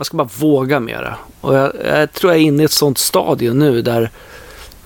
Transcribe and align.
man 0.00 0.04
ska 0.04 0.16
bara 0.16 0.28
våga 0.38 0.80
mera. 0.80 1.16
Och 1.40 1.54
jag, 1.54 1.72
jag 1.84 2.12
tror 2.12 2.32
jag 2.32 2.40
är 2.40 2.44
inne 2.44 2.62
i 2.62 2.64
ett 2.64 2.72
sånt 2.72 2.98
stadium 2.98 3.58
nu 3.58 3.82
där 3.82 4.10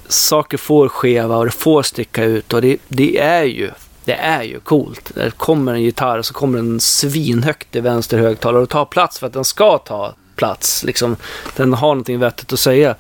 saker 0.09 0.57
får 0.57 0.89
skeva 0.89 1.37
och 1.37 1.45
det 1.45 1.51
får 1.51 1.83
sticka 1.83 2.25
ut 2.25 2.53
och 2.53 2.63
det, 2.63 2.77
det 2.89 3.19
är 3.19 3.45
ju 3.45 3.71
det 4.05 4.15
är 4.15 4.43
ju 4.43 4.61
coolt. 4.61 5.13
Det 5.15 5.31
kommer 5.37 5.75
en 5.75 5.83
gitarr 5.83 6.19
och 6.19 6.27
så 6.27 6.35
kommer 6.35 6.59
den 6.59 6.81
svinhögt 6.81 7.77
i 7.77 7.81
vänster 7.81 8.19
högtalare 8.19 8.63
och 8.63 8.69
tar 8.69 8.85
plats 8.85 9.19
för 9.19 9.27
att 9.27 9.33
den 9.33 9.45
ska 9.45 9.79
ta 9.79 10.15
plats. 10.37 10.85
Liksom, 10.85 11.17
den 11.57 11.75
har 11.75 11.89
någonting 11.89 12.19
vettigt 12.19 12.53
att 12.53 12.61
säga. 12.61 12.95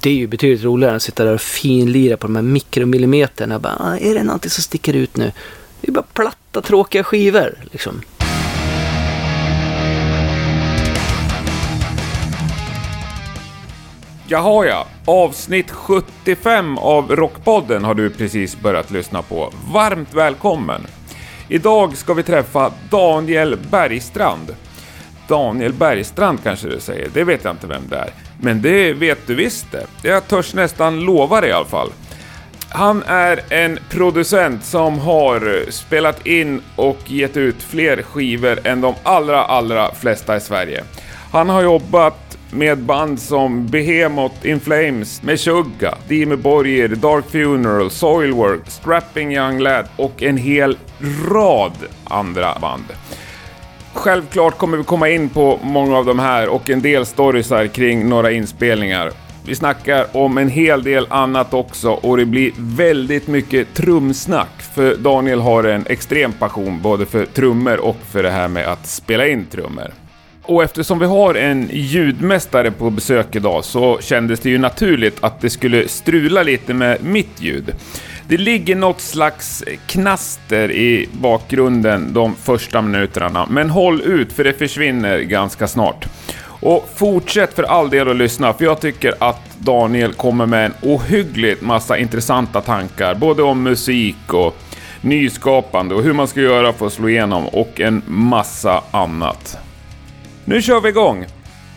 Det 0.00 0.10
är 0.10 0.14
ju 0.14 0.26
betydligt 0.26 0.64
roligare 0.64 0.90
än 0.90 0.96
att 0.96 1.02
sitta 1.02 1.24
där 1.24 1.34
och 1.34 1.40
finlira 1.40 2.16
på 2.16 2.26
de 2.26 2.36
här 2.36 2.42
mikromillimeterna. 2.42 3.58
Bara, 3.58 3.76
ah, 3.80 3.96
är 3.96 4.14
det 4.14 4.22
någonting 4.22 4.50
som 4.50 4.62
sticker 4.62 4.94
ut 4.94 5.16
nu? 5.16 5.32
Det 5.80 5.88
är 5.88 5.92
bara 5.92 6.04
platta, 6.12 6.60
tråkiga 6.60 7.04
skivor. 7.04 7.58
Liksom. 7.70 8.02
Jaha 14.32 14.66
ja, 14.66 14.86
avsnitt 15.04 15.70
75 15.70 16.78
av 16.78 17.16
Rockpodden 17.16 17.84
har 17.84 17.94
du 17.94 18.10
precis 18.10 18.60
börjat 18.60 18.90
lyssna 18.90 19.22
på. 19.22 19.52
Varmt 19.72 20.14
välkommen! 20.14 20.86
Idag 21.48 21.96
ska 21.96 22.14
vi 22.14 22.22
träffa 22.22 22.72
Daniel 22.90 23.58
Bergstrand. 23.70 24.56
Daniel 25.28 25.72
Bergstrand 25.72 26.42
kanske 26.42 26.68
du 26.68 26.80
säger, 26.80 27.08
det 27.14 27.24
vet 27.24 27.44
jag 27.44 27.52
inte 27.52 27.66
vem 27.66 27.82
det 27.88 27.96
är. 27.96 28.10
Men 28.40 28.62
det 28.62 28.92
vet 28.92 29.26
du 29.26 29.34
visst 29.34 29.66
det. 29.72 29.86
Jag 30.08 30.28
törs 30.28 30.54
nästan 30.54 31.00
lova 31.00 31.40
det 31.40 31.48
i 31.48 31.52
alla 31.52 31.64
fall. 31.64 31.90
Han 32.68 33.02
är 33.06 33.40
en 33.48 33.78
producent 33.90 34.64
som 34.64 34.98
har 34.98 35.70
spelat 35.70 36.26
in 36.26 36.62
och 36.76 36.98
gett 37.06 37.36
ut 37.36 37.62
fler 37.62 38.02
skivor 38.02 38.66
än 38.66 38.80
de 38.80 38.94
allra, 39.02 39.44
allra 39.44 39.94
flesta 39.94 40.36
i 40.36 40.40
Sverige. 40.40 40.84
Han 41.32 41.48
har 41.48 41.62
jobbat 41.62 42.21
med 42.52 42.78
band 42.78 43.20
som 43.20 43.66
Behemoth 43.66 44.46
In 44.46 44.60
Flames, 44.60 45.22
Meshuggah, 45.22 45.94
Dimmu 46.08 46.36
Borgir, 46.36 46.88
Dark 46.88 47.24
Funeral, 47.30 47.90
Soilwork, 47.90 48.60
Strapping 48.66 49.34
Young 49.34 49.58
Lad 49.58 49.86
och 49.96 50.22
en 50.22 50.36
hel 50.36 50.76
rad 51.28 51.72
andra 52.04 52.58
band. 52.60 52.84
Självklart 53.92 54.58
kommer 54.58 54.76
vi 54.76 54.84
komma 54.84 55.08
in 55.08 55.28
på 55.28 55.58
många 55.62 55.98
av 55.98 56.04
de 56.04 56.18
här 56.18 56.48
och 56.48 56.70
en 56.70 56.82
del 56.82 57.06
storiesar 57.06 57.66
kring 57.66 58.08
några 58.08 58.30
inspelningar. 58.30 59.10
Vi 59.46 59.54
snackar 59.54 60.16
om 60.16 60.38
en 60.38 60.48
hel 60.48 60.82
del 60.82 61.06
annat 61.10 61.54
också 61.54 61.90
och 61.90 62.16
det 62.16 62.24
blir 62.24 62.52
väldigt 62.56 63.26
mycket 63.26 63.74
trumsnack 63.74 64.62
för 64.74 64.96
Daniel 64.96 65.40
har 65.40 65.64
en 65.64 65.86
extrem 65.86 66.32
passion 66.32 66.82
både 66.82 67.06
för 67.06 67.26
trummor 67.26 67.80
och 67.80 67.96
för 68.10 68.22
det 68.22 68.30
här 68.30 68.48
med 68.48 68.66
att 68.66 68.86
spela 68.86 69.26
in 69.26 69.46
trummor. 69.46 70.01
Och 70.42 70.62
eftersom 70.62 70.98
vi 70.98 71.06
har 71.06 71.34
en 71.34 71.68
ljudmästare 71.72 72.70
på 72.70 72.90
besök 72.90 73.36
idag 73.36 73.64
så 73.64 73.98
kändes 74.00 74.40
det 74.40 74.50
ju 74.50 74.58
naturligt 74.58 75.16
att 75.20 75.40
det 75.40 75.50
skulle 75.50 75.88
strula 75.88 76.42
lite 76.42 76.74
med 76.74 77.04
mitt 77.04 77.40
ljud. 77.40 77.74
Det 78.28 78.36
ligger 78.36 78.76
något 78.76 79.00
slags 79.00 79.64
knaster 79.86 80.72
i 80.72 81.08
bakgrunden 81.12 82.12
de 82.12 82.34
första 82.34 82.82
minuterna, 82.82 83.46
men 83.50 83.70
håll 83.70 84.00
ut 84.00 84.32
för 84.32 84.44
det 84.44 84.52
försvinner 84.52 85.18
ganska 85.20 85.68
snart. 85.68 86.06
Och 86.44 86.88
fortsätt 86.94 87.54
för 87.54 87.62
all 87.62 87.90
del 87.90 88.08
att 88.08 88.16
lyssna, 88.16 88.52
för 88.52 88.64
jag 88.64 88.80
tycker 88.80 89.14
att 89.18 89.58
Daniel 89.58 90.12
kommer 90.12 90.46
med 90.46 90.66
en 90.66 90.74
ohyggligt 90.82 91.62
massa 91.62 91.98
intressanta 91.98 92.60
tankar, 92.60 93.14
både 93.14 93.42
om 93.42 93.62
musik 93.62 94.34
och 94.34 94.56
nyskapande 95.00 95.94
och 95.94 96.02
hur 96.02 96.12
man 96.12 96.28
ska 96.28 96.40
göra 96.40 96.72
för 96.72 96.86
att 96.86 96.92
slå 96.92 97.08
igenom 97.08 97.48
och 97.48 97.80
en 97.80 98.02
massa 98.06 98.82
annat. 98.90 99.61
Nu 100.44 100.62
kör 100.62 100.80
vi 100.80 100.88
igång! 100.88 101.26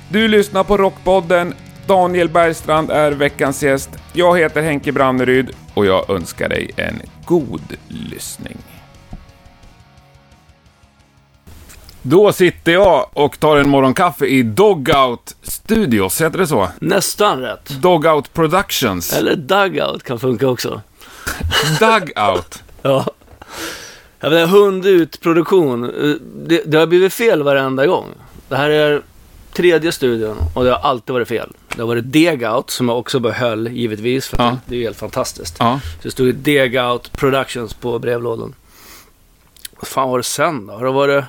Du 0.09 0.27
lyssnar 0.27 0.63
på 0.63 0.77
Rockpodden. 0.77 1.53
Daniel 1.87 2.29
Bergstrand 2.29 2.91
är 2.91 3.11
veckans 3.11 3.63
gäst. 3.63 3.89
Jag 4.13 4.37
heter 4.37 4.61
Henke 4.61 4.91
Branneryd 4.91 5.49
och 5.73 5.85
jag 5.85 6.09
önskar 6.09 6.49
dig 6.49 6.71
en 6.75 7.01
god 7.25 7.77
lyssning. 7.87 8.57
Då 12.01 12.33
sitter 12.33 12.71
jag 12.71 13.09
och 13.13 13.39
tar 13.39 13.57
en 13.57 13.69
morgonkaffe 13.69 14.25
i 14.25 14.43
Dogout 14.43 15.35
Studios, 15.43 16.21
heter 16.21 16.37
det 16.37 16.47
så? 16.47 16.69
Nästan 16.79 17.39
rätt. 17.41 17.69
Dogout 17.69 18.33
Productions. 18.33 19.13
Eller 19.13 19.35
Dugout 19.35 20.03
kan 20.03 20.19
funka 20.19 20.47
också. 20.47 20.81
Dugout. 21.79 22.63
ja. 22.81 23.05
Jag 24.19 24.29
vet, 24.29 24.49
hund 24.49 24.85
ut 24.85 25.21
produktion. 25.21 25.81
Det, 26.47 26.61
det 26.65 26.77
har 26.77 26.87
blivit 26.87 27.13
fel 27.13 27.43
varenda 27.43 27.85
gång. 27.85 28.09
Det 28.49 28.55
här 28.55 28.69
är 28.69 29.01
tredje 29.53 29.91
studion 29.91 30.37
och 30.53 30.63
det 30.63 30.69
har 30.71 30.77
alltid 30.79 31.13
varit 31.13 31.27
fel. 31.27 31.49
Det 31.75 31.81
har 31.81 31.87
varit 31.87 32.11
Degout 32.11 32.69
som 32.69 32.89
jag 32.89 32.99
också 32.99 33.19
behöll 33.19 33.67
givetvis 33.67 34.27
för 34.27 34.37
Ja. 34.37 34.57
det 34.65 34.75
är 34.75 34.77
ju 34.79 34.83
helt 34.83 34.97
fantastiskt. 34.97 35.55
Ja. 35.59 35.79
Så 35.83 35.99
det 36.01 36.11
stod 36.11 36.35
Degout 36.35 37.11
Productions 37.11 37.73
på 37.73 37.99
brevlådan. 37.99 38.53
Vad 39.79 39.87
fan 39.87 40.09
var 40.09 40.17
det 40.17 40.23
sen 40.23 40.67
då? 40.67 40.73
Har 40.73 40.85
det 40.85 40.91
varit... 40.91 41.23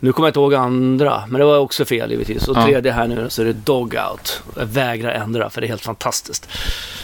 Nu 0.00 0.12
kommer 0.12 0.26
jag 0.26 0.30
inte 0.30 0.40
ihåg 0.40 0.54
andra, 0.54 1.22
men 1.28 1.38
det 1.38 1.44
var 1.44 1.58
också 1.58 1.84
fel 1.84 2.10
givetvis. 2.10 2.48
Och 2.48 2.56
Ja. 2.56 2.64
tredje 2.64 2.92
här 2.92 3.06
nu 3.08 3.26
så 3.30 3.42
är 3.42 3.46
det 3.46 3.52
Dogout. 3.52 4.42
Jag 4.56 4.66
vägrar 4.66 5.10
ändra 5.12 5.50
för 5.50 5.60
det 5.60 5.66
är 5.66 5.68
helt 5.68 5.82
fantastiskt. 5.84 6.48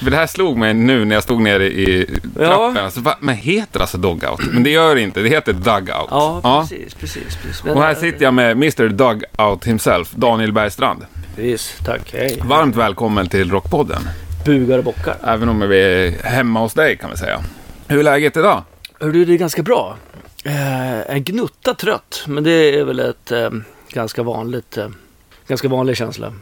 Det 0.01 0.17
här 0.17 0.27
slog 0.27 0.57
mig 0.57 0.75
nu 0.75 1.05
när 1.05 1.15
jag 1.17 1.23
stod 1.23 1.41
nere 1.41 1.65
i 1.67 2.11
Ja. 2.39 2.47
trappen. 2.47 2.85
Alltså, 2.85 3.01
va, 3.01 3.17
men 3.21 3.35
heter 3.35 3.81
alltså 3.81 3.99
Dogout? 3.99 4.41
Men 4.53 4.63
det 4.63 4.71
gör 4.71 4.95
det 4.95 5.01
inte, 5.01 5.21
det 5.23 5.29
heter 5.29 5.53
Dugout. 5.53 6.09
Ja, 6.11 6.67
precis, 6.69 6.95
precis. 6.95 7.37
precis. 7.43 7.65
Men, 7.65 7.77
Och 7.77 7.83
här 7.83 7.95
sitter 7.95 8.25
jag 8.25 8.35
med 8.35 8.51
Mr 8.53 8.89
Dugout 8.89 9.65
himself, 9.65 10.11
Daniel 10.11 10.53
Bergstrand. 10.53 11.07
Precis, 11.37 11.77
tack. 11.85 12.01
Hej. 12.13 12.43
Varmt 12.45 12.77
välkommen 12.77 13.29
till 13.29 13.51
Rockpodden. 13.51 14.03
Bugar 14.45 14.79
och 14.79 14.85
bockar. 14.85 15.17
Även 15.25 15.49
om 15.49 15.69
vi 15.69 15.81
är 15.83 16.23
hemma 16.29 16.61
hos 16.61 16.75
dig 16.75 16.97
kan 16.97 17.11
vi 17.11 17.17
säga. 17.17 17.41
Hur 17.89 17.99
är 17.99 18.03
läget 18.03 18.37
idag? 18.37 18.63
Hör 19.01 19.11
du, 19.11 19.25
det 19.25 19.33
är 19.33 19.39
ganska 19.39 19.63
bra. 19.63 19.97
Eh, 20.45 21.11
en 21.17 21.25
gnutta 21.25 21.75
trött, 21.75 22.25
men 22.27 22.45
det 22.45 22.79
är 22.79 22.85
väl 22.85 23.01
ett 23.01 23.33
eh, 23.33 23.51
ganska 23.89 24.23
vanligt, 24.23 24.77
eh, 24.77 24.89
ganska 25.47 25.69
vanlig 25.69 25.97
känsla. 25.97 26.33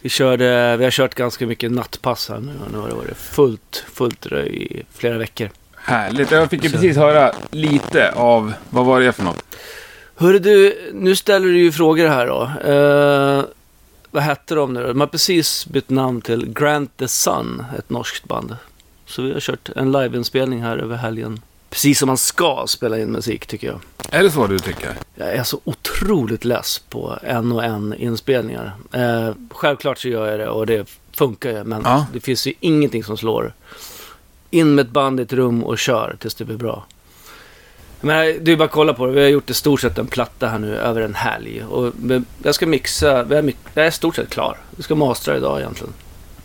Vi, 0.00 0.08
körde, 0.08 0.76
vi 0.76 0.84
har 0.84 0.90
kört 0.90 1.14
ganska 1.14 1.46
mycket 1.46 1.72
nattpass 1.72 2.28
här 2.28 2.38
nu 2.38 2.52
nu 2.72 2.78
har 2.78 2.88
det 2.88 2.94
varit 2.94 3.16
fullt, 3.16 3.84
fullt 3.92 4.26
i 4.26 4.82
flera 4.92 5.18
veckor. 5.18 5.50
Härligt. 5.76 6.30
Jag 6.30 6.50
fick 6.50 6.64
ju 6.64 6.70
precis 6.70 6.96
höra 6.96 7.32
lite 7.50 8.12
av, 8.12 8.52
vad 8.70 8.86
var 8.86 9.00
det 9.00 9.12
för 9.12 9.22
något? 9.22 9.44
Hörru 10.16 10.38
du, 10.38 10.90
nu 10.94 11.16
ställer 11.16 11.46
du 11.46 11.58
ju 11.58 11.72
frågor 11.72 12.08
här 12.08 12.26
då. 12.26 12.70
Eh, 12.70 13.44
vad 14.10 14.22
hette 14.22 14.54
de 14.54 14.74
nu 14.74 14.80
då? 14.80 14.86
De 14.86 15.00
har 15.00 15.06
precis 15.06 15.66
bytt 15.66 15.90
namn 15.90 16.20
till 16.20 16.52
Grant 16.52 16.96
the 16.96 17.08
Sun, 17.08 17.64
ett 17.78 17.90
norskt 17.90 18.24
band. 18.24 18.56
Så 19.06 19.22
vi 19.22 19.32
har 19.32 19.40
kört 19.40 19.68
en 19.76 19.92
liveinspelning 19.92 20.62
här 20.62 20.78
över 20.78 20.96
helgen. 20.96 21.40
Precis 21.70 21.98
som 21.98 22.06
man 22.06 22.16
ska 22.16 22.64
spela 22.68 22.98
in 22.98 23.12
musik 23.12 23.46
tycker 23.46 23.66
jag. 23.66 23.80
Är 24.10 24.22
det 24.22 24.30
så 24.30 24.46
du 24.46 24.58
tycker? 24.58 24.94
Jag 25.14 25.28
är 25.28 25.42
så 25.42 25.60
otroligt 25.64 26.44
less 26.44 26.78
på 26.78 27.18
en 27.22 27.52
och 27.52 27.64
en 27.64 27.94
inspelningar. 27.94 28.72
Eh, 28.92 29.30
självklart 29.50 29.98
så 29.98 30.08
gör 30.08 30.30
jag 30.30 30.40
det 30.40 30.48
och 30.48 30.66
det 30.66 30.88
funkar 31.12 31.50
ju. 31.50 31.64
Men 31.64 31.82
Ja. 31.84 32.06
det 32.12 32.20
finns 32.20 32.46
ju 32.46 32.52
ingenting 32.60 33.04
som 33.04 33.16
slår. 33.16 33.54
In 34.50 34.74
med 34.74 34.86
ett 34.86 34.92
band 34.92 35.20
i 35.20 35.22
ett 35.22 35.32
rum 35.32 35.64
och 35.64 35.78
kör 35.78 36.16
tills 36.20 36.34
det 36.34 36.44
blir 36.44 36.56
bra. 36.56 36.84
Men 38.00 38.16
är 38.52 38.56
bara 38.56 38.68
kolla 38.68 38.94
på 38.94 39.06
det. 39.06 39.12
Vi 39.12 39.20
har 39.20 39.28
gjort 39.28 39.50
i 39.50 39.54
stort 39.54 39.80
sett 39.80 39.98
en 39.98 40.06
platta 40.06 40.48
här 40.48 40.58
nu 40.58 40.76
över 40.76 41.00
en 41.00 41.14
helg. 41.14 41.64
Och 41.64 41.92
jag 42.42 42.54
ska 42.54 42.66
mixa. 42.66 43.06
Jag 43.08 43.32
är 43.74 43.86
i 43.86 43.90
stort 43.90 44.16
sett 44.16 44.30
klar. 44.30 44.58
Vi 44.76 44.82
ska 44.82 44.94
mastra 44.94 45.36
idag 45.36 45.60
egentligen. 45.60 45.92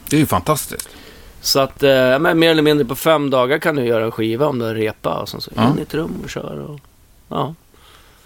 Det 0.10 0.16
är 0.16 0.20
ju 0.20 0.26
fantastiskt. 0.26 0.90
Så 1.46 1.60
att, 1.60 1.84
eh, 1.84 2.20
men 2.20 2.40
mer 2.40 2.52
eller 2.52 2.62
mindre 2.62 2.86
på 2.86 2.96
fem 2.96 3.30
dagar 3.30 3.58
kan 3.60 3.76
du 3.76 3.86
göra 3.86 4.06
en 4.06 4.12
skiva 4.12 4.46
om 4.48 4.60
du 4.60 4.66
har 4.66 4.74
repa 4.76 5.14
och 5.22 5.30
sen 5.30 5.42
så 5.42 5.52
Ja. 5.56 5.72
in 5.72 5.80
i 5.80 5.82
ett 5.82 5.94
rum 5.94 6.12
och 6.24 6.30
kör. 6.30 6.60
Och, 6.70 6.80
ja. 7.30 7.54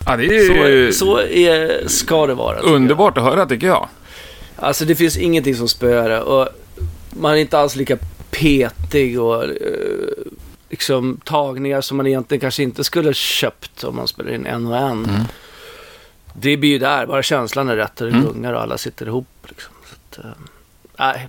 Ja, 0.06 0.16
det 0.18 0.26
är 0.26 0.92
Så, 0.92 0.98
så 1.06 1.20
är, 1.20 1.88
ska 1.88 2.28
det 2.28 2.34
vara. 2.34 2.56
jag. 2.56 2.66
underbart 2.66 3.18
att 3.18 3.24
höra 3.24 3.46
tycker 3.46 3.68
jag. 3.68 3.88
Alltså 4.56 4.86
det 4.86 4.96
finns 4.96 5.18
ingenting 5.18 5.56
som 5.56 5.68
spöar 5.70 6.10
det. 6.10 6.22
Och 6.22 6.48
man 7.10 7.32
är 7.34 7.38
inte 7.38 7.60
alls 7.60 7.76
lika 7.76 7.98
petig 8.32 9.22
och 9.22 9.44
eh, 9.44 9.50
liksom 10.70 11.20
tagningar 11.26 11.82
som 11.82 11.98
man 11.98 12.08
egentligen 12.08 12.42
kanske 12.42 12.64
inte 12.64 12.84
skulle 12.84 13.14
köpt 13.14 13.84
om 13.84 13.96
man 13.96 14.08
spelar 14.08 14.32
in 14.34 14.46
en 14.46 14.68
och 14.68 14.78
en. 14.78 15.06
Mm. 15.06 15.22
Det 16.34 16.58
blir 16.58 16.70
ju 16.70 16.80
där, 16.80 17.06
bara 17.06 17.24
känslan 17.24 17.70
är 17.70 17.76
rätt 17.76 18.02
och 18.02 18.08
det 18.08 18.14
Mm. 18.18 18.26
gungar 18.26 18.54
och 18.54 18.62
alla 18.62 18.78
sitter 18.78 19.06
ihop. 19.06 19.28
Liksom. 19.48 19.74
Så 19.86 20.22
att, 20.22 20.26
eh, 20.26 21.22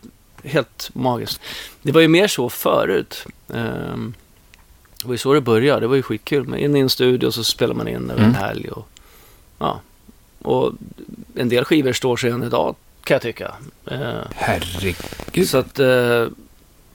helt 0.45 0.91
magiskt. 0.93 1.41
Det 1.83 1.93
var 1.93 2.01
ju 2.01 2.09
mer 2.09 2.29
så 2.29 2.49
förut. 2.51 3.25
Ehm, 3.55 4.15
det 5.03 5.07
var 5.07 5.15
ju 5.15 5.19
så 5.19 5.35
det 5.35 5.41
började, 5.41 5.81
det 5.81 5.87
var 5.87 5.97
ju 5.97 6.03
skitkul. 6.03 6.49
Men 6.49 6.59
in 6.61 6.77
i 6.77 6.81
en 6.81 6.91
studio 6.91 7.31
så 7.31 7.45
spelar 7.45 7.75
man 7.75 7.89
in 7.89 8.11
över 8.11 8.23
en 8.23 8.29
Mm. 8.29 8.35
helg. 8.35 8.69
Och, 8.69 8.89
ja. 9.59 9.81
och 10.43 10.73
en 11.35 11.49
del 11.49 11.65
skivor 11.65 11.93
står 11.93 12.17
sig 12.17 12.31
än 12.31 12.43
idag 12.43 12.77
kan 13.05 13.15
jag 13.15 13.23
tycka. 13.23 13.55
Eh, 13.87 14.21
Herregud. 14.35 15.49
så 15.49 15.59
att, 15.59 15.79
eh, 15.79 16.27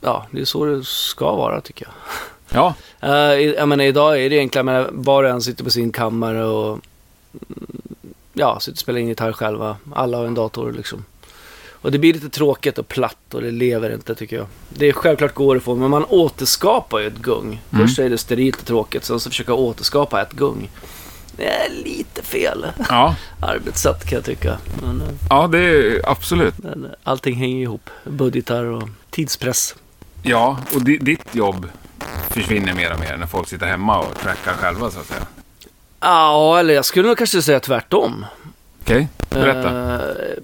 ja, 0.00 0.26
det 0.30 0.40
är 0.40 0.44
så 0.44 0.64
det 0.64 0.84
ska 0.84 1.36
vara 1.36 1.60
tycker 1.60 1.86
jag. 1.86 1.94
Ja, 2.58 2.74
Uh, 3.04 3.12
jag 3.40 3.68
menar, 3.68 3.84
idag 3.84 4.22
är 4.22 4.30
det 4.30 4.38
menar, 4.64 4.88
var 4.92 5.24
och 5.24 5.30
en 5.30 5.42
sitter 5.42 5.64
på 5.64 5.70
sin 5.70 5.92
kammare 5.92 6.44
och 6.44 6.68
mm, 6.68 6.82
ja, 8.32 8.60
sitter 8.60 8.72
och 8.72 8.78
spelar 8.78 8.98
in 9.00 9.08
gitarr 9.08 9.32
själva. 9.32 9.76
Alla 9.94 10.16
har 10.16 10.24
en 10.24 10.34
dator 10.34 10.72
liksom. 10.72 11.04
Och 11.80 11.92
det 11.92 11.98
blir 11.98 12.12
lite 12.14 12.28
tråkigt 12.28 12.78
och 12.78 12.88
platt 12.88 13.34
och 13.34 13.42
det 13.42 13.50
lever 13.50 13.90
inte 13.94 14.14
tycker 14.14 14.36
jag. 14.36 14.46
Det 14.68 14.86
är 14.88 14.92
självklart 14.92 15.34
går 15.34 15.54
det 15.54 15.58
att 15.58 15.64
få, 15.64 15.74
men 15.74 15.90
man 15.90 16.04
återskapar 16.08 16.98
ju 16.98 17.06
ett 17.06 17.16
gung. 17.18 17.62
Mm. 17.72 17.86
Först 17.86 17.98
är 17.98 18.10
det 18.10 18.18
sterilt 18.18 18.60
och 18.60 18.66
tråkigt, 18.66 19.04
sen 19.04 19.20
så 19.20 19.30
försöka 19.30 19.54
återskapa 19.54 20.22
ett 20.22 20.32
gung. 20.32 20.70
Det 21.36 21.48
är 21.48 21.70
lite 21.84 22.22
fel 22.22 22.66
Ja, 22.88 23.14
arbetssätt 23.40 24.04
kan 24.04 24.16
jag 24.16 24.24
tycka. 24.24 24.58
Men, 24.82 25.00
eh, 25.00 25.06
ja 25.30 25.46
det 25.46 25.58
är 25.58 26.00
absolut. 26.10 26.54
men 26.58 26.84
eh, 26.84 26.90
allting 27.02 27.34
hänger 27.34 27.62
ihop. 27.62 27.90
Budgetar 28.04 28.64
och 28.64 28.88
tidspress. 29.10 29.74
Ja, 30.22 30.58
och 30.74 30.82
di- 30.84 30.98
ditt 30.98 31.34
jobb 31.34 31.68
försvinner 32.30 32.74
mer 32.74 32.92
och 32.92 33.00
mer 33.00 33.16
när 33.16 33.26
folk 33.26 33.48
sitter 33.48 33.66
hemma 33.66 33.98
och 33.98 34.14
trackar 34.22 34.52
själva 34.52 34.90
så 34.90 35.00
att 35.00 35.06
säga. 35.06 35.26
Ja, 36.00 36.58
eller 36.58 36.74
jag 36.74 36.84
skulle 36.84 37.08
nog 37.08 37.18
kanske 37.18 37.42
säga 37.42 37.60
tvärtom. 37.60 38.26
Okej, 38.82 39.08
berätta. 39.30 39.68
Eh, 39.70 40.00
jag 40.00 40.36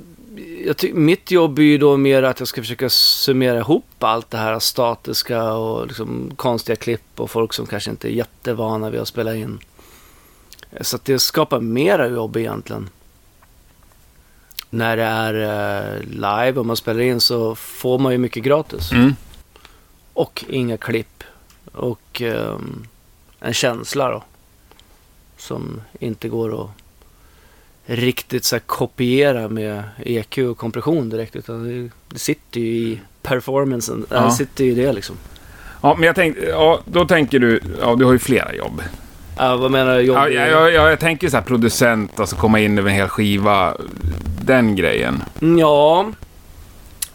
ty- 0.77 0.93
mitt 0.95 1.31
jobb 1.31 1.59
är 1.59 1.63
ju 1.63 1.79
då 1.79 1.97
mer 1.97 2.23
att 2.23 2.39
jag 2.39 2.49
ska 2.49 2.61
försöka 2.61 2.91
summera 2.91 3.59
ihop 3.59 3.85
allt 3.99 4.31
det 4.31 4.39
här 4.39 4.59
statiska 4.59 5.53
och 5.53 5.87
liksom 5.87 6.33
konstiga 6.37 6.77
klipp 6.77 7.21
och 7.21 7.31
folk 7.31 7.53
som 7.53 7.67
kanske 7.67 7.91
inte 7.91 8.09
är 8.09 8.13
jättevana 8.13 8.91
vid 8.91 9.01
att 9.01 9.09
spela 9.09 9.35
in. 9.35 9.59
Eh, 10.71 10.83
Så 10.83 10.97
att 10.97 11.05
det 11.05 11.19
skapar 11.19 11.61
mera 11.61 12.09
jobb 12.09 12.37
egentligen. 12.37 12.89
När 14.71 14.97
det 14.97 15.03
är 15.05 15.35
eh, 15.95 16.01
live 16.03 16.61
och 16.61 16.67
man 16.67 16.77
spelar 16.77 17.01
in 17.01 17.21
så 17.21 17.55
får 17.55 17.99
man 17.99 18.13
ju 18.13 18.19
mycket 18.19 18.43
gratis. 18.43 18.93
Mm. 18.93 19.15
Och 20.13 20.45
inga 20.49 20.77
klipp. 20.77 21.25
Och 21.73 22.23
ehm, 22.23 22.87
en 23.41 23.55
känsla 23.55 24.11
då. 24.11 24.23
Som 25.39 25.81
inte 26.01 26.29
går 26.29 26.65
att 26.65 26.71
riktigt 27.97 28.45
så 28.45 28.57
här 28.57 28.61
kopiera 28.61 29.49
med 29.49 29.83
EQ 29.99 30.39
och 30.39 30.59
kompression 30.59 31.11
direkt. 31.11 31.37
Utan 31.37 31.69
det, 31.69 31.91
det 32.09 32.19
sitter 32.19 32.61
ju 32.61 32.67
i 32.67 33.01
performancen. 33.23 34.07
Ja. 34.09 34.21
Det 34.21 34.31
sitter 34.31 34.65
ju 34.65 34.71
i 34.71 34.75
det 34.75 34.93
liksom. 34.93 35.17
Ja, 35.81 35.95
men 35.95 36.07
jag 36.07 36.15
tänkte, 36.15 36.45
ja, 36.45 36.81
då 36.85 37.05
tänker 37.05 37.39
du, 37.39 37.61
ja 37.81 37.95
du 37.95 38.05
har 38.05 38.13
ju 38.13 38.19
flera 38.19 38.55
jobb. 38.55 38.83
Ja, 39.37 39.57
vad 39.57 39.71
menar 39.71 39.97
du? 39.97 40.01
Jobb 40.03 40.17
Ja, 40.17 40.29
jag, 40.29 40.73
jag, 40.73 40.93
jag, 40.93 41.01
tänker 41.01 41.29
så 41.29 41.37
här 41.37 41.45
producent, 41.45 42.21
alltså 42.21 42.37
komma 42.37 42.61
in 42.61 42.79
över 42.79 42.91
en 42.91 42.97
hel 42.97 43.09
skiva. 43.09 43.77
Den 44.45 44.77
grejen. 44.77 45.23
Ja. 45.59 46.13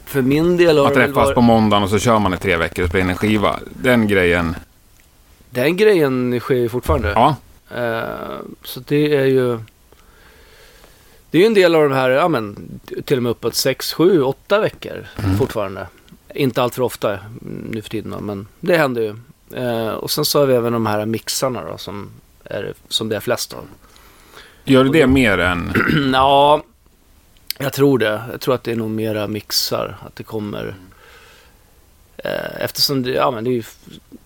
För 0.06 0.22
min 0.22 0.58
del 0.58 0.78
har 0.78 0.84
Man 0.84 0.94
träffas 0.94 1.16
varit... 1.16 1.36
på 1.36 1.42
måndagen 1.42 1.84
och 1.84 1.90
så 1.90 2.00
kör 2.00 2.20
man 2.20 2.34
i 2.34 2.38
tre 2.38 2.58
veckor 2.58 2.84
och 2.84 2.90
spelar 2.90 3.06
in 3.06 3.10
en 3.10 3.18
skiva. 3.18 3.60
Den 3.74 4.08
grejen. 4.08 4.56
Den 5.50 5.78
grejen 5.78 6.40
sker 6.40 6.56
ju 6.56 6.70
fortfarande. 6.70 7.12
Ja, 7.12 7.36
Eh, 7.76 8.40
så 8.64 8.80
det 8.80 9.16
är 9.16 9.26
ju... 9.26 9.60
Det 11.32 11.38
är 11.38 11.42
ju 11.42 11.48
en 11.48 11.54
del 11.54 11.76
av 11.76 11.90
de 11.90 11.96
här, 11.96 12.10
ja 12.10 12.28
men 12.28 12.80
till 13.06 13.18
och 13.18 13.24
med 13.24 13.30
uppåt 13.30 13.56
6, 13.56 13.94
7, 13.94 14.22
8 14.22 14.60
veckor 14.60 15.06
Mm. 15.24 15.38
fortfarande. 15.38 15.88
Inte 16.36 16.62
allt 16.62 16.76
för 16.76 16.82
ofta 16.82 17.20
nu 17.72 17.82
för 17.82 17.90
tiden 17.90 18.12
då, 18.12 18.20
men 18.20 18.48
det 18.60 18.78
händer 18.78 19.02
ju. 19.02 19.16
Eh, 19.64 19.90
och 19.90 20.12
sen 20.12 20.26
så 20.26 20.40
har 20.40 20.46
vi 20.46 20.54
även 20.54 20.74
de 20.74 20.86
här 20.86 21.06
mixarna 21.06 21.64
då 21.72 21.78
som, 21.78 22.10
är, 22.44 22.74
som 22.88 23.10
det 23.10 23.16
är 23.16 23.20
flest 23.20 23.54
av. 23.54 23.64
gör 24.64 24.84
du 24.84 24.90
det 24.90 25.08
mer 25.08 25.38
än... 25.38 25.74
ja, 26.14 26.64
jag 27.58 27.74
tror 27.74 27.98
det. 28.00 28.22
Jag 28.32 28.42
tror 28.42 28.56
att 28.56 28.64
det 28.64 28.72
är 28.72 28.76
nog 28.76 28.90
mera 28.90 29.28
mixar. 29.28 29.98
Att 30.06 30.16
det 30.16 30.24
kommer... 30.24 30.76
Eh, 32.18 32.62
eftersom 32.62 33.04
det, 33.04 33.12
ja, 33.12 33.32
men 33.32 33.44
det 33.44 33.50
är 33.50 33.52
ju 33.52 33.64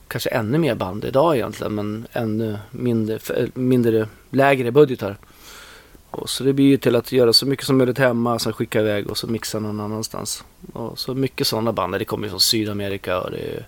kanske 0.07 0.29
ännu 0.29 0.57
mer 0.57 0.75
band 0.75 1.05
idag 1.05 1.35
egentligen. 1.35 1.75
Men 1.75 2.07
ännu 2.13 2.57
mindre, 2.71 3.19
mindre 3.53 4.07
lägre 4.29 4.71
budgetar. 4.71 5.17
Och 6.11 6.29
så 6.29 6.43
det 6.43 6.53
blir 6.53 6.65
ju 6.65 6.77
till 6.77 6.95
att 6.95 7.11
göra 7.11 7.33
så 7.33 7.45
mycket 7.45 7.65
som 7.65 7.77
möjligt 7.77 7.97
hemma. 7.97 8.39
Sen 8.39 8.53
skicka 8.53 8.79
iväg 8.79 9.09
och 9.09 9.17
så 9.17 9.27
mixa 9.27 9.59
någon 9.59 9.79
annanstans. 9.79 10.43
Och 10.73 10.99
så 10.99 11.13
mycket 11.13 11.47
sådana 11.47 11.73
band. 11.73 11.93
Det 11.93 12.05
kommer 12.05 12.23
ju 12.23 12.29
från 12.29 12.39
Sydamerika 12.39 13.19
och 13.19 13.31
det 13.31 13.37
är... 13.37 13.65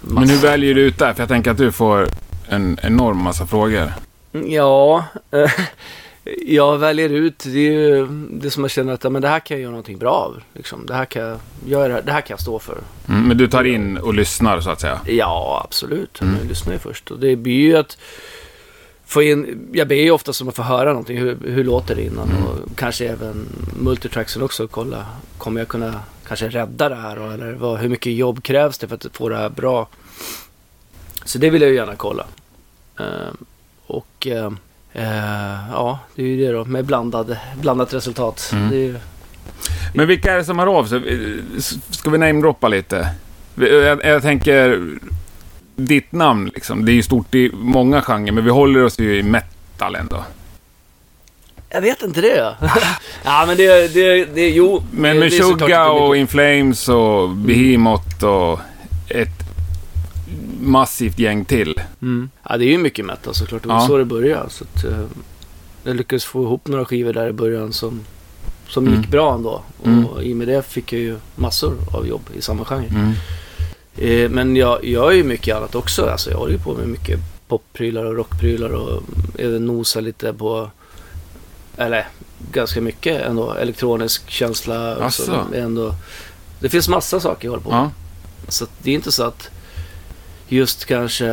Men 0.00 0.28
hur 0.28 0.36
väljer 0.36 0.74
du 0.74 0.80
ut 0.80 0.98
det? 0.98 1.14
För 1.14 1.22
jag 1.22 1.28
tänker 1.28 1.50
att 1.50 1.56
du 1.56 1.72
får 1.72 2.08
en 2.48 2.78
enorm 2.82 3.22
massa 3.22 3.46
frågor. 3.46 3.92
Ja, 4.46 5.04
eh, 5.30 5.50
jag 6.46 6.78
väljer 6.78 7.08
ut. 7.08 7.38
Det 7.38 7.58
är 7.58 7.72
ju 7.72 8.06
det 8.30 8.50
som 8.50 8.64
jag 8.64 8.70
känner 8.70 8.92
att 8.92 9.12
men 9.12 9.22
det 9.22 9.28
här 9.28 9.40
kan 9.40 9.56
jag 9.56 9.62
göra 9.62 9.70
någonting 9.70 9.98
bra 9.98 10.12
av. 10.12 10.42
Liksom. 10.54 10.86
Det, 10.86 10.94
här 10.94 11.04
kan 11.04 11.22
jag 11.22 11.38
göra, 11.66 12.02
det 12.02 12.12
här 12.12 12.20
kan 12.20 12.34
jag 12.34 12.40
stå 12.40 12.58
för. 12.58 12.78
Mm, 13.08 13.28
men 13.28 13.38
du 13.38 13.48
tar 13.48 13.64
in 13.64 13.96
och 13.96 14.14
lyssnar 14.14 14.60
så 14.60 14.70
att 14.70 14.80
säga. 14.80 15.00
Ja, 15.06 15.62
absolut. 15.64 16.20
Mm. 16.20 16.36
Jag 16.36 16.48
lyssnar 16.48 16.72
ju 16.72 16.78
först. 16.78 17.10
Och 17.10 17.18
det 17.18 17.36
blir 17.36 17.60
ju 17.60 17.76
att 17.76 17.98
få 19.06 19.22
in, 19.22 19.68
jag 19.72 19.88
ber 19.88 19.94
ju 19.96 20.10
ofta 20.10 20.32
som 20.32 20.48
att 20.48 20.56
få 20.56 20.62
höra 20.62 20.88
någonting. 20.90 21.18
Hur, 21.18 21.38
hur 21.44 21.64
låter 21.64 21.94
det 21.96 22.02
innan? 22.02 22.28
Mm. 22.30 22.42
Och 22.46 22.58
kanske 22.76 23.08
även 23.08 23.46
multitracksen 23.76 24.42
också. 24.42 24.68
Kolla, 24.68 25.06
kommer 25.38 25.60
jag 25.60 25.68
kunna 25.68 26.00
kanske 26.28 26.48
rädda 26.48 26.88
det 26.88 26.94
här? 26.94 27.16
då? 27.16 27.30
Eller 27.30 27.52
vad, 27.52 27.78
hur 27.78 27.88
mycket 27.88 28.12
jobb 28.12 28.42
krävs 28.42 28.78
det 28.78 28.88
för 28.88 28.94
att 28.94 29.06
få 29.16 29.28
det 29.28 29.36
här 29.36 29.48
bra? 29.48 29.88
Så 31.24 31.38
det 31.38 31.50
vill 31.50 31.62
jag 31.62 31.70
ju 31.70 31.76
gärna 31.76 31.96
kolla. 31.96 32.26
Ehm, 32.98 33.36
och 33.86 34.26
eh, 34.26 34.52
eh, 34.92 35.70
ja, 35.72 35.98
det 36.14 36.22
är 36.22 36.26
ju 36.26 36.46
det 36.46 36.52
då. 36.52 36.64
Med 36.64 36.84
blandad, 36.84 37.36
blandat 37.60 37.94
resultat. 37.94 38.50
Mm. 38.52 38.70
Det 38.70 38.76
är, 38.76 38.80
ju- 38.80 38.98
Men 39.94 40.06
vilka 40.08 40.32
är 40.32 40.36
det 40.36 40.44
som 40.44 40.58
hör 40.58 40.66
av 40.66 40.84
sig? 40.86 41.00
Ska 41.90 42.10
vi 42.10 42.18
namedroppa 42.18 42.68
lite? 42.68 43.08
Jag, 43.54 44.04
jag 44.04 44.22
tänker... 44.22 44.88
Ditt 45.76 46.12
namn 46.12 46.50
liksom. 46.54 46.84
Det 46.84 46.92
är 46.92 46.94
ju 46.94 47.02
stort 47.02 47.34
i 47.34 47.50
många 47.54 48.02
genrer, 48.02 48.32
men 48.32 48.44
vi 48.44 48.50
håller 48.50 48.84
oss 48.84 48.98
ju 48.98 49.18
i 49.18 49.22
metal 49.22 49.94
ändå. 49.94 50.24
jag 51.70 51.80
vet 51.80 52.02
inte 52.02 52.20
det. 52.20 52.54
ja, 53.24 53.44
men 53.46 53.56
det, 53.56 53.94
det, 53.94 54.24
det 54.24 54.48
jo. 54.50 54.82
Men 54.90 55.18
med 55.18 55.32
är 55.32 55.90
och. 55.90 56.16
In 56.16 56.26
Flames 56.26 56.88
och 56.88 57.28
Behemoth 57.30 58.24
och 58.24 58.60
ett 59.08 59.42
massivt 60.60 61.18
gäng 61.18 61.44
till. 61.44 61.80
Mm. 62.02 62.30
Ja, 62.48 62.56
det 62.56 62.64
är 62.64 62.68
ju 62.70 62.78
mycket 62.78 63.04
metal 63.04 63.34
såklart. 63.34 63.62
Det 63.62 63.68
var 63.68 63.74
Ja. 63.76 63.86
så 63.86 63.96
det 63.98 64.04
började. 64.04 64.50
Så 64.50 64.64
att, 64.64 64.84
eh, 64.84 65.04
jag 65.84 65.96
lyckades 65.96 66.24
få 66.24 66.42
ihop 66.42 66.68
några 66.68 66.84
skivor 66.84 67.12
där 67.12 67.28
i 67.28 67.32
början 67.32 67.72
som, 67.72 68.00
som 68.68 68.86
Mm. 68.86 69.00
gick 69.00 69.10
bra 69.10 69.34
ändå. 69.34 69.62
Mm. 69.84 70.06
Och 70.06 70.22
i 70.24 70.32
och 70.32 70.36
med 70.36 70.48
det 70.48 70.62
fick 70.66 70.92
jag 70.92 71.00
ju 71.02 71.16
massor 71.34 71.76
av 71.94 72.06
jobb 72.08 72.22
i 72.38 72.42
samma 72.42 72.64
genre. 72.64 73.12
Mm. 73.98 74.24
Eh, 74.24 74.30
men 74.30 74.56
jag 74.56 74.84
gör 74.84 75.10
ju 75.10 75.24
mycket 75.24 75.56
annat 75.56 75.74
också. 75.74 76.06
Alltså, 76.06 76.30
jag 76.30 76.38
håller 76.38 76.52
ju 76.52 76.58
på 76.58 76.74
med 76.74 76.88
mycket 76.88 77.20
popprylar 77.48 78.04
och 78.04 78.16
rockprylar 78.16 78.68
och 78.68 79.02
även 79.38 79.66
nosar 79.66 80.00
lite 80.00 80.32
på, 80.32 80.70
eller 81.76 82.08
ganska 82.52 82.80
mycket 82.80 83.22
ändå, 83.22 83.52
elektronisk 83.54 84.30
känsla. 84.30 85.10
ändå, 85.54 85.94
det 86.60 86.68
finns 86.68 86.88
massa 86.88 87.20
saker 87.20 87.48
jag 87.48 87.52
håller 87.52 87.64
på 87.64 87.70
med. 87.70 87.78
Ja. 87.78 87.90
Så 88.48 88.66
det 88.82 88.90
är 88.90 88.94
inte 88.94 89.12
så 89.12 89.22
att 89.22 89.50
just 90.48 90.84
kanske 90.84 91.26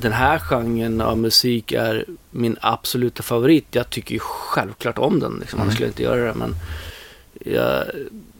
den 0.00 0.12
här 0.12 0.38
genren 0.38 1.00
av 1.00 1.18
musik 1.18 1.72
är 1.72 2.04
min 2.30 2.56
absoluta 2.60 3.22
favorit. 3.22 3.66
Jag 3.70 3.90
tycker 3.90 4.12
ju 4.14 4.18
självklart 4.22 4.98
om 4.98 5.20
den, 5.20 5.36
liksom, 5.40 5.60
annars 5.60 5.66
Mm. 5.66 5.74
skulle 5.74 5.86
jag 5.86 5.90
inte 5.90 6.02
göra 6.02 6.26
det. 6.32 6.34
Men 6.34 6.56
jag, 7.44 7.84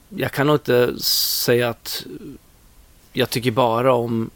jag 0.09 0.33
kan 0.33 0.47
nog 0.47 0.55
inte 0.57 1.01
säga 1.03 1.69
att 1.69 2.05
jag 3.17 3.31
tycker 3.31 3.51
bara 3.51 3.95
om 3.95 4.31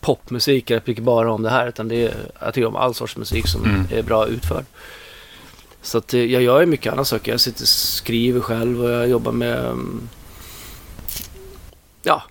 popmusik, 0.00 0.70
jag 0.70 0.84
tycker 0.84 1.02
bara 1.02 1.32
om 1.32 1.42
det 1.42 1.50
här. 1.50 1.68
Utan 1.68 1.88
det 1.88 2.04
är, 2.06 2.14
jag 2.40 2.54
tycker 2.54 2.68
om 2.68 2.76
all 2.76 2.94
sorts 2.94 3.16
musik 3.16 3.48
som 3.48 3.64
Mm. 3.64 3.86
är 3.92 4.02
bra 4.02 4.26
utförd. 4.26 4.64
Så 5.82 5.98
att 5.98 6.14
eh, 6.14 6.20
jag 6.24 6.42
gör 6.42 6.66
mycket 6.66 6.90
andra 6.92 7.04
saker. 7.04 7.30
Jag 7.32 7.40
sitter 7.40 7.62
och 7.62 7.68
skriver 7.68 8.40
själv 8.40 8.84
och 8.84 8.90
jag 8.90 9.08
jobbar 9.08 9.32
med... 9.32 9.58
mm, 9.66 10.08
Ja, 12.02 12.22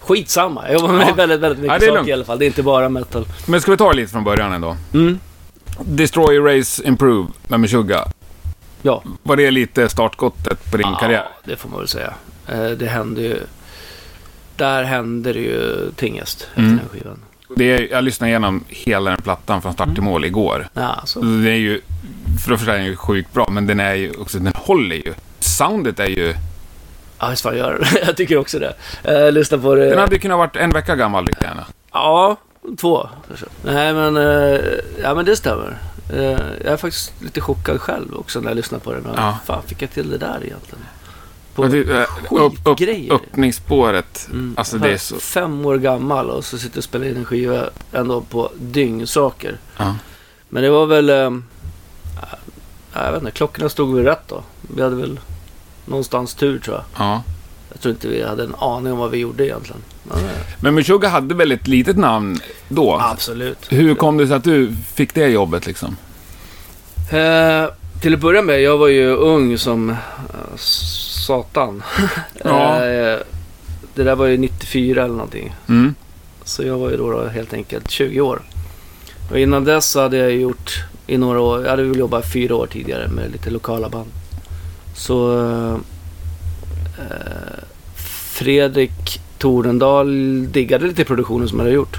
skitsamma. 0.00 0.64
Jag 0.66 0.74
jobbar 0.80 0.92
med 0.92 1.08
Ja. 1.08 1.14
väldigt, 1.14 1.40
väldigt 1.40 1.58
mycket 1.62 1.82
Ja, 1.82 1.94
saker 1.94 2.08
i 2.08 2.12
alla 2.12 2.24
fall. 2.24 2.38
Det 2.38 2.44
är 2.44 2.46
inte 2.46 2.62
bara 2.62 2.88
metal. 2.88 3.26
Men 3.46 3.60
ska 3.60 3.70
vi 3.70 3.76
ta 3.76 3.90
det 3.90 3.96
lite 3.96 4.12
från 4.12 4.24
början 4.24 4.52
ändå? 4.52 4.76
Mm. 4.94 5.20
Destroy, 5.84 6.36
Erase, 6.36 6.84
Improve 6.88 7.28
med 7.48 7.60
Meshuggah. 7.60 8.08
Ja. 8.82 9.02
Var 9.22 9.36
det 9.36 9.50
lite 9.50 9.88
startskottet 9.88 10.70
på 10.70 10.76
din 10.76 10.94
karriär? 11.00 11.24
Ja, 11.30 11.40
det 11.44 11.56
får 11.56 11.68
man 11.68 11.78
väl 11.78 11.88
säga. 11.88 12.14
Eh, 12.48 12.70
Det 12.70 12.86
händer 12.86 13.22
ju... 13.22 13.40
Där 14.58 14.82
händer 14.84 15.34
det 15.34 15.40
ju 15.40 15.90
tingest 15.96 16.42
efter 16.42 16.60
Mm. 16.62 16.76
den 16.76 16.88
skivan. 16.88 17.18
Det 17.56 17.64
är, 17.64 17.88
jag 17.90 18.04
lyssnade 18.04 18.28
igenom 18.30 18.64
hela 18.68 19.10
den 19.10 19.22
plattan 19.22 19.62
från 19.62 19.72
start 19.72 19.94
till 19.94 20.02
mål 20.02 20.24
igår. 20.24 20.68
Ja, 20.74 21.00
så. 21.04 21.20
Det 21.20 21.50
är 21.50 21.54
ju, 21.56 21.80
för 22.44 22.50
det 22.50 22.58
första 22.58 22.72
är 22.72 22.76
den 22.76 22.86
ju 22.86 22.96
sjukt 22.96 23.32
bra, 23.32 23.48
men 23.50 23.66
den 23.66 23.80
är 23.80 23.94
ju 23.94 24.12
också, 24.18 24.38
den 24.38 24.52
håller 24.56 24.96
ju. 24.96 25.14
Soundet 25.40 26.00
är 26.00 26.06
ju, 26.06 26.34
Ja, 27.20 27.28
visst 27.30 27.42
fan 27.42 27.56
gör 27.56 27.78
det. 27.78 28.00
Jag 28.06 28.16
tycker 28.16 28.38
också 28.38 28.58
det. 28.58 28.74
Eh, 29.04 29.32
lyssna 29.32 29.58
på 29.58 29.74
det. 29.74 29.88
den 29.90 29.98
hade 29.98 30.14
ju 30.14 30.20
kunnat 30.20 30.38
varit 30.38 30.56
en 30.56 30.70
vecka 30.70 30.96
gammal 30.96 31.24
lika 31.26 31.44
gärna. 31.44 31.64
Ja, 31.92 32.36
två 32.80 33.08
kanske. 33.28 33.46
Nej, 33.64 33.92
men, 33.94 34.16
eh, 34.16 34.60
ja, 35.02 35.14
men 35.14 35.24
det 35.24 35.36
stämmer. 35.36 35.78
Eh, 36.12 36.22
jag 36.64 36.72
är 36.72 36.76
faktiskt 36.76 37.12
lite 37.22 37.40
chockad 37.40 37.80
själv 37.80 38.14
också 38.16 38.40
när 38.40 38.48
jag 38.48 38.56
lyssnar 38.56 38.78
på 38.78 38.92
den. 38.92 39.06
Och, 39.06 39.18
Ja. 39.18 39.38
Fan, 39.46 39.62
fick 39.66 39.82
jag 39.82 39.90
till 39.90 40.10
det 40.10 40.18
där 40.18 40.38
egentligen? 40.44 40.84
På, 41.62 41.66
det, 41.68 41.90
eh, 41.90 42.02
upp, 42.30 42.52
upp, 42.64 42.78
skitgrejer. 42.78 43.12
öppningsspåret, 43.14 44.28
Mm. 44.32 44.54
alltså 44.58 44.78
det 44.78 44.92
är 44.92 44.98
så... 44.98 45.16
Fem 45.16 45.66
år 45.66 45.78
gammal 45.78 46.30
och 46.30 46.44
så 46.44 46.58
sitter 46.58 46.76
jag 46.76 46.78
och 46.78 46.84
spelar 46.84 47.06
in 47.06 47.16
en 47.16 47.24
skiva 47.24 47.64
ändå 47.92 48.20
på 48.20 48.50
dyngsaker. 48.60 49.56
Ja. 49.76 49.94
Men 50.48 50.62
det 50.62 50.70
var 50.70 50.86
väl... 50.86 51.08
Ja, 52.92 53.04
jag 53.04 53.12
vet 53.12 53.20
inte, 53.20 53.32
klockorna 53.32 53.68
stod 53.68 53.94
väl 53.94 54.04
rätt 54.04 54.28
då. 54.28 54.42
Vi 54.76 54.82
hade 54.82 54.96
väl 54.96 55.20
någonstans 55.84 56.34
tur 56.34 56.58
tror 56.58 56.76
jag. 56.76 56.84
Ja. 57.06 57.22
Jag 57.72 57.80
tror 57.80 57.94
inte 57.94 58.08
vi 58.08 58.22
hade 58.24 58.42
en 58.44 58.54
aning 58.58 58.92
om 58.92 58.98
vad 58.98 59.10
vi 59.10 59.18
gjorde 59.18 59.44
egentligen. 59.46 59.80
Men, 60.02 60.18
eh, 60.18 60.24
Men 60.60 60.74
Meshuggah 60.74 61.10
hade 61.10 61.34
väl 61.34 61.52
ett 61.52 61.68
litet 61.68 61.96
namn 61.96 62.40
då? 62.68 62.98
absolut. 63.00 63.58
Hur 63.72 63.94
kom 63.94 64.16
det 64.16 64.26
sig 64.26 64.36
att 64.36 64.44
du 64.44 64.72
fick 64.94 65.14
det 65.14 65.26
jobbet 65.28 65.66
liksom? 65.66 65.96
Eh, 67.10 67.64
till 68.02 68.14
att 68.14 68.20
börja 68.20 68.42
med, 68.42 68.62
jag 68.62 68.78
var 68.78 68.88
ju 68.88 69.08
ung 69.16 69.58
som 69.58 69.96
satan. 71.28 71.82
Ja. 72.44 72.84
eh, 72.84 73.18
det 73.94 74.04
där 74.04 74.14
var 74.16 74.26
ju 74.26 74.36
94 74.38 75.04
eller 75.04 75.14
någonting. 75.14 75.54
Mm. 75.68 75.94
Så 76.44 76.62
jag 76.62 76.78
var 76.78 76.90
ju 76.90 76.96
då, 76.96 77.10
då 77.10 77.28
helt 77.28 77.52
enkelt 77.52 77.90
20 77.90 78.20
år. 78.20 78.42
Och 79.30 79.38
innan 79.38 79.64
dess 79.64 79.94
hade 79.94 80.16
jag 80.16 80.32
gjort 80.32 80.84
i 81.06 81.16
några 81.18 81.40
år, 81.40 81.62
jag 81.62 81.70
hade 81.70 81.82
väl 81.84 81.98
jobbat 81.98 82.32
fyra 82.32 82.54
år 82.56 82.66
tidigare 82.66 83.08
med 83.08 83.32
lite 83.32 83.50
lokala 83.50 83.88
band. 83.88 84.08
Så 84.96 85.38
eh, 86.98 87.58
Fredrik 88.32 89.20
Torendal 89.38 90.08
diggade 90.52 90.86
lite 90.86 91.04
produktionen 91.04 91.48
som 91.48 91.58
jag 91.58 91.64
hade 91.64 91.74
gjort. 91.74 91.96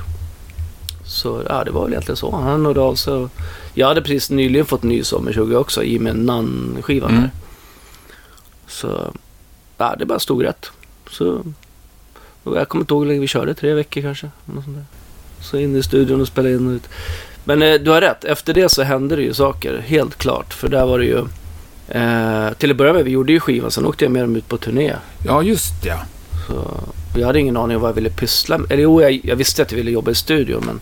Så 1.05 1.43
ja, 1.50 1.63
det 1.63 1.71
var 1.71 1.83
väl 1.83 1.91
egentligen 1.93 2.17
så. 2.17 2.31
Han 2.36 2.65
hörde 2.65 2.81
av 2.81 2.95
sig. 2.95 3.27
Jag 3.74 3.88
hade 3.88 4.01
precis 4.01 4.29
nyligen 4.29 4.65
fått 4.65 4.83
ny 4.83 5.03
sommartjugo 5.03 5.55
också 5.55 5.83
i 5.83 5.98
och 5.98 6.01
med 6.01 6.15
Nann-skivan 6.15 7.09
Mm. 7.09 7.21
där. 7.21 7.29
Så 8.70 9.14
ja, 9.78 9.96
det 10.00 10.06
bara 10.06 10.20
stod 10.20 10.44
rätt. 10.44 10.72
Så 11.10 11.44
jag 12.44 12.70
kommer 12.70 12.84
inte 12.84 12.94
ihåg 12.94 13.04
hur 13.04 13.08
länge 13.08 13.22
vi 13.22 13.28
körde, 13.28 13.54
tre 13.54 13.74
veckor 13.74 14.02
kanske. 14.02 14.30
Något 14.46 14.64
sånt 14.64 14.78
där. 14.78 14.86
Så 15.42 15.58
in 15.58 15.76
i 15.76 15.84
studion 15.84 16.22
och 16.22 16.28
spela 16.28 16.50
in 16.50 16.68
och 16.68 16.72
ut. 16.72 16.90
Men 17.44 17.62
eh, 17.62 17.74
du 17.74 17.92
har 17.92 18.02
rätt, 18.02 18.26
efter 18.26 18.54
det 18.54 18.70
så 18.70 18.84
hände 18.84 19.16
det 19.16 19.22
ju 19.22 19.34
saker, 19.34 19.78
helt 19.78 20.16
klart. 20.16 20.54
För 20.54 20.68
där 20.68 20.86
var 20.86 21.00
det 21.00 21.06
ju... 21.06 21.18
Eh, 21.88 22.54
till 22.54 22.72
att 22.72 22.78
börja 22.78 22.94
med, 22.94 23.06
vi 23.06 23.12
gjorde 23.12 23.32
ju 23.32 23.40
skivan, 23.40 23.72
sen 23.72 23.86
åkte 23.86 24.06
jag 24.06 24.12
med 24.12 24.24
dem 24.24 24.36
ut 24.36 24.48
på 24.48 24.58
turné. 24.58 24.96
Ja, 25.26 25.44
just 25.44 25.86
ja. 25.86 26.00
Så 26.48 26.84
jag 27.16 27.28
hade 27.28 27.40
ingen 27.40 27.58
aning 27.58 27.76
om 27.76 27.82
vad 27.82 27.90
jag 27.90 27.96
ville 27.96 28.10
pyssla 28.10 28.58
med. 28.58 28.72
Eller 28.72 28.84
jo, 28.84 29.02
jag, 29.02 29.22
jag 29.24 29.36
visste 29.36 29.62
att 29.62 29.72
jag 29.72 29.78
ville 29.78 29.92
jobba 29.92 30.12
i 30.12 30.16
studio, 30.16 30.62
men... 30.66 30.80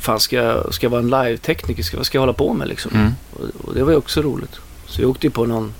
Fan, 0.00 0.20
ska 0.20 0.36
jag, 0.36 0.74
ska 0.74 0.86
jag 0.86 0.90
vara 0.90 1.00
en 1.00 1.10
live-tekniker? 1.10 1.82
Ska, 1.82 1.96
vad 1.96 2.06
ska 2.06 2.16
jag 2.16 2.22
hålla 2.22 2.32
på 2.32 2.52
med 2.52 2.68
liksom? 2.68 2.92
Mm. 2.94 3.12
Och, 3.32 3.68
och 3.68 3.74
det 3.74 3.84
var 3.84 3.90
ju 3.90 3.96
också 3.96 4.22
roligt. 4.22 4.60
Så 4.86 5.02
jag 5.02 5.10
åkte 5.10 5.26
ju 5.26 5.30
på 5.30 5.46
någon... 5.46 5.72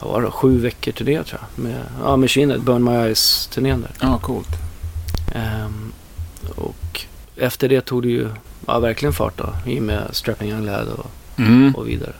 Vad 0.00 0.10
var 0.12 0.22
det? 0.22 0.30
Sju 0.30 0.58
veckor 0.58 0.92
turné 0.92 1.22
tror 1.24 1.40
jag. 1.56 1.64
Med, 1.64 1.80
ja, 2.04 2.16
med 2.16 2.30
Kinnet, 2.30 2.62
Burn 2.62 2.84
My 2.84 2.90
Eyes-turnén 2.90 3.80
där. 3.82 3.90
Ja, 4.00 4.18
coolt. 4.18 4.48
Ehm, 5.34 5.92
och 6.56 7.00
efter 7.36 7.68
det 7.68 7.80
tog 7.80 8.02
det 8.02 8.08
ju 8.08 8.28
ja, 8.66 8.78
verkligen 8.78 9.12
fart 9.12 9.36
då. 9.38 9.48
I 9.66 9.78
och 9.78 9.82
med 9.82 10.02
Strapping 10.12 10.50
Young 10.50 10.66
Lad 10.66 10.88
och, 10.88 11.10
Mm. 11.38 11.74
och 11.74 11.88
vidare. 11.88 12.12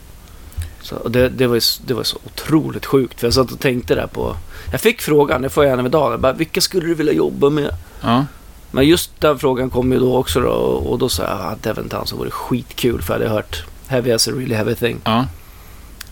Så, 0.83 0.97
och 0.97 1.11
det, 1.11 1.29
det, 1.29 1.47
var 1.47 1.55
ju, 1.55 1.61
det 1.87 1.95
var 1.95 2.03
så 2.03 2.19
otroligt 2.27 2.87
sjukt. 2.87 3.21
För 3.21 3.27
jag 3.27 3.35
satt 3.35 3.51
och 3.53 3.61
tänkte 3.61 3.95
där 3.95 4.07
på... 4.07 4.37
Jag 4.73 4.81
fick 4.81 5.01
frågan, 5.01 5.43
det 5.43 5.49
får 5.49 5.65
jag 5.65 5.71
gärna 5.77 5.89
idag. 5.89 6.13
Jag 6.13 6.21
Bara, 6.21 6.33
vilka 6.33 6.61
skulle 6.61 6.87
du 6.87 6.95
vilja 6.95 7.13
jobba 7.13 7.51
med? 7.51 7.71
Ja. 8.01 8.27
Men 8.71 8.87
just 8.87 9.21
den 9.21 9.39
frågan 9.39 9.71
kom 9.71 9.93
ju 9.93 9.99
då 9.99 10.17
också 10.17 10.41
då. 10.41 10.49
Och, 10.49 10.99
då 10.99 11.09
sa 11.09 11.23
jag 11.23 11.53
att 11.53 11.63
Devon 11.63 11.89
Townsend 11.89 12.19
vore 12.19 12.31
skitkul. 12.31 13.03
För 13.03 13.15
jag 13.15 13.21
hade 13.21 13.31
hört 13.35 13.65
Heavy 13.87 14.13
as 14.13 14.29
a 14.29 14.31
really 14.35 14.55
heavy 14.55 14.75
thing. 14.75 15.01
Ja. 15.05 15.27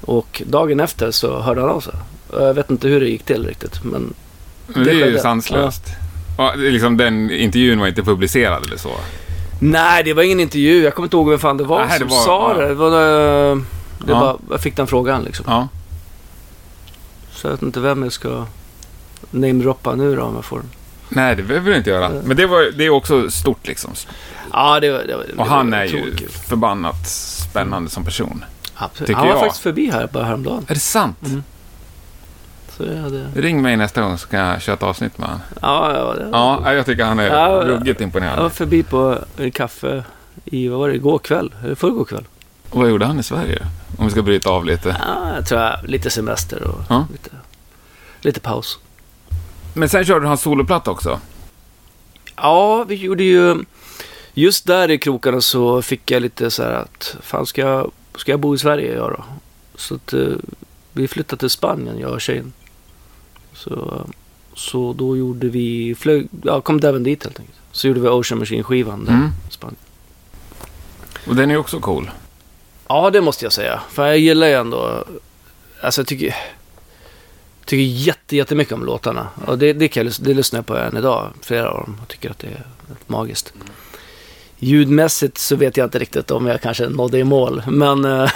Och 0.04 0.42
dagen 0.46 0.80
efter 0.80 1.10
så 1.10 1.40
hörde 1.40 1.60
han 1.60 1.70
av 1.70 1.80
sig. 1.80 1.94
Jag 2.32 2.54
vet 2.54 2.70
inte 2.70 2.88
hur 2.88 3.00
det 3.00 3.08
gick 3.08 3.22
till 3.24 3.46
riktigt. 3.46 3.84
Men 3.84 4.14
Men 4.66 4.84
det 4.84 4.90
är 4.90 5.06
ju 5.06 5.18
sanslöst. 5.18 5.82
Ja, 6.38 6.52
det 6.56 6.70
liksom, 6.70 6.96
den 6.96 7.30
intervjun 7.30 7.80
var 7.80 7.86
inte 7.86 8.02
publicerad 8.02 8.66
eller 8.66 8.76
så. 8.76 8.90
Nej, 9.58 10.02
det 10.04 10.12
var 10.12 10.22
ingen 10.22 10.40
intervju. 10.40 10.82
Jag 10.84 10.94
kommer 10.94 11.06
inte 11.06 11.16
ihåg 11.16 11.30
vem 11.30 11.38
fan 11.38 11.56
det 11.56 11.64
var 11.64 11.78
Nej, 11.86 11.88
det 11.88 11.98
som 11.98 12.08
var- 12.08 12.24
sa 12.24 12.52
ja. 12.54 12.60
det. 12.62 12.68
Det 12.68 12.74
var, 12.74 13.50
eh, 13.50 13.56
det 13.98 14.12
Ja. 14.12 14.20
var, 14.20 14.38
jag 14.50 14.60
fick 14.60 14.76
den 14.76 14.86
frågan 14.86 15.22
liksom. 15.24 15.44
Ja. 15.48 15.68
Så 17.32 17.46
jag 17.46 17.52
vet 17.52 17.62
inte 17.62 17.80
vem 17.80 18.02
jag 18.02 18.12
ska 18.12 18.46
namedroppa 19.30 19.94
nu 19.94 20.16
då 20.16 20.22
om 20.22 20.34
jag 20.34 20.44
får. 20.44 20.62
Nej, 21.08 21.36
det 21.36 21.42
behöver 21.42 21.70
du 21.70 21.76
inte 21.76 21.90
göra. 21.90 22.06
Mm. 22.06 22.18
Men 22.24 22.36
det, 22.36 22.46
var, 22.46 22.62
det 22.78 22.84
är 22.84 22.90
också 22.90 23.30
stort 23.30 23.66
liksom. 23.66 23.90
Ja, 24.52 24.80
det 24.80 24.90
var... 24.90 24.98
Det 25.04 25.16
var 25.16 25.24
det 25.24 25.42
Och 25.42 25.46
han 25.46 25.72
är 25.72 25.84
ju 25.84 26.16
förbannat 26.48 27.08
spännande 27.08 27.90
som 27.90 28.04
person. 28.04 28.44
Absolut. 28.74 29.16
Han 29.16 29.26
var 29.26 29.34
jag. 29.34 29.40
faktiskt 29.40 29.62
förbi 29.62 29.90
här 29.90 30.08
bara 30.12 30.24
häromdagen. 30.24 30.64
Är 30.68 30.74
det 30.74 30.80
sant? 30.80 31.18
Mm. 31.26 31.42
Jag 32.78 32.96
hade... 33.02 33.26
Ring 33.34 33.62
mig 33.62 33.76
nästa 33.76 34.02
gång 34.02 34.18
så 34.18 34.28
kan 34.28 34.40
jag 34.40 34.62
köra 34.62 34.74
ett 34.76 34.82
avsnitt 34.82 35.18
med 35.18 35.28
honom. 35.28 35.40
Ja, 35.62 35.92
ja, 35.96 36.14
det... 36.14 36.28
Ja, 36.32 36.72
jag 36.74 36.86
tycker 36.86 37.04
han 37.04 37.18
är 37.18 37.26
Ja, 37.26 37.62
ruggigt 37.64 38.00
Jag 38.00 38.06
imponerande. 38.06 38.42
var 38.42 38.48
förbi 38.50 38.82
på 38.82 39.18
kaffe 39.52 40.04
i, 40.44 40.68
vad 40.68 40.78
var 40.78 40.88
det, 40.88 40.94
igår 40.94 41.18
kväll? 41.18 41.54
Eller 41.64 41.74
förrgår 41.74 42.04
kväll? 42.04 42.24
Och 42.70 42.80
vad 42.80 42.90
gjorde 42.90 43.06
han 43.06 43.20
i 43.20 43.22
Sverige? 43.22 43.66
Om 43.98 44.04
vi 44.04 44.10
ska 44.10 44.22
bryta 44.22 44.50
av 44.50 44.64
lite. 44.64 44.96
Ja, 45.06 45.34
jag 45.36 45.46
tror 45.46 45.60
jag. 45.60 45.76
Lite 45.84 46.10
semester 46.10 46.62
och 46.62 46.80
Ja. 46.88 47.06
lite, 47.12 47.30
lite 48.20 48.40
paus. 48.40 48.78
Men 49.74 49.88
sen 49.88 50.04
körde 50.04 50.20
du 50.20 50.26
hans 50.26 50.40
soloplatta 50.42 50.90
också. 50.90 51.20
Ja, 52.36 52.84
vi 52.84 52.94
gjorde 52.94 53.24
ju... 53.24 53.56
Just 54.36 54.66
där 54.66 54.90
i 54.90 54.98
krokarna 54.98 55.40
så 55.40 55.82
fick 55.82 56.10
jag 56.10 56.22
lite 56.22 56.50
så 56.50 56.62
här 56.62 56.72
att, 56.72 57.16
fan 57.22 57.46
ska 57.46 57.60
jag, 57.60 57.90
ska 58.16 58.32
jag 58.32 58.40
bo 58.40 58.54
i 58.54 58.58
Sverige 58.58 58.94
jag 58.94 59.10
då? 59.10 59.24
Så 59.74 59.94
att 59.94 60.12
eh, 60.12 60.28
vi 60.92 61.08
flyttade 61.08 61.40
till 61.40 61.50
Spanien, 61.50 61.98
jag 61.98 62.12
och 62.12 62.20
tjejen. 62.20 62.52
Så, 63.54 64.06
så 64.54 64.92
då 64.92 65.16
gjorde 65.16 65.48
vi, 65.48 65.94
flög, 65.94 66.28
ja 66.42 66.60
kom 66.60 66.80
Devon 66.80 67.02
dit 67.02 67.24
helt 67.24 67.38
enkelt. 67.40 67.58
Så 67.72 67.88
gjorde 67.88 68.00
vi 68.00 68.08
Ocean 68.08 68.38
Machine-skivan 68.38 69.04
där 69.04 69.12
Mm. 69.12 69.30
i 69.48 69.52
Spanien. 69.52 69.76
Och 71.26 71.36
den 71.36 71.50
är 71.50 71.56
också 71.56 71.80
cool. 71.80 72.10
Ja, 72.88 73.10
det 73.10 73.20
måste 73.20 73.44
jag 73.44 73.52
säga. 73.52 73.82
För 73.90 74.06
jag 74.06 74.18
gillar 74.18 74.46
ju 74.46 74.52
ändå... 74.54 75.04
Alltså 75.80 76.00
jag 76.00 76.06
tycker... 76.08 76.34
Tycker 77.64 77.82
jätte, 77.82 78.36
jättemycket 78.36 78.74
om 78.74 78.84
låtarna. 78.84 79.28
Och 79.46 79.58
det, 79.58 79.72
det, 79.72 79.88
kan 79.88 80.04
jag, 80.04 80.14
det 80.20 80.34
lyssnar 80.34 80.58
jag 80.58 80.66
på 80.66 80.76
än 80.76 80.96
idag. 80.96 81.32
Flera 81.42 81.70
av 81.70 81.76
dem. 81.76 81.96
Och 82.02 82.08
tycker 82.08 82.30
att 82.30 82.38
det 82.38 82.46
är 82.46 82.64
magiskt. 83.06 83.52
Ljudmässigt 84.64 85.38
så 85.38 85.56
vet 85.56 85.76
jag 85.76 85.86
inte 85.86 85.98
riktigt 85.98 86.30
om 86.30 86.46
jag 86.46 86.60
kanske 86.60 86.88
nådde 86.88 87.18
i 87.18 87.24
mål. 87.24 87.62
Men, 87.66 88.04
eh, 88.04 88.30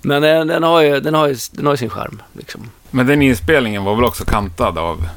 men 0.00 0.22
den, 0.22 0.62
har 0.62 0.82
ju, 0.82 1.00
den, 1.00 1.14
har 1.14 1.28
ju, 1.28 1.36
den 1.50 1.66
har 1.66 1.72
ju 1.72 1.76
sin 1.76 1.90
charm. 1.90 2.22
Liksom. 2.32 2.70
Men 2.90 3.06
den 3.06 3.22
inspelningen 3.22 3.84
var 3.84 3.94
väl 3.94 4.04
också 4.04 4.24
kantad 4.24 4.78
av... 4.78 5.08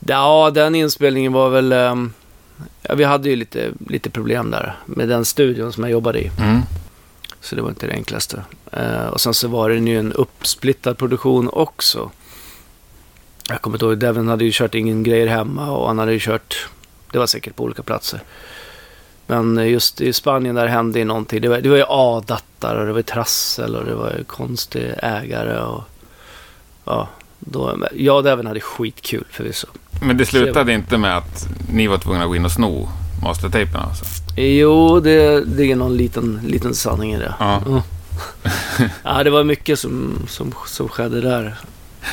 Ja, 0.00 0.50
den 0.54 0.74
inspelningen 0.74 1.32
var 1.32 1.50
väl... 1.50 1.72
ehm, 1.72 2.12
ja, 2.82 2.94
vi 2.94 3.04
hade 3.04 3.28
ju 3.28 3.36
lite, 3.36 3.70
lite 3.88 4.10
problem 4.10 4.50
där 4.50 4.76
med 4.86 5.08
den 5.08 5.24
studion 5.24 5.72
som 5.72 5.82
jag 5.82 5.90
jobbade 5.90 6.18
i. 6.18 6.30
Mm. 6.38 6.60
Så 7.40 7.56
det 7.56 7.62
var 7.62 7.68
inte 7.68 7.86
det 7.86 7.92
enklaste. 7.92 8.42
Eh, 8.72 9.06
och 9.06 9.20
sen 9.20 9.34
så 9.34 9.48
var 9.48 9.70
det 9.70 9.76
ju 9.76 9.98
en 9.98 10.12
uppsplittad 10.12 10.98
produktion 10.98 11.50
också. 11.52 12.10
Jag 13.48 13.62
kommer 13.62 13.76
inte 13.76 13.86
ihåg, 13.86 13.98
Devin 13.98 14.28
hade 14.28 14.44
ju 14.44 14.50
kört 14.54 14.74
ingen 14.74 15.02
grejer 15.02 15.26
hemma 15.26 15.70
och 15.70 15.86
han 15.86 15.98
hade 15.98 16.12
ju 16.12 16.20
kört, 16.20 16.68
det 17.12 17.18
var 17.18 17.26
säkert 17.26 17.56
på 17.56 17.64
olika 17.64 17.82
platser. 17.82 18.20
Men 19.26 19.58
eh, 19.58 19.68
just 19.68 20.00
i 20.00 20.12
Spanien 20.12 20.54
där 20.54 20.66
hände 20.66 20.98
ju 20.98 21.04
någonting. 21.04 21.40
Det 21.40 21.48
var, 21.48 21.58
det 21.58 21.68
var 21.68 21.76
ju 21.76 21.84
A-dattar 21.88 22.76
och 22.76 22.86
det 22.86 22.92
var 22.92 22.98
ju 22.98 23.02
trassel 23.02 23.76
och 23.76 23.84
det 23.84 23.94
var 23.94 24.14
ju 24.18 24.24
konstig 24.24 24.92
ägare 25.02 25.60
och 25.60 25.84
ja. 26.84 27.08
Då, 27.38 27.78
jag 27.94 28.16
och 28.16 28.22
Devin 28.22 28.46
hade 28.46 28.60
skitkul 28.60 29.24
förvisso. 29.30 29.66
Men 30.02 30.16
det 30.16 30.26
slutade 30.26 30.72
inte 30.72 30.98
med 30.98 31.16
att 31.16 31.48
ni 31.72 31.86
var 31.86 31.98
tvungna 31.98 32.22
att 32.22 32.28
gå 32.28 32.36
in 32.36 32.44
och 32.44 32.52
sno 32.52 32.88
mastertapen 33.22 33.80
alltså? 33.80 34.04
Jo, 34.36 35.00
det, 35.00 35.12
är 35.12 35.76
någon 35.76 35.96
liten, 35.96 36.40
liten 36.46 36.74
sanning 36.74 37.14
i 37.14 37.18
det. 37.18 37.34
Ja. 37.38 37.62
Ja, 39.02 39.24
det 39.24 39.30
var 39.30 39.44
mycket 39.44 39.78
som, 39.78 40.14
som, 40.28 40.54
som 40.66 40.88
skedde 40.88 41.20
där. 41.20 41.56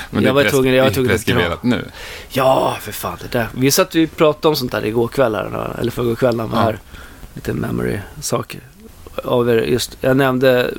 Men 0.09 0.23
Jag 0.23 0.33
var 0.33 0.43
tvungen- 0.43 0.73
jag 0.73 0.83
var 0.83 0.91
tvungen 0.91 1.11
att 1.15 1.25
dra. 1.25 1.57
nu. 1.61 1.85
Ja, 2.29 2.77
för 2.81 2.91
fan. 2.91 3.17
Det 3.21 3.31
där. 3.37 3.47
Vi 3.53 3.71
satt 3.71 3.95
och 3.95 4.17
pratade 4.17 4.47
om 4.47 4.55
sånt 4.55 4.71
där 4.71 4.85
igår 4.85 5.07
kväll, 5.07 5.35
här, 5.35 5.75
eller 5.79 5.91
förrgår 5.91 6.15
kväll 6.15 6.35
när 6.35 6.43
vi 6.43 6.49
var 6.51 6.57
Ja. 6.59 6.63
här. 6.63 6.79
Lite 7.33 7.53
memory-saker. 7.53 8.59
Just, 9.65 9.97
jag 10.01 10.17
nämnde, 10.17 10.73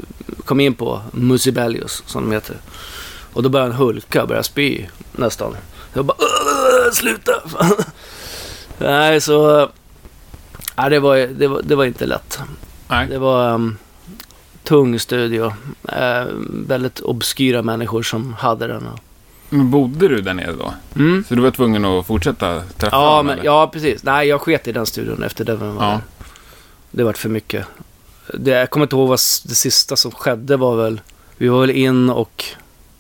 kom 0.45 0.61
in 0.61 0.75
på 0.75 1.03
Musibelius, 1.13 2.03
som 2.07 2.23
de 2.23 2.33
heter. 2.33 2.57
Och 3.33 3.43
då 3.43 3.49
började 3.49 3.73
han 3.73 3.79
hulka, 3.81 4.27
började 4.27 4.45
spy 4.45 4.87
nästan. 5.13 5.57
Jag 5.93 6.05
bara 6.05 6.17
"Åh, 6.19 6.93
sluta! 6.93 7.33
Nej, 8.79 9.21
så... 9.21 9.69
Nej, 10.77 10.91
det 10.91 11.01
var, 11.01 11.17
det, 11.17 11.47
var, 11.49 11.63
det 11.63 11.75
var 11.75 11.85
inte 11.85 12.07
lätt. 12.07 12.39
Nej. 12.89 13.07
Det 13.11 13.19
var 13.19 13.53
um, 13.55 13.79
tung 14.65 14.99
studio. 14.99 15.45
Uh, 15.47 16.33
väldigt 16.67 17.01
obskyra 17.01 17.63
människor 17.63 18.03
som 18.03 18.33
hade 18.33 18.67
den. 18.67 18.89
Men 19.49 19.71
bodde 19.71 20.09
du 20.09 20.21
där 20.21 20.35
nere 20.35 20.53
då? 20.53 20.75
Mm. 20.97 21.25
Så 21.29 21.35
du 21.35 21.43
var 21.43 21.51
tvungen 21.51 21.85
att 21.85 22.07
fortsätta 22.07 22.63
träffa 22.77 22.97
Ja, 22.97 23.17
dem? 23.17 23.27
men, 23.27 23.33
eller? 23.35 23.45
ja, 23.45 23.71
precis. 23.73 24.03
Nej, 24.03 24.29
jag 24.29 24.41
sket 24.41 24.69
i 24.69 24.73
den 24.73 24.87
studion 24.87 25.23
efter 25.23 25.45
det. 25.45 25.55
Var 25.57 25.67
Ja. 25.67 25.91
där. 25.91 26.01
Det 26.91 27.05
vart 27.05 27.19
för 27.19 27.29
mycket. 27.29 27.67
Det, 28.35 28.51
jag 28.51 28.71
kommer 28.71 28.87
inte 28.87 28.97
ihåg 28.97 29.09
vad 29.09 29.19
det 29.45 29.55
sista 29.55 29.97
som 29.97 30.11
skedde 30.11 30.57
var 30.57 30.77
väl... 30.77 31.01
Vi 31.37 31.49
var 31.49 31.61
väl 31.61 31.71
in 31.71 32.11
och 32.11 32.45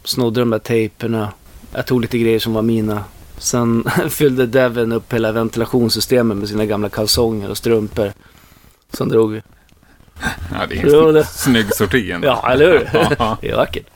snodde 0.05 0.41
de 0.41 0.51
där 0.51 0.59
tejperna. 0.59 1.33
Jag 1.73 1.87
tog 1.87 2.01
lite 2.01 2.19
grejer 2.19 2.39
som 2.39 2.55
var 2.55 2.63
mina. 2.63 3.05
Sen 3.39 3.85
fyllde 4.09 4.47
Devin 4.47 4.93
upp 4.93 5.13
hela 5.13 5.33
ventilationssystemet 5.33 6.37
med 6.37 6.49
sina 6.49 6.67
gamla 6.67 6.89
kalsonger 6.89 7.51
och 7.51 7.57
strumpor. 7.57 8.13
Sen 8.93 9.09
drog 9.09 9.31
vi. 9.33 9.43
Ja, 10.53 10.67
det 10.69 10.79
är 10.79 10.87
Jo, 10.87 11.09
en 11.09 11.15
det- 11.15 11.25
snygg 11.25 11.75
sorti 11.75 12.11
ändå. 12.11 12.27
Ja, 12.29 12.51
eller 12.53 12.67
hur? 12.73 12.79
Det 13.41 13.51
är 13.51 13.57
vackert. 13.57 13.87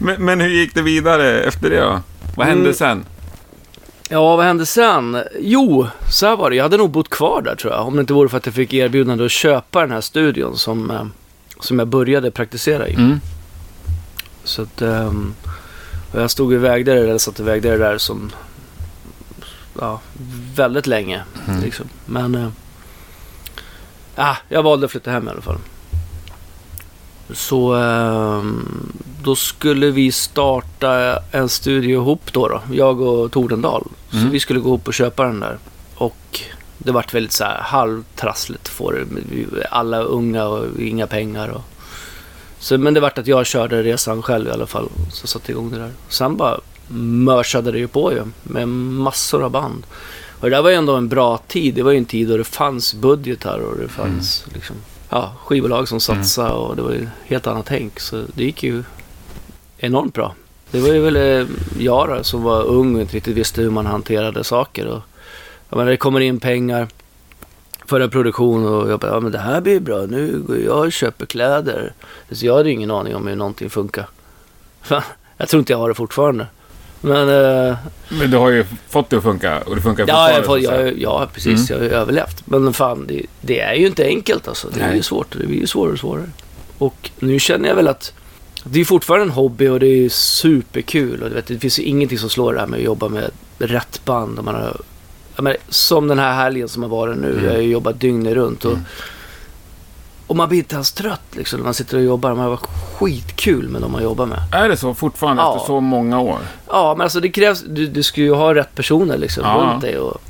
Men, 0.00 0.24
men 0.24 0.40
hur 0.40 0.48
gick 0.48 0.74
det 0.74 0.82
vidare 0.82 1.40
efter 1.40 1.70
det 1.70 1.80
då? 1.80 2.00
Vad 2.36 2.46
hände 2.46 2.62
Mm. 2.62 2.74
sen? 2.74 3.04
Ja, 4.08 4.36
vad 4.36 4.44
hände 4.46 4.66
sen? 4.66 5.22
Jo, 5.40 5.86
så 6.12 6.26
här 6.26 6.36
var 6.36 6.50
det. 6.50 6.56
Jag 6.56 6.64
hade 6.64 6.76
nog 6.76 6.90
bott 6.90 7.10
kvar 7.10 7.42
där 7.42 7.54
tror 7.56 7.72
jag. 7.72 7.86
Om 7.86 7.94
det 7.96 8.00
inte 8.00 8.12
vore 8.12 8.28
för 8.28 8.36
att 8.36 8.46
jag 8.46 8.54
fick 8.54 8.74
erbjudande 8.74 9.24
att 9.24 9.30
köpa 9.30 9.80
den 9.80 9.90
här 9.90 10.00
studion 10.00 10.56
som, 10.56 10.90
eh, 10.90 11.04
som 11.60 11.78
jag 11.78 11.88
började 11.88 12.30
praktisera 12.30 12.88
i. 12.88 12.94
Mm. 12.94 13.20
Så 14.44 14.62
att, 14.62 14.82
och 16.12 16.20
jag 16.20 16.30
stod 16.30 16.52
och 16.52 16.64
vägde 16.64 16.94
det, 16.94 17.00
eller 17.00 17.18
satt 17.18 17.40
och 17.40 17.48
vägde 17.48 17.70
det 17.70 17.78
där 17.78 17.98
som, 17.98 18.30
ja, 19.80 20.00
väldigt 20.54 20.86
länge. 20.86 21.22
Mm. 21.48 21.60
Liksom. 21.62 21.86
Men, 22.06 22.34
eh, 22.34 22.48
ah, 24.16 24.36
jag 24.48 24.62
valde 24.62 24.84
att 24.86 24.92
flytta 24.92 25.10
hem 25.10 25.28
i 25.28 25.30
alla 25.30 25.40
fall. 25.40 25.58
Så 27.34 27.74
ehm, 27.74 28.92
då 29.22 29.36
skulle 29.36 29.90
vi 29.90 30.12
starta 30.12 31.18
en 31.32 31.48
studio 31.48 31.90
ihop 32.00 32.32
då, 32.32 32.48
då 32.48 32.60
jag 32.72 33.00
och 33.00 33.32
Tordendal. 33.32 33.84
Så 34.10 34.16
Mm. 34.16 34.30
vi 34.30 34.40
skulle 34.40 34.60
gå 34.60 34.68
ihop 34.68 34.88
och 34.88 34.94
köpa 34.94 35.24
den 35.24 35.40
där. 35.40 35.58
Och 35.94 36.40
det 36.78 36.92
vart 36.92 37.14
väldigt 37.14 37.32
så 37.32 37.44
här 37.44 37.58
halvtrassligt 37.62 38.68
för 38.68 39.06
Alla 39.70 40.00
unga 40.00 40.44
och 40.44 40.80
inga 40.80 41.06
pengar. 41.06 41.48
Och... 41.48 41.62
Så, 42.58 42.78
men 42.78 42.94
det 42.94 43.00
vart 43.00 43.18
att 43.18 43.26
jag 43.26 43.46
körde 43.46 43.82
resan 43.82 44.22
själv 44.22 44.48
i 44.48 44.50
alla 44.50 44.66
fall. 44.66 44.88
Så 45.12 45.26
satte 45.26 45.52
igång 45.52 45.70
det 45.70 45.78
där. 45.78 45.90
Sen 46.08 46.36
bara 46.36 46.60
mörsade 46.88 47.72
det 47.72 47.78
ju 47.78 47.88
på 47.88 48.12
ju. 48.12 48.22
Med 48.42 48.68
massor 48.68 49.42
av 49.42 49.50
band. 49.50 49.86
Och 50.40 50.50
det 50.50 50.56
där 50.56 50.62
var 50.62 50.70
ju 50.70 50.76
ändå 50.76 50.94
en 50.96 51.08
bra 51.08 51.38
tid. 51.38 51.74
Det 51.74 51.82
var 51.82 51.90
ju 51.92 51.98
en 51.98 52.04
tid 52.04 52.28
då 52.28 52.36
det 52.36 52.44
fanns 52.44 52.94
budgetar 52.94 53.58
och 53.58 53.78
det 53.78 53.88
fanns 53.88 54.46
liksom, 54.54 54.76
ja, 55.10 55.32
skivbolag 55.44 55.88
som 55.88 56.00
satsade 56.00 56.52
och 56.52 56.76
det 56.76 56.82
var 56.82 56.92
ju 56.92 57.08
helt 57.24 57.46
annat 57.46 57.66
tänk. 57.66 58.00
Så 58.00 58.22
det 58.34 58.44
gick 58.44 58.62
ju 58.62 58.82
enormt 59.78 60.14
bra. 60.14 60.34
Det 60.70 60.80
var 60.80 60.88
ju 60.88 61.00
väl 61.00 61.16
eh, 61.16 61.46
jag 61.78 62.08
då, 62.08 62.24
som 62.24 62.42
var 62.42 62.64
ung 62.64 62.94
och 62.94 63.00
inte 63.00 63.16
riktigt 63.16 63.36
visste 63.36 63.62
hur 63.62 63.70
man 63.70 63.86
hanterade 63.86 64.44
saker. 64.44 64.86
Och, 64.86 65.02
jag 65.68 65.76
menar, 65.76 65.90
det 65.90 65.96
kommer 65.96 66.20
in 66.20 66.40
pengar 66.40 66.88
för 67.86 68.00
en 68.00 68.10
produktion 68.10 68.66
och 68.66 68.90
jag 68.90 69.00
bara, 69.00 69.12
ja 69.12 69.20
men 69.20 69.32
det 69.32 69.38
här 69.38 69.60
blir 69.60 69.80
bra. 69.80 70.06
Nu 70.06 70.42
går 70.46 70.58
jag 70.58 70.78
och 70.78 70.92
köper 70.92 71.26
kläder. 71.26 71.92
Så 72.30 72.46
jag 72.46 72.56
hade 72.56 72.68
ju 72.68 72.74
ingen 72.74 72.90
aning 72.90 73.16
om 73.16 73.26
hur 73.26 73.36
någonting 73.36 73.70
funkar. 73.70 74.06
Jag 75.38 75.48
tror 75.48 75.58
inte 75.58 75.72
jag 75.72 75.78
har 75.78 75.88
det 75.88 75.94
fortfarande. 75.94 76.46
Men 77.06 77.28
eh, 77.68 77.76
Men 78.08 78.30
du 78.30 78.36
har 78.36 78.50
ju 78.50 78.64
fått 78.88 79.10
det 79.10 79.16
att 79.16 79.22
funka 79.22 79.60
och 79.60 79.76
det 79.76 79.82
funkar 79.82 80.04
ja, 80.08 80.32
jag, 80.32 80.44
får, 80.44 80.58
jag, 80.58 80.98
ja, 80.98 81.28
precis. 81.34 81.70
Jag 81.70 81.78
har 81.78 81.84
överlevt. 81.84 82.42
Men 82.44 82.72
fan, 82.72 83.04
det, 83.08 83.22
det 83.40 83.60
är 83.60 83.74
ju 83.74 83.86
inte 83.86 84.04
enkelt 84.04 84.48
alltså. 84.48 84.68
Det 84.74 84.80
är 84.80 84.94
ju 84.94 85.02
svårt. 85.02 85.36
Det 85.38 85.46
blir 85.46 85.60
ju 85.60 85.66
svårare 85.66 85.92
och 85.92 85.98
svårare. 85.98 86.30
Och 86.78 87.10
nu 87.18 87.38
känner 87.38 87.68
jag 87.68 87.76
väl 87.76 87.88
att 87.88 88.12
det 88.64 88.80
är 88.80 88.84
fortfarande 88.84 89.26
en 89.26 89.30
hobby 89.30 89.68
och 89.68 89.80
det 89.80 89.86
är 89.86 90.08
superkul. 90.08 91.22
Och 91.22 91.36
vet, 91.36 91.46
det 91.46 91.58
finns 91.58 91.78
ju 91.78 91.82
ingenting 91.82 92.18
som 92.18 92.30
slår 92.30 92.54
det 92.54 92.60
här 92.60 92.66
med 92.66 92.78
att 92.78 92.84
jobba 92.84 93.08
med 93.08 93.30
rätt 93.58 94.00
band. 94.04 94.38
Och 94.38 94.44
man 94.44 94.54
har, 94.54 94.80
menar, 95.36 95.56
som 95.68 96.08
den 96.08 96.18
här 96.18 96.34
helgen 96.34 96.68
som 96.68 96.82
har 96.82 96.90
varit 96.90 97.18
nu. 97.18 97.30
Mm. 97.32 97.44
Jag 97.44 97.52
har 97.52 97.58
ju 97.60 97.70
jobbat 97.70 98.00
dygnet 98.00 98.34
runt. 98.34 98.64
Och, 98.64 98.72
Mm. 98.72 98.84
Och 100.26 100.36
man 100.36 100.48
blir 100.48 100.58
inte 100.58 100.74
ens 100.74 100.92
trött 100.92 101.22
liksom, 101.30 101.58
när 101.58 101.64
man 101.64 101.74
sitter 101.74 101.96
och 101.96 102.02
jobbar. 102.04 102.34
Man 102.34 102.44
har 102.44 102.56
skitkul 102.56 103.68
med 103.68 103.82
de 103.82 103.92
man 103.92 104.02
jobbar 104.02 104.26
med. 104.26 104.38
Är 104.52 104.68
det 104.68 104.76
så 104.76 104.94
fortfarande 104.94 105.42
Ja. 105.42 105.54
efter 105.56 105.66
så 105.66 105.80
många 105.80 106.20
år? 106.20 106.38
Ja, 106.66 106.94
men 106.96 107.04
alltså 107.04 107.20
det 107.20 107.28
krävs, 107.30 107.64
du, 107.68 107.86
du 107.86 108.02
ska 108.02 108.20
ju 108.20 108.34
ha 108.34 108.54
rätt 108.54 108.74
personer 108.74 109.18
liksom 109.18 109.44
Ja. 109.44 109.54
runt 109.72 109.82
dig 109.82 109.98
och 109.98 110.22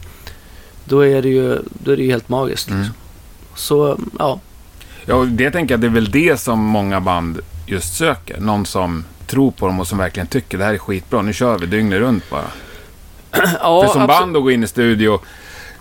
då 0.85 1.07
är 1.07 1.23
det 1.23 1.29
ju, 1.29 1.59
då 1.69 1.91
är 1.93 1.97
det 1.97 2.03
ju 2.03 2.11
helt 2.11 2.29
magiskt. 2.29 2.69
Mm. 2.69 2.81
Liksom. 2.81 2.97
Så, 3.55 3.99
ja. 4.19 4.41
Ja, 5.07 5.25
det 5.29 5.51
tänker 5.51 5.75
jag, 5.75 5.81
det 5.81 5.87
är 5.87 5.91
väl 5.91 6.11
det 6.11 6.41
som 6.41 6.59
många 6.65 7.01
band 7.01 7.41
just 7.67 7.95
söker. 7.97 8.41
Någon 8.41 8.67
som 8.67 9.05
tror 9.27 9.51
på 9.51 9.67
dem 9.67 9.81
och 9.81 9.87
som 9.87 9.99
verkligen 9.99 10.27
tycker 10.27 10.59
det 10.59 10.65
här 10.65 10.75
är 10.75 10.79
skitbra. 10.79 11.23
Nu 11.23 11.33
kör 11.33 11.59
vi 11.59 11.67
dygnet 11.67 12.01
runt 12.01 12.31
bara. 12.31 12.45
ja 13.61 13.83
För 13.83 13.93
som 13.93 14.03
absolut. 14.03 14.09
band 14.09 14.37
att 14.37 14.43
gå 14.43 14.51
in 14.51 14.65
i 14.65 14.67
studio 14.67 15.21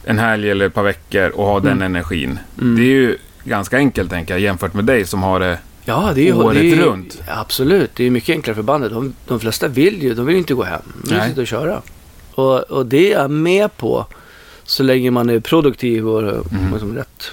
en 0.04 0.20
helg 0.20 0.50
eller 0.52 0.66
ett 0.66 0.74
par 0.74 0.84
veckor 0.84 1.30
och 1.30 1.46
ha 1.46 1.60
den 1.60 1.72
Mm. 1.72 1.82
energin. 1.96 2.40
Mm. 2.62 2.76
Det 2.76 2.82
är 2.82 2.86
ju 2.86 3.18
ganska 3.46 3.78
enkelt 3.78 4.10
tänker 4.10 4.34
jag 4.34 4.42
jämfört 4.42 4.74
med 4.74 4.86
dig 4.86 5.06
som 5.06 5.24
har 5.24 5.40
det... 5.40 5.60
Ja, 5.86 6.12
det 6.16 6.22
är 6.22 6.26
ju, 6.26 6.34
året 6.34 6.58
det 6.62 6.72
är 6.72 6.76
runt. 6.76 7.22
Absolut, 7.28 7.92
det 7.96 8.04
är 8.04 8.10
mycket 8.12 8.34
enklare 8.34 8.56
för 8.56 8.64
bandet. 8.64 8.92
De, 8.92 9.14
de 9.28 9.40
flesta 9.40 9.68
vill 9.68 10.04
ju, 10.04 10.14
de 10.14 10.26
vill 10.26 10.36
inte 10.36 10.54
gå 10.54 10.64
hem. 10.64 10.82
De 11.04 11.10
vill 11.10 11.18
Nej. 11.18 11.30
sitta 11.30 11.42
och 11.42 11.48
köra. 11.48 11.82
Och, 12.36 12.60
och 12.60 12.86
det 12.86 13.14
är 13.14 13.20
jag 13.20 13.32
med 13.32 13.78
på 13.78 14.06
så 14.64 14.84
länge 14.84 15.12
man 15.12 15.30
är 15.30 15.40
produktiv 15.40 16.08
och 16.10 16.22
Mm. 16.22 16.72
liksom 16.74 16.96
rätt 16.96 17.32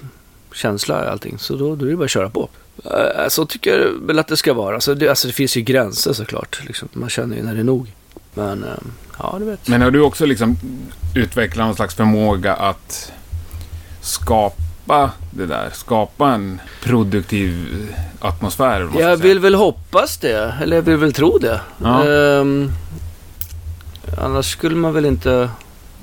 känsla 0.54 1.04
och 1.04 1.10
allting. 1.10 1.38
Så 1.38 1.56
då, 1.56 1.74
då 1.76 1.86
är 1.86 1.90
det 1.90 1.96
bara 1.96 2.04
att 2.04 2.10
köra 2.10 2.30
på. 2.30 2.48
Eh, 2.84 3.28
Så 3.28 3.46
tycker 3.46 3.78
jag 3.80 4.06
väl 4.06 4.18
att 4.18 4.28
det 4.28 4.36
ska 4.36 4.54
vara. 4.54 4.74
Alltså 4.74 4.94
det, 4.94 5.08
alltså 5.08 5.26
det 5.28 5.32
finns 5.34 5.56
ju 5.56 5.60
gränser 5.60 6.12
såklart. 6.12 6.60
Liksom. 6.66 6.88
Man 6.92 7.08
känner 7.08 7.36
ju 7.36 7.42
när 7.42 7.54
det 7.54 7.60
är 7.60 7.64
nog. 7.64 7.92
Men 8.34 8.64
eh, 8.64 8.70
ja, 9.18 9.36
du 9.38 9.44
vet. 9.44 9.68
Men 9.68 9.82
har 9.82 9.90
du 9.90 10.00
också 10.00 10.26
liksom 10.26 10.56
utvecklat 11.16 11.66
någon 11.66 11.76
slags 11.76 11.94
förmåga 11.94 12.54
att 12.54 13.12
skapa 14.00 14.62
det 15.30 15.46
där? 15.46 15.70
Skapa 15.72 16.28
en 16.28 16.60
produktiv 16.82 17.66
atmosfär? 18.20 18.80
Jag 18.80 18.92
säga. 18.92 19.16
vill 19.16 19.38
väl 19.38 19.54
hoppas 19.54 20.18
det. 20.18 20.54
Eller 20.62 20.76
jag 20.76 20.82
vill 20.82 20.96
väl 20.96 21.12
tro 21.12 21.38
det. 21.38 21.60
Ja. 21.82 22.08
Ehm, 22.08 22.72
annars 24.18 24.52
skulle 24.52 24.76
man 24.76 24.92
väl 24.92 25.04
inte 25.06 25.48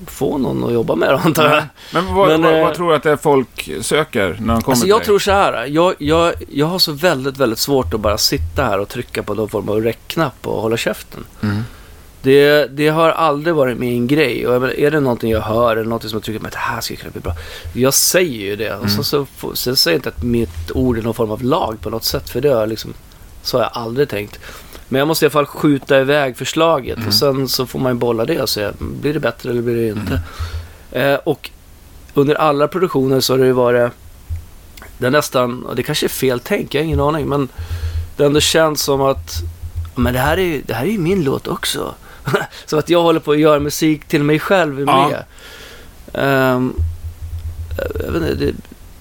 få 0.07 0.37
någon 0.37 0.63
att 0.63 0.73
jobba 0.73 0.95
med 0.95 1.09
det 1.09 1.17
antar 1.17 1.45
jag. 1.45 1.63
Men, 1.93 2.13
vad, 2.15 2.27
Men, 2.27 2.41
vad, 2.41 2.53
eh, 2.53 2.63
vad 2.63 2.75
tror 2.75 2.89
du 2.89 2.95
att 2.95 3.03
det 3.03 3.11
är 3.11 3.17
folk 3.17 3.69
söker 3.81 4.27
när 4.27 4.33
de 4.33 4.37
kommer 4.37 4.55
Alltså 4.55 4.83
till 4.83 4.89
jag 4.89 4.99
dig? 4.99 5.05
tror 5.05 5.19
så 5.19 5.31
här. 5.31 5.65
Jag, 5.65 5.95
jag, 5.99 6.33
jag 6.51 6.65
har 6.65 6.79
så 6.79 6.91
väldigt, 6.91 7.37
väldigt 7.37 7.59
svårt 7.59 7.93
att 7.93 7.99
bara 7.99 8.17
sitta 8.17 8.63
här 8.65 8.79
och 8.79 8.89
trycka 8.89 9.23
på 9.23 9.33
någon 9.33 9.49
form 9.49 9.69
av 9.69 9.81
räckknapp 9.81 10.47
och 10.47 10.61
hålla 10.61 10.77
käften. 10.77 11.25
Mm. 11.41 11.63
Det, 12.21 12.65
det 12.77 12.87
har 12.87 13.09
aldrig 13.09 13.55
varit 13.55 13.77
min 13.77 14.07
grej. 14.07 14.47
Och 14.47 14.61
menar, 14.61 14.73
är 14.79 14.91
det 14.91 14.99
någonting 14.99 15.31
jag 15.31 15.41
hör 15.41 15.71
eller 15.75 15.83
någonting 15.89 16.09
som 16.09 16.17
jag 16.17 16.23
tycker 16.23 16.45
att 16.47 16.51
det 16.53 16.57
här 16.59 16.81
skulle 16.81 16.97
kunna 16.99 17.11
bli 17.11 17.21
bra. 17.21 17.33
Jag 17.73 17.93
säger 17.93 18.39
ju 18.45 18.55
det. 18.55 18.71
Och 18.73 18.77
Mm. 18.83 18.89
så, 18.89 19.03
så, 19.03 19.25
får- 19.25 19.53
sen 19.53 19.75
säger 19.75 19.95
jag 19.95 19.99
inte 19.99 20.09
att 20.09 20.23
mitt 20.23 20.71
ord 20.73 20.97
är 20.97 21.01
någon 21.01 21.13
form 21.13 21.31
av 21.31 21.43
lag 21.43 21.77
på 21.81 21.89
något 21.89 22.03
sätt. 22.03 22.29
För 22.29 22.41
det 22.41 22.49
har 22.49 22.67
liksom, 22.67 22.93
så 23.43 23.57
har 23.57 23.63
jag 23.63 23.71
aldrig 23.73 24.09
tänkt. 24.09 24.39
Men 24.87 24.99
jag 24.99 25.07
måste 25.07 25.25
i 25.25 25.27
alla 25.27 25.31
fall 25.31 25.45
skjuta 25.45 25.99
iväg 25.99 26.37
förslaget. 26.37 26.95
Mm. 26.97 27.07
Och 27.07 27.13
sen 27.13 27.47
så 27.47 27.65
får 27.65 27.79
man 27.79 27.91
ju 27.93 27.97
bolla 27.99 28.25
det 28.25 28.41
och 28.41 28.49
säga, 28.49 28.73
blir 28.79 29.13
det 29.13 29.19
bättre 29.19 29.49
eller 29.49 29.61
blir 29.61 29.75
det 29.75 29.87
inte? 29.87 30.21
Eh, 30.91 31.15
och 31.15 31.49
under 32.13 32.35
alla 32.35 32.67
produktioner 32.67 33.19
så 33.19 33.33
har 33.33 33.37
det 33.37 33.45
ju 33.45 33.51
varit, 33.51 33.91
det 34.97 35.07
är 35.07 35.11
nästan, 35.11 35.65
och 35.65 35.75
det 35.75 35.83
kanske 35.83 36.05
är 36.05 36.09
fel 36.09 36.39
tänk, 36.39 36.73
jag 36.75 36.81
har 36.81 36.85
ingen 36.85 36.99
aning. 36.99 37.25
Men 37.29 37.47
det 38.17 38.25
ändå 38.25 38.39
känns 38.39 38.81
som 38.83 39.01
att, 39.01 39.31
men 39.95 40.13
det 40.13 40.19
här 40.19 40.37
är 40.37 40.41
ju 40.41 40.61
det 40.65 40.73
här 40.73 40.85
är 40.85 40.89
ju 40.91 40.97
min 40.99 41.23
låt 41.23 41.47
också. 41.47 41.93
så 42.65 42.77
att 42.77 42.89
jag 42.89 43.01
håller 43.01 43.19
på 43.19 43.31
att 43.31 43.39
göra 43.39 43.59
musik 43.59 44.05
till 44.07 44.23
mig 44.23 44.39
själv 44.39 44.79
är 44.79 44.85
Ja. 44.85 45.09
med. 45.09 45.23
Ehm, 46.13 46.73
jag 48.05 48.11
vet 48.11 48.21
inte, 48.31 48.45
det, 48.45 48.53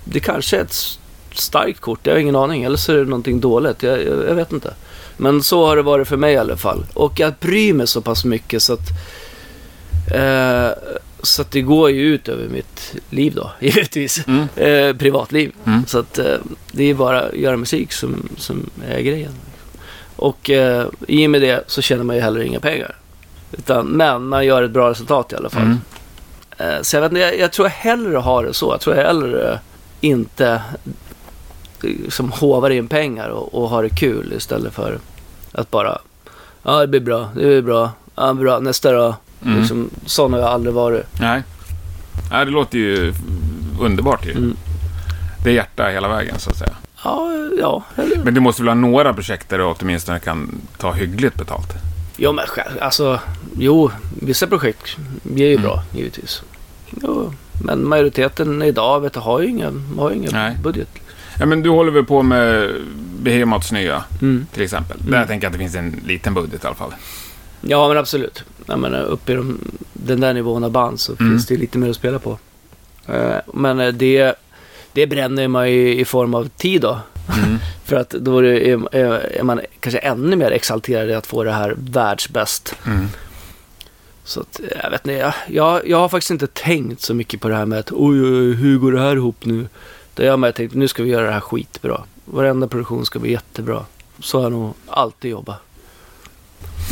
det 0.05 0.21
kanske 0.21 0.57
är 0.57 0.61
ett 0.61 0.99
starkt 1.33 1.81
kort, 1.81 2.01
jag 2.03 2.13
har 2.15 2.19
ingen 2.21 2.37
aning. 2.37 2.63
Eller 2.65 2.77
så 2.77 2.93
är 2.93 2.97
det 2.97 3.05
någonting 3.05 3.41
dåligt, 3.41 3.83
jag, 3.83 3.99
jag, 4.05 4.29
jag 4.29 4.35
vet 4.35 4.53
inte. 4.53 4.75
Men 5.17 5.43
så 5.43 5.67
har 5.67 5.77
det 5.77 5.83
varit 5.83 6.09
för 6.09 6.17
mig 6.17 6.35
i 6.35 6.37
alla 6.37 6.57
fall. 6.57 6.87
Och 6.95 7.21
jag 7.21 7.35
bryr 7.41 7.73
mig 7.73 7.87
så 7.87 8.01
pass 8.01 8.25
mycket 8.25 8.63
så 8.63 8.73
att 8.73 8.89
eh, 10.15 10.71
så 11.23 11.43
att 11.43 11.51
det 11.51 11.61
går 11.61 11.91
ju 11.91 12.01
ut 12.15 12.29
över 12.29 12.49
mitt 12.49 12.95
liv 13.11 13.33
då, 13.35 13.51
givetvis. 13.61 14.21
Mm. 14.27 14.49
Eh, 14.57 14.97
privatliv. 14.97 15.53
Mm. 15.67 15.87
Så 15.87 15.99
att 15.99 16.19
eh, 16.19 16.37
det 16.73 16.85
är 16.85 16.95
bara 16.95 17.21
att 17.21 17.35
göra 17.35 17.57
musik 17.57 17.93
som, 17.93 18.29
som 18.37 18.71
är 18.89 19.01
grejen. 19.01 19.33
Och 20.17 20.51
eh, 20.51 20.87
i 21.09 21.27
och 21.27 21.31
med 21.31 21.43
det 21.43 21.65
så 21.67 21.83
tjänar 21.83 22.05
man 22.05 22.17
ju 22.17 22.23
heller 22.23 22.41
inga 22.41 22.61
pengar. 22.61 22.97
Utan, 23.53 23.87
men 23.87 24.27
man 24.27 24.47
gör 24.47 24.63
ett 24.63 24.71
bra 24.71 24.91
resultat 24.91 25.33
i 25.33 25.37
alla 25.37 25.51
fall. 25.51 25.63
Mm. 25.63 25.79
Eh, 26.59 26.83
så 26.83 26.97
jag, 26.97 27.01
vet, 27.01 27.13
inte, 27.13 27.21
jag, 27.21 27.39
jag 27.39 27.53
tror 27.53 27.67
jag 27.67 27.73
hellre 27.73 28.17
har 28.17 28.45
det 28.45 28.55
så. 28.55 28.73
Jag 28.73 28.81
tror 28.81 28.97
jag 28.97 29.05
hellre 29.05 29.59
inte 30.01 30.63
eh, 31.83 32.09
som 32.09 32.33
hovar 32.33 32.71
in 32.71 32.89
pengar 32.89 33.29
och, 33.29 33.55
och 33.55 33.69
har 33.69 33.83
det 33.83 33.89
kul 33.89 34.33
istället 34.37 34.75
för 34.75 34.99
att 35.53 35.71
bara 35.71 35.99
Ja, 36.63 36.81
det 36.81 36.87
blir 36.87 37.01
bra. 37.01 37.29
Det 37.35 37.41
blir 37.41 37.63
bra. 37.63 37.91
Ja, 38.15 38.35
bra. 38.35 38.59
Nästa 38.59 38.93
då. 38.93 39.17
Mm. 39.45 39.59
Liksom, 39.59 39.91
sån 40.07 40.33
har 40.33 40.41
jag 40.41 40.49
aldrig 40.49 40.75
varit. 40.75 41.07
Nej. 41.21 41.43
Nej, 42.31 42.45
det 42.45 42.51
låter 42.51 42.79
ju 42.79 43.15
underbart 43.81 44.27
ju. 44.27 44.31
Mm. 44.31 44.57
Det 45.45 45.51
är 45.51 45.55
hjärta 45.55 45.89
hela 45.89 46.09
vägen 46.09 46.39
så 46.39 46.51
att 46.51 46.57
säga. 46.57 46.73
Ja, 47.05 47.31
ja. 47.61 47.83
Eller? 47.97 48.25
Men 48.25 48.35
du 48.35 48.41
måste 48.41 48.63
väl 48.63 48.69
ha 48.69 48.75
några 48.75 49.15
projekt 49.15 49.49
där 49.49 49.59
du 49.59 49.65
åtminstone 49.65 50.19
kan 50.19 50.61
ta 50.79 50.93
hyggligt 50.93 51.35
betalt? 51.35 51.75
Jo, 52.21 52.33
men 52.33 52.47
själv, 52.47 52.79
alltså, 52.81 53.21
jo, 53.59 53.91
vissa 54.21 54.47
projekt 54.47 54.97
ger 55.23 55.47
ju 55.47 55.53
Mm. 55.53 55.63
bra, 55.63 55.83
givetvis. 55.93 56.43
Jo, 57.03 57.33
men 57.65 57.89
majoriteten 57.89 58.63
idag 58.63 59.01
vet 59.01 59.13
du, 59.13 59.21
har 59.21 59.41
ju 59.41 59.49
ingen, 59.49 59.85
har 59.99 60.11
ju 60.11 60.17
ingen 60.17 60.33
Nej. 60.33 60.57
budget. 60.63 60.89
Ja, 61.41 61.47
men 61.47 61.63
du 61.63 61.71
håller 61.71 61.93
väl 61.93 62.05
på 62.05 62.23
med 62.23 62.75
Behemoths 63.23 63.73
nya 63.73 64.05
Mm. 64.23 64.47
till 64.53 64.63
exempel. 64.63 65.01
Mm. 65.01 65.11
Där 65.13 65.27
tänker 65.27 65.45
jag 65.45 65.51
att 65.51 65.53
det 65.53 65.59
finns 65.59 65.75
en 65.75 66.01
liten 66.07 66.35
budget 66.35 66.65
i 66.65 66.67
alla 66.67 66.77
fall. 66.77 66.95
Ja, 67.61 67.89
men 67.89 67.97
absolut. 67.99 68.45
Jag 68.67 68.79
menar, 68.79 69.03
uppe 69.03 69.33
i 69.33 69.35
de, 69.35 69.59
den 69.93 70.21
där 70.21 70.35
nivån 70.35 70.65
av 70.65 70.71
band 70.71 71.01
så 71.01 71.13
Mm. 71.21 71.33
finns 71.33 71.47
det 71.47 71.57
lite 71.57 71.79
mer 71.79 71.91
att 71.91 71.97
spela 71.97 72.19
på. 72.19 72.39
Eh, 73.07 73.37
men 73.55 73.81
eh, 73.81 73.89
det, 73.93 74.35
det 74.93 75.07
bränner 75.07 75.49
man 75.49 75.71
ju 75.73 75.95
i 76.01 76.05
form 76.05 76.35
av 76.35 76.49
tid 76.49 76.81
då. 76.83 76.99
Mm. 77.37 77.59
För 77.85 77.97
att 77.97 78.11
då 78.11 78.39
är, 78.39 78.43
det, 78.43 78.71
är, 78.71 79.39
är 79.39 79.43
man 79.43 79.61
kanske 79.81 79.99
ännu 79.99 80.37
mer 80.37 80.51
exalterad 80.51 81.11
i 81.11 81.15
att 81.15 81.27
få 81.27 81.45
det 81.45 81.53
här 81.53 81.75
världsbäst. 81.79 82.75
Mm. 82.87 83.09
Så 84.25 84.41
att, 84.41 84.61
jag 84.83 84.91
vet 84.91 85.07
inte, 85.07 85.13
jag, 85.13 85.33
jag, 85.47 85.89
jag 85.89 85.99
har 85.99 86.09
faktiskt 86.09 86.31
inte 86.31 86.47
tänkt 86.47 87.01
så 87.01 87.15
mycket 87.15 87.41
på 87.41 87.49
det 87.49 87.55
här 87.55 87.67
med 87.67 87.79
att 87.79 87.93
oj, 87.93 88.23
oj, 88.23 88.55
hur 88.55 88.79
går 88.79 88.93
det 88.93 89.01
här 89.01 89.17
ihop 89.17 89.45
nu? 89.45 89.69
Det 90.15 90.25
jag 90.25 90.33
har 90.33 90.37
med 90.37 90.55
tänkt, 90.55 90.75
nu 90.75 90.89
ska 90.89 91.03
vi 91.03 91.11
göra 91.11 91.27
det 91.27 91.33
här 91.33 91.41
skitbra. 91.41 92.03
Varenda 92.25 92.69
produktion 92.69 93.07
ska 93.07 93.19
bli 93.19 93.33
jättebra. 93.33 93.85
Så 94.21 94.39
har 94.39 94.43
jag 94.43 94.53
nog 94.53 94.75
alltid 94.87 95.31
jobbat. 95.31 95.57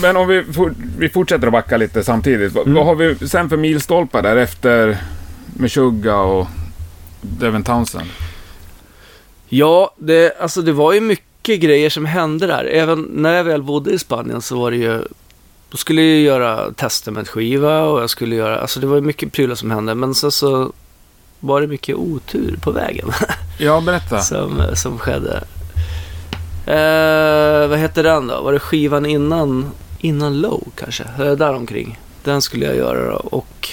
Men 0.01 0.16
om 0.16 0.29
vi, 0.29 0.44
for, 0.44 0.75
vi 0.99 1.09
fortsätter 1.09 1.46
att 1.46 1.53
backa 1.53 1.77
lite 1.77 2.05
samtidigt. 2.05 2.57
Mm. 2.57 2.75
vad 2.75 2.87
har 2.87 2.94
vi 2.94 3.29
sen 3.29 3.49
för 3.49 3.57
milstolpar 3.57 4.22
där 4.22 4.37
efter 4.37 4.99
Meshuggah 5.46 6.20
och 6.20 6.46
Devin 7.20 7.64
Townsend? 7.64 8.11
Ja, 9.48 9.94
det, 9.96 10.38
alltså 10.40 10.62
det 10.62 10.72
var 10.72 10.92
ju 10.92 11.00
mycket 11.00 11.61
grejer 11.61 11.90
som 11.90 12.04
hände 12.04 12.46
där. 12.46 12.64
Även 12.64 13.02
när 13.02 13.35
jag 13.35 13.44
väl 13.44 13.62
bodde 13.62 13.90
i 13.90 13.98
Spanien 13.98 14.42
så 14.42 14.59
var 14.61 14.70
det 14.70 14.76
ju... 14.76 15.02
Då 15.70 15.76
skulle 15.76 16.02
jag 16.02 16.20
göra 16.20 16.72
testamentskiva 16.72 17.82
och 17.82 18.02
jag 18.02 18.11
skulle 18.11 18.37
göra... 18.37 18.59
Alltså 18.61 18.80
det 18.80 18.87
var 18.87 18.96
ju 18.96 19.02
mycket 19.02 19.32
prylar 19.32 19.54
som 19.54 19.70
hände. 19.70 19.94
Men 19.94 20.14
sen 20.14 20.30
så 20.32 20.72
var 21.40 21.61
det 21.61 21.66
mycket 21.66 21.96
otur 21.96 22.59
på 22.62 22.70
vägen 22.70 23.12
Ja, 23.59 23.80
berätta. 23.80 24.20
som, 24.20 24.62
som 24.74 24.98
skedde. 24.98 25.44
Eh, 26.66 27.68
vad 27.68 27.78
hette 27.78 28.02
den 28.02 28.26
då? 28.26 28.40
Var 28.42 28.52
det 28.52 28.59
skivan 28.59 29.06
innan, 29.06 29.70
innan 29.98 30.40
Low 30.40 30.64
kanske? 30.74 31.04
Eh, 31.18 31.32
Däromkring. 31.32 31.98
Den 32.24 32.42
skulle 32.42 32.66
jag 32.66 32.76
göra 32.76 33.11
då 33.11 33.16
och 33.16 33.68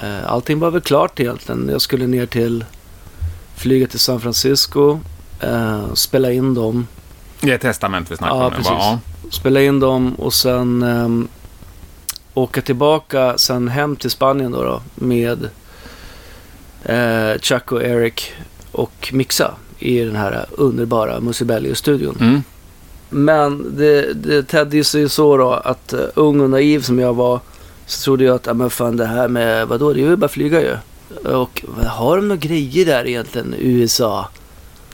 eh, 0.00 0.32
allting 0.32 0.58
var 0.58 0.70
väl 0.70 0.80
klart 0.80 1.20
egentligen. 1.20 1.68
Jag 1.72 1.80
skulle 1.80 2.06
ner 2.06 2.26
till, 2.26 2.64
flyga 3.56 3.86
till 3.86 3.98
San 4.00 4.20
Francisco, 4.20 5.00
eh, 5.40 5.94
spela 5.94 6.32
in 6.32 6.54
dem, 6.54 6.86
Det 7.40 7.52
är 7.52 7.58
testament 7.58 8.10
vi 8.10 8.16
snackar 8.16 8.36
Ja, 8.36 8.44
om 8.46 8.50
nu. 8.50 8.56
precis. 8.56 8.70
Ja. 8.70 8.98
spela 9.30 9.60
in 9.60 9.80
dem 9.80 10.14
och 10.14 10.34
sen 10.34 10.82
ehm, 10.82 11.28
åka 12.34 12.60
tillbaka 12.62 13.38
sen 13.38 13.68
hem 13.68 13.96
till 13.96 14.10
Spanien 14.10 14.52
då, 14.52 14.62
då 14.62 14.82
med 14.94 15.48
eh, 16.84 17.40
Chuck 17.40 17.72
och 17.72 17.82
Eric 17.82 18.32
och 18.72 19.10
mixa 19.12 19.54
i 19.78 19.98
den 20.00 20.16
här 20.16 20.46
underbara 20.50 21.20
Musibelli-studion. 21.20 22.16
Mm. 22.20 22.42
Men 23.10 23.76
det, 23.76 24.12
det 24.14 24.42
tedde 24.42 24.84
sig 24.84 25.00
ju 25.00 25.08
så 25.08 25.36
då 25.36 25.52
att 25.52 25.92
uh, 25.94 26.00
ung 26.14 26.40
och 26.40 26.50
naiv 26.50 26.80
som 26.82 26.98
jag 26.98 27.14
var 27.14 27.40
så 27.86 28.04
trodde 28.04 28.24
jag 28.24 28.34
att, 28.34 28.46
ja 28.46 28.54
men 28.54 28.70
fan 28.70 28.96
det 28.96 29.06
här 29.06 29.28
med, 29.28 29.68
vadå, 29.68 29.92
det 29.92 30.00
är 30.00 30.02
ju 30.10 30.16
bara 30.16 30.28
flyga 30.28 30.60
ju. 30.60 30.76
Och 31.24 31.64
har 31.86 32.16
de 32.16 32.28
några 32.28 32.40
grejer 32.40 32.86
där 32.86 33.06
egentligen, 33.06 33.54
USA? 33.58 34.28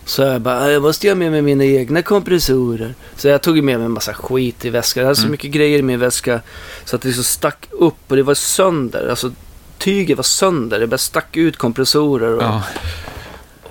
Så 0.04 0.22
jag 0.22 0.40
bara, 0.40 0.70
jag 0.72 0.82
måste 0.82 1.08
ha 1.08 1.14
med 1.14 1.30
mig 1.32 1.42
mina 1.42 1.64
egna 1.64 2.02
kompressorer. 2.02 2.94
Så 3.16 3.28
jag 3.28 3.42
tog 3.42 3.62
med 3.62 3.78
mig 3.78 3.84
en 3.86 3.92
massa 3.92 4.14
skit 4.14 4.64
i 4.64 4.70
väskan. 4.70 5.00
Jag 5.00 5.06
hade 5.06 5.16
så 5.16 5.22
Mm. 5.22 5.30
mycket 5.32 5.50
grejer 5.50 5.78
i 5.78 5.82
min 5.82 6.00
väska 6.00 6.40
så 6.84 6.96
att 6.96 7.02
det 7.02 7.12
så 7.12 7.22
stack 7.22 7.66
upp 7.70 7.94
och 8.08 8.16
det 8.16 8.22
var 8.22 8.34
sönder. 8.34 9.08
Alltså 9.10 9.32
tyget 9.78 10.16
var 10.16 10.22
sönder. 10.22 10.80
Det 10.80 10.86
bara 10.86 10.98
stack 10.98 11.36
ut 11.36 11.56
kompressorer. 11.56 12.36
Och, 12.36 12.42
Ja. 12.42 12.62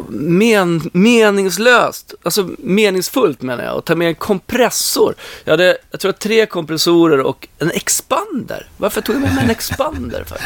men, 0.10 0.90
meningslöst, 0.94 2.14
alltså 2.24 2.50
meningsfullt 2.60 3.42
menar 3.42 3.64
jag, 3.64 3.78
att 3.78 3.86
ta 3.86 3.96
med 3.96 4.08
en 4.08 4.16
kompressor. 4.16 5.16
Jag 5.44 5.54
hade, 5.54 5.78
jag 5.92 6.00
tror, 6.00 6.12
tre 6.12 6.46
kompressorer 6.46 7.20
och 7.20 7.48
en 7.60 7.72
expander. 7.72 8.70
Varför 8.78 9.02
tog 9.02 9.16
jag 9.16 9.22
med 9.22 9.36
mig 9.36 9.44
en 9.44 9.50
expander 9.60 10.24
för? 10.24 10.38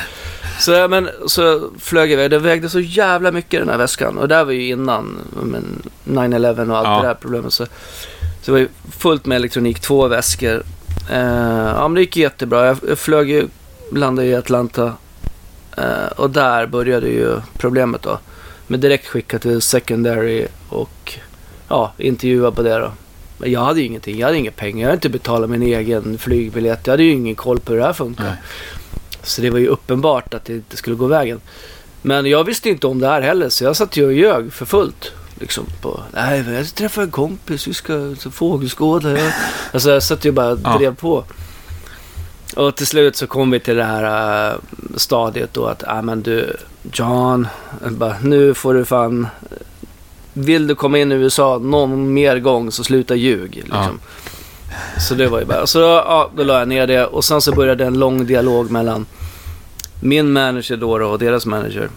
Så, 0.60 0.88
men, 0.88 1.10
så 1.28 1.70
flög 1.80 2.10
jag 2.10 2.14
iväg. 2.14 2.32
Det 2.32 2.40
vägde 2.40 2.70
så 2.70 2.80
jävla 2.80 3.32
mycket 3.32 3.60
den 3.60 3.70
här 3.70 3.78
väskan. 3.78 4.18
Och 4.18 4.28
det 4.28 4.36
här 4.36 4.46
var 4.46 4.52
ju 4.52 4.68
innan 4.68 5.18
men, 5.44 5.82
9-11 6.06 6.70
och 6.70 6.78
allt 6.78 6.88
Ja. 6.88 7.02
det 7.02 7.08
där 7.08 7.14
problemet. 7.22 7.54
Så, 7.54 7.66
så 7.66 7.72
det 8.46 8.52
var 8.52 8.60
ju 8.60 8.68
fullt 8.98 9.26
med 9.26 9.36
elektronik, 9.36 9.80
två 9.80 10.08
väskor. 10.08 10.64
Eh, 11.12 11.20
ja, 11.76 11.88
men 11.88 11.94
det 11.94 12.02
gick 12.02 12.18
jättebra. 12.18 12.66
Jag, 12.66 12.78
jag 12.88 13.00
flög 13.00 13.30
ju, 13.30 13.48
landade 13.92 14.28
i 14.28 14.36
Atlanta. 14.36 14.94
Eh, 15.78 16.08
och 16.16 16.30
där 16.30 16.68
började 16.68 17.08
ju 17.08 17.36
problemet 17.58 18.02
då. 18.02 18.20
Med 18.68 18.80
direkt 18.80 19.08
skickat 19.08 19.42
till 19.42 19.62
secondary 19.62 20.48
och 20.70 21.14
ja, 21.68 21.94
intervjua 21.98 22.52
på 22.52 22.62
det 22.62 22.78
då. 22.78 22.92
Men 23.38 23.52
jag 23.52 23.62
hade 23.62 23.80
ju 23.80 23.86
ingenting, 23.86 24.20
jag 24.20 24.28
hade 24.28 24.38
inga 24.38 24.52
pengar, 24.52 24.80
jag 24.80 24.88
hade 24.88 24.96
inte 24.96 25.10
betalat 25.10 25.50
min 25.50 25.62
egen 25.62 26.18
flygbiljett. 26.18 26.80
Jag 26.88 26.94
hade 26.94 27.04
ju 27.04 27.12
ingen 27.12 27.36
koll 27.36 27.60
på 27.60 27.72
hur 27.72 27.80
det 27.80 27.86
här 27.86 27.94
funkar. 27.94 28.24
Nej. 28.24 28.36
Så 29.26 29.42
det 29.42 29.50
var 29.50 29.60
ju 29.60 29.68
uppenbart 29.68 30.34
att 30.34 30.46
det 30.46 30.54
inte 30.54 30.78
skulle 30.78 30.96
gå 30.96 31.08
vägen. 31.08 31.42
Men 32.02 32.26
jag 32.26 32.44
visste 32.44 32.70
inte 32.70 32.88
om 32.88 33.00
det 33.00 33.08
här 33.08 33.22
heller, 33.22 33.50
så 33.50 33.64
jag 33.64 33.76
satt 33.76 33.98
ju 33.98 34.06
och 34.06 34.14
ljög 34.14 34.54
för 34.54 34.66
fullt. 34.66 35.12
Liksom 35.40 35.66
på, 35.82 36.04
nej, 36.14 36.44
jag 36.54 36.76
träffar 36.76 37.02
en 37.02 37.12
kompis, 37.12 37.68
vi 37.68 37.74
ska 37.74 38.16
fågelskåda. 38.32 39.12
Jag, 39.20 39.32
alltså 39.74 39.92
jag 39.92 40.04
satt 40.04 40.26
ju 40.26 40.32
bara 40.32 40.52
och 40.52 40.60
Ja. 40.64 40.78
drev 40.78 40.96
på. 40.96 41.24
Och 42.56 42.76
till 42.76 42.88
slut 42.88 43.16
så 43.16 43.28
kom 43.28 43.52
vi 43.52 43.60
till 43.60 43.76
det 43.76 43.84
här 43.84 44.50
äh, 44.52 44.56
stadiet 44.96 45.54
då 45.54 45.66
att, 45.66 45.84
ja 45.88 46.02
men 46.02 46.22
du, 46.22 46.58
John, 46.94 47.48
bara, 47.90 48.16
nu 48.22 48.54
får 48.54 48.74
du 48.74 48.86
fan, 48.86 49.28
vill 50.34 50.68
du 50.68 50.76
komma 50.76 50.98
in 50.98 51.12
i 51.12 51.16
USA 51.16 51.58
någon 51.58 52.14
mer 52.14 52.40
gång 52.40 52.72
så 52.72 52.84
sluta 52.84 53.16
ljug. 53.16 53.56
Liksom. 53.56 54.00
Så 55.00 55.14
det 55.16 55.28
var 55.28 55.40
ju 55.40 55.46
bara, 55.46 55.68
så 55.68 55.80
ja, 55.80 56.32
då 56.36 56.44
la 56.44 56.60
jag 56.60 56.68
ner 56.68 56.88
det 56.88 57.06
och 57.06 57.24
sen 57.26 57.42
så 57.42 57.52
började 57.52 57.86
en 57.86 58.00
lång 58.00 58.26
dialog 58.26 58.72
mellan 58.72 59.06
min 60.02 60.32
manager 60.32 60.78
då, 60.78 60.98
då 60.98 61.08
och 61.08 61.20
deras 61.20 61.46
manager. 61.46 61.90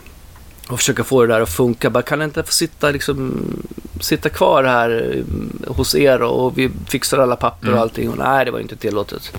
Och 0.68 0.78
försöka 0.78 1.04
få 1.04 1.22
det 1.22 1.34
där 1.34 1.40
att 1.40 1.48
funka. 1.48 1.90
Bara, 1.90 2.02
kan 2.02 2.20
jag 2.20 2.26
inte 2.26 2.42
få 2.42 2.52
sitta, 2.52 2.90
liksom, 2.90 3.42
sitta 4.00 4.28
kvar 4.28 4.64
här 4.64 5.14
eh, 5.16 5.74
hos 5.74 5.94
er 5.94 6.22
och 6.22 6.58
vi 6.58 6.70
fixar 6.88 7.18
alla 7.18 7.36
papper 7.36 7.66
Mm. 7.66 7.74
och 7.76 7.82
allting. 7.82 8.10
Och 8.10 8.18
nej, 8.18 8.44
det 8.44 8.50
var 8.50 8.58
inte 8.60 8.76
tillåtet. 8.76 9.32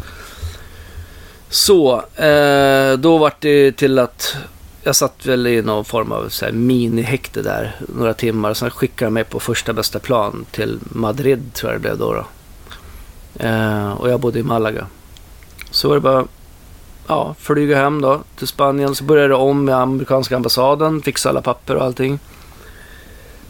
Så, 1.49 1.95
eh, 2.15 2.93
då 2.97 3.17
var 3.17 3.33
det 3.39 3.71
till 3.71 3.99
att 3.99 4.35
jag 4.83 4.95
satt 4.95 5.25
väl 5.25 5.47
i 5.47 5.61
någon 5.61 5.85
form 5.85 6.11
av 6.11 6.29
så 6.29 6.45
här, 6.45 6.51
minihäkte 6.51 7.41
där 7.41 7.75
några 7.95 8.13
timmar. 8.13 8.53
Sen 8.53 8.71
skickade 8.71 9.07
de 9.07 9.13
mig 9.13 9.23
på 9.23 9.39
första 9.39 9.73
bästa 9.73 9.99
plan 9.99 10.45
till 10.51 10.79
Madrid 10.81 11.53
tror 11.53 11.71
jag 11.71 11.81
det 11.81 11.83
blev 11.83 11.97
då. 11.97 12.13
då. 12.13 12.25
Eh, 13.35 13.91
och 13.91 14.09
jag 14.09 14.19
bodde 14.19 14.39
i 14.39 14.43
Malaga. 14.43 14.87
Så 15.71 15.87
var 15.87 15.95
det 15.95 16.01
bara 16.01 16.25
ja, 17.07 17.35
flyga 17.39 17.75
hem 17.77 18.01
då 18.01 18.21
till 18.35 18.47
Spanien. 18.47 18.95
Så 18.95 19.03
började 19.03 19.27
det 19.27 19.35
om 19.35 19.65
med 19.65 19.75
amerikanska 19.75 20.35
ambassaden, 20.35 21.01
fixa 21.01 21.29
alla 21.29 21.41
papper 21.41 21.75
och 21.75 21.83
allting. 21.83 22.19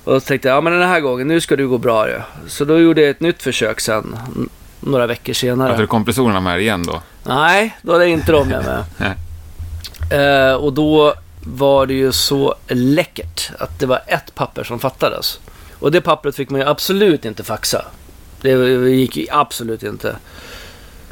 Och 0.03 0.13
då 0.13 0.19
tänkte 0.19 0.47
jag, 0.47 0.57
ja 0.57 0.61
men 0.61 0.73
den 0.73 0.89
här 0.89 0.99
gången, 0.99 1.27
nu 1.27 1.41
ska 1.41 1.55
det 1.55 1.63
gå 1.63 1.77
bra 1.77 2.09
ju. 2.09 2.21
Så 2.47 2.65
då 2.65 2.79
gjorde 2.79 3.01
jag 3.01 3.09
ett 3.09 3.19
nytt 3.19 3.43
försök 3.43 3.79
sen, 3.79 4.17
några 4.79 5.07
veckor 5.07 5.33
senare. 5.33 5.69
Hade 5.69 5.83
du 5.83 5.87
kompressorerna 5.87 6.39
med 6.39 6.61
igen 6.61 6.83
då? 6.83 7.01
Nej, 7.23 7.77
då 7.81 7.91
hade 7.91 8.03
jag 8.03 8.11
inte 8.11 8.31
dem 8.31 8.47
med. 8.47 8.83
Eh, 10.11 10.53
och 10.53 10.73
då 10.73 11.13
var 11.43 11.85
det 11.85 11.93
ju 11.93 12.11
så 12.11 12.55
läckert 12.67 13.51
att 13.59 13.79
det 13.79 13.85
var 13.85 14.01
ett 14.07 14.35
papper 14.35 14.63
som 14.63 14.79
fattades. 14.79 15.39
Och 15.79 15.91
det 15.91 16.01
pappret 16.01 16.35
fick 16.35 16.49
man 16.49 16.61
ju 16.61 16.67
absolut 16.67 17.25
inte 17.25 17.43
faxa. 17.43 17.85
Det 18.41 18.49
gick 18.89 19.17
ju 19.17 19.27
absolut 19.31 19.83
inte. 19.83 20.15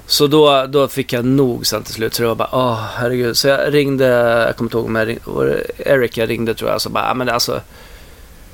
Så 0.05 0.27
då, 0.27 0.65
då 0.69 0.87
fick 0.87 1.13
jag 1.13 1.25
nog 1.25 1.67
sen 1.67 1.83
till 1.83 1.93
slut. 1.93 2.13
Så 2.13 2.21
det 2.21 2.27
var 2.27 2.35
bara, 2.35 2.49
åh 2.51 2.79
herregud. 2.95 3.37
Så 3.37 3.47
jag 3.47 3.73
ringde, 3.73 4.05
jag 4.47 4.55
kommer 4.57 4.67
inte 4.67 4.77
ihåg 4.77 4.85
om 4.85 4.95
jag 4.95 5.07
ringde, 5.07 5.63
Eric 5.77 6.17
jag 6.17 6.29
ringde 6.29 6.53
tror 6.53 6.69
jag. 6.71 6.81
Så 6.81 6.89
bara, 6.89 7.07
"Ja, 7.07 7.13
men 7.13 7.29
alltså. 7.29 7.61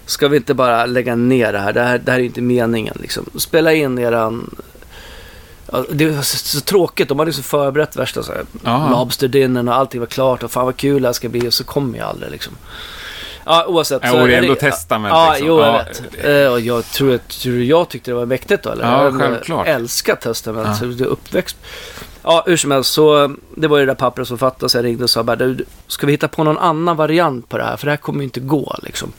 Ska 0.06 0.28
vi 0.28 0.38
inte 0.38 0.54
bara 0.54 0.86
lägga 0.86 1.16
ner 1.16 1.54
det 1.54 1.60
här? 1.60 1.74
Det 1.74 1.82
här, 1.82 1.98
det 1.98 2.12
här 2.12 2.20
är 2.20 2.24
inte 2.24 2.42
meningen 2.42 2.98
liksom. 3.02 3.26
Spela 3.36 3.74
in 3.74 4.00
eran... 4.00 4.56
Ja, 5.72 5.86
det 5.92 6.06
var 6.06 6.22
så, 6.22 6.38
så 6.38 6.62
tråkigt. 6.62 7.10
De 7.10 7.20
hade 7.20 7.30
ju 7.30 7.34
så 7.36 7.44
förberett 7.44 7.96
värsta 7.96 8.24
så 8.24 8.32
här, 8.32 8.46
Ja. 8.64 8.90
Lobsterdinnern 8.90 9.68
och 9.68 9.76
allting 9.76 10.00
var 10.00 10.08
klart. 10.08 10.44
Och 10.44 10.52
fan 10.52 10.66
vad 10.66 10.78
kul 10.78 11.02
det 11.02 11.08
här 11.08 11.14
ska 11.14 11.30
bli. 11.30 11.48
Och 11.48 11.54
så 11.54 11.64
kom 11.64 11.96
jag 11.96 12.08
aldrig 12.08 12.32
liksom. 12.32 12.54
Ja, 13.46 13.66
oavsett. 13.68 14.02
Ja, 14.04 14.10
är 14.16 14.30
är 14.30 14.42
ändå 14.42 14.56
testament, 14.56 15.12
Ja, 15.14 15.30
liksom. 15.32 15.48
jo 15.48 15.60
jag 15.60 15.68
Ja, 15.68 15.84
vet. 16.12 16.26
Eh, 16.26 16.52
och 16.52 16.60
jag 16.60 16.86
tror 16.86 17.16
att 17.16 17.28
tror 17.30 17.60
jag 17.60 17.90
tyckte 17.90 18.12
det 18.12 18.16
var 18.16 18.26
mäktigt 18.26 18.64
då 18.64 18.70
eller? 18.70 18.86
Ja, 18.86 19.04
jag 19.04 19.20
självklart. 19.20 19.68
älskar 19.68 20.16
testament. 20.16 20.78
Ja. 20.82 20.88
Det 20.88 21.04
är 21.04 21.08
uppväxt. 21.08 21.58
Ja, 22.24 22.44
hur 22.48 22.58
som 22.58 22.72
helst. 22.72 22.94
Så 22.94 23.36
det 23.56 23.68
var 23.68 23.78
ju 23.78 23.86
det 23.86 23.90
där 23.90 23.96
pappret 23.96 24.28
som 24.28 24.38
fattades. 24.38 24.76
Jag 24.76 24.86
ringde 24.86 25.04
och 25.04 25.10
sa 25.10 25.24
bara, 25.24 25.36
du, 25.36 25.66
ska 25.88 26.06
vi 26.06 26.12
hitta 26.12 26.28
på 26.28 26.44
någon 26.44 26.58
annan 26.58 26.98
variant 26.98 27.50
på 27.50 27.58
det 27.58 27.64
här? 27.64 27.78
För 27.78 27.86
det 27.86 27.92
här 27.92 27.98
kommer 27.98 28.20
ju 28.20 28.24
inte 28.24 28.40
gå 28.40 28.76
liksom. 28.84 29.14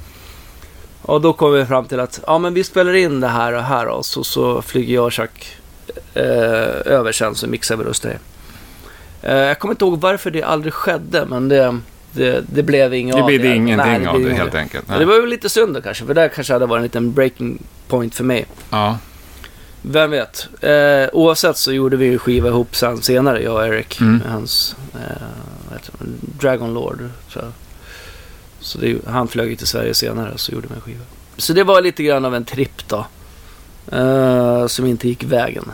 Och 1.03 1.21
då 1.21 1.33
kom 1.33 1.53
vi 1.53 1.67
fram 1.67 1.85
till 1.85 2.01
att, 2.01 2.21
ja 2.27 2.39
men 2.39 2.55
vi 2.55 2.65
spelar 2.65 2.95
in 2.95 3.21
det 3.21 3.29
här 3.29 3.53
och 3.53 3.63
här 3.63 3.87
och 3.87 4.07
så, 4.07 4.25
så 4.25 4.63
flyger 4.63 4.95
jag 4.95 5.05
och 5.05 5.13
Chuck 5.13 5.57
eh, 6.15 6.23
över 6.93 7.13
sen 7.13 7.35
så 7.35 7.47
mixar 7.47 7.77
vi 7.77 7.85
röster. 7.85 8.19
Eh, 9.23 9.37
jag 9.37 9.59
kommer 9.59 9.75
inte 9.75 9.85
ihåg 9.85 10.01
varför 10.01 10.31
det 10.31 10.43
aldrig 10.43 10.73
skedde, 10.75 11.25
men 11.27 11.49
det, 11.49 11.79
det, 12.15 12.45
det 12.53 12.63
blev 12.63 12.95
inget 12.95 13.17
Det 13.17 13.23
av 13.23 13.31
det 13.31 13.39
Nej, 13.39 13.57
ingenting 13.57 13.99
blev 14.01 14.09
av 14.09 14.21
det 14.21 14.27
inget. 14.27 14.39
helt 14.39 14.55
enkelt. 14.55 14.89
Men 14.89 14.99
Det 14.99 15.05
var 15.05 15.21
väl 15.21 15.31
lite 15.31 15.49
synd 15.49 15.75
då 15.75 15.81
kanske, 15.83 16.05
för 16.07 16.15
det 16.15 16.29
kanske 16.35 16.53
hade 16.53 16.67
varit 16.67 16.79
en 16.79 16.83
liten 16.83 17.13
breaking 17.13 17.63
point 17.89 18.15
för 18.15 18.25
mig. 18.25 18.47
Ja. 18.71 18.99
Vem 19.83 20.11
vet? 20.11 20.49
Eh, 20.61 21.09
oavsett 21.13 21.57
så 21.57 21.73
gjorde 21.73 21.97
vi 21.97 22.05
ju 22.07 22.19
skiva 22.19 22.49
ihop 22.49 22.77
sen 22.77 23.03
senare, 23.03 23.43
jag 23.43 23.55
och 23.55 23.67
Eric. 23.67 24.01
Mm. 24.01 24.17
Med 24.17 24.33
hans 24.33 24.77
eh, 24.95 25.27
det? 25.71 26.05
Dragon 26.41 26.75
Lord, 26.75 27.09
jag. 27.45 27.53
Så 28.61 28.79
det, 28.79 28.97
han 29.07 29.29
flög 29.29 29.51
ju 29.51 29.57
till 29.57 29.67
Sverige 29.67 29.95
senare 29.95 30.33
så 30.37 30.53
gjorde 30.53 30.69
vi 30.69 30.75
en 30.75 30.81
skiva. 30.81 31.05
Så 31.37 31.53
det 31.53 31.65
var 31.65 31.83
lite 31.83 32.03
grann 32.03 32.25
av 32.25 32.35
en 32.35 32.45
tripp 32.45 32.89
då. 32.89 33.07
eh, 33.97 34.67
som 34.67 34.87
inte 34.87 35.09
gick 35.09 35.25
vägen. 35.25 35.65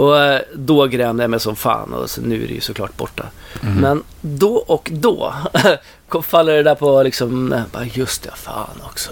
Och 0.00 0.20
eh, 0.20 0.40
då 0.54 0.86
grämde 0.86 1.22
jag 1.22 1.30
mig 1.30 1.40
som 1.40 1.56
fan 1.56 1.94
och 1.94 2.08
nu 2.22 2.44
är 2.44 2.48
det 2.48 2.54
ju 2.54 2.60
såklart 2.60 2.96
borta. 2.96 3.26
Mhm. 3.60 3.74
Men 3.74 4.02
då 4.20 4.54
och 4.54 4.90
då 4.92 5.34
faller 6.22 6.56
det 6.56 6.62
där 6.62 6.74
på 6.74 7.02
liksom, 7.02 7.52
eh, 7.52 7.62
bara 7.72 7.84
just 7.84 8.22
det, 8.22 8.30
fan 8.34 8.80
också. 8.84 9.10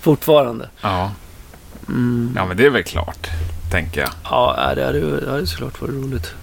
Fortfarande. 0.00 0.68
Ja. 0.80 1.12
Mm. 1.88 2.32
ja, 2.36 2.46
men 2.46 2.56
det 2.56 2.66
är 2.66 2.70
väl 2.70 2.82
klart, 2.82 3.28
tänker 3.70 4.00
jag. 4.00 4.10
Ja, 4.24 4.72
det 4.76 4.84
hade 4.84 5.20
det 5.20 5.30
hade 5.30 5.46
såklart 5.46 5.80
varit 5.80 5.94
roligt. 5.94 6.34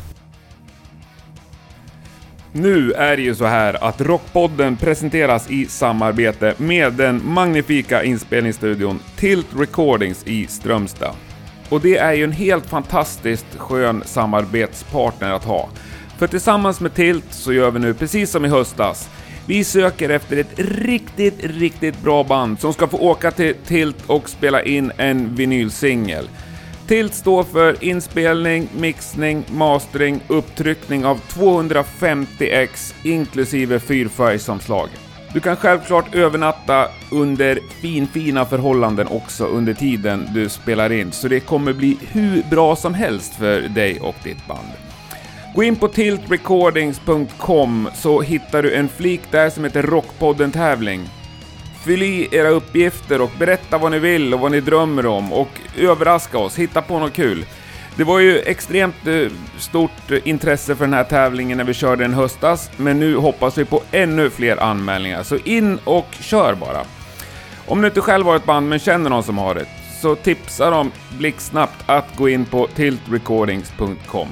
Nu 2.52 2.92
är 2.92 3.18
det 3.18 3.24
ju 3.24 3.36
så 3.36 3.46
här 3.46 3.84
att 3.84 4.02
Rockpodden 4.02 4.78
presenteras 4.78 5.50
i 5.50 5.66
samarbete 5.66 6.54
med 6.58 6.94
den 6.94 7.22
magnifika 7.24 8.04
inspelningsstudion 8.04 9.00
Tilt 9.16 9.48
Recordings 9.56 10.24
i 10.28 10.48
Strömstad. 10.48 11.16
Och 11.72 11.82
det 11.82 11.98
är 11.98 12.14
ju 12.14 12.24
en 12.24 12.32
helt 12.32 12.66
fantastiskt 12.66 13.46
skön 13.58 14.04
samarbetspartner 14.06 15.32
att 15.32 15.44
ha. 15.44 15.70
För 16.18 16.28
tillsammans 16.28 16.80
med 16.80 16.94
Tilt 16.94 17.26
så 17.30 17.54
gör 17.54 17.72
vi 17.72 17.80
nu 17.80 17.94
precis 17.94 18.32
som 18.32 18.46
i 18.46 18.48
höstas. 18.48 19.10
Vi 19.46 19.64
söker 19.64 20.10
efter 20.10 20.38
ett 20.38 20.60
riktigt, 20.60 21.44
riktigt 21.44 22.02
bra 22.02 22.24
band 22.24 22.60
som 22.60 22.74
ska 22.74 22.88
få 22.88 22.98
åka 22.98 23.32
till 23.32 23.56
Tilt 23.66 23.98
och 24.08 24.30
spela 24.30 24.64
in 24.64 24.92
en 24.98 25.36
vinylsingel. 25.36 26.30
Tilt 26.88 27.14
står 27.14 27.44
för 27.44 27.84
inspelning, 27.84 28.70
mixning, 28.80 29.44
mastering, 29.52 30.20
upptryckning 30.28 31.06
av 31.06 31.22
250x 31.22 32.94
inklusive 33.04 33.80
fyrfärgsomslag. 33.80 34.90
Du 35.34 35.40
kan 35.40 35.56
självklart 35.56 36.16
övernatta 36.16 36.88
under 37.12 37.60
finfina 37.82 38.46
förhållanden 38.46 39.08
också 39.08 39.46
under 39.46 39.74
tiden 39.74 40.30
du 40.34 40.50
spelar 40.50 40.92
in, 40.92 41.12
så 41.12 41.28
det 41.28 41.40
kommer 41.40 41.74
bli 41.74 41.98
hur 42.12 42.44
bra 42.50 42.76
som 42.76 42.94
helst 42.94 43.36
för 43.36 43.62
dig 43.62 44.00
och 44.00 44.16
ditt 44.24 44.48
band. 44.48 44.68
Gå 45.56 45.64
in 45.64 45.76
på 45.76 45.88
tiltrecordings.com 45.88 47.90
så 47.94 48.22
hittar 48.22 48.64
du 48.64 48.74
en 48.74 48.90
flik 48.90 49.22
där 49.32 49.50
som 49.50 49.64
heter 49.64 49.84
Rockpodden 49.84 50.52
tävling. 50.52 51.10
Fyll 51.86 52.04
i 52.04 52.28
era 52.32 52.50
uppgifter 52.50 53.22
och 53.22 53.32
berätta 53.40 53.78
vad 53.78 53.92
ni 53.92 54.00
vill 54.00 54.34
och 54.34 54.40
vad 54.40 54.52
ni 54.52 54.62
drömmer 54.62 55.06
om 55.06 55.34
och 55.34 55.50
överraska 55.78 56.38
oss, 56.38 56.60
hitta 56.60 56.82
på 56.82 57.00
något 57.00 57.14
kul. 57.14 57.46
Det 57.96 58.04
var 58.04 58.20
ju 58.20 58.40
extremt 58.40 59.08
eh, 59.08 59.28
stort 59.58 60.12
eh, 60.12 60.20
intresse 60.24 60.76
för 60.76 60.86
den 60.86 60.94
här 60.94 61.04
tävlingen 61.04 61.58
när 61.58 61.66
vi 61.66 61.74
körde 61.74 62.04
den 62.04 62.14
höstas, 62.14 62.72
men 62.78 63.00
nu 63.00 63.16
hoppas 63.16 63.58
vi 63.58 63.66
på 63.66 63.84
ännu 63.92 64.30
fler 64.30 64.58
anmälningar, 64.58 65.24
så 65.24 65.38
in 65.38 65.80
och 65.84 66.08
kör 66.20 66.56
bara. 66.56 66.86
Om 67.68 67.82
du 67.82 67.88
inte 67.88 68.02
själv 68.02 68.26
har 68.26 68.36
ett 68.36 68.46
band 68.46 68.70
men 68.70 68.80
känner 68.80 69.10
någon 69.10 69.24
som 69.24 69.38
har 69.38 69.56
det, 69.56 69.66
så 70.02 70.16
tipsa 70.16 70.70
dem 70.70 70.92
blixtsnabbt 71.18 71.84
att 71.86 72.16
gå 72.18 72.30
in 72.30 72.46
på 72.46 72.68
tiltrecordings.com. 72.68 74.28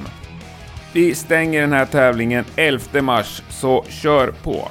Vi 0.92 1.14
stänger 1.14 1.60
den 1.60 1.72
här 1.72 1.86
tävlingen 1.86 2.44
11 2.56 3.02
mars, 3.02 3.42
så 3.48 3.84
kör 3.88 4.30
på! 4.42 4.68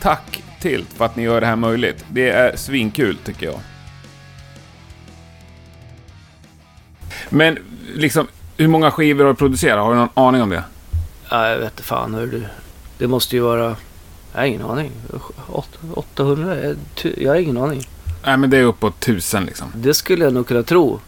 Tack 0.00 0.42
Tilt 0.60 0.92
för 0.92 1.04
att 1.04 1.16
ni 1.16 1.22
gör 1.22 1.40
det 1.40 1.46
här 1.46 1.56
möjligt. 1.56 2.04
Det 2.08 2.30
är 2.30 2.56
svinkul 2.56 3.16
tycker 3.24 3.46
jag. 3.46 3.60
Men 7.28 7.58
liksom, 7.94 8.26
hur 8.56 8.68
många 8.68 8.90
skivor 8.90 9.24
har 9.24 9.30
du 9.32 9.36
producerat? 9.36 9.84
Har 9.84 9.90
du 9.94 9.96
någon 9.98 10.08
aning 10.14 10.42
om 10.42 10.50
det? 10.50 10.64
Ja, 11.30 11.48
jag 11.48 11.58
vet 11.58 11.72
inte 11.72 11.82
fan 11.82 12.14
hur 12.14 12.26
du. 12.26 12.42
Det 12.98 13.06
måste 13.06 13.36
ju 13.36 13.42
vara... 13.42 13.76
Jag 14.32 14.40
har 14.40 14.46
ingen 14.46 14.62
aning. 14.62 14.90
Åt- 15.52 15.78
800? 15.94 16.56
Jag, 17.16 17.30
har 17.32 17.36
ingen 17.36 17.56
aning. 17.56 17.88
Nej, 18.24 18.36
men 18.36 18.50
det 18.50 18.56
är 18.58 18.62
uppåt 18.62 19.00
tusen 19.00 19.44
liksom. 19.44 19.72
Det 19.74 19.94
skulle 19.94 20.24
jag 20.24 20.32
nog 20.34 20.46
kunna 20.48 20.62
tro. 20.62 21.00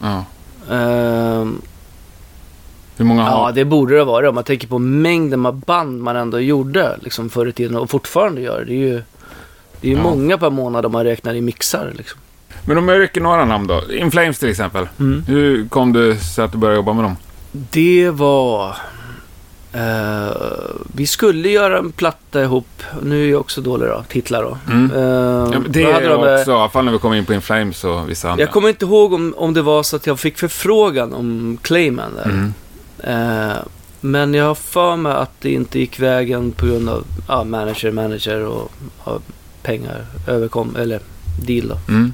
Ja. 0.00 0.24
Ehm, 0.70 1.62
Hur 2.96 3.04
många 3.04 3.22
har... 3.22 3.30
ja, 3.48 3.52
det 3.52 3.64
borde 3.64 3.96
det 3.96 4.04
vara. 4.04 4.28
Om 4.28 4.34
man 4.34 4.44
tänker 4.44 4.68
på 4.68 4.78
mängden 4.78 5.46
av 5.46 5.54
band 5.60 6.00
man 6.02 6.16
ändå 6.16 6.40
gjorde 6.40 6.96
liksom 7.02 7.30
förr 7.30 7.46
i 7.46 7.52
tiden 7.52 7.76
och 7.76 7.90
fortfarande 7.90 8.40
gör. 8.40 8.64
Det 8.64 8.72
är 8.72 8.76
ju, 8.76 9.02
det 9.80 9.86
är 9.88 9.90
ju 9.90 9.96
Ja. 9.96 10.02
många 10.02 10.38
per 10.38 10.50
månad 10.50 10.86
om 10.86 10.92
man 10.92 11.04
räknar 11.04 11.34
i 11.34 11.40
mixar. 11.40 11.92
Liksom. 11.96 12.20
Men 12.64 12.78
om 12.78 12.88
jag 12.88 13.00
rycker 13.00 13.20
några 13.20 13.44
namn 13.44 13.66
då. 13.66 13.82
In 13.92 14.10
Flames 14.10 14.38
till 14.38 14.48
exempel. 14.50 14.88
Mm. 15.00 15.24
Hur 15.26 15.68
kom 15.68 15.92
det 15.92 16.16
sig 16.16 16.44
att 16.44 16.52
du 16.52 16.58
började 16.58 16.76
jobba 16.76 16.92
med 16.92 17.04
dem? 17.04 17.16
Det 17.52 18.10
var... 18.10 18.76
eh, 19.72 20.30
vi 20.94 21.06
skulle 21.06 21.48
göra 21.48 21.78
en 21.78 21.92
platta 21.92 22.42
ihop. 22.42 22.82
Nu 23.02 23.26
är 23.26 23.30
jag 23.30 23.40
också 23.40 23.60
dålig 23.60 23.88
då, 23.88 24.04
titlar 24.08 24.42
då. 24.42 24.58
Mm. 24.72 24.90
Eh, 24.92 25.00
Ja, 25.52 25.58
det 25.68 25.82
är 25.82 26.08
de, 26.08 26.24
eh, 26.28 26.34
också, 26.40 26.50
i 26.50 26.54
alla 26.54 26.68
fall 26.68 26.84
när 26.84 26.92
vi 26.92 26.98
kommer 26.98 27.16
in 27.16 27.24
på 27.24 27.34
In 27.34 27.42
Flames 27.42 27.84
och 27.84 28.10
vissa 28.10 28.30
andra. 28.30 28.42
Jag 28.42 28.50
kommer 28.50 28.68
inte 28.68 28.84
ihåg 28.84 29.12
om, 29.12 29.34
om 29.36 29.54
det 29.54 29.62
var 29.62 29.82
så 29.82 29.96
att 29.96 30.06
jag 30.06 30.20
fick 30.20 30.38
förfrågan 30.38 31.12
om 31.12 31.58
Clayman 31.62 32.10
där. 32.14 32.24
Mm. 32.24 32.52
Eh, 33.50 33.56
men 34.00 34.34
jag 34.34 34.44
har 34.44 34.54
för 34.54 34.96
mig 34.96 35.12
att 35.12 35.40
det 35.40 35.52
inte 35.52 35.78
gick 35.78 36.00
vägen 36.00 36.52
på 36.52 36.66
grund 36.66 36.88
av 36.88 37.04
ja, 37.28 37.44
manager, 37.44 37.90
manager 37.92 38.44
och 38.46 38.72
ja, 39.04 39.18
pengar 39.62 40.04
överkom, 40.26 40.76
eller 40.76 41.00
deal 41.46 41.68
då. 41.68 41.78
Mm. 41.88 42.12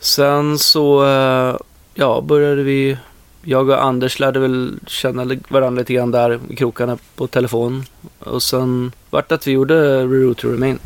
Sen 0.00 0.58
så, 0.58 1.06
eh, 1.06 1.56
ja, 1.94 2.20
började 2.20 2.62
vi, 2.62 2.96
jag 3.42 3.68
och 3.68 3.84
Anders 3.84 4.18
lärde 4.18 4.40
väl 4.40 4.78
känna 4.86 5.36
varandra 5.48 5.80
lite 5.80 5.94
grann 5.94 6.10
där 6.10 6.40
i 6.48 6.56
krokarna 6.56 6.98
på 7.16 7.26
telefon. 7.26 7.84
Och 8.18 8.42
sen 8.42 8.92
vart 9.10 9.32
att 9.32 9.46
vi 9.46 9.52
gjorde 9.52 10.04
Reroute 10.04 10.40
to 10.40 10.48
Remain. 10.48 10.78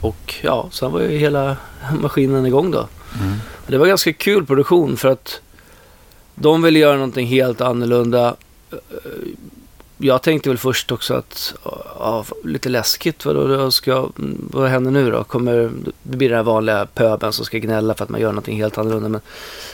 Och 0.00 0.34
ja, 0.42 0.68
sen 0.72 0.92
var 0.92 1.00
ju 1.00 1.18
hela 1.18 1.56
maskinen 2.00 2.46
igång 2.46 2.70
då. 2.70 2.88
Mm. 3.20 3.36
Det 3.66 3.78
var 3.78 3.86
ganska 3.86 4.12
kul 4.12 4.46
produktion 4.46 4.96
för 4.96 5.08
att 5.08 5.40
de 6.34 6.62
ville 6.62 6.78
göra 6.78 6.94
någonting 6.94 7.26
helt 7.26 7.60
annorlunda. 7.60 8.36
Jag 10.00 10.22
tänkte 10.22 10.48
väl 10.48 10.58
först 10.58 10.92
också 10.92 11.14
att, 11.14 11.54
ja, 11.98 12.24
lite 12.44 12.68
läskigt, 12.68 13.24
vadå, 13.24 13.46
då 13.46 13.70
ska, 13.70 14.08
vad 14.50 14.68
händer 14.68 14.90
nu 14.90 15.10
då? 15.10 15.24
Kommer, 15.24 15.70
det 16.02 16.16
blir 16.16 16.28
den 16.28 16.36
här 16.36 16.42
vanliga 16.44 16.86
pöben 16.86 17.32
som 17.32 17.44
ska 17.44 17.58
gnälla 17.58 17.94
för 17.94 18.04
att 18.04 18.10
man 18.10 18.20
gör 18.20 18.28
någonting 18.28 18.56
helt 18.56 18.78
annorlunda. 18.78 19.08
Men 19.08 19.20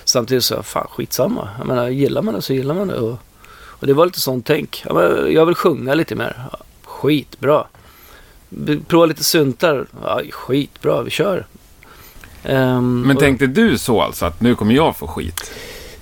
samtidigt 0.05 0.45
så, 0.45 0.63
fan 0.63 0.87
skitsamma. 0.91 1.49
Jag 1.59 1.67
menar, 1.67 1.89
gillar 1.89 2.23
man 2.23 2.35
det 2.35 2.43
så 2.43 2.53
gillar 2.55 2.75
man 2.75 2.89
det. 2.89 2.95
Och, 2.99 3.19
och 3.57 3.87
det 3.87 3.93
var 3.95 4.07
lite 4.07 4.21
sånt 4.21 4.47
tänk. 4.47 4.83
Ja, 4.89 4.95
men 4.95 5.33
jag 5.33 5.47
vill 5.47 5.55
sjunga 5.55 5.95
lite 5.95 6.15
mer. 6.15 6.45
Ja, 6.53 6.59
skitbra. 6.85 7.65
Prova 8.87 9.07
lite 9.07 9.25
syntar. 9.25 9.87
Ja, 10.05 10.21
skitbra, 10.31 11.03
vi 11.03 11.11
kör. 11.11 11.47
Ehm, 12.43 13.03
Men 13.07 13.17
och- 13.17 13.23
tänkte 13.23 13.47
du 13.47 13.79
så 13.79 14.01
alltså, 14.03 14.27
att 14.27 14.41
nu 14.41 14.55
kommer 14.55 14.75
jag 14.75 14.97
få 14.97 15.07
skit? 15.07 15.53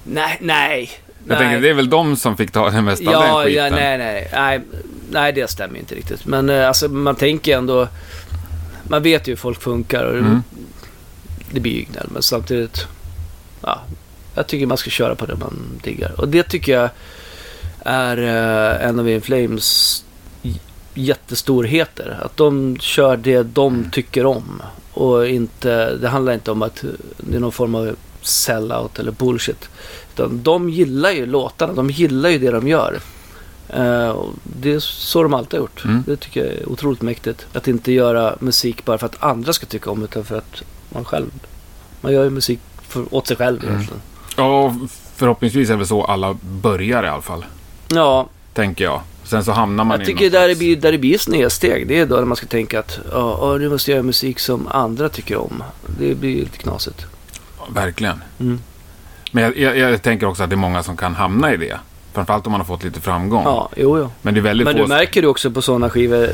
Nej, 0.05 0.39
nej. 0.41 0.91
Jag 1.29 1.39
tänker, 1.39 1.61
det 1.61 1.69
är 1.71 1.75
väl 1.75 1.91
de 1.91 2.17
som 2.17 2.37
fick 2.37 2.51
ta 2.51 2.71
det 2.71 2.83
mesta 2.83 3.05
av 3.17 3.23
den 3.23 3.31
Ja, 3.31 3.43
skiten? 3.45 3.65
ja, 3.65 3.71
nej, 3.71 3.99
nej, 3.99 4.29
nej. 4.33 4.61
Nej, 5.11 5.33
det 5.33 5.51
stämmer 5.51 5.79
inte 5.79 5.95
riktigt. 5.95 6.27
Men 6.27 6.51
eh, 6.51 6.69
alltså, 6.69 6.89
man 6.89 7.17
tänker 7.17 7.57
ändå... 7.57 7.89
Man 8.85 9.03
vet 9.03 9.29
ju 9.29 9.33
hur 9.33 9.37
folk 9.37 9.63
funkar 9.63 10.05
och 10.05 10.19
Mm. 10.19 10.43
det 11.51 11.61
blir 11.61 11.73
ju 11.73 11.83
gnäll. 11.83 12.07
Men 12.11 12.23
samtidigt... 12.23 12.87
Ja, 13.63 13.81
jag 14.35 14.47
tycker 14.47 14.67
man 14.67 14.77
ska 14.77 14.91
köra 14.91 15.15
på 15.15 15.27
det 15.27 15.37
man 15.37 15.81
diggar. 15.85 16.21
Och 16.21 16.29
det 16.29 16.43
tycker 16.43 16.73
jag 16.73 16.89
är 17.85 18.17
eh, 18.19 18.89
en 18.89 18.99
av 18.99 19.09
In 19.11 19.21
Flames 19.23 20.05
jättestorheter. 20.95 22.19
Att 22.23 22.37
de 22.37 22.77
kör 22.81 23.17
det 23.17 23.43
de 23.43 23.91
tycker 23.93 24.27
om. 24.27 24.63
Och 24.93 25.27
inte, 25.29 25.97
det 25.97 26.09
handlar 26.09 26.33
inte 26.33 26.51
om 26.51 26.63
att 26.63 26.85
det 27.17 27.37
är 27.37 27.41
någon 27.41 27.53
form 27.53 27.75
av 27.75 27.97
sellout 28.23 28.99
eller 28.99 29.13
bullshit. 29.13 29.69
Utan 30.15 30.43
de 30.43 30.69
gillar 30.71 31.11
ju 31.11 31.27
låtarna, 31.27 31.73
de 31.73 31.91
gillar 31.91 32.29
ju 32.31 32.39
det 32.39 32.51
de 32.51 32.69
gör. 32.69 33.01
Och 34.15 34.31
det 34.43 34.73
är 34.73 34.79
så 34.81 35.23
de 35.23 35.35
alltid 35.35 35.53
har 35.61 35.65
gjort. 35.65 35.85
Mm. 35.85 36.05
Det 36.07 36.17
tycker 36.17 36.45
jag 36.45 36.55
är 36.55 36.69
otroligt 36.69 37.03
mäktigt. 37.03 37.47
Att 37.53 37.69
inte 37.69 37.93
göra 37.93 38.35
musik 38.41 38.85
bara 38.85 38.99
för 38.99 39.07
att 39.07 39.23
andra 39.23 39.53
ska 39.53 39.67
tycka 39.67 39.91
om 39.91 40.05
utan 40.05 40.25
för 40.25 40.39
att 40.39 40.63
man 40.89 41.05
själv... 41.05 41.27
Man 42.01 42.13
gör 42.13 42.25
ju 42.25 42.31
musik 42.31 42.59
för, 42.89 43.15
åt 43.15 43.27
sig 43.27 43.37
själv 43.37 43.63
Mm. 43.63 43.75
egentligen. 43.75 44.03
Ja, 44.37 44.77
förhoppningsvis 45.17 45.69
är 45.69 45.73
det 45.73 45.79
väl 45.79 45.87
så 45.87 46.05
alla 46.05 46.37
börjar 46.43 47.05
i 47.05 47.09
alla 47.09 47.23
fall. 47.23 47.45
Ja, 47.89 48.29
Tänker 48.55 48.85
jag. 48.85 49.01
Sen 49.25 49.45
så 49.45 49.53
hamnar 49.53 49.85
man 49.85 49.99
jag 49.99 50.07
tycker 50.07 50.31
där 50.31 50.49
det, 50.49 50.55
blir, 50.55 50.77
där 50.77 50.93
det 50.93 50.99
blir 50.99 51.19
snedsteg, 51.19 51.89
det 51.89 51.99
är 51.99 52.07
då 52.07 52.17
när 52.17 52.25
man 52.25 52.37
ska 52.37 52.47
tänka 52.47 52.79
att 52.79 52.99
ja, 53.13 53.39
ja, 53.41 53.59
nu 53.59 53.69
måste 53.69 53.91
jag 53.91 53.97
göra 53.97 54.03
musik 54.07 54.39
som 54.39 54.69
andra 54.69 55.09
tycker 55.09 55.37
om. 55.37 55.63
Det 55.99 56.15
blir 56.15 56.31
ju 56.31 56.41
lite 56.41 56.59
knasigt. 56.59 57.07
Verkligen. 57.75 58.23
Mm. 58.41 58.61
Men 59.35 59.45
jag, 59.45 59.57
jag, 59.57 59.77
jag 59.77 60.03
tänker 60.03 60.27
också 60.27 60.43
att 60.43 60.51
det 60.51 60.55
är 60.55 60.57
många 60.69 60.83
som 60.83 60.97
kan 60.97 61.15
hamna 61.15 61.53
i 61.53 61.57
det. 61.57 61.79
Framförallt 62.13 62.47
om 62.47 62.53
man 62.53 62.61
har 62.61 62.67
fått 62.67 62.85
lite 62.85 63.01
framgång. 63.01 63.43
Ja, 63.45 63.69
jo, 63.77 63.99
jo. 63.99 64.11
Men 64.23 64.35
det 64.35 64.41
är 64.41 64.43
väldigt 64.43 64.65
Men 64.65 64.77
få... 64.77 64.83
du 64.83 64.89
märker 64.89 65.23
du 65.23 65.29
också 65.29 65.51
på 65.51 65.63
sådana 65.63 65.91
skivor 65.91 66.29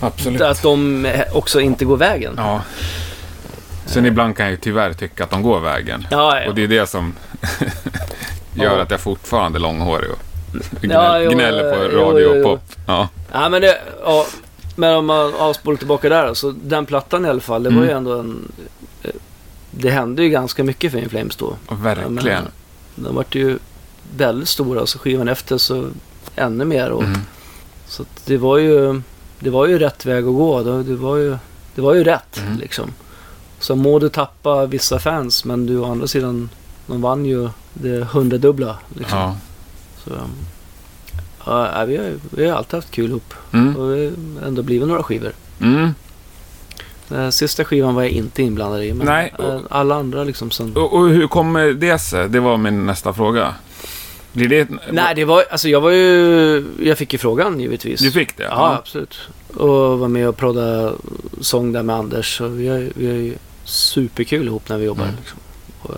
Absolut. 0.00 0.40
att 0.40 0.62
de 0.62 1.06
också 1.32 1.60
inte 1.60 1.84
går 1.84 1.96
vägen. 1.96 2.34
Ja. 2.36 2.60
Sen 3.86 4.06
ibland 4.06 4.36
kan 4.36 4.46
jag 4.46 4.50
ju 4.50 4.56
tyvärr 4.56 4.92
tycka 4.92 5.24
att 5.24 5.30
de 5.30 5.42
går 5.42 5.60
vägen. 5.60 6.06
Ja, 6.10 6.40
ja. 6.40 6.48
Och 6.48 6.54
det 6.54 6.62
är 6.64 6.68
det 6.68 6.86
som 6.86 7.14
gör 8.54 8.76
Ja. 8.76 8.82
att 8.82 8.90
jag 8.90 9.00
fortfarande 9.00 9.58
är 9.58 9.60
långhårig 9.60 10.10
och 10.10 10.18
gnäll, 10.80 10.96
Ja, 11.04 11.18
jo, 11.20 11.30
gnäller 11.30 11.72
på 11.72 11.96
radio 11.96 12.26
och 12.26 12.44
pop. 12.44 12.62
Ja. 12.86 13.08
Ja, 13.32 13.48
men 13.48 13.62
det, 13.62 13.78
Men 14.76 14.94
om 14.96 15.06
man 15.06 15.34
avspolar 15.34 15.76
tillbaka 15.78 16.08
där 16.08 16.34
så 16.34 16.50
den 16.62 16.86
plattan 16.86 17.26
i 17.26 17.28
alla 17.28 17.40
fall, 17.40 17.62
det 17.62 17.70
var 17.70 17.76
Mm. 17.76 17.88
ju 17.88 17.96
ändå 17.96 18.18
en... 18.18 18.52
Det 19.74 19.90
hände 19.90 20.22
ju 20.22 20.28
ganska 20.28 20.64
mycket 20.64 20.92
för 20.92 20.98
In 20.98 21.08
Flames 21.08 21.36
då. 21.36 21.56
Verkligen. 21.70 22.14
Menar, 22.14 22.50
De 22.94 23.14
vart 23.14 23.34
ju 23.34 23.58
väldigt 24.16 24.48
stora 24.48 24.80
och 24.80 24.88
så 24.88 24.98
skivan 24.98 25.28
efter 25.28 25.58
så 25.58 25.88
ännu 26.36 26.64
mer. 26.64 26.90
Och, 26.90 27.02
Mm. 27.04 27.20
Så 27.86 28.04
det 28.24 28.36
var 28.38 28.58
ju 28.58 29.00
det 29.38 29.50
var 29.50 29.66
ju 29.66 29.78
rätt 29.78 30.06
väg 30.06 30.18
att 30.18 30.34
gå. 30.34 30.62
Det, 30.82 30.94
var, 30.96 31.16
ju, 31.16 31.36
det 31.74 31.80
var 31.80 31.94
ju 31.94 32.04
rätt 32.04 32.40
Mm. 32.46 32.58
liksom. 32.58 32.90
Så 33.58 33.76
må 33.76 33.98
du 33.98 34.08
tappa 34.08 34.66
vissa 34.66 34.98
fans 34.98 35.44
men 35.44 35.66
du 35.66 35.78
å 35.78 35.90
andra 35.90 36.06
sidan, 36.06 36.50
de 36.86 37.00
vann 37.02 37.26
ju 37.26 37.48
det 37.72 38.04
hundradubbla. 38.04 38.78
Liksom. 38.98 39.18
Ja. 39.18 39.36
Så, 40.04 40.10
ja, 41.46 41.84
vi, 41.84 41.96
har, 41.96 42.12
vi 42.30 42.48
har 42.48 42.56
alltid 42.56 42.74
haft 42.74 42.90
kul 42.90 43.10
ihop. 43.10 43.34
Mm. 43.52 43.76
Och 43.76 43.96
ändå 44.46 44.62
blivit 44.62 44.88
några 44.88 45.02
skivor. 45.02 45.32
Mm. 45.60 45.94
Den 47.12 47.32
sista 47.32 47.64
skivan 47.64 47.94
var 47.94 48.02
jag 48.02 48.10
inte 48.10 48.42
inblandad 48.42 48.84
i. 48.84 48.94
Men 48.94 49.06
Nej, 49.06 49.34
eh, 49.38 49.60
alla 49.70 49.94
andra 49.94 50.24
liksom 50.24 50.50
som... 50.50 50.72
Och, 50.72 50.92
och 50.92 51.08
hur 51.08 51.26
kommer 51.26 51.72
det 51.72 51.98
sig? 51.98 52.28
Det 52.28 52.40
var 52.40 52.56
min 52.56 52.86
nästa 52.86 53.12
fråga. 53.12 53.54
Blir 54.32 54.48
det... 54.48 54.68
Nej, 54.90 55.14
det 55.14 55.24
var, 55.24 55.44
alltså 55.50 55.68
jag 55.68 55.80
var 55.80 55.90
ju, 55.90 56.64
jag 56.82 56.98
fick 56.98 57.12
ju 57.12 57.18
frågan 57.18 57.60
givetvis. 57.60 58.00
Du 58.00 58.10
fick 58.10 58.36
det? 58.36 58.42
Ja, 58.42 58.74
absolut. 58.74 59.18
Och 59.54 59.98
var 59.98 60.08
med 60.08 60.28
och 60.28 60.36
prodda 60.36 60.92
sång 61.40 61.72
där 61.72 61.82
med 61.82 61.96
Anders. 61.96 62.40
Och 62.40 62.60
vi 62.60 62.68
har, 62.68 62.90
vi 62.94 63.06
har 63.06 63.14
ju 63.14 63.34
superkul 63.64 64.46
ihop 64.46 64.68
när 64.68 64.78
vi 64.78 64.84
jobbar. 64.84 65.04
Mm. 65.04 65.16
Liksom. 65.16 65.38
Och, 65.82 65.94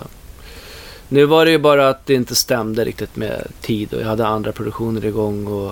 nu 1.07 1.25
var 1.25 1.45
det 1.45 1.51
ju 1.51 1.57
bara 1.57 1.89
att 1.89 2.05
det 2.05 2.13
inte 2.13 2.35
stämde 2.35 2.85
riktigt 2.85 3.15
med 3.15 3.47
tid 3.61 3.93
och 3.93 4.01
jag 4.01 4.07
hade 4.07 4.27
andra 4.27 4.51
produktioner 4.51 5.05
igång. 5.05 5.47
Och, 5.47 5.67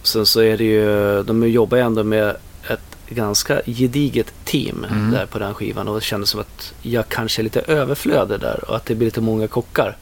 och 0.00 0.06
sen 0.06 0.26
så 0.26 0.40
är 0.40 0.56
det 0.56 0.64
ju, 0.64 1.22
de 1.22 1.48
jobbar 1.48 1.76
ju 1.78 1.84
ändå 1.84 2.04
med 2.04 2.36
ett 2.68 2.95
ganska 3.08 3.62
gediget 3.66 4.32
team 4.44 4.86
Mm. 4.90 5.10
där 5.10 5.26
på 5.26 5.38
den 5.38 5.54
skivan. 5.54 5.88
Och 5.88 5.94
det 5.94 6.00
kändes 6.00 6.30
som 6.30 6.40
att 6.40 6.72
jag 6.82 7.08
kanske 7.08 7.40
är 7.40 7.44
lite 7.44 7.60
överflödig 7.60 8.40
där 8.40 8.64
och 8.70 8.76
att 8.76 8.86
det 8.86 8.94
blir 8.94 9.06
lite 9.06 9.20
många 9.20 9.48
kockar. 9.48 9.96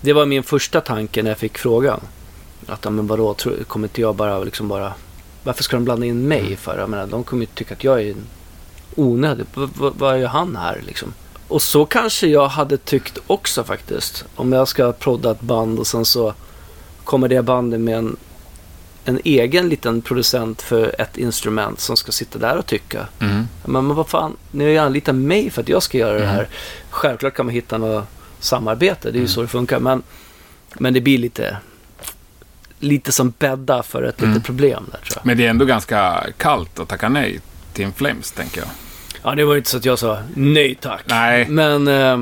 Det 0.00 0.12
var 0.12 0.26
min 0.26 0.42
första 0.42 0.80
tanke 0.80 1.22
när 1.22 1.30
jag 1.30 1.38
fick 1.38 1.58
frågan. 1.58 2.00
Att, 2.66 2.84
men 2.84 3.06
vadå, 3.06 3.36
kommer 3.68 3.88
inte 3.88 4.00
jag 4.00 4.14
bara 4.14 4.44
liksom 4.44 4.68
bara... 4.68 4.92
Varför 5.44 5.62
ska 5.62 5.76
de 5.76 5.84
blanda 5.84 6.06
in 6.06 6.28
mig 6.28 6.56
för? 6.56 6.78
Jag 6.78 6.90
menar, 6.90 7.06
de 7.06 7.24
kommer 7.24 7.42
ju 7.42 7.46
tycka 7.46 7.74
att 7.74 7.84
jag 7.84 8.02
är 8.02 8.14
onödig. 8.94 9.46
Vad 9.76 10.20
gör 10.20 10.28
han 10.28 10.56
här 10.56 10.82
liksom? 10.86 11.14
Och 11.48 11.62
så 11.62 11.86
kanske 11.86 12.26
jag 12.26 12.48
hade 12.48 12.76
tyckt 12.76 13.18
också 13.26 13.64
faktiskt. 13.64 14.24
Om 14.34 14.52
jag 14.52 14.68
ska 14.68 14.92
prodda 14.92 15.30
ett 15.30 15.40
band 15.40 15.78
och 15.78 15.86
sen 15.86 16.04
så 16.04 16.34
kommer 17.04 17.28
det 17.28 17.42
bandet 17.42 17.80
med 17.80 17.98
en, 17.98 18.16
en 19.04 19.20
egen 19.24 19.68
liten 19.68 20.02
producent 20.02 20.62
för 20.62 21.00
ett 21.00 21.18
instrument 21.18 21.80
som 21.80 21.96
ska 21.96 22.12
sitta 22.12 22.38
där 22.38 22.56
och 22.56 22.66
tycka. 22.66 23.06
Mm. 23.20 23.48
Men, 23.64 23.86
men 23.86 23.96
vad 23.96 24.08
fan, 24.08 24.36
ni 24.50 24.64
har 24.64 24.70
ju 24.70 24.78
anlitat 24.78 25.14
mig 25.14 25.50
för 25.50 25.62
att 25.62 25.68
jag 25.68 25.82
ska 25.82 25.98
göra 25.98 26.12
det 26.12 26.24
Mm. 26.24 26.34
här. 26.34 26.48
Självklart 26.90 27.34
kan 27.34 27.46
man 27.46 27.54
hitta 27.54 27.78
något 27.78 28.04
samarbete, 28.40 28.98
det 29.02 29.08
är 29.08 29.12
ju 29.12 29.18
Mm. 29.18 29.28
så 29.28 29.42
det 29.42 29.48
funkar. 29.48 29.78
Men, 29.80 30.02
men 30.74 30.94
det 30.94 31.00
blir 31.00 31.18
lite, 31.18 31.56
lite 32.78 33.12
som 33.12 33.32
bädda 33.38 33.82
för 33.82 34.02
ett 34.02 34.20
Mm. 34.20 34.30
litet 34.34 34.46
problem 34.46 34.84
där 34.92 34.98
tror 34.98 35.12
jag. 35.16 35.26
Men 35.26 35.36
det 35.36 35.46
är 35.46 35.50
ändå 35.50 35.64
ganra 35.64 36.24
kallt 36.36 36.78
att 36.80 36.88
tacka 36.88 37.08
nej 37.08 37.40
till 37.72 37.84
en 37.84 37.92
Flames, 37.92 38.32
tänker 38.32 38.60
jag. 38.60 38.68
Ja, 39.22 39.34
det 39.34 39.44
var 39.44 39.56
inte 39.56 39.70
så 39.70 39.76
att 39.76 39.84
jag 39.84 39.98
sa 39.98 40.18
nej 40.34 40.74
tack. 40.80 41.00
Nej. 41.06 41.46
Men 41.48 41.88
eh, 41.88 42.20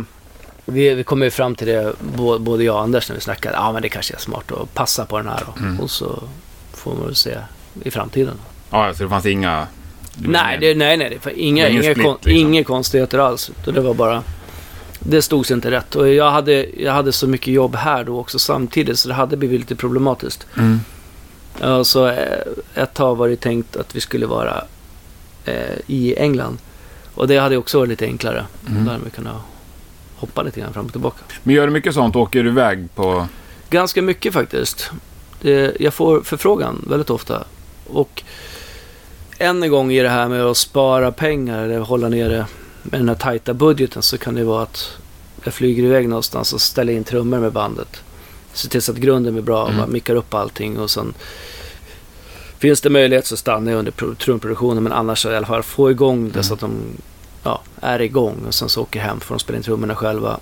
vi, 0.64 0.94
vi 0.94 1.04
kom 1.04 1.22
ju 1.22 1.30
fram 1.30 1.54
till 1.54 1.66
det, 1.66 1.92
bå- 2.16 2.38
både 2.38 2.64
jag 2.64 2.74
och 2.76 2.82
Anders, 2.82 3.08
när 3.08 3.14
vi 3.16 3.20
snackade. 3.20 3.56
Ja, 3.56 3.72
men 3.72 3.82
det 3.82 3.88
kanske 3.88 4.14
är 4.14 4.18
smart 4.18 4.52
att 4.52 4.74
passa 4.74 5.04
på 5.06 5.18
den 5.18 5.28
här 5.28 5.42
då. 5.46 5.60
Mm. 5.62 5.80
Och 5.80 5.90
så 5.90 6.22
får 6.88 6.96
man 6.96 7.06
väl 7.06 7.14
se 7.14 7.38
i 7.82 7.90
framtiden. 7.90 8.34
Ja, 8.70 8.94
så 8.94 9.02
det 9.02 9.08
fanns 9.08 9.26
inga... 9.26 9.66
det 10.14 10.28
Nej, 10.28 10.58
det, 10.60 10.74
nej, 10.74 10.96
nej. 10.96 11.18
Det 11.24 11.40
inga, 11.40 11.68
inga, 11.68 11.82
split, 11.82 12.02
kon, 12.02 12.14
liksom. 12.14 12.32
inga 12.32 12.64
konstigheter 12.64 13.18
alls. 13.18 13.50
Det 13.64 13.80
var 13.80 13.94
bara... 13.94 14.22
Det 15.00 15.22
stod 15.22 15.46
sig 15.46 15.54
inte 15.54 15.70
rätt. 15.70 15.94
Och 15.94 16.08
jag 16.08 16.30
hade, 16.30 16.66
jag 16.82 16.92
hade 16.92 17.12
så 17.12 17.26
mycket 17.26 17.54
jobb 17.54 17.74
här 17.74 18.04
då 18.04 18.20
också 18.20 18.38
samtidigt, 18.38 18.98
så 18.98 19.08
det 19.08 19.14
hade 19.14 19.36
blivit 19.36 19.60
lite 19.60 19.76
problematiskt. 19.76 20.46
Mm. 20.56 20.80
Så 21.84 22.06
eh, 22.06 22.38
ett 22.74 22.94
tag 22.94 23.16
var 23.16 23.28
det 23.28 23.36
tänkt 23.36 23.76
att 23.76 23.96
vi 23.96 24.00
skulle 24.00 24.26
vara 24.26 24.64
eh, 25.44 25.54
i 25.86 26.14
England. 26.16 26.58
Och 27.14 27.28
det 27.28 27.38
hade 27.38 27.56
också 27.56 27.78
varit 27.78 27.88
lite 27.88 28.04
enklare. 28.04 28.46
Mm. 28.68 28.84
Där 28.84 28.98
vi 29.04 29.10
kunde 29.10 29.30
hoppa 30.16 30.42
lite 30.42 30.60
grann 30.60 30.72
fram 30.72 30.86
och 30.86 30.92
tillbaka. 30.92 31.18
Men 31.42 31.54
gör 31.54 31.66
du 31.66 31.72
mycket 31.72 31.94
sånt? 31.94 32.16
Åker 32.16 32.42
du 32.42 32.48
iväg 32.48 32.88
på... 32.94 33.26
Ganska 33.70 34.02
mycket 34.02 34.34
faktiskt. 34.34 34.90
Det, 35.40 35.76
jag 35.80 35.94
får 35.94 36.20
förfrågan 36.22 36.84
väldigt 36.90 37.10
ofta. 37.10 37.44
Och 37.86 38.22
än 39.38 39.62
en 39.62 39.70
gång 39.70 39.92
i 39.92 40.02
det 40.02 40.08
här 40.08 40.28
med 40.28 40.42
att 40.44 40.56
spara 40.56 41.12
pengar 41.12 41.62
eller 41.64 41.78
hålla 41.78 42.08
nere 42.08 42.46
med 42.82 43.00
den 43.00 43.08
här 43.08 43.16
tajta 43.16 43.54
budgeten 43.54 44.02
så 44.02 44.18
kan 44.18 44.34
det 44.34 44.44
vara 44.44 44.62
att 44.62 44.90
jag 45.44 45.54
flyger 45.54 45.82
iväg 45.82 46.08
någonstans 46.08 46.52
och 46.52 46.60
ställer 46.60 46.92
in 46.92 47.04
trummor 47.04 47.38
med 47.38 47.52
bandet. 47.52 48.02
Se 48.52 48.68
till 48.68 48.82
så 48.82 48.92
att 48.92 48.98
grunden 48.98 49.32
blir 49.34 49.42
bra 49.42 49.62
och 49.62 49.68
Mm. 49.68 49.80
bara 49.80 49.86
mickar 49.90 50.14
upp 50.14 50.34
allting 50.34 50.78
och 50.78 50.90
sen 50.90 51.14
finns 52.58 52.80
det 52.80 52.90
möjlighet 52.90 53.26
så 53.26 53.36
stannar 53.36 53.72
jag 53.72 53.78
under 53.78 53.92
pro- 53.92 54.14
trumproduktionen 54.14 54.82
men 54.82 54.92
annars 54.92 55.22
så 55.22 55.30
i 55.30 55.36
alla 55.36 55.46
fall 55.46 55.62
få 55.62 55.90
igång 55.90 56.24
det 56.24 56.30
Mm. 56.34 56.42
så 56.44 56.54
att 56.54 56.60
de 56.60 56.72
ja, 57.42 57.62
är 57.80 58.00
igång 58.02 58.36
och 58.46 58.54
sen 58.54 58.68
så 58.68 58.82
åker 58.82 59.00
hem 59.00 59.20
för 59.20 59.34
de 59.34 59.38
spelar 59.40 59.56
in 59.56 59.62
trummorna 59.62 59.94
själva. 59.94 60.40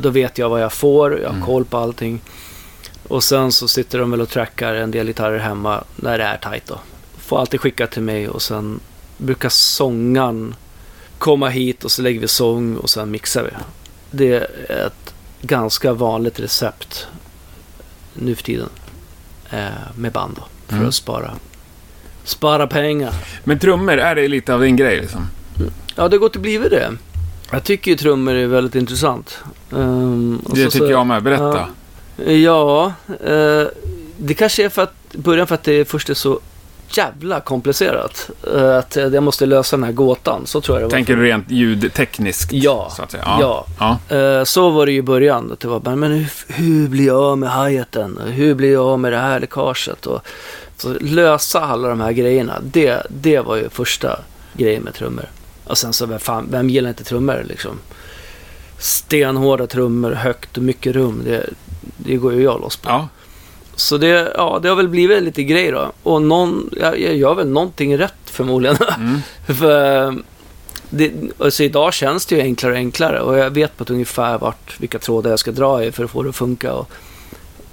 Då 0.00 0.08
vet 0.10 0.38
jag 0.38 0.48
vad 0.48 0.62
jag 0.62 0.72
får, 0.72 1.12
jag 1.20 1.28
har 1.28 1.34
Mm. 1.34 1.46
koll 1.46 1.64
på 1.64 1.76
allting. 1.78 2.20
Och 3.10 3.24
sen 3.24 3.52
så 3.52 3.68
sitter 3.68 3.98
de 3.98 4.10
väl 4.10 4.20
och 4.20 4.28
trackar 4.28 4.74
en 4.74 4.90
del 4.90 5.06
gitarrer 5.06 5.38
hemma 5.38 5.84
när 5.96 6.18
det 6.18 6.24
är 6.24 6.36
tajt 6.36 6.66
då. 6.66 6.80
Får 7.18 7.40
alltid 7.40 7.60
skicka 7.60 7.86
till 7.86 8.02
mig 8.02 8.28
och 8.28 8.42
sen 8.42 8.80
brukar 9.16 9.48
sångan 9.48 10.54
komma 11.18 11.48
hit 11.48 11.84
och 11.84 11.90
så 11.90 12.02
lägger 12.02 12.20
vi 12.20 12.28
sång 12.28 12.76
och 12.76 12.90
sen 12.90 13.10
mixar 13.10 13.42
vi. 13.42 13.50
Det 14.10 14.34
är 14.34 14.86
ett 14.86 15.14
ganska 15.42 15.92
vanligt 15.92 16.40
recept 16.40 17.06
nu 18.14 18.34
för 18.34 18.42
tiden 18.42 18.68
eh, 19.50 19.66
med 19.96 20.12
band 20.12 20.34
då, 20.36 20.42
för 20.68 20.76
Mm. 20.76 20.88
att 20.88 20.94
spara, 20.94 21.30
spara 22.24 22.66
pengar. 22.66 23.14
Men 23.44 23.58
trummor, 23.58 23.92
är 23.98 24.14
det 24.14 24.28
lite 24.28 24.54
av 24.54 24.60
din 24.60 24.76
grej 24.76 25.00
liksom? 25.00 25.26
Ja, 25.96 26.08
det 26.08 26.16
har 26.16 26.20
gått 26.20 26.36
och 26.36 26.42
blivit 26.42 26.70
det. 26.70 26.90
Jag 27.52 27.64
tycker 27.64 27.90
ju 27.90 27.96
trummor 27.96 28.34
är 28.34 28.46
väldigt 28.46 28.74
intressant. 28.74 29.38
Och 29.70 30.54
Det 30.56 30.64
så- 30.64 30.70
tycker 30.70 30.90
jag 30.90 31.06
med. 31.06 31.22
Berätta. 31.22 31.66
Ja, 32.26 32.92
eh, 33.24 33.64
det 34.16 34.34
kanske 34.34 34.64
är 34.64 34.68
för 34.68 34.82
att 34.82 34.94
början 35.12 35.46
för 35.46 35.54
att 35.54 35.64
det 35.64 35.84
först 35.84 36.10
är 36.10 36.14
så 36.14 36.40
jävla 36.96 37.40
komplicerat. 37.40 38.30
Eh, 38.54 38.76
att 38.76 38.96
jag 38.96 39.22
måste 39.22 39.46
lösa 39.46 39.76
den 39.76 39.84
här 39.84 39.92
gåtan. 39.92 40.46
Så 40.46 40.60
tror 40.60 40.76
jag 40.76 40.82
det 40.82 40.86
var. 40.86 40.90
Tänker 40.90 41.16
du 41.16 41.22
rent 41.22 41.50
ljudtekniskt? 41.50 42.52
Ja. 42.52 42.92
Så 42.96 43.02
att 43.02 43.10
säga. 43.10 43.24
Ja. 43.26 43.66
ja. 43.78 44.16
Eh, 44.16 44.44
så 44.44 44.70
var 44.70 44.86
det 44.86 44.92
ju 44.92 44.98
i 44.98 45.02
början. 45.02 45.52
Att 45.52 45.60
det 45.60 45.68
var 45.68 45.80
bara, 45.80 45.96
men 45.96 46.12
hur, 46.12 46.30
hur 46.48 46.88
blir 46.88 47.06
jag 47.06 47.22
av 47.22 47.38
med 47.38 47.50
hi-haten? 47.50 48.18
Hur 48.26 48.54
blir 48.54 48.72
jag 48.72 48.86
av 48.86 48.98
med 48.98 49.12
det 49.12 49.18
här 49.18 49.40
läckaget? 49.40 50.06
Och, 50.06 50.26
så 50.76 50.94
lösa 51.00 51.60
alla 51.60 51.88
de 51.88 52.00
här 52.00 52.12
grejerna. 52.12 52.60
Det, 52.62 53.06
det 53.08 53.40
var 53.40 53.56
ju 53.56 53.68
första 53.68 54.18
grejen 54.52 54.82
med 54.82 54.94
trummor. 54.94 55.24
Och 55.64 55.78
sen 55.78 55.92
så, 55.92 56.06
vem, 56.06 56.18
fan, 56.18 56.48
vem 56.50 56.70
gillar 56.70 56.88
inte 56.88 57.04
trummor 57.04 57.44
liksom? 57.48 57.78
Stenhårda 58.80 59.66
trummor, 59.66 60.10
högt 60.12 60.56
och 60.56 60.62
mycket 60.62 60.94
rum. 60.94 61.22
Det, 61.24 61.46
det 61.96 62.16
går 62.16 62.32
ju 62.34 62.42
jag 62.42 62.60
loss 62.60 62.76
på. 62.76 62.88
ja. 62.90 63.08
Så 63.74 63.98
det, 63.98 64.32
ja, 64.36 64.58
det 64.62 64.68
har 64.68 64.76
väl 64.76 64.88
blivit 64.88 65.18
en 65.18 65.24
liten 65.24 65.46
grej 65.46 65.70
då. 65.70 65.92
Och 66.02 66.22
någon, 66.22 66.70
jag, 66.80 67.00
jag 67.00 67.16
gör 67.16 67.34
väl 67.34 67.48
någonting 67.48 67.98
rätt 67.98 68.14
förmodligen. 68.24 68.76
Mm. 68.98 69.20
För 69.58 70.14
det, 70.90 71.12
alltså 71.38 71.62
idag 71.62 71.94
känns 71.94 72.26
det 72.26 72.34
ju 72.34 72.40
enklare 72.42 72.72
och 72.72 72.78
enklare. 72.78 73.20
Och 73.20 73.38
jag 73.38 73.50
vet 73.50 73.76
på 73.76 73.82
ett 73.84 73.90
ungefär 73.90 74.38
vart, 74.38 74.80
vilka 74.80 74.98
trådar 74.98 75.30
jag 75.30 75.38
ska 75.38 75.50
dra 75.52 75.84
i 75.84 75.92
för 75.92 76.04
att 76.04 76.10
få 76.10 76.22
det 76.22 76.28
att 76.28 76.36
funka. 76.36 76.72
Och, 76.72 76.90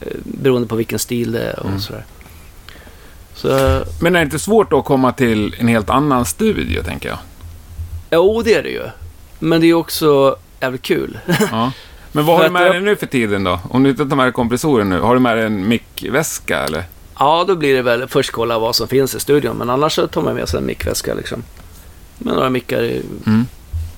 eh, 0.01 0.07
beroende 0.23 0.67
på 0.67 0.75
vilken 0.75 0.99
stil 0.99 1.31
det 1.31 1.41
är 1.43 1.59
och 1.59 1.65
Mm. 1.65 1.79
sådär. 1.79 2.05
Så, 3.35 3.81
Men 4.01 4.15
är 4.15 4.19
det 4.19 4.23
inte 4.25 4.39
svårt 4.39 4.73
att 4.73 4.85
komma 4.85 5.11
till 5.11 5.55
en 5.59 5.67
helt 5.67 5.89
annan 5.89 6.25
studio, 6.25 6.83
tänker 6.83 7.09
jag? 7.09 7.17
jo 8.11 8.41
det 8.41 8.53
är 8.53 8.63
det 8.63 8.69
ju. 8.69 8.83
Men 9.39 9.61
det 9.61 9.67
är 9.67 9.73
också 9.73 10.35
jävligt 10.59 10.81
kul. 10.81 11.19
Ja. 11.51 11.71
Men 12.11 12.25
vad 12.25 12.37
har 12.37 12.43
du 12.43 12.49
med 12.49 12.65
att 12.65 12.71
dig 12.71 12.81
nu 12.81 12.95
för 12.95 13.05
tiden 13.05 13.43
då? 13.43 13.59
Om 13.69 13.83
du 13.83 13.89
inte 13.89 14.05
tar 14.05 14.15
med 14.15 14.25
dig 14.25 14.33
kompressoren 14.33 14.89
nu, 14.89 14.99
har 14.99 15.13
du 15.13 15.19
med 15.19 15.37
dig 15.37 15.45
en 15.45 15.67
mickväska 15.67 16.59
eller? 16.59 16.83
Ja, 17.19 17.45
då 17.47 17.55
blir 17.55 17.75
det 17.75 17.81
väl 17.81 18.07
först 18.07 18.31
kolla 18.31 18.59
vad 18.59 18.75
som 18.75 18.87
finns 18.87 19.15
i 19.15 19.19
studion. 19.19 19.57
Men 19.57 19.69
annars 19.69 19.93
så 19.93 20.07
tar 20.07 20.21
man 20.21 20.35
med 20.35 20.49
sig 20.49 20.57
en 20.57 20.65
mickväska 20.65 21.13
liksom. 21.13 21.43
Med 22.17 22.33
några 22.35 22.49
mickar 22.49 22.83
i 22.83 23.01
Mm. 23.25 23.45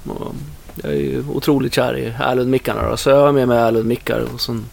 Och 0.08 0.36
jag 0.84 0.92
är 0.92 0.96
ju 0.96 1.24
otroligt 1.34 1.74
kär 1.74 1.98
i 1.98 2.14
Erlund-mickarna 2.20 2.90
då, 2.90 2.98
så 2.98 3.10
jag 3.10 3.18
har 3.18 3.32
med 3.32 3.48
mig 3.48 3.58
Erlund-mickar 3.58 4.28
och 4.34 4.42
sen 4.42 4.66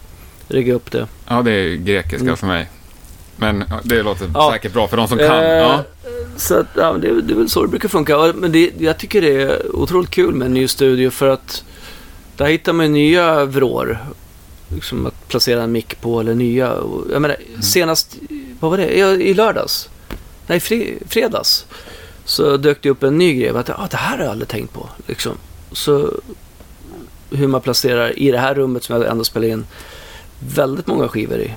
riggar 0.47 0.69
jag 0.69 0.75
upp 0.75 0.91
det. 0.91 1.07
Ja, 1.27 1.41
det 1.41 1.51
är 1.51 1.75
grekiska 1.75 2.23
Mm. 2.23 2.37
för 2.37 2.47
mig. 2.47 2.69
Men 3.35 3.63
det 3.83 4.03
låter 4.03 4.27
Ja. 4.33 4.49
säkert 4.53 4.73
bra 4.73 4.87
för 4.87 4.97
de 4.97 5.07
som 5.07 5.17
kan. 5.17 5.27
Eh, 5.43 5.49
Ja. 5.49 5.83
Så 6.37 6.59
att, 6.59 6.65
ja, 6.75 6.93
det, 6.93 7.21
det 7.21 7.33
är 7.33 7.37
väl 7.37 7.49
så 7.49 7.61
det 7.61 7.67
brukar 7.67 7.89
funka. 7.89 8.33
Men 8.35 8.51
det, 8.51 8.71
jag 8.79 8.97
tycker 8.97 9.21
det 9.21 9.41
är 9.41 9.75
otroligt 9.75 10.09
kul 10.09 10.33
med 10.35 10.45
en 10.45 10.53
ny 10.53 10.67
studio 10.67 11.09
för 11.09 11.27
att 11.29 11.63
där 12.37 12.45
hittar 12.45 12.73
man 12.73 12.93
nya 12.93 13.45
vrår. 13.45 13.99
Liksom 14.73 15.05
att 15.05 15.27
placera 15.27 15.63
en 15.63 15.71
mick 15.71 16.01
på 16.01 16.19
eller 16.19 16.35
nya. 16.35 16.75
Jag 17.11 17.21
menar, 17.21 17.37
Mm. 17.49 17.61
senast, 17.61 18.15
vad 18.59 18.71
var 18.71 18.77
det? 18.77 18.97
I, 19.23 19.33
lördags. 19.33 19.89
nej, 20.47 20.59
fre, 20.59 20.93
fredags. 21.07 21.65
Så 22.25 22.57
dök 22.57 22.81
det 22.81 22.89
upp 22.89 23.03
en 23.03 23.17
ny 23.17 23.33
grej. 23.33 23.49
Att, 23.49 23.69
ah, 23.69 23.87
det 23.91 23.97
här 23.97 24.17
har 24.17 24.23
jag 24.23 24.31
aldrig 24.31 24.47
tänkt 24.47 24.73
på. 24.73 24.89
Liksom. 25.07 25.31
Så 25.71 26.11
hur 27.31 27.47
man 27.47 27.61
placerar 27.61 28.19
i 28.19 28.31
det 28.31 28.37
här 28.39 28.55
rummet 28.55 28.83
som 28.83 28.95
jag 29.01 29.11
ändå 29.11 29.23
spelar 29.23 29.47
in 29.47 29.65
väldigt 30.55 30.87
många 30.87 31.07
skivor 31.07 31.37
i. 31.39 31.51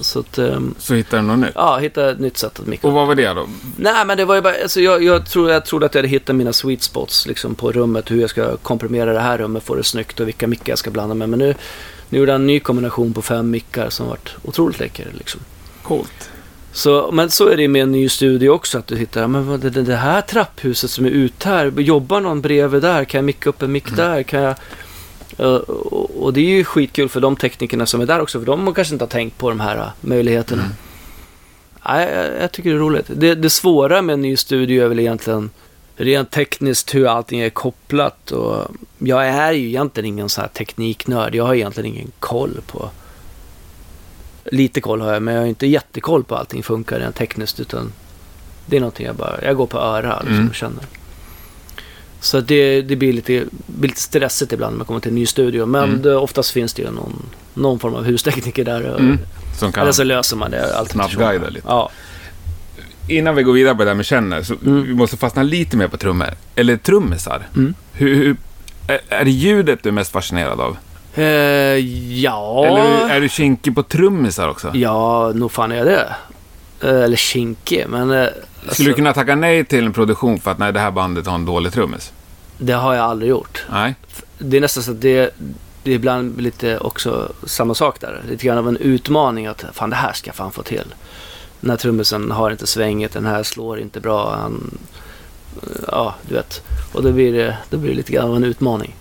Så 0.00 0.18
att, 0.18 0.38
um, 0.38 0.74
Så 0.78 0.94
hittar 0.94 1.18
du 1.18 1.24
något 1.24 1.38
nytt? 1.38 1.52
ja, 1.54 1.78
hitta 1.78 2.10
ett 2.10 2.20
nytt 2.20 2.36
sätt 2.38 2.60
att 2.60 2.66
mikra. 2.66 2.88
Och 2.88 2.94
vad 2.94 3.06
var 3.06 3.14
det 3.14 3.28
då? 3.28 3.46
Nej, 3.76 4.06
men 4.06 4.16
det 4.16 4.24
var 4.24 4.34
ju 4.34 4.40
bara, 4.40 4.54
alltså 4.62 4.80
jag, 4.80 5.02
jag, 5.02 5.26
tror, 5.26 5.50
jag 5.50 5.64
trodde 5.64 5.86
att 5.86 5.94
jag 5.94 5.98
hade 5.98 6.08
hittat 6.08 6.36
mina 6.36 6.52
sweet 6.52 6.82
spots 6.82 7.26
liksom, 7.26 7.54
på 7.54 7.72
rummet. 7.72 8.10
Hur 8.10 8.20
jag 8.20 8.30
ska 8.30 8.56
komprimera 8.56 9.12
det 9.12 9.20
här 9.20 9.38
rummet, 9.38 9.62
få 9.62 9.74
det 9.74 9.84
snyggt 9.84 10.20
och 10.20 10.28
vilka 10.28 10.46
mickar 10.46 10.72
jag 10.72 10.78
ska 10.78 10.90
blanda 10.90 11.14
med. 11.14 11.28
Men 11.28 11.38
nu, 11.38 11.54
nu 12.08 12.18
gjorde 12.18 12.32
jag 12.32 12.40
en 12.40 12.46
ny 12.46 12.60
kombination 12.60 13.12
på 13.12 13.22
fem 13.22 13.50
mickar 13.50 13.90
som 13.90 14.08
varit 14.08 14.34
otroligt 14.42 14.80
läcker. 14.80 15.06
Liksom. 15.12 15.40
Coolt. 15.82 16.30
Så, 16.72 17.10
men 17.12 17.30
så 17.30 17.48
är 17.48 17.56
det 17.56 17.68
med 17.68 17.82
en 17.82 17.92
ny 17.92 18.08
studio 18.08 18.48
också. 18.48 18.78
Att 18.78 18.86
du 18.86 18.96
hittar, 18.96 19.26
men 19.26 19.46
vad, 19.48 19.60
det, 19.60 19.70
det 19.70 19.96
här 19.96 20.20
trapphuset 20.20 20.90
som 20.90 21.04
är 21.04 21.10
ute 21.10 21.48
här, 21.48 21.66
jobbar 21.80 22.20
någon 22.20 22.40
bredvid 22.40 22.82
där? 22.82 23.04
Kan 23.04 23.18
jag 23.18 23.24
micka 23.24 23.48
upp 23.48 23.62
en 23.62 23.72
mick 23.72 23.90
där? 23.96 24.22
Kan 24.22 24.42
jag... 24.42 24.54
Uh, 25.40 25.54
och, 25.54 26.32
det 26.32 26.40
är 26.40 26.48
ju 26.48 26.64
skitkul 26.64 27.08
för 27.08 27.20
de 27.20 27.36
teknikerna 27.36 27.86
som 27.86 28.00
är 28.00 28.06
där 28.06 28.20
också, 28.20 28.38
för 28.38 28.46
de 28.46 28.74
kanske 28.74 28.94
inte 28.94 29.04
har 29.04 29.10
tänkt 29.10 29.38
på 29.38 29.48
de 29.48 29.60
här 29.60 29.76
uh, 29.76 29.88
möjligheterna. 30.00 30.62
Mm. 30.62 30.74
Jag, 31.84 32.42
jag 32.42 32.52
tycker 32.52 32.70
det 32.70 32.76
är 32.76 32.80
roligt. 32.80 33.06
Det, 33.08 33.34
det 33.34 33.50
svåra 33.50 34.02
med 34.02 34.12
en 34.12 34.22
ny 34.22 34.36
studio 34.36 34.84
är 34.84 34.88
väl 34.88 35.00
egentligen 35.00 35.50
rent 35.96 36.30
tekniskt 36.30 36.94
hur 36.94 37.06
allting 37.06 37.40
är 37.40 37.50
kopplat. 37.50 38.30
Och 38.30 38.66
jag 38.98 39.26
är 39.26 39.52
ju 39.52 39.68
egentligen 39.68 40.06
ingen 40.06 40.28
sån 40.28 40.42
här 40.42 40.48
tekniknörd. 40.48 41.34
Jag 41.34 41.44
har 41.44 41.54
egentligen 41.54 41.94
ingen 41.94 42.12
koll 42.18 42.60
på... 42.66 42.90
Lite 44.44 44.80
koll 44.80 45.00
har 45.00 45.12
jag, 45.12 45.22
men 45.22 45.34
jag 45.34 45.40
har 45.40 45.48
inte 45.48 45.66
jättekoll 45.66 46.24
på 46.24 46.36
allting 46.36 46.62
funkar 46.62 46.98
rent 47.00 47.16
tekniskt. 47.16 47.60
Utan 47.60 47.92
det 48.66 48.76
är 48.76 48.80
någonting 48.80 49.06
jag 49.06 49.16
bara... 49.16 49.44
Jag 49.44 49.56
går 49.56 49.66
på 49.66 49.78
öra 49.78 50.18
liksom, 50.20 50.34
Mm. 50.34 50.48
och 50.48 50.54
känner. 50.54 50.84
Så 52.22 52.40
det, 52.40 52.82
det 52.82 52.96
blir, 52.96 53.12
lite, 53.12 53.44
blir 53.66 53.88
lite 53.88 54.00
stressigt 54.00 54.52
ibland 54.52 54.72
när 54.72 54.78
man 54.78 54.86
kommer 54.86 55.00
till 55.00 55.08
en 55.08 55.14
ny 55.14 55.26
studio. 55.26 55.66
Men 55.66 55.84
Mm. 55.84 56.02
det, 56.02 56.14
oftast 56.16 56.50
finns 56.50 56.74
det 56.74 56.82
ju 56.82 56.90
någon, 56.90 57.22
någon 57.54 57.78
form 57.78 57.94
av 57.94 58.04
hustekniker 58.04 58.64
där. 58.64 58.96
Mm. 58.98 59.18
Som 59.58 59.72
kan... 59.72 59.82
Eller 59.82 59.92
så 59.92 60.04
löser 60.04 60.36
man 60.36 60.50
det 60.50 60.76
allt 60.76 60.90
Snabbt 60.90 61.06
eftersom. 61.12 61.30
guida 61.30 61.48
lite. 61.48 61.66
Ja. 61.68 61.90
Innan 63.08 63.34
vi 63.36 63.42
går 63.42 63.52
vidare 63.52 63.74
på 63.74 63.78
det 63.84 63.90
där 63.90 63.94
med 63.94 64.06
känner, 64.06 64.42
så 64.42 64.54
Mm. 64.66 64.82
vi 64.86 64.94
måste 64.94 65.16
fastna 65.16 65.42
lite 65.42 65.76
mer 65.76 65.88
på 65.88 65.96
trummor. 65.96 66.28
Eller 66.56 66.76
trummisar. 66.76 67.42
Mm. 67.56 67.74
Hur, 67.92 68.14
hur, 68.14 68.36
är, 69.08 69.24
det 69.24 69.30
ljudet 69.30 69.78
du 69.82 69.88
är 69.88 69.92
mest 69.92 70.12
fascinerad 70.12 70.60
av? 70.60 70.76
Eh, 71.14 71.24
ja. 72.20 72.66
Eller 72.66 73.08
är 73.16 73.20
du 73.20 73.28
kinkig 73.28 73.74
på 73.74 73.82
trummisar 73.82 74.48
också? 74.48 74.70
Ja, 74.74 75.32
nog 75.34 75.52
fan 75.52 75.72
är 75.72 75.76
jag 75.76 75.86
det. 75.86 76.06
Eh, 76.82 77.02
eller 77.04 77.16
kinkig, 77.16 77.84
men... 77.88 78.28
Eh, 78.62 78.68
alltså, 78.68 78.74
Skulle 78.74 78.90
du 78.90 78.94
kunna 78.94 79.12
tacka 79.12 79.34
nej 79.34 79.64
till 79.64 79.86
en 79.86 79.92
produktion 79.92 80.40
för 80.40 80.50
att 80.50 80.58
nej, 80.58 80.72
det 80.72 80.80
här 80.80 80.90
bandet 80.90 81.26
har 81.26 81.34
en 81.34 81.44
dålig 81.44 81.72
trummis? 81.72 82.12
Det 82.58 82.72
har 82.72 82.94
jag 82.94 83.04
aldrig 83.04 83.30
gjort. 83.30 83.64
Nej. 83.70 83.94
Det 84.38 84.56
är 84.56 84.60
nästan 84.60 84.82
så 84.82 84.90
att 84.90 85.00
det, 85.00 85.34
det 85.82 85.90
är 85.90 85.94
ibland 85.94 86.40
lite 86.40 86.78
också 86.78 87.32
samma 87.44 87.74
sak 87.74 88.00
där. 88.00 88.22
Lite 88.28 88.46
grann 88.46 88.58
av 88.58 88.68
en 88.68 88.76
utmaning 88.76 89.46
att 89.46 89.64
fan 89.72 89.90
det 89.90 89.96
här 89.96 90.12
ska 90.12 90.28
jag 90.28 90.34
fan 90.34 90.52
få 90.52 90.62
till. 90.62 90.94
Den 91.60 91.70
här 91.70 91.76
trummisen 91.76 92.30
har 92.30 92.50
inte 92.50 92.66
svänget, 92.66 93.12
den 93.12 93.26
här 93.26 93.42
slår 93.42 93.78
inte 93.80 94.00
bra. 94.00 94.36
Han, 94.42 94.78
ja, 95.88 96.14
du 96.28 96.34
vet. 96.34 96.62
Och 96.92 97.02
då 97.02 97.12
blir 97.12 97.32
det, 97.32 97.56
då 97.70 97.76
blir 97.76 97.90
det 97.90 97.96
lite 97.96 98.12
grann 98.12 98.30
av 98.30 98.36
en 98.36 98.44
utmaning. 98.44 98.94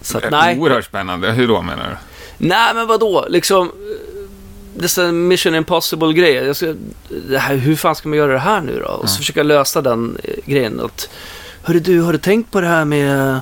Så 0.00 0.16
att, 0.16 0.22
Det 0.22 0.26
är 0.26 0.30
nej. 0.30 0.58
Oerhört 0.58 0.84
spännande. 0.84 1.32
Hur 1.32 1.48
då 1.48 1.62
menar 1.62 1.88
du? 1.88 1.96
Nej, 2.46 2.74
men 2.74 2.86
vad 2.86 3.00
då? 3.00 3.26
Liksom, 3.28 3.72
en 4.98 5.28
mission 5.28 5.54
impossible 5.54 6.12
grej. 6.12 6.32
Jag 6.34 6.56
ska, 6.56 6.74
det 7.28 7.38
här, 7.38 7.56
hur 7.56 7.76
fan 7.76 7.94
ska 7.94 8.08
man 8.08 8.18
göra 8.18 8.32
det 8.32 8.38
här 8.38 8.60
nu 8.60 8.78
då? 8.80 8.86
Och 8.88 9.08
så 9.08 9.14
Ja. 9.14 9.18
försöka 9.18 9.42
lösa 9.42 9.82
den 9.82 10.18
eh, 10.24 10.34
grejen. 10.44 10.80
Att, 10.80 11.08
Hörru 11.62 11.80
du, 11.80 12.00
har 12.00 12.12
du 12.12 12.18
tänkt 12.18 12.50
på 12.52 12.60
det 12.60 12.66
här 12.66 12.84
med... 12.84 13.40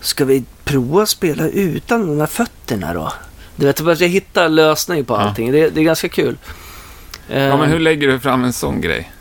Ska 0.00 0.24
vi 0.24 0.44
prova 0.64 1.02
att 1.02 1.08
spela 1.08 1.48
utan 1.48 2.06
de 2.06 2.18
här 2.20 2.26
fötterna 2.26 2.94
då? 2.94 3.12
Du 3.56 3.66
vet, 3.66 3.80
att 3.80 4.00
jag 4.00 4.08
hittar 4.08 4.48
lösning 4.48 5.04
på 5.04 5.14
Ja. 5.14 5.18
allting. 5.18 5.52
Det, 5.52 5.68
det 5.68 5.80
är 5.80 5.84
ganska 5.84 6.08
kul. 6.08 6.36
Ja, 7.28 7.56
men 7.56 7.70
hur 7.70 7.78
lägger 7.78 8.08
du 8.08 8.20
fram 8.20 8.44
en 8.44 8.52
sån 8.52 8.80
grej? 8.80 9.12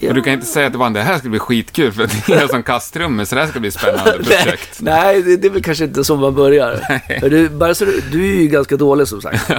Ja. 0.00 0.08
Och 0.08 0.14
du 0.14 0.22
kan 0.22 0.32
inte 0.32 0.46
säga 0.46 0.70
till 0.70 0.78
bandet, 0.78 1.00
det 1.04 1.12
här 1.12 1.18
ska 1.18 1.28
bli 1.28 1.38
skitkul 1.38 1.92
för 1.92 2.10
det 2.26 2.32
är 2.34 2.48
som 2.48 2.62
kasttrummis, 2.62 3.28
så 3.28 3.34
det 3.34 3.40
här 3.40 3.48
ska 3.48 3.60
bli 3.60 3.68
ett 3.68 3.74
spännande 3.74 4.12
projekt. 4.24 4.78
Nej, 4.80 5.02
nej 5.04 5.22
det, 5.22 5.36
det 5.36 5.48
är 5.48 5.50
väl 5.52 5.62
kanske 5.62 5.84
inte 5.84 6.04
så 6.04 6.16
man 6.16 6.34
börjar. 6.34 6.86
Nej. 7.08 7.30
Du, 7.30 7.48
bara 7.48 7.74
så 7.74 7.84
du, 7.84 8.02
du 8.12 8.30
är 8.36 8.40
ju 8.42 8.48
ganska 8.48 8.76
dålig 8.76 9.08
som 9.08 9.22
sagt. 9.22 9.50
eh, 9.50 9.56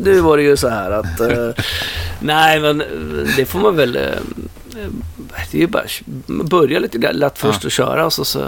nu 0.00 0.20
var 0.20 0.36
det 0.36 0.42
ju 0.42 0.56
så 0.56 0.68
här 0.68 0.90
att... 0.90 1.20
Eh, 1.20 1.64
nej, 2.20 2.60
men 2.60 2.80
eh, 2.80 2.86
det 3.36 3.44
får 3.46 3.58
man 3.58 3.76
väl... 3.76 3.96
Eh, 3.96 4.02
det 5.50 5.58
är 5.58 5.60
ju 5.60 5.66
bara 5.66 5.84
börja 6.26 6.78
lite 6.78 7.12
lätt 7.12 7.38
först 7.38 7.64
och 7.64 7.70
köra 7.70 8.06
och 8.06 8.12
så... 8.12 8.24
så 8.24 8.46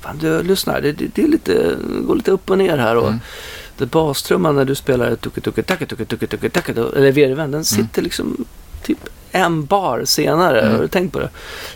fan, 0.00 0.18
du, 0.18 0.42
lyssna. 0.42 0.80
Det, 0.80 0.92
det, 0.92 1.06
det 1.14 1.22
är 1.22 1.28
lite, 1.28 1.76
går 2.06 2.14
lite 2.16 2.30
upp 2.30 2.50
och 2.50 2.58
ner 2.58 2.78
här. 2.78 2.96
Och 2.96 3.08
Mm. 3.08 3.20
det 3.78 3.86
bastrumman 3.86 4.56
när 4.56 4.64
du 4.64 4.74
spelar 4.74 5.16
tucke 5.16 5.40
tucke 5.40 5.62
tacke 5.62 5.86
tucke 5.86 6.04
tucke 6.04 6.26
tucke 6.26 6.50
tacke 6.50 6.72
eller 6.72 7.12
virveln, 7.12 7.50
den 7.50 7.64
sitter 7.64 8.02
liksom 8.02 8.44
typ 8.82 8.98
en 9.32 9.64
bar 9.64 10.04
senare. 10.04 10.60
Mm. 10.60 10.74
Har 10.74 10.82
du 10.82 10.88
tänkt 10.88 11.12
på 11.12 11.18
det? 11.18 11.28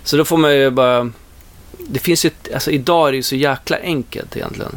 Så 0.05 0.17
då 0.17 0.25
får 0.25 0.37
man 0.37 0.57
ju 0.57 0.71
bara... 0.71 1.11
Det 1.89 1.99
finns 1.99 2.25
ju, 2.25 2.31
alltså 2.55 2.71
idag 2.71 3.09
är 3.09 3.13
det 3.13 3.17
ju 3.17 3.23
så 3.23 3.37
jäkla 3.37 3.79
enkelt 3.79 4.37
egentligen. 4.37 4.73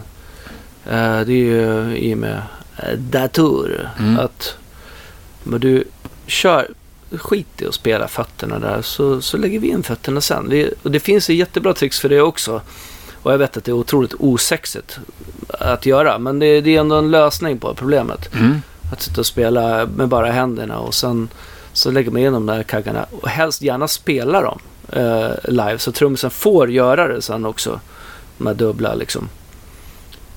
Eh, 0.85 1.19
det 1.19 1.33
är 1.33 1.45
ju 1.45 1.97
i 1.97 2.13
och 2.13 2.17
med 2.17 2.41
uh, 2.83 2.99
datorer. 2.99 3.89
Mm. 3.99 4.19
Att 4.19 4.55
men 5.43 5.59
du 5.59 5.83
kör, 6.27 6.67
skit 7.11 7.61
i 7.61 7.65
att 7.65 7.73
spela 7.73 8.07
fötterna 8.07 8.59
där 8.59 8.81
så, 8.81 9.21
så 9.21 9.37
lägger 9.37 9.59
vi 9.59 9.67
in 9.67 9.83
fötterna 9.83 10.21
sen. 10.21 10.49
Vi, 10.49 10.73
och 10.83 10.91
det 10.91 10.99
finns 10.99 11.29
ju 11.29 11.33
jättebra 11.33 11.73
tricks 11.73 11.99
för 11.99 12.09
det 12.09 12.21
också. 12.21 12.61
Och 13.21 13.33
jag 13.33 13.37
vet 13.37 13.57
att 13.57 13.63
det 13.63 13.71
är 13.71 13.73
otroligt 13.73 14.13
osexigt 14.19 14.99
att 15.47 15.85
göra. 15.85 16.17
Men 16.19 16.39
det, 16.39 16.61
det 16.61 16.75
är 16.75 16.79
ändå 16.79 16.95
en 16.95 17.11
lösning 17.11 17.59
på 17.59 17.73
problemet. 17.73 18.33
Mm. 18.33 18.61
Att 18.91 19.01
sitta 19.01 19.21
och 19.21 19.25
spela 19.25 19.85
med 19.85 20.07
bara 20.07 20.31
händerna 20.31 20.79
och 20.79 20.93
sen 20.93 21.29
så 21.79 21.91
lägger 21.91 22.11
man 22.11 22.21
in 22.21 22.33
de 22.33 22.45
där 22.45 22.63
kaggarna 22.63 23.05
och 23.21 23.29
helst 23.29 23.61
gärna 23.61 23.87
spela 23.87 24.41
dem 24.41 24.59
eh, 24.91 25.29
live 25.43 25.77
så 25.79 25.91
trummisen 25.91 26.29
får 26.31 26.71
göra 26.71 27.07
det 27.07 27.21
sen 27.21 27.45
också. 27.45 27.79
De 28.37 28.47
här 28.47 28.53
dubbla 28.53 28.95
liksom. 28.95 29.29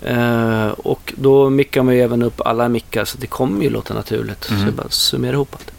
Eh, 0.02 0.66
och 0.68 1.12
då 1.16 1.50
mickar 1.50 1.82
man 1.82 1.94
ju 1.94 2.00
även 2.00 2.22
upp 2.22 2.40
alla 2.44 2.68
mickar 2.68 3.04
så 3.04 3.18
det 3.18 3.26
kommer 3.26 3.62
ju 3.62 3.70
låta 3.70 3.94
naturligt. 3.94 4.44
Så 4.44 4.52
Mm. 4.54 4.64
jag 4.66 4.74
bara 4.74 4.88
summerar 4.88 5.32
ihop 5.32 5.48
allt. 5.54 5.70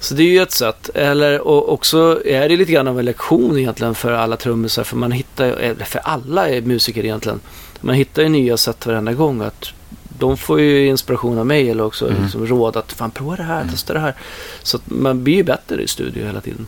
Så 0.00 0.14
det 0.14 0.22
är 0.22 0.28
ju 0.28 0.42
ett 0.42 0.52
sätt. 0.52 0.90
Eller 0.94 1.40
och 1.40 1.72
också 1.72 2.20
är 2.24 2.48
det 2.48 2.56
lite 2.56 2.72
grann 2.72 2.88
av 2.88 2.98
en 2.98 3.04
lektion 3.04 3.58
egentligen 3.58 3.94
för 3.94 4.12
alla 4.12 4.36
trummisar. 4.36 4.84
För 4.84 4.96
man 4.96 5.12
hittar 5.12 5.46
ju, 5.46 5.74
för 5.84 5.98
alla 6.04 6.48
är 6.48 6.62
musiker 6.62 7.04
egentligen. 7.04 7.40
Man 7.80 7.94
hittar 7.94 8.22
ju 8.22 8.28
nya 8.28 8.56
sätt 8.56 8.86
varenda 8.86 9.12
gång. 9.12 9.40
Att 9.40 9.66
de 10.18 10.36
får 10.36 10.60
ju 10.60 10.86
inspiration 10.86 11.38
av 11.38 11.46
mig 11.46 11.70
eller 11.70 11.84
också 11.84 12.08
Mm. 12.08 12.22
liksom 12.22 12.46
råd 12.46 12.76
att 12.76 12.92
fan 12.92 13.10
prova 13.10 13.36
det 13.36 13.42
här, 13.42 13.68
testa 13.70 13.92
det 13.92 13.98
här. 14.00 14.14
Så 14.62 14.76
att 14.76 14.82
man 14.86 15.24
blir 15.24 15.34
ju 15.34 15.42
bättre 15.42 15.82
i 15.82 15.88
studio 15.88 16.26
hela 16.26 16.40
tiden. 16.40 16.66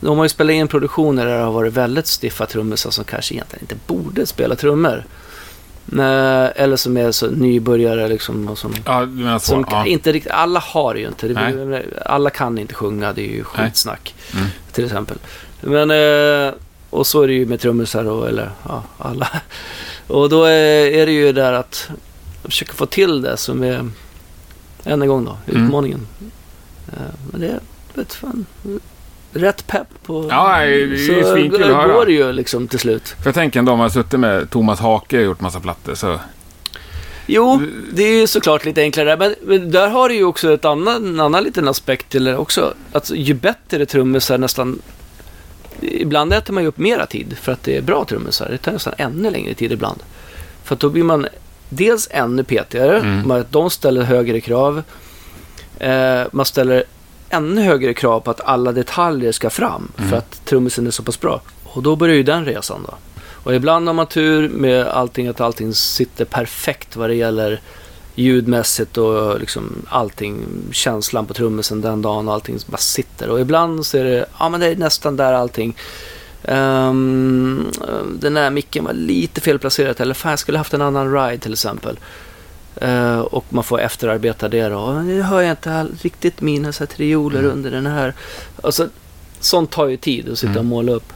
De 0.00 0.16
har 0.18 0.24
ju 0.24 0.28
spelat 0.28 0.52
in 0.54 0.68
produktioner 0.68 1.26
där 1.26 1.38
det 1.38 1.44
har 1.44 1.52
varit 1.52 1.72
väldigt 1.72 2.06
stiffa 2.22 2.46
trummisar 2.46 2.90
som 2.90 3.04
kanske 3.04 3.34
egentligen 3.34 3.62
inte 3.62 3.76
borde 3.86 4.26
spela 4.26 4.56
trummor. 4.56 5.04
Eller 5.98 6.76
som 6.76 6.96
är 6.96 7.12
så 7.12 7.26
nybörjare 7.30 8.08
liksom. 8.08 8.48
Och 8.48 8.58
som, 8.58 8.74
Ja, 8.86 9.00
du 9.00 9.06
menar 9.06 9.38
så. 9.38 9.46
som 9.46 9.64
ja. 9.70 9.86
inte 9.86 10.12
riktigt, 10.12 10.32
alla 10.32 10.60
har 10.60 10.94
ju 10.94 11.06
inte. 11.06 11.26
Blir, 11.28 11.84
alla 12.06 12.30
kan 12.30 12.58
inte 12.58 12.74
sjunga, 12.74 13.12
det 13.12 13.22
är 13.22 13.32
ju 13.32 13.44
skitsnack. 13.44 14.14
Mm. 14.34 14.46
Till 14.72 14.84
exempel. 14.84 15.16
Men, 15.60 15.90
eh, 15.90 16.54
och 16.90 17.06
så 17.06 17.22
är 17.22 17.26
det 17.28 17.34
ju 17.34 17.46
med 17.46 17.60
trummisar 17.60 18.04
och, 18.04 18.28
eller 18.28 18.50
ja, 18.68 18.82
alla. 18.98 19.28
Och 20.06 20.28
då 20.28 20.44
är, 20.44 20.86
är 20.86 21.06
det 21.06 21.12
ju 21.12 21.32
där 21.32 21.52
att 21.52 21.88
försöka 22.44 22.72
få 22.72 22.86
till 22.86 23.22
det 23.22 23.36
som 23.36 23.62
är, 23.62 23.88
än 24.84 25.02
en 25.02 25.08
gång 25.08 25.24
då, 25.24 25.36
Mm. 25.48 25.64
utmaningen. 25.64 26.06
Eh, 26.88 26.98
men 27.32 27.40
det 27.40 27.46
är, 27.48 27.60
vet 27.94 28.14
fan, 28.14 28.46
rätt 29.32 29.66
pepp 29.66 29.88
på... 30.06 30.26
Ja, 30.30 30.58
det 30.58 30.82
är 30.82 31.22
så 31.22 31.32
svinkul 31.32 31.62
att 31.62 31.68
höra. 31.68 31.92
går 31.94 32.06
det 32.06 32.12
ju 32.12 32.32
liksom 32.32 32.68
till 32.68 32.78
slut. 32.78 33.08
För 33.08 33.24
jag 33.26 33.34
tänker 33.34 33.58
ändå 33.58 33.72
om 33.72 33.78
man 33.78 33.84
har 33.84 33.90
suttit 33.90 34.20
med 34.20 34.50
Thomas 34.50 34.80
Hake 34.80 35.18
och 35.18 35.24
gjort 35.24 35.40
massa 35.40 35.60
plattor 35.60 35.94
så... 35.94 36.18
Jo, 37.26 37.60
det 37.92 38.02
är 38.02 38.20
ju 38.20 38.26
såklart 38.26 38.64
lite 38.64 38.80
enklare. 38.82 39.16
Men, 39.16 39.34
men 39.42 39.70
där 39.70 39.88
har 39.88 40.08
du 40.08 40.14
ju 40.14 40.24
också 40.24 40.52
ett 40.54 40.64
annan, 40.64 41.06
en 41.06 41.20
annan 41.20 41.44
liten 41.44 41.68
aspekt 41.68 42.08
till 42.08 42.24
det 42.24 42.36
också. 42.36 42.74
Att 42.92 43.10
ju 43.10 43.34
bättre 43.34 43.86
trummisar 43.86 44.38
nästan... 44.38 44.82
Ibland 45.80 46.32
äter 46.32 46.52
man 46.54 46.62
ju 46.62 46.68
upp 46.68 46.78
mera 46.78 47.06
tid 47.06 47.36
för 47.40 47.52
att 47.52 47.62
det 47.62 47.76
är 47.76 47.82
bra 47.82 48.04
trummisar. 48.04 48.48
Det 48.50 48.58
tar 48.58 48.72
nästan 48.72 48.94
ännu 48.98 49.30
längre 49.30 49.54
tid 49.54 49.72
ibland. 49.72 50.02
För 50.64 50.74
att 50.74 50.80
då 50.80 50.88
blir 50.88 51.02
man 51.02 51.26
dels 51.70 52.08
ännu 52.10 52.44
petigare. 52.44 52.98
Mm. 52.98 53.44
De 53.50 53.70
ställer 53.70 54.02
högre 54.02 54.40
krav. 54.40 54.82
Eh, 55.78 56.22
man 56.32 56.46
ställer 56.46 56.84
ännu 57.30 57.62
högre 57.62 57.94
krav 57.94 58.20
på 58.20 58.30
att 58.30 58.40
alla 58.40 58.72
detaljer 58.72 59.32
ska 59.32 59.50
fram. 59.50 59.92
Mm. 59.98 60.10
För 60.10 60.16
att 60.16 60.44
trummisen 60.44 60.86
är 60.86 60.90
så 60.90 61.02
pass 61.02 61.20
bra. 61.20 61.40
Och 61.64 61.82
då 61.82 61.96
börjar 61.96 62.16
ju 62.16 62.22
den 62.22 62.44
resan 62.44 62.86
då. 62.86 62.94
Och 63.42 63.54
ibland 63.54 63.86
har 63.86 63.94
man 63.94 64.06
tur 64.06 64.48
med 64.48 64.86
allting, 64.86 65.28
att 65.28 65.40
allting 65.40 65.74
sitter 65.74 66.24
perfekt 66.24 66.96
vad 66.96 67.10
det 67.10 67.14
gäller 67.14 67.60
ljudmässigt 68.14 68.98
och 68.98 69.40
liksom 69.40 69.86
allting, 69.88 70.46
känslan 70.72 71.26
på 71.26 71.34
trummisen 71.34 71.80
den 71.80 72.02
dagen 72.02 72.28
och 72.28 72.34
allting 72.34 72.58
bara 72.66 72.76
sitter. 72.76 73.30
Och 73.30 73.40
ibland 73.40 73.86
så 73.86 73.98
är 73.98 74.04
det, 74.04 74.26
ja 74.38 74.48
men 74.48 74.60
det 74.60 74.66
är 74.66 74.76
nästan 74.76 75.16
där 75.16 75.32
allting. 75.32 75.76
Um, 76.42 77.72
den 78.20 78.34
där 78.34 78.50
micken 78.50 78.84
var 78.84 78.92
lite 78.92 79.40
felplacerad 79.40 80.00
eller 80.00 80.14
fan 80.14 80.30
jag 80.30 80.38
skulle 80.38 80.58
haft 80.58 80.74
en 80.74 80.82
annan 80.82 81.12
ride 81.12 81.38
till 81.38 81.52
exempel. 81.52 81.98
Uh, 82.82 83.18
och 83.18 83.44
man 83.48 83.64
får 83.64 83.80
efterarbeta 83.80 84.48
det 84.48 84.68
då. 84.68 84.92
Nu 84.92 85.22
hör 85.22 85.40
jag 85.40 85.52
inte 85.52 85.74
all, 85.74 85.92
riktigt 86.02 86.40
mina 86.40 86.72
så 86.72 86.84
här, 86.84 86.86
trioler 86.86 87.38
mm. 87.38 87.50
under 87.50 87.70
den 87.70 87.86
här. 87.86 88.14
Alltså, 88.62 88.88
sånt 89.40 89.70
tar 89.70 89.86
ju 89.86 89.96
tid 89.96 90.28
att 90.28 90.38
sitta 90.38 90.50
mm. 90.50 90.58
och 90.60 90.64
måla 90.64 90.92
upp. 90.92 91.12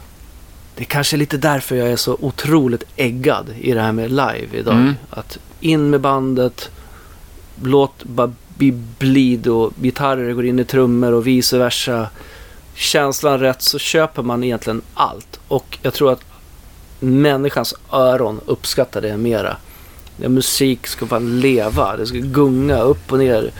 Det 0.77 0.83
är 0.83 0.87
kanske 0.87 1.17
lite 1.17 1.37
därför 1.37 1.77
jag 1.77 1.89
är 1.89 1.97
så 1.97 2.17
otroligt 2.21 2.85
äggad 2.97 3.47
i 3.61 3.73
det 3.73 3.81
här 3.81 3.93
med 3.93 4.11
live 4.11 4.49
idag. 4.53 4.75
Mm. 4.75 4.95
Att 5.11 5.39
in 5.61 5.91
med 5.91 6.01
bandet, 6.01 6.71
låt 7.63 8.05
bara 8.05 8.33
bli 8.57 8.73
blid 8.99 9.47
och 9.47 9.73
gitarrer 9.83 10.33
går 10.33 10.47
in 10.47 10.59
i 10.59 10.65
trummor 10.65 11.13
och 11.13 11.27
vice 11.27 11.59
versa. 11.59 12.09
Känslan 12.75 13.41
rätt 13.41 13.63
så 13.63 13.79
köper 13.79 14.23
man 14.23 14.45
egentligen 14.45 14.83
allt. 14.95 15.41
Och 15.49 15.79
jag 15.83 15.95
tror 15.95 16.13
att 16.13 16.25
människans 17.01 17.75
öron 17.93 18.41
uppskattar 18.47 19.01
det 19.01 19.17
mera. 19.17 19.57
Ja, 20.17 20.29
musik 20.29 20.87
ska 20.87 21.07
fan 21.07 21.41
leva, 21.41 21.97
det 21.97 22.07
ska 22.07 22.19
gunga 22.19 22.81
upp 22.81 23.13
och 23.13 23.19
ner, 23.19 23.51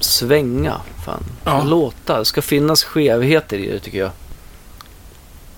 svänga. 0.00 0.74
Fan. 1.04 1.24
Ja. 1.44 1.64
Låta, 1.64 2.18
det 2.18 2.24
ska 2.24 2.42
finnas 2.42 2.84
skevheter 2.84 3.58
i 3.58 3.70
det 3.70 3.78
tycker 3.78 3.98
jag. 3.98 4.10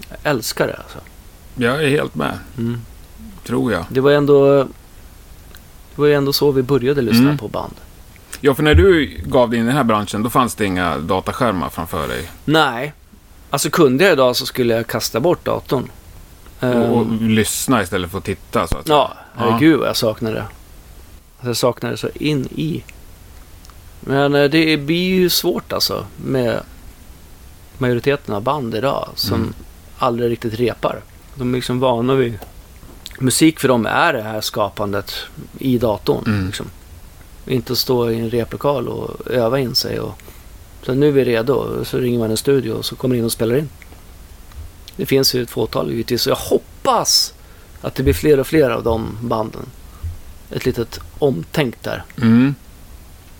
Jag 0.08 0.18
älskar 0.22 0.66
det 0.66 0.74
alltså. 0.74 0.98
Jag 1.54 1.84
är 1.84 1.88
helt 1.88 2.14
med. 2.14 2.38
Mm. 2.58 2.80
Tror 3.46 3.72
jag. 3.72 3.84
Det 3.88 4.00
var 4.00 4.10
ändå 4.10 4.66
det 5.94 6.00
var 6.00 6.06
ju 6.06 6.14
ändå 6.14 6.32
så 6.32 6.50
vi 6.50 6.62
började 6.62 7.02
lyssna 7.02 7.24
mm. 7.24 7.38
på 7.38 7.48
band. 7.48 7.74
Ja, 8.40 8.54
för 8.54 8.62
när 8.62 8.74
du 8.74 9.20
gav 9.24 9.50
dig 9.50 9.58
in 9.58 9.64
i 9.64 9.68
den 9.68 9.76
här 9.76 9.84
branschen, 9.84 10.22
då 10.22 10.30
fanns 10.30 10.54
det 10.54 10.64
inga 10.64 10.98
dataskärmar 10.98 11.68
framför 11.68 12.08
dig? 12.08 12.30
Nej. 12.44 12.92
Alltså 13.50 13.70
kunde 13.70 14.04
jag 14.04 14.12
idag 14.12 14.36
så 14.36 14.46
skulle 14.46 14.74
jag 14.74 14.86
kasta 14.86 15.20
bort 15.20 15.44
datorn. 15.44 15.90
Och, 16.60 16.68
och 16.68 17.02
um, 17.02 17.28
lyssna 17.28 17.82
istället 17.82 18.10
för 18.10 18.18
att 18.18 18.24
titta 18.24 18.66
så 18.66 18.78
att 18.78 18.88
Ja, 18.88 19.12
herregud 19.34 19.78
vad 19.78 19.88
jag 19.88 19.96
saknar 19.96 20.32
det. 20.32 20.44
Alltså, 21.36 21.48
jag 21.48 21.56
saknar 21.56 21.90
det 21.90 21.96
så 21.96 22.08
in 22.14 22.48
i. 22.54 22.84
Men 24.00 24.34
eh, 24.34 24.44
det 24.44 24.76
blir 24.76 25.14
ju 25.14 25.30
svårt 25.30 25.72
alltså 25.72 26.06
med 26.16 26.60
majoriteten 27.78 28.34
av 28.34 28.42
band 28.42 28.74
idag 28.74 29.08
som 29.14 29.34
mm. 29.34 29.54
aldrig 29.98 30.30
riktigt 30.30 30.54
repar. 30.54 31.00
De 31.34 31.54
är 31.54 31.58
liksom 31.58 31.80
vana 31.80 32.14
vid 32.14 32.38
musik 33.18 33.60
för 33.60 33.68
dem 33.68 33.86
är 33.86 34.12
det 34.12 34.22
här 34.22 34.40
skapandet 34.40 35.14
i 35.58 35.78
datorn. 35.78 36.24
Mm. 36.26 36.46
Liksom. 36.46 36.66
Inte 37.50 37.76
stå 37.76 38.10
i 38.10 38.18
en 38.18 38.30
replokal 38.30 38.88
och 38.88 39.30
öva 39.30 39.58
in 39.58 39.74
sig. 39.74 40.00
Och, 40.00 40.22
så 40.82 40.94
nu 40.94 41.08
är 41.08 41.12
vi 41.12 41.24
redo. 41.24 41.84
Så 41.84 41.98
ringer 41.98 42.18
man 42.18 42.30
en 42.30 42.36
studio 42.36 42.72
och 42.72 42.84
så 42.84 42.96
kommer 42.96 43.16
in 43.16 43.24
och 43.24 43.32
spelar 43.32 43.56
in. 43.56 43.68
Det 44.96 45.06
finns 45.06 45.34
ju 45.34 45.42
ett 45.42 45.50
fåtal 45.50 45.90
givetvis. 45.90 46.22
Så 46.22 46.30
jag 46.30 46.36
hoppas 46.36 47.34
att 47.80 47.94
det 47.94 48.02
blir 48.02 48.14
fler 48.14 48.40
och 48.40 48.46
fler 48.46 48.70
av 48.70 48.82
de 48.82 49.18
banden. 49.20 49.66
Ett 50.50 50.66
litet 50.66 51.00
omtänk 51.18 51.82
där. 51.82 52.04
Mm. 52.22 52.54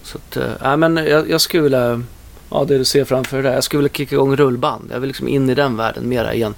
Så 0.03 0.19
att, 0.19 0.37
äh, 0.63 0.77
men 0.77 0.97
jag, 0.97 1.31
jag 1.31 1.41
skulle 1.41 1.63
vilja, 1.63 2.03
ja 2.51 2.65
det 2.65 2.79
du 2.79 2.85
ser 2.85 3.05
framför 3.05 3.43
dig. 3.43 3.53
Jag 3.53 3.65
skulle 3.65 3.79
vilja 3.79 3.93
kicka 3.93 4.15
igång 4.15 4.37
rullband. 4.37 4.91
Jag 4.93 5.01
vill 5.01 5.09
liksom 5.09 5.29
in 5.29 5.51
i 5.51 5.55
den 5.55 5.77
världen 5.77 6.09
mera 6.09 6.35
igen 6.35 6.55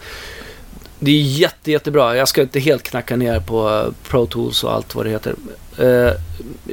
det 1.04 1.10
är 1.10 1.22
jätte, 1.22 1.70
jättebra. 1.70 2.16
Jag 2.16 2.28
ska 2.28 2.42
inte 2.42 2.60
helt 2.60 2.82
knacka 2.82 3.16
ner 3.16 3.40
på 3.40 3.70
eh, 3.70 4.08
Pro 4.10 4.26
Tools 4.26 4.64
och 4.64 4.72
allt 4.72 4.94
vad 4.94 5.06
det 5.06 5.10
heter. 5.10 5.34
Uh, 5.80 6.12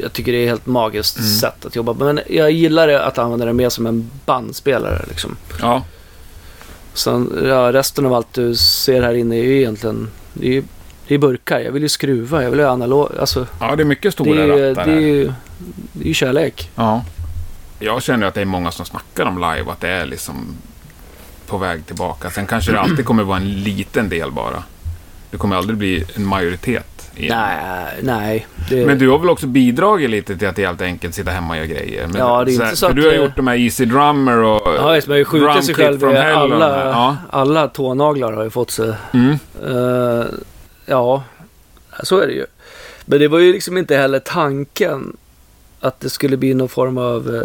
jag 0.02 0.14
tycker 0.14 0.32
det 0.32 0.38
är 0.38 0.44
ett 0.44 0.50
helt 0.50 0.66
magiskt 0.66 1.18
mm. 1.18 1.30
sätt 1.30 1.66
att 1.66 1.76
jobba 1.76 1.94
Men 1.94 2.20
jag 2.30 2.52
gillar 2.52 2.90
att 2.90 3.18
använda 3.18 3.46
det 3.46 3.54
mer 3.54 3.70
som 3.70 3.86
en 3.86 4.10
bandspelare. 4.26 5.06
Liksom. 5.08 5.38
Ja. 5.62 5.84
Sen, 6.94 7.44
ja, 7.44 7.74
resten 7.74 8.06
av 8.06 8.14
allt 8.14 8.34
du 8.34 8.56
ser 8.56 9.02
här 9.02 9.14
inne 9.14 9.36
är 9.36 9.44
ju 9.44 9.58
egentligen 9.58 10.10
det 10.34 10.58
är, 10.58 10.64
det 11.08 11.16
är 11.16 11.20
burkar. 11.20 11.60
Jag 11.60 11.72
vill 11.72 11.84
ju 11.84 11.90
skruva, 11.90 12.44
jag 12.44 12.50
vill 12.50 12.60
ha 12.60 12.68
analog. 12.68 13.10
Alltså, 13.20 13.48
ja, 13.60 13.76
det 13.76 13.84
är 13.84 13.86
mycket 13.86 14.14
stora 14.14 14.46
det, 14.46 14.72
rattar. 14.72 14.86
Det 14.86 14.92
är 14.92 15.00
ju 15.00 15.34
det 15.94 16.04
är 16.04 16.08
ju 16.08 16.14
kärlek. 16.14 16.70
Ja. 16.76 17.06
Jag 17.80 18.04
känner 18.04 18.28
att 18.28 18.34
det 18.34 18.42
är 18.42 18.46
många 18.46 18.72
som 18.72 18.86
snackar 18.86 19.26
om 19.26 19.36
live. 19.36 19.72
Att 19.72 19.82
det 19.82 19.90
är 19.90 20.06
liksom 20.06 20.56
på 21.50 21.58
väg 21.58 21.86
tillbaka. 21.86 22.30
Sen 22.30 22.48
kanske 22.48 22.72
det 22.72 22.80
alltid 22.80 23.06
kommer 23.06 23.24
vara 23.24 23.38
en 23.38 23.64
liten 23.64 24.10
del 24.10 24.32
bara. 24.32 24.64
Det 25.32 25.38
kommer 25.38 25.56
aldrig 25.56 25.78
bli 25.78 26.06
en 26.16 26.26
majoritet. 26.26 27.12
Igen. 27.16 27.38
Nej, 27.38 28.00
nej. 28.02 28.48
Det... 28.70 28.86
Men 28.86 29.00
du 29.00 29.10
har 29.10 29.20
väl 29.20 29.30
också 29.30 29.48
bidragit 29.48 30.10
lite 30.10 30.38
till 30.38 30.48
att 30.48 30.56
det 30.56 30.64
är 30.64 30.68
helt 30.68 30.82
enkelt 30.82 31.16
sitta 31.16 31.32
hemma 31.32 31.50
och 31.50 31.58
göra 31.58 31.68
grejer? 31.68 32.08
Men, 32.08 32.18
ja, 32.18 32.46
det 32.46 32.52
är 32.52 32.54
inte 32.54 32.76
så 32.76 32.88
att... 32.88 32.96
du 32.96 33.08
har 33.08 33.14
gjort 33.14 33.36
de 33.36 33.48
här 33.48 33.56
Easy 33.56 33.86
Drummer 33.86 34.38
och... 34.38 34.62
Ja, 34.76 34.82
man 34.82 35.02
har 35.08 35.16
ju 35.16 35.26
skjutit 35.26 35.66
sig 35.66 35.76
själv 35.76 36.04
i 36.04 36.18
alla, 36.18 36.90
ja. 36.90 37.18
alla 37.30 37.68
tånaglar 37.68 38.34
har 38.34 38.44
ju 38.44 38.50
fått 38.50 38.72
sig. 38.72 38.94
Mm. 39.14 39.38
Uh, 39.66 40.26
ja, 40.86 41.24
så 42.04 42.20
är 42.20 42.28
det 42.28 42.34
ju. 42.34 42.46
Men 43.06 43.20
det 43.20 43.28
var 43.28 43.40
ju 43.40 43.54
liksom 43.54 43.78
inte 43.78 43.98
heller 43.98 44.20
tanken 44.20 45.18
att 45.80 46.00
det 46.00 46.10
skulle 46.10 46.38
bli 46.38 46.54
någon 46.54 46.70
form 46.70 46.98
av 46.98 47.30
uh, 47.30 47.44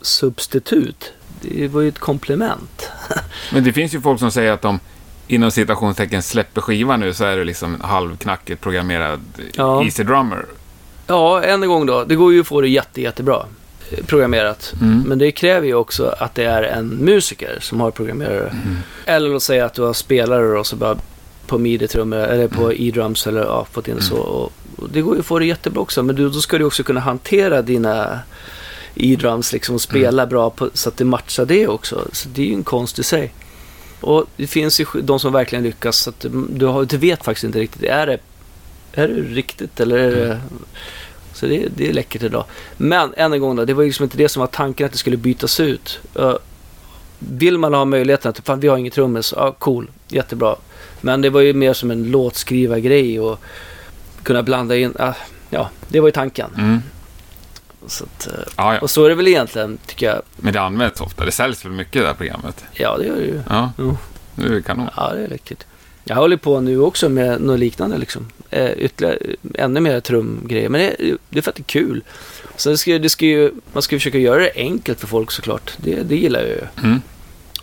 substitut 0.00 1.12
det 1.42 1.68
var 1.68 1.80
ju 1.80 1.88
ett 1.88 1.98
komplement. 1.98 2.90
Men 3.52 3.64
det 3.64 3.72
finns 3.72 3.94
ju 3.94 4.00
folk 4.00 4.20
som 4.20 4.30
säger 4.30 4.52
att 4.52 4.62
de 4.62 4.80
inom 5.26 5.50
citationstecken 5.50 6.22
släpper 6.22 6.60
skivan 6.60 7.00
nu 7.00 7.14
så 7.14 7.24
är 7.24 7.36
det 7.36 7.44
liksom 7.44 7.80
halvknackigt 7.80 8.60
programmerad 8.60 9.20
ja. 9.52 9.84
Easy 9.84 10.02
Drummer. 10.02 10.46
Ja, 11.06 11.42
än 11.42 11.62
en 11.62 11.68
gång 11.68 11.86
då. 11.86 12.04
Det 12.04 12.14
går 12.14 12.32
ju 12.32 12.40
att 12.40 12.46
få 12.46 12.60
det 12.60 12.68
jätte, 12.68 13.00
jättebra 13.00 13.46
eh, 13.90 14.04
programmerat. 14.04 14.74
Mm. 14.80 15.04
Men 15.06 15.18
det 15.18 15.32
kräver 15.32 15.66
ju 15.66 15.74
också 15.74 16.14
att 16.18 16.34
det 16.34 16.44
är 16.44 16.62
en 16.62 16.88
musiker 16.88 17.58
som 17.60 17.80
har 17.80 17.90
programmerare. 17.90 18.48
Mm. 18.48 18.76
Eller 19.06 19.28
låt 19.28 19.42
säga 19.42 19.64
att 19.64 19.74
du 19.74 19.82
har 19.82 19.92
spelare 19.92 20.58
och 20.58 20.66
så 20.66 20.76
bara 20.76 20.96
på 21.46 21.58
midi-trummor 21.58 22.18
eller 22.18 22.48
på 22.48 22.64
mm. 22.64 22.76
e-drums 22.78 23.26
eller 23.26 23.40
ja, 23.40 23.66
fått 23.72 23.88
in 23.88 23.92
mm. 23.92 24.04
så. 24.04 24.16
Och, 24.16 24.52
och 24.76 24.90
det 24.90 25.00
går 25.00 25.14
ju 25.14 25.20
att 25.20 25.26
få 25.26 25.38
det 25.38 25.46
jättebra 25.46 25.82
också. 25.82 26.02
Men 26.02 26.16
du, 26.16 26.28
då 26.28 26.40
ska 26.40 26.58
du 26.58 26.64
också 26.64 26.82
kunna 26.82 27.00
hantera 27.00 27.62
dina 27.62 28.18
e-drums 28.94 29.52
liksom 29.52 29.74
och 29.74 29.80
spela 29.80 30.22
mm. 30.22 30.30
bra 30.30 30.50
på, 30.50 30.70
så 30.74 30.88
att 30.88 30.96
det 30.96 31.04
matchar 31.04 31.44
det 31.44 31.68
också. 31.68 32.08
Så 32.12 32.28
det 32.28 32.42
är 32.42 32.46
ju 32.46 32.54
en 32.54 32.64
konst 32.64 32.98
i 32.98 33.02
sig. 33.02 33.32
Och 34.00 34.26
det 34.36 34.46
finns 34.46 34.80
ju 34.80 34.86
de 35.02 35.20
som 35.20 35.32
verkligen 35.32 35.64
lyckas 35.64 35.96
så 35.96 36.10
att 36.10 36.26
du, 36.48 36.66
har, 36.66 36.84
du 36.84 36.96
vet 36.96 37.24
faktiskt 37.24 37.44
inte 37.44 37.58
riktigt. 37.58 37.82
Är 37.82 38.06
det, 38.06 38.18
är 38.92 39.08
det 39.08 39.14
riktigt 39.14 39.80
eller 39.80 39.98
är 39.98 40.10
det... 40.16 40.24
Mm. 40.24 40.38
Så 41.34 41.46
det, 41.46 41.68
det 41.76 41.88
är 41.88 41.92
läckert 41.92 42.22
idag. 42.22 42.44
Men 42.76 43.14
än 43.16 43.32
en 43.32 43.40
gång 43.40 43.56
då, 43.56 43.64
det 43.64 43.74
var 43.74 43.82
ju 43.82 43.88
liksom 43.88 44.04
inte 44.04 44.16
det 44.16 44.28
som 44.28 44.40
var 44.40 44.46
tanken 44.46 44.86
att 44.86 44.92
det 44.92 44.98
skulle 44.98 45.16
bytas 45.16 45.60
ut. 45.60 46.00
Uh, 46.18 46.34
vill 47.18 47.58
man 47.58 47.74
ha 47.74 47.84
möjligheten 47.84 48.28
att, 48.28 48.40
fan 48.46 48.60
vi 48.60 48.68
har 48.68 48.76
inget 48.76 48.92
trummis, 48.92 49.34
ja 49.36 49.52
cool, 49.58 49.90
jättebra. 50.08 50.56
Men 51.00 51.20
det 51.20 51.30
var 51.30 51.40
ju 51.40 51.52
mer 51.52 51.72
som 51.72 51.90
en 51.90 52.10
låtskrivargrej 52.10 53.20
och 53.20 53.40
kunna 54.22 54.42
blanda 54.42 54.76
in, 54.76 54.94
uh, 55.00 55.16
ja, 55.50 55.70
det 55.88 56.00
var 56.00 56.08
ju 56.08 56.12
tanken. 56.12 56.50
Mm. 56.58 56.82
Så 57.86 58.04
att, 58.04 58.26
eh, 58.26 58.32
ja, 58.56 58.74
ja. 58.74 58.80
Och 58.80 58.90
så 58.90 59.04
är 59.04 59.08
det 59.08 59.14
väl 59.14 59.28
egentligen, 59.28 59.78
tycker 59.86 60.06
jag. 60.06 60.22
Men 60.36 60.52
det 60.52 60.60
används 60.60 61.00
ofta. 61.00 61.24
Det 61.24 61.32
säljs 61.32 61.64
väl 61.64 61.72
mycket 61.72 62.02
det 62.02 62.06
här 62.06 62.14
programmet? 62.14 62.64
Ja, 62.72 62.96
det 62.98 63.06
gör 63.06 63.16
det 63.16 63.24
ju. 63.24 63.40
Ja, 63.48 63.72
jo. 63.78 63.96
det 64.34 64.54
är 64.54 64.60
kanon. 64.60 64.88
Ja, 64.96 65.12
det 65.14 65.24
är 65.24 65.28
läckert. 65.28 65.64
Jag 66.04 66.16
håller 66.16 66.36
på 66.36 66.60
nu 66.60 66.80
också 66.80 67.08
med 67.08 67.40
något 67.40 67.58
liknande 67.58 67.98
liksom. 67.98 68.28
Eh, 68.50 68.70
ytterligare, 68.70 69.18
ännu 69.54 69.80
mer 69.80 70.00
trumgrejer. 70.00 70.68
Men 70.68 70.80
det, 70.80 71.16
det 71.28 71.38
är 71.38 71.42
för 71.42 71.50
att 71.50 71.56
det 71.56 71.62
är 71.62 71.64
kul. 71.64 72.02
Så 72.56 72.70
det 72.70 72.78
ska, 72.78 72.98
det 72.98 73.08
ska 73.08 73.26
ju, 73.26 73.52
man 73.72 73.82
ska 73.82 73.96
försöka 73.96 74.18
göra 74.18 74.40
det 74.40 74.52
enkelt 74.54 75.00
för 75.00 75.06
folk 75.06 75.30
såklart. 75.30 75.72
Det, 75.76 76.02
det 76.02 76.16
gillar 76.16 76.40
jag 76.40 76.48
ju. 76.48 76.60
Mm. 76.82 77.02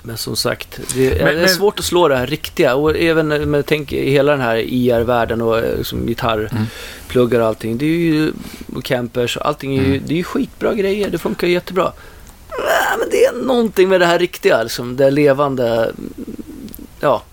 Men 0.01 0.17
som 0.17 0.35
sagt, 0.35 0.79
det, 0.95 1.23
men, 1.23 1.35
det 1.35 1.43
är 1.43 1.47
svårt 1.47 1.79
att 1.79 1.85
slå 1.85 2.07
det 2.07 2.17
här 2.17 2.27
riktiga. 2.27 2.75
Och 2.75 2.97
även 2.97 3.51
med 3.51 3.65
tänk 3.65 3.91
hela 3.91 4.31
den 4.31 4.41
här 4.41 4.57
IR-världen 4.57 5.41
och 5.41 5.57
eh, 5.57 5.77
liksom 5.77 6.07
gitarrpluggar 6.07 7.35
mm. 7.35 7.41
och 7.41 7.47
allting. 7.47 7.77
Det 7.77 7.85
är 7.85 7.89
ju 7.89 8.31
och 8.75 8.83
campers 8.83 9.37
och 9.37 9.47
allting 9.47 9.77
är 9.77 9.81
ju, 9.81 9.87
mm. 9.87 10.01
det 10.05 10.13
är 10.13 10.17
ju 10.17 10.23
skitbra 10.23 10.73
grejer. 10.73 11.09
Det 11.09 11.17
funkar 11.17 11.47
jättebra. 11.47 11.91
Men 12.99 13.09
det 13.11 13.25
är 13.25 13.45
någonting 13.45 13.89
med 13.89 14.01
det 14.01 14.05
här 14.05 14.19
riktiga, 14.19 14.63
liksom, 14.63 14.97
det 14.97 15.11
levande. 15.11 15.93
Ja. 16.99 17.23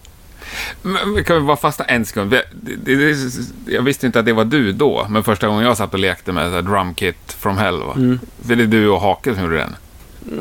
Men, 0.82 1.24
kan 1.24 1.36
vi 1.36 1.42
bara 1.42 1.56
fasta 1.56 1.84
en 1.84 2.04
sekund? 2.04 2.30
Det, 2.30 2.44
det, 2.84 3.16
jag 3.66 3.82
visste 3.82 4.06
inte 4.06 4.18
att 4.18 4.26
det 4.26 4.32
var 4.32 4.44
du 4.44 4.72
då, 4.72 5.06
men 5.10 5.24
första 5.24 5.46
gången 5.46 5.64
jag 5.64 5.76
satt 5.76 5.94
och 5.94 6.00
lekte 6.00 6.32
med 6.32 6.64
Drumkit 6.64 7.32
from 7.32 7.58
Hell. 7.58 7.78
Va? 7.78 7.94
Mm. 7.96 8.20
Det 8.36 8.52
är 8.52 8.56
du 8.56 8.88
och 8.88 9.00
Hake 9.00 9.34
som 9.34 9.42
gjorde 9.42 9.56
den. 9.56 9.76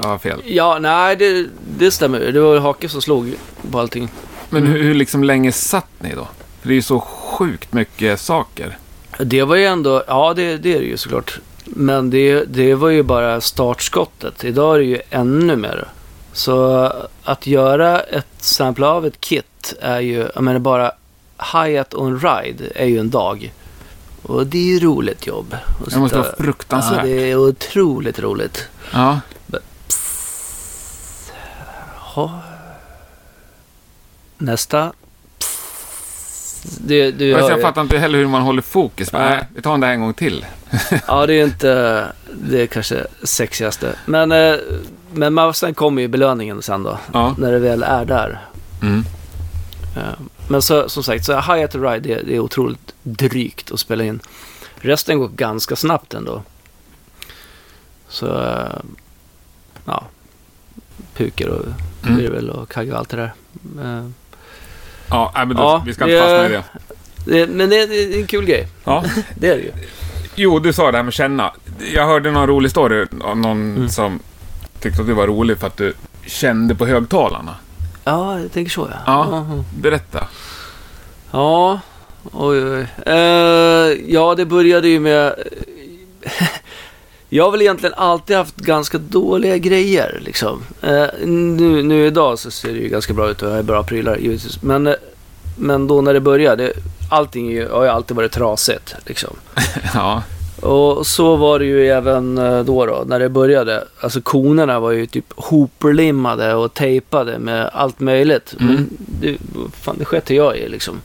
Har 0.04 0.18
fel. 0.18 0.42
Ja, 0.46 0.78
nej 0.80 1.16
det, 1.16 1.48
det 1.78 1.92
stämmer. 1.92 2.20
Det 2.20 2.40
var 2.40 2.60
Hake 2.60 2.90
som 2.90 3.02
slog 3.02 3.34
på 3.72 3.80
allting. 3.80 4.10
Men 4.50 4.68
hur, 4.68 4.84
hur 4.84 4.94
liksom 4.94 5.24
länge 5.24 5.52
satt 5.52 5.90
ni 6.00 6.16
då? 6.16 6.28
För 6.62 6.68
det 6.68 6.74
är 6.74 6.76
ju 6.76 6.82
så 6.82 7.00
sjukt 7.00 7.74
mycket 7.74 8.20
saker. 8.20 8.78
Det 9.20 9.44
var 9.44 9.56
ju 9.56 9.66
ändå, 9.66 10.04
ja 10.08 10.34
det, 10.36 10.58
det 10.58 10.76
är 10.76 10.80
det 10.80 10.86
ju 10.86 10.98
såklart. 10.98 11.40
Men 11.66 12.10
det, 12.10 12.44
det 12.44 12.76
var 12.76 12.90
ju 12.90 13.04
bara 13.04 13.42
startskottet. 13.42 14.44
Idag 14.44 14.76
är 14.76 14.80
det 14.80 14.86
ju 14.86 15.00
ännu 15.10 15.56
mer. 15.56 15.88
Så 16.34 16.92
att 17.24 17.48
göra 17.48 18.00
ett 18.00 18.28
sample 18.38 18.86
av 18.86 19.06
ett 19.06 19.22
kit 19.22 19.74
är 19.82 20.00
ju, 20.00 20.28
jag 20.36 20.44
menar 20.44 20.60
bara 20.60 20.92
Hi-hat 21.54 21.94
och 21.94 22.08
en 22.08 22.20
ride 22.20 22.64
är 22.76 22.86
ju 22.86 23.00
en 23.00 23.10
dag. 23.10 23.54
Och 24.22 24.48
det 24.48 24.58
är 24.58 24.74
ju 24.74 24.80
roligt 24.80 25.28
jobb. 25.28 25.56
Det 25.90 25.98
måste 26.00 26.18
vara 26.18 26.36
fruktansvärt. 26.38 26.98
Ja, 26.98 27.06
det 27.06 27.32
är 27.32 27.36
otroligt 27.36 28.20
roligt. 28.20 28.68
Ja. 28.94 29.20
Ja. 32.16 32.42
Nästa. 34.38 34.94
Det, 36.80 37.12
du 37.12 37.34
Fast 37.34 37.42
hör 37.44 37.50
jag 37.50 37.58
ju. 37.60 37.64
fattar 37.64 37.82
inte 37.82 37.98
heller 37.98 38.20
hur 38.20 38.28
man 38.28 38.42
håller 38.42 38.62
fokus. 38.62 39.12
Nej. 39.14 39.30
Nej, 39.30 39.48
vi 39.56 39.62
tar 39.62 39.72
den 39.72 39.80
där 39.80 39.90
en 39.90 40.02
gång 40.02 40.14
till. 40.14 40.46
Ja, 41.08 41.26
det 41.26 41.34
är 41.34 41.44
inte 41.44 42.04
det 42.34 42.62
är 42.62 42.68
kanske 42.68 43.08
sexigaste. 43.24 43.96
Men, 44.06 44.32
eh, 44.32 44.56
men 45.14 45.54
sen 45.54 45.74
kommer 45.74 46.02
ju 46.02 46.08
belöningen 46.08 46.62
sen 46.62 46.84
då. 46.84 46.98
Ja. 47.14 47.36
När 47.38 47.52
det 47.52 47.60
väl 47.60 47.84
är 47.84 48.06
där. 48.06 48.42
Mm. 48.82 49.06
Eh, 49.98 50.04
Men 50.48 50.62
så, 50.62 50.90
som 50.90 51.04
sagt, 51.04 51.26
så 51.26 51.34
High 51.34 51.64
at 51.64 51.72
the 51.72 51.78
Ride, 51.78 52.00
det, 52.00 52.22
det 52.22 52.36
är 52.36 52.40
otroligt 52.40 52.94
drygt 53.04 53.72
att 53.72 53.80
spela 53.80 54.04
in. 54.04 54.20
Resten 54.76 55.20
går 55.20 55.28
ganska 55.28 55.76
snabbt 55.76 56.14
ändå. 56.14 56.44
Så, 58.08 58.42
eh, 58.42 58.82
ja. 59.86 60.04
Puker 61.14 61.50
och 61.50 61.66
Mm. 62.06 62.18
virvel 62.22 62.50
och 62.50 62.70
kagge 62.72 62.92
och 62.92 62.98
allt 63.00 63.10
det 63.10 63.18
där. 63.18 63.34
Eh, 63.84 64.08
Ja, 65.10 65.32
men 65.36 65.50
då, 65.50 65.56
Ja, 65.64 65.84
vi 65.86 65.94
ska 65.94 66.06
det- 66.06 66.12
inte 66.12 66.22
fastna 66.28 66.50
i 66.50 66.52
det. 66.52 66.64
det, 67.40 67.48
men 67.48 67.70
det, 67.70 67.86
det 67.86 67.96
är 68.16 68.20
en 68.20 68.28
kul 68.28 68.46
grej. 68.46 68.68
Ja. 68.84 69.04
Det 69.36 69.48
är 69.50 69.56
det 69.56 69.62
ju. 69.62 69.72
Jo, 70.36 70.60
du 70.60 70.74
sa 70.74 70.92
det 70.92 70.98
här 70.98 71.04
med 71.04 71.14
känna. 71.14 71.52
Jag 71.94 72.06
hörde 72.06 72.32
någon 72.32 72.48
rolig 72.48 72.72
story 72.72 73.06
av 73.24 73.38
någon 73.38 73.76
Mm. 73.76 73.90
som 73.90 74.20
tyckte 74.80 75.02
att 75.02 75.08
du 75.08 75.14
var 75.14 75.28
rolig 75.28 75.58
för 75.58 75.68
att 75.68 75.78
du 75.78 75.94
kände 76.26 76.76
på 76.76 76.86
högtalarna. 76.86 77.56
Ja, 78.04 78.40
jag 78.40 78.52
tänker 78.52 78.72
så 78.72 78.88
ja. 78.92 78.98
Ja. 79.06 79.28
Jaha. 79.32 79.64
Berätta. 79.82 80.28
Ja, 81.32 81.80
oj, 82.32 82.64
oj. 82.64 82.88
Eh, 83.06 83.14
ja, 84.14 84.36
det 84.36 84.46
började 84.46 84.88
ju 84.88 85.00
med... 85.00 85.36
jag 87.30 87.44
har 87.44 87.52
väl 87.52 87.62
egentligen 87.62 87.94
alltid 87.98 88.36
haft 88.38 88.56
ganska 88.56 88.98
dåliga 88.98 89.58
grejer. 89.58 90.20
Liksom. 90.26 90.62
Eh, 90.82 91.06
nu, 91.26 91.84
nu 91.84 92.06
idag 92.06 92.40
så 92.40 92.52
ser 92.52 92.74
det 92.74 92.80
ju 92.80 92.88
ganska 92.90 93.14
bra 93.14 93.30
ut 93.30 93.42
och 93.42 93.50
jag 93.50 93.56
har 93.56 93.64
bra 93.64 93.84
prylar 93.84 94.18
givetvis. 94.18 94.62
Men, 94.62 94.88
eh, 94.88 94.94
men 95.58 95.88
då 95.88 96.02
när 96.02 96.14
det 96.14 96.20
började, 96.20 96.74
allting 97.10 97.52
ju- 97.52 97.70
har 97.70 97.84
ju 97.84 97.90
alltid 97.90 98.18
varit 98.18 98.32
trasigt. 98.32 98.96
Liksom. 99.06 99.36
Ja. 99.94 100.24
Och 100.62 101.08
så 101.08 101.36
var 101.36 101.60
det 101.60 101.66
ju 101.66 101.88
även 101.90 102.38
eh, 102.38 102.64
då, 102.64 102.86
då 102.86 103.04
när 103.08 103.20
det 103.20 103.30
började. 103.30 103.84
Alltså 104.00 104.22
konerna 104.22 104.80
var 104.80 104.92
ju 104.92 105.06
typ 105.06 105.26
hoperlimmade 105.36 106.54
och 106.56 106.74
tejpade 106.74 107.40
med 107.40 107.70
allt 107.74 108.00
möjligt. 108.00 108.56
Mm. 108.60 108.74
Men 108.76 108.90
det, 109.22 109.38
fan, 109.82 109.96
det 110.00 110.06
sket 110.06 110.30
jag 110.30 110.58
i 110.58 110.70
liksom. 110.70 111.02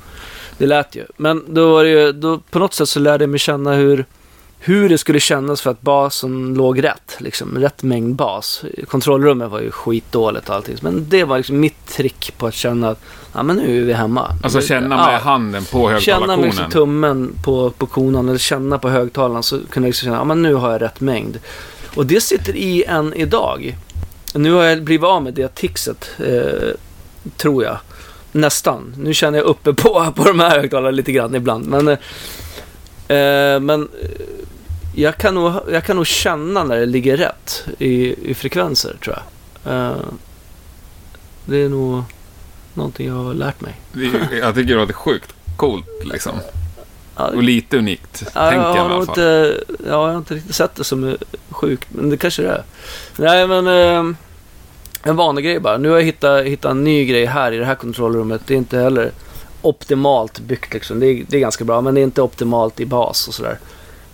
Det 0.59 0.67
lät 0.67 0.95
ju. 0.97 1.05
Men 1.17 1.45
då 1.49 1.73
var 1.73 1.85
det 1.85 1.91
ju, 1.91 2.13
då, 2.13 2.39
på 2.51 2.59
något 2.59 2.75
sätt 2.75 2.89
så 2.89 3.01
lärde 3.01 3.23
jag 3.25 3.31
mig 3.31 3.39
känna 3.41 3.75
hur, 3.75 4.05
hur 4.63 4.89
det 4.89 4.99
skulle 4.99 5.21
kännas 5.21 5.61
för 5.61 5.71
att 5.71 5.81
basen 5.81 6.55
låg 6.55 6.85
rätt. 6.85 7.17
Liksom, 7.19 7.59
rätt 7.59 7.83
mängd 7.83 8.15
bas. 8.15 8.63
Kontrollrummet 8.89 9.51
var 9.51 9.61
ju 9.61 9.71
skitdåligt 9.71 10.49
och 10.49 10.55
allting. 10.55 10.77
Men 10.81 11.09
det 11.09 11.25
var 11.25 11.37
liksom 11.37 11.61
mitt 11.61 11.87
trick 11.87 12.35
på 12.39 12.47
att 12.47 12.55
känna 12.55 12.89
att 12.91 13.01
ja, 13.35 13.43
men 13.43 13.57
nu 13.57 13.81
är 13.81 13.85
vi 13.85 13.93
hemma. 13.93 14.33
Alltså 14.43 14.61
känna 14.61 14.97
med 14.97 15.15
Ja. 15.15 15.19
handen 15.19 15.65
på 15.65 15.79
Känna 15.79 15.87
med 15.87 15.97
högtalarkonen. 15.97 16.47
liksom 16.47 16.71
tummen 16.71 17.33
på, 17.45 17.71
på 17.71 17.87
konan 17.87 18.29
eller 18.29 18.39
känna 18.39 18.79
på 18.79 18.89
högtalaren 18.89 19.43
så 19.43 19.57
kunde 19.71 19.87
jag 19.87 19.91
liksom 19.91 20.07
känna 20.07 20.21
att 20.21 20.29
ja, 20.29 20.35
nu 20.35 20.55
har 20.55 20.73
jag 20.73 20.83
rätt 20.83 21.01
mängd. 21.01 21.39
Och 21.95 22.07
det 22.07 22.21
sitter 22.21 22.57
i 22.57 22.85
än 22.85 23.15
idag. 23.15 23.77
Nu 24.35 24.53
har 24.53 24.65
jag 24.65 24.83
blivit 24.83 25.05
av 25.07 25.23
med 25.23 25.35
det 25.35 25.55
tixet, 25.55 26.11
eh, 26.19 26.71
tror 27.37 27.65
jag. 27.65 27.79
Nästan. 28.33 28.95
Nu 28.99 29.15
känner 29.15 29.39
jag 29.39 29.47
uppe 29.47 29.73
på, 29.75 30.13
på 30.17 30.25
de 30.25 30.41
här 30.41 30.51
högtalarna 30.61 30.91
lite 30.91 31.13
grann 31.13 31.35
ibland. 31.35 31.67
Men, 31.69 31.89
eh, 31.89 31.97
eh, 33.17 33.61
men 33.61 33.83
eh, 34.03 34.09
jag, 34.95 35.17
kan 35.17 35.35
nog, 35.35 35.53
jag 35.73 35.85
kan 35.85 35.97
nog 35.97 36.07
känna 36.07 36.65
när 36.65 36.77
det 36.77 36.87
ligger 36.87 37.17
rätt 37.17 37.65
i, 37.79 38.15
i 38.31 38.35
frekvenser, 38.35 38.97
tror 39.05 39.17
jag. 39.65 39.73
Eh, 39.75 39.97
det 41.45 41.57
är 41.57 41.69
nog 41.69 42.03
någonting 42.75 43.07
jag 43.09 43.15
har 43.15 43.35
lärt 43.35 43.61
mig. 43.61 43.81
Det- 43.93 44.37
Jag 44.37 44.55
tycker 44.55 44.75
det 44.75 44.81
låter 44.81 44.93
sjukt 44.95 45.35
coolt 45.57 45.87
liksom. 46.05 46.33
Och 47.15 47.43
lite 47.43 47.79
unikt, 47.79 48.23
Ja, 48.35 48.51
tänker 48.51 48.57
jag 48.67 48.69
jag 48.69 48.77
i 48.77 48.79
har 48.79 48.85
alla 48.91 49.07
fall. 49.07 49.09
inte, 49.19 49.65
ja, 49.69 49.75
jag 49.87 50.09
har 50.13 50.17
inte 50.17 50.35
riktigt 50.35 50.55
sett 50.55 50.75
det 50.75 50.85
som 50.85 51.17
sjukt, 51.51 51.89
men 51.91 52.11
det 52.11 52.17
kanske 52.17 52.43
det 52.43 52.49
är. 52.49 52.63
Nej, 53.17 53.47
men 53.47 53.67
eh, 53.67 54.15
en 55.03 55.17
vanlig 55.17 55.45
grej 55.45 55.61
bara. 55.61 55.79
Nu 55.79 55.89
har 55.89 55.97
jag 55.97 56.05
hittat, 56.05 56.45
hittat 56.45 56.71
en 56.71 56.85
ny 56.85 57.05
grej 57.05 57.25
här 57.27 57.53
i 57.53 57.57
det 57.57 57.65
här 57.65 57.75
kontrollrummet. 57.75 58.41
Det 58.47 58.55
är 58.55 58.59
inte 58.59 58.79
heller 58.79 59.11
optimalt 59.63 60.39
byggt 60.41 60.75
liksom. 60.75 61.01
Det 61.01 61.07
är, 61.07 61.25
det 61.29 61.37
är 61.37 61.41
ganska 61.41 61.65
bra, 61.65 61.81
men 61.81 61.95
det 61.95 62.01
är 62.01 62.03
inte 62.03 62.23
optimalt 62.23 62.81
i 62.81 62.87
bas 62.87 63.29
och 63.29 63.35
sådär. 63.35 63.59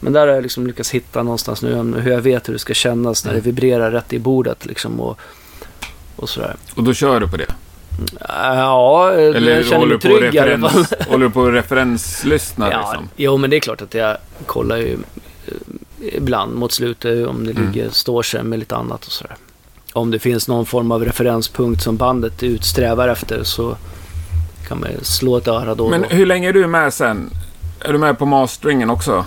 Men 0.01 0.13
där 0.13 0.21
har 0.27 0.35
jag 0.35 0.43
liksom 0.43 0.67
lyckats 0.67 0.91
hitta 0.91 1.23
någonstans 1.23 1.63
nu 1.63 2.01
hur 2.01 2.13
jag 2.13 2.21
vet 2.21 2.49
hur 2.49 2.53
det 2.53 2.59
ska 2.59 2.75
kännas 2.75 3.25
när 3.25 3.33
det 3.33 3.39
Mm. 3.39 3.45
vibrerar 3.45 3.91
rätt 3.91 4.13
i 4.13 4.19
bordet 4.19 4.67
liksom 4.67 5.01
och, 5.01 5.19
och 6.17 6.29
sådär. 6.29 6.57
Och 6.75 6.83
då 6.85 6.95
kör 6.95 7.21
du 7.21 7.29
på 7.29 7.37
det? 7.37 7.47
Ja, 8.29 9.13
eh, 9.13 9.37
Eller 9.37 9.55
jag 9.57 9.65
känner 9.67 9.87
mig 9.87 9.99
du 10.03 10.09
på 10.11 10.19
trygg 10.19 10.35
i 10.35 10.39
alla 10.39 10.69
fall. 10.69 10.87
håller 11.09 11.25
du 11.27 11.31
på 11.33 11.47
att 11.47 11.53
referenslyssna 11.55 12.71
Ja, 12.71 12.79
liksom? 12.91 13.09
jo, 13.17 13.37
men 13.37 13.51
det 13.51 13.57
är 13.57 13.61
klart 13.61 13.83
att 13.83 13.95
jag 13.95 14.17
kollar 14.47 14.77
ju 14.77 14.93
eh, 15.47 15.53
ibland 16.01 16.55
mot 16.55 16.73
slutet 16.73 17.27
om 17.29 17.45
det 17.47 17.51
Mm. 17.51 17.73
ligger, 17.73 17.91
står 17.91 18.23
sig 18.23 18.43
med 18.43 18.59
lite 18.59 18.77
annat 18.77 19.07
och 19.07 19.13
sådär. 19.13 19.37
Om 19.93 20.11
det 20.11 20.19
finns 20.19 20.49
någon 20.49 20.67
form 20.67 20.93
av 20.93 21.05
referenspunkt 21.05 21.83
som 21.83 21.97
bandet 21.97 22.43
utsträvar 22.43 23.09
efter 23.09 23.45
så 23.45 23.77
kan 24.69 24.81
man 24.81 24.89
slå 25.03 25.37
ett 25.37 25.49
öra 25.49 25.75
då 25.75 25.85
och 25.85 25.91
Men 25.91 26.03
då. 26.03 26.09
hur 26.09 26.27
länge 26.27 26.49
är 26.49 26.53
du 26.53 26.67
med 26.67 26.95
sen? 26.95 27.31
Är 27.81 27.93
du 27.93 27.99
med 27.99 28.19
på 28.19 28.27
masteringen 28.27 28.91
också? 28.91 29.25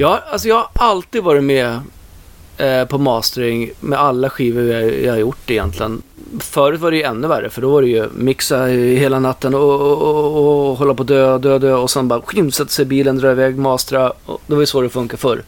Ja, 0.00 0.20
alltså 0.30 0.48
jag 0.48 0.56
har 0.56 0.68
alltid 0.74 1.22
varit 1.22 1.44
med 1.44 1.80
eh, 2.56 2.84
på 2.84 2.98
mastering 2.98 3.70
med 3.80 3.98
alla 3.98 4.30
skivor 4.30 4.62
jag, 4.64 5.02
jag 5.02 5.12
har 5.12 5.18
gjort 5.18 5.50
egentligen. 5.50 6.02
Förut 6.40 6.80
var 6.80 6.90
det 6.90 6.96
ju 6.96 7.02
ännu 7.02 7.28
värre 7.28 7.50
för 7.50 7.62
då 7.62 7.70
var 7.70 7.82
det 7.82 7.88
ju 7.88 8.08
mixa 8.14 8.64
hela 8.66 9.18
natten 9.18 9.54
och, 9.54 9.80
och, 9.80 10.02
och, 10.02 10.70
och 10.70 10.76
hålla 10.78 10.94
på 10.94 11.02
dö, 11.02 11.38
dö, 11.38 11.58
dö 11.58 11.74
och 11.74 11.90
sen 11.90 12.08
bara 12.08 12.22
sätta 12.50 12.68
sig 12.70 12.82
i 12.82 12.86
bilen, 12.86 13.18
dra 13.18 13.30
iväg, 13.30 13.58
mastra. 13.58 14.12
Och 14.26 14.42
det 14.46 14.54
var 14.54 14.62
ju 14.62 14.66
så 14.66 14.80
det 14.80 14.88
funkar 14.88 15.16
förr. 15.16 15.42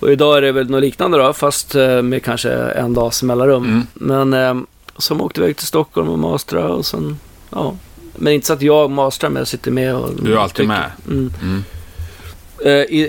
Och 0.00 0.12
idag 0.12 0.36
är 0.36 0.42
det 0.42 0.52
väl 0.52 0.70
något 0.70 0.80
liknande 0.80 1.18
då, 1.18 1.32
fast 1.32 1.74
eh, 1.74 2.02
med 2.02 2.22
kanske 2.22 2.52
en 2.52 2.94
dags 2.94 3.22
mellanrum. 3.22 3.64
Mm. 3.64 3.86
Men 3.94 4.32
eh, 4.32 4.64
som 4.96 5.20
åkte 5.20 5.40
iväg 5.40 5.56
till 5.56 5.66
Stockholm 5.66 6.08
och 6.08 6.18
mastra 6.18 6.68
och 6.68 6.86
sen, 6.86 7.18
ja. 7.50 7.74
Men 8.16 8.32
inte 8.32 8.46
så 8.46 8.52
att 8.52 8.62
jag 8.62 8.90
mastrar 8.90 9.30
men 9.30 9.40
jag 9.40 9.48
sitter 9.48 9.70
med 9.70 9.96
och 9.96 10.10
Du 10.22 10.32
är 10.32 10.36
alltid 10.36 10.56
tycker. 10.56 10.68
med? 10.68 10.90
Mm. 11.08 11.32
Mm. 11.42 11.64
Eh, 12.64 12.70
i, 12.72 13.02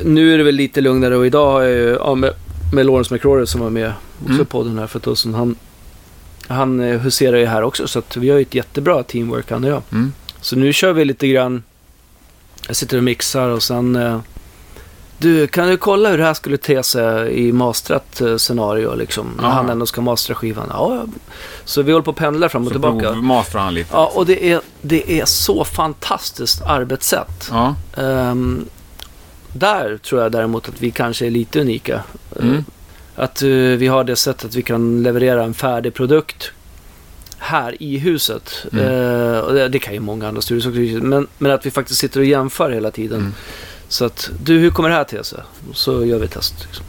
eh, 0.00 0.06
nu 0.06 0.34
är 0.34 0.38
det 0.38 0.44
väl 0.44 0.54
lite 0.54 0.80
lugnare 0.80 1.16
och 1.16 1.26
idag 1.26 1.50
har 1.52 1.62
jag 1.62 1.70
ju, 1.70 1.96
ja, 2.00 2.14
med, 2.14 2.32
med 2.72 2.86
Lawrence 2.86 3.14
McCrory 3.14 3.46
som 3.46 3.60
var 3.60 3.70
med 3.70 3.92
också 4.22 4.32
Mm. 4.34 4.46
på 4.46 4.62
den 4.62 4.78
här 4.78 4.86
för 4.86 4.98
tusen. 4.98 5.34
Han, 5.34 5.56
han 6.48 6.80
eh, 6.80 6.98
huserar 7.00 7.36
ju 7.36 7.46
här 7.46 7.62
också 7.62 7.88
så 7.88 7.98
att 7.98 8.16
vi 8.16 8.30
har 8.30 8.36
ju 8.36 8.42
ett 8.42 8.54
jättebra 8.54 9.02
teamwork 9.02 9.50
han 9.50 9.64
och 9.64 9.70
jag. 9.70 9.82
Mm. 9.92 10.12
Så 10.40 10.56
nu 10.56 10.72
kör 10.72 10.92
vi 10.92 11.04
lite 11.04 11.28
grann, 11.28 11.62
jag 12.66 12.76
sitter 12.76 12.96
och 12.96 13.04
mixar 13.04 13.48
och 13.48 13.62
sen 13.62 13.96
eh, 13.96 14.20
du, 15.18 15.46
kan 15.46 15.68
du 15.68 15.76
kolla 15.76 16.10
hur 16.10 16.18
det 16.18 16.24
här 16.24 16.34
skulle 16.34 16.56
te 16.56 16.82
sig 16.82 17.30
i 17.48 17.52
mastrat 17.52 18.20
eh, 18.20 18.36
scenario 18.36 18.94
liksom? 18.94 19.26
När 19.40 19.48
han 19.48 19.70
ändå 19.70 19.86
ska 19.86 20.00
mastra 20.00 20.34
skivan. 20.34 20.66
Ja, 20.70 21.04
så 21.64 21.82
vi 21.82 21.92
håller 21.92 22.04
på 22.04 22.10
att 22.10 22.16
pendla 22.16 22.48
fram 22.48 22.62
och 22.62 22.68
Så 22.68 22.72
tillbaka. 22.72 23.12
provmastrar 23.12 23.62
han 23.62 23.74
lite? 23.74 23.90
Ja, 23.92 24.12
och 24.14 24.26
det 24.26 24.52
är, 24.52 24.60
det 24.82 25.20
är 25.20 25.24
så 25.24 25.64
fantastiskt 25.64 26.62
arbetssätt. 26.62 27.48
Ja. 27.50 27.74
Ehm, 27.96 28.64
där 29.58 29.96
tror 29.96 30.22
jag 30.22 30.32
däremot 30.32 30.68
att 30.68 30.82
vi 30.82 30.90
kanske 30.90 31.26
är 31.26 31.30
lite 31.30 31.60
unika. 31.60 32.02
Mm. 32.40 32.54
Eh, 32.54 32.62
Att 33.16 33.42
eh, 33.42 33.48
vi 33.50 33.86
har 33.86 34.04
det 34.04 34.16
sättet 34.16 34.44
att 34.44 34.54
vi 34.54 34.62
kan 34.62 35.02
leverera 35.02 35.44
en 35.44 35.54
färdig 35.54 35.94
produkt 35.94 36.52
här 37.38 37.82
i 37.82 37.98
huset. 37.98 38.66
Mm. 38.72 38.84
Eh, 38.84 39.38
och 39.38 39.54
det, 39.54 39.68
det 39.68 39.78
kan 39.78 39.94
ju 39.94 40.00
många 40.00 40.28
andra 40.28 40.42
studios 40.42 40.66
också. 40.66 41.06
Men, 41.06 41.26
men 41.38 41.52
att 41.52 41.66
vi 41.66 41.70
faktiskt 41.70 42.00
sitter 42.00 42.20
och 42.20 42.26
jämför 42.26 42.70
hela 42.70 42.90
tiden. 42.90 43.20
Mm. 43.20 43.34
Så 43.88 44.04
att, 44.04 44.30
du 44.42 44.58
hur 44.58 44.70
kommer 44.70 44.88
det 44.88 44.94
här 44.94 45.04
till 45.04 45.24
sig? 45.24 45.40
Så 45.72 46.04
gör 46.04 46.18
vi 46.18 46.24
ett 46.24 46.32
test. 46.32 46.54
Liksom. 46.66 46.84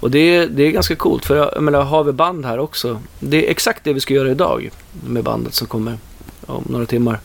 Och 0.00 0.10
det 0.10 0.18
är, 0.18 0.46
det 0.46 0.62
är 0.62 0.70
ganska 0.70 0.96
coolt 0.96 1.24
för 1.24 1.36
jag, 1.36 1.50
jag 1.54 1.62
menar, 1.62 1.82
har 1.82 2.04
vi 2.04 2.12
band 2.12 2.44
här 2.44 2.58
också. 2.58 3.00
Det 3.20 3.46
är 3.46 3.50
exakt 3.50 3.84
det 3.84 3.92
vi 3.92 4.00
ska 4.00 4.14
göra 4.14 4.30
idag 4.30 4.70
med 5.06 5.24
bandet 5.24 5.54
som 5.54 5.66
kommer 5.66 5.98
om 6.46 6.64
några 6.68 6.86
timmar. 6.86 7.20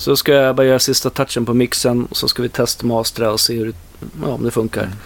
Så 0.00 0.16
ska 0.16 0.32
jag 0.32 0.56
bara 0.56 0.66
göra 0.66 0.78
sista 0.78 1.10
touchen 1.10 1.46
på 1.46 1.54
mixen 1.54 2.06
och 2.06 2.16
så 2.16 2.28
ska 2.28 2.42
vi 2.42 2.48
testmastra 2.48 3.32
och 3.32 3.40
se 3.40 3.54
hur, 3.54 3.74
ja, 4.22 4.28
om 4.28 4.44
det 4.44 4.50
funkar. 4.50 4.82
Mm. 4.82 4.96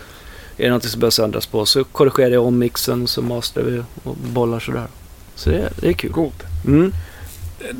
Är 0.56 0.64
det 0.64 0.70
något 0.70 0.84
som 0.84 1.00
behövs 1.00 1.18
ändras 1.18 1.46
på 1.46 1.66
så 1.66 1.84
korrigerar 1.84 2.30
jag 2.30 2.46
om 2.46 2.58
mixen 2.58 3.06
så 3.06 3.22
mastrar 3.22 3.64
vi 3.64 3.82
och 4.02 4.16
bollar 4.16 4.60
sådär. 4.60 4.86
Så 5.34 5.50
det, 5.50 5.72
det 5.76 5.88
är 5.88 5.92
kul. 5.92 6.12
Coolt. 6.12 6.42
Mm. 6.66 6.92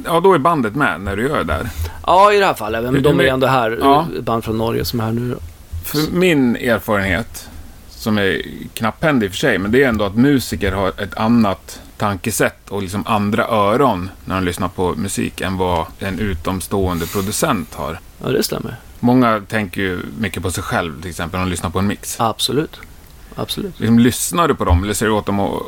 Ja, 0.04 0.20
då 0.20 0.34
är 0.34 0.38
bandet 0.38 0.74
med 0.74 1.00
när 1.00 1.16
du 1.16 1.22
gör 1.22 1.38
det 1.38 1.44
där. 1.44 1.68
Ja, 2.06 2.32
i 2.32 2.38
det 2.38 2.46
här 2.46 2.54
fallet. 2.54 2.92
Men 2.92 3.02
de 3.02 3.20
är 3.20 3.24
ändå 3.24 3.46
här. 3.46 3.78
Ja. 3.80 4.06
Ett 4.18 4.24
band 4.24 4.44
från 4.44 4.58
Norge 4.58 4.84
som 4.84 5.00
är 5.00 5.04
här 5.04 5.12
nu. 5.12 5.36
För 5.84 5.98
min 6.12 6.56
erfarenhet, 6.56 7.48
som 7.88 8.18
är 8.18 8.42
knapphändig 8.74 9.26
i 9.26 9.28
och 9.28 9.32
för 9.32 9.38
sig, 9.38 9.58
men 9.58 9.70
det 9.70 9.84
är 9.84 9.88
ändå 9.88 10.04
att 10.04 10.16
musiker 10.16 10.72
har 10.72 10.88
ett 10.88 11.14
annat 11.14 11.80
tankesätt 12.08 12.70
och 12.70 12.82
liksom 12.82 13.06
andra 13.06 13.46
öron 13.48 14.10
när 14.24 14.34
de 14.34 14.44
lyssnar 14.44 14.68
på 14.68 14.94
musik 14.94 15.40
än 15.40 15.56
vad 15.58 15.86
en 15.98 16.18
utomstående 16.18 17.06
producent 17.06 17.74
har. 17.74 17.98
Ja, 18.24 18.28
det 18.30 18.42
stämmer. 18.42 18.76
Många 19.00 19.42
tänker 19.48 19.80
ju 19.80 20.00
mycket 20.18 20.42
på 20.42 20.50
sig 20.50 20.62
själv, 20.62 21.00
till 21.00 21.10
exempel, 21.10 21.38
när 21.40 21.46
de 21.46 21.50
lyssnar 21.50 21.70
på 21.70 21.78
en 21.78 21.86
mix. 21.86 22.20
Absolut. 22.20 22.80
Absolut. 23.34 23.80
Liksom, 23.80 23.98
lyssnar 23.98 24.48
du 24.48 24.54
på 24.54 24.64
dem 24.64 24.84
eller 24.84 24.94
ser 24.94 25.06
du 25.06 25.12
åt 25.12 25.26
dem 25.26 25.40
att 25.40 25.62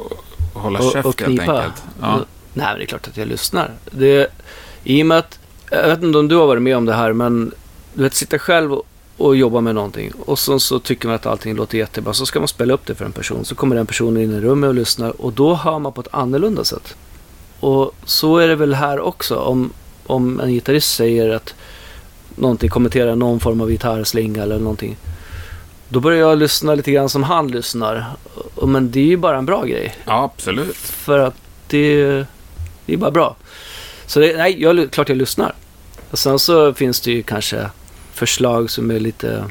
hålla 0.52 0.78
Och- 0.78 0.92
käft 0.92 1.06
och 1.06 1.20
helt 1.22 1.40
enkelt? 1.40 1.82
Ja. 2.00 2.16
Nej, 2.54 2.66
men 2.66 2.76
det 2.78 2.82
är 2.84 2.86
klart 2.86 3.08
att 3.08 3.16
jag 3.16 3.28
lyssnar. 3.28 3.70
Det, 3.90 4.26
I 4.84 5.02
och 5.02 5.06
med 5.06 5.18
att, 5.18 5.38
jag 5.70 5.88
vet 5.88 6.02
inte 6.02 6.18
om 6.18 6.28
du 6.28 6.36
har 6.36 6.46
varit 6.46 6.62
med 6.62 6.76
om 6.76 6.84
det 6.84 6.94
här, 6.94 7.12
men 7.12 7.52
du 7.94 8.02
vet, 8.02 8.14
sitta 8.14 8.38
själv 8.38 8.72
och, 8.72 8.86
och 9.16 9.36
jobba 9.36 9.60
med 9.60 9.74
någonting 9.74 10.12
och 10.26 10.38
så, 10.38 10.60
så 10.60 10.78
tycker 10.78 11.08
man 11.08 11.14
att 11.14 11.26
allting 11.26 11.54
låter 11.54 11.78
jättebra. 11.78 12.14
Så 12.14 12.26
ska 12.26 12.38
man 12.38 12.48
spela 12.48 12.74
upp 12.74 12.86
det 12.86 12.94
för 12.94 13.04
en 13.04 13.12
person. 13.12 13.44
Så 13.44 13.54
kommer 13.54 13.76
den 13.76 13.86
personen 13.86 14.22
in 14.22 14.32
i 14.32 14.40
rummet 14.40 14.68
och 14.68 14.74
lyssnar 14.74 15.20
och 15.20 15.32
då 15.32 15.54
hör 15.54 15.78
man 15.78 15.92
på 15.92 16.00
ett 16.00 16.08
annorlunda 16.10 16.64
sätt. 16.64 16.96
Och 17.60 17.94
så 18.04 18.38
är 18.38 18.48
det 18.48 18.56
väl 18.56 18.74
här 18.74 19.00
också. 19.00 19.36
Om, 19.36 19.72
om 20.06 20.40
en 20.40 20.52
gitarrist 20.52 20.94
säger 20.94 21.30
att 21.30 21.54
någonting, 22.34 22.70
kommenterar 22.70 23.16
någon 23.16 23.40
form 23.40 23.60
av 23.60 23.70
gitarrslinga 23.70 24.42
eller 24.42 24.58
någonting. 24.58 24.96
Då 25.88 26.00
börjar 26.00 26.28
jag 26.28 26.38
lyssna 26.38 26.74
lite 26.74 26.92
grann 26.92 27.08
som 27.08 27.22
han 27.22 27.48
lyssnar. 27.48 28.04
Och, 28.54 28.68
men 28.68 28.90
det 28.90 29.00
är 29.00 29.04
ju 29.04 29.16
bara 29.16 29.38
en 29.38 29.46
bra 29.46 29.64
grej. 29.64 29.94
ja, 30.04 30.30
absolut. 30.34 30.76
För 30.76 31.18
att 31.18 31.34
det, 31.68 32.04
det 32.86 32.92
är 32.92 32.96
bara 32.96 33.10
bra. 33.10 33.36
Så 34.06 34.20
det, 34.20 34.36
nej, 34.36 34.62
jag, 34.62 34.90
klart 34.90 35.08
jag 35.08 35.18
lyssnar. 35.18 35.54
Och 36.10 36.18
sen 36.18 36.38
så 36.38 36.74
finns 36.74 37.00
det 37.00 37.10
ju 37.10 37.22
kanske 37.22 37.70
förslag 38.16 38.70
som 38.70 38.90
är 38.90 39.00
lite, 39.00 39.44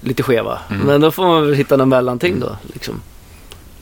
lite 0.00 0.22
skeva. 0.22 0.58
Mm. 0.70 0.86
Men 0.86 1.00
då 1.00 1.10
får 1.10 1.26
man 1.26 1.46
väl 1.46 1.54
hitta 1.54 1.76
någon 1.76 1.88
mellanting 1.88 2.40
då. 2.40 2.56
Liksom. 2.72 3.00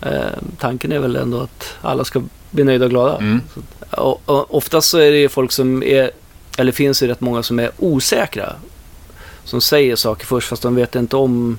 Eh, 0.01 0.39
tanken 0.59 0.93
är 0.93 0.99
väl 0.99 1.17
ändå 1.17 1.41
att 1.41 1.75
alla 1.81 2.05
ska 2.05 2.23
bli 2.51 2.65
nöjda 2.65 2.85
och 2.85 2.91
glada. 2.91 3.17
Mm. 3.17 3.41
Och, 3.91 4.23
och 4.25 4.55
oftast 4.55 4.89
så 4.89 4.99
är 4.99 5.11
det 5.11 5.19
ju 5.19 5.29
folk 5.29 5.53
som 5.53 5.83
är, 5.83 6.11
eller 6.59 6.73
finns 6.73 7.01
det 7.01 7.09
rätt 7.09 7.21
många 7.21 7.43
som 7.43 7.59
är 7.59 7.71
osäkra. 7.79 8.53
Som 9.45 9.61
säger 9.61 9.97
saker 9.97 10.27
först 10.27 10.49
fast 10.49 10.63
de 10.63 10.75
vet 10.75 10.95
inte 10.95 11.17
om, 11.17 11.59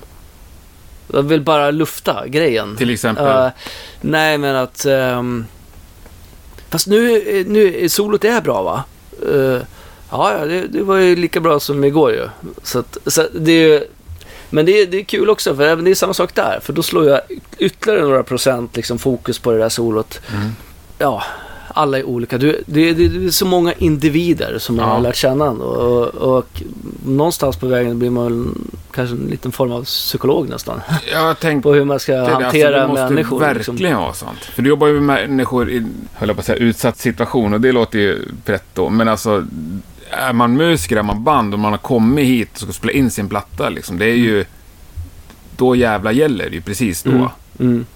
de 1.08 1.28
vill 1.28 1.40
bara 1.40 1.70
lufta 1.70 2.28
grejen. 2.28 2.76
Till 2.76 2.90
exempel. 2.90 3.26
Uh, 3.26 3.48
nej, 4.00 4.38
men 4.38 4.56
att... 4.56 4.84
ehm, 4.84 5.44
fast 6.68 6.86
nu, 6.86 7.44
nu, 7.48 7.88
solot 7.88 8.24
är 8.24 8.40
bra 8.40 8.62
va? 8.62 8.84
Uh, 9.32 9.60
ja, 10.14 10.38
ja, 10.38 10.44
det, 10.46 10.66
det 10.66 10.82
var 10.82 10.96
ju 10.96 11.16
lika 11.16 11.40
bra 11.40 11.60
som 11.60 11.84
igår 11.84 12.12
ju. 12.12 12.28
Så, 12.62 12.78
att, 12.78 12.98
så 13.06 13.20
att 13.20 13.28
det 13.34 13.52
är 13.52 13.68
ju- 13.68 13.84
men 14.50 14.66
det 14.66 14.72
är, 14.82 14.86
det 14.86 15.00
är 15.00 15.04
kul 15.04 15.30
också, 15.30 15.56
för 15.56 15.62
även 15.62 15.84
det 15.84 15.90
är 15.90 15.94
samma 15.94 16.14
sak 16.14 16.34
där. 16.34 16.58
För 16.62 16.72
då 16.72 16.82
slår 16.82 17.06
jag 17.08 17.20
ytterligare 17.58 18.02
några 18.02 18.22
procent 18.22 18.76
liksom, 18.76 18.98
fokus 18.98 19.38
på 19.38 19.52
det 19.52 19.58
där 19.58 19.68
solot. 19.68 20.20
Mm. 20.34 20.48
Ja, 20.98 21.22
alla 21.68 21.98
är 21.98 22.04
olika. 22.04 22.38
Du, 22.38 22.62
det, 22.66 22.92
det, 22.92 23.08
det 23.08 23.26
är 23.26 23.30
så 23.30 23.46
många 23.46 23.72
individer 23.72 24.58
som 24.58 24.76
man 24.76 24.88
Ja. 24.88 24.94
har 24.94 25.00
lärt 25.00 25.16
känna. 25.16 25.44
Och, 25.50 26.14
och, 26.14 26.38
och 26.38 26.62
någonstans 27.06 27.56
på 27.56 27.66
vägen 27.66 27.98
blir 27.98 28.10
man 28.10 28.58
kanske 28.92 29.16
en 29.16 29.26
liten 29.30 29.52
form 29.52 29.72
av 29.72 29.84
psykolog 29.84 30.48
nästan. 30.48 30.80
Jag 31.12 31.40
tänkte 31.40 31.62
På 31.62 31.74
hur 31.74 31.84
man 31.84 32.00
ska 32.00 32.12
det, 32.12 32.18
hantera 32.30 32.42
alltså, 32.68 32.80
det 32.82 32.86
måste 32.88 33.14
människor. 33.14 33.38
verkligen 33.40 33.76
liksom. 33.76 34.00
vara 34.02 34.12
sånt. 34.12 34.44
För 34.44 34.62
du 34.62 34.68
jobbar 34.68 34.86
ju 34.86 35.00
med 35.00 35.28
människor 35.30 35.70
i, 35.70 35.86
höll 36.14 36.28
jag 36.28 36.36
på 36.36 36.40
att 36.40 36.46
säga, 36.46 36.58
utsatt 36.58 36.98
situation 36.98 37.54
och 37.54 37.60
det 37.60 37.72
låter 37.72 37.98
ju 37.98 38.18
rätt 38.44 38.64
då. 38.74 38.88
Men 38.88 39.08
alltså, 39.08 39.44
är 40.14 40.32
man 40.32 40.56
musiker, 40.56 40.96
är 40.96 41.02
man 41.02 41.24
band 41.24 41.54
och 41.54 41.60
man 41.60 41.72
har 41.72 41.78
kommit 41.78 42.24
hit 42.24 42.52
och 42.52 42.58
ska 42.58 42.72
spela 42.72 42.92
in 42.92 43.10
sin 43.10 43.28
platta 43.28 43.68
liksom. 43.68 43.98
Det 43.98 44.06
är 44.06 44.16
ju, 44.16 44.44
då 45.56 45.76
jävla 45.76 46.12
gäller 46.12 46.50
det 46.50 46.56
ju 46.56 46.62
precis 46.62 47.02
då. 47.02 47.10
Mm. 47.10 47.28
Mm. 47.60 47.86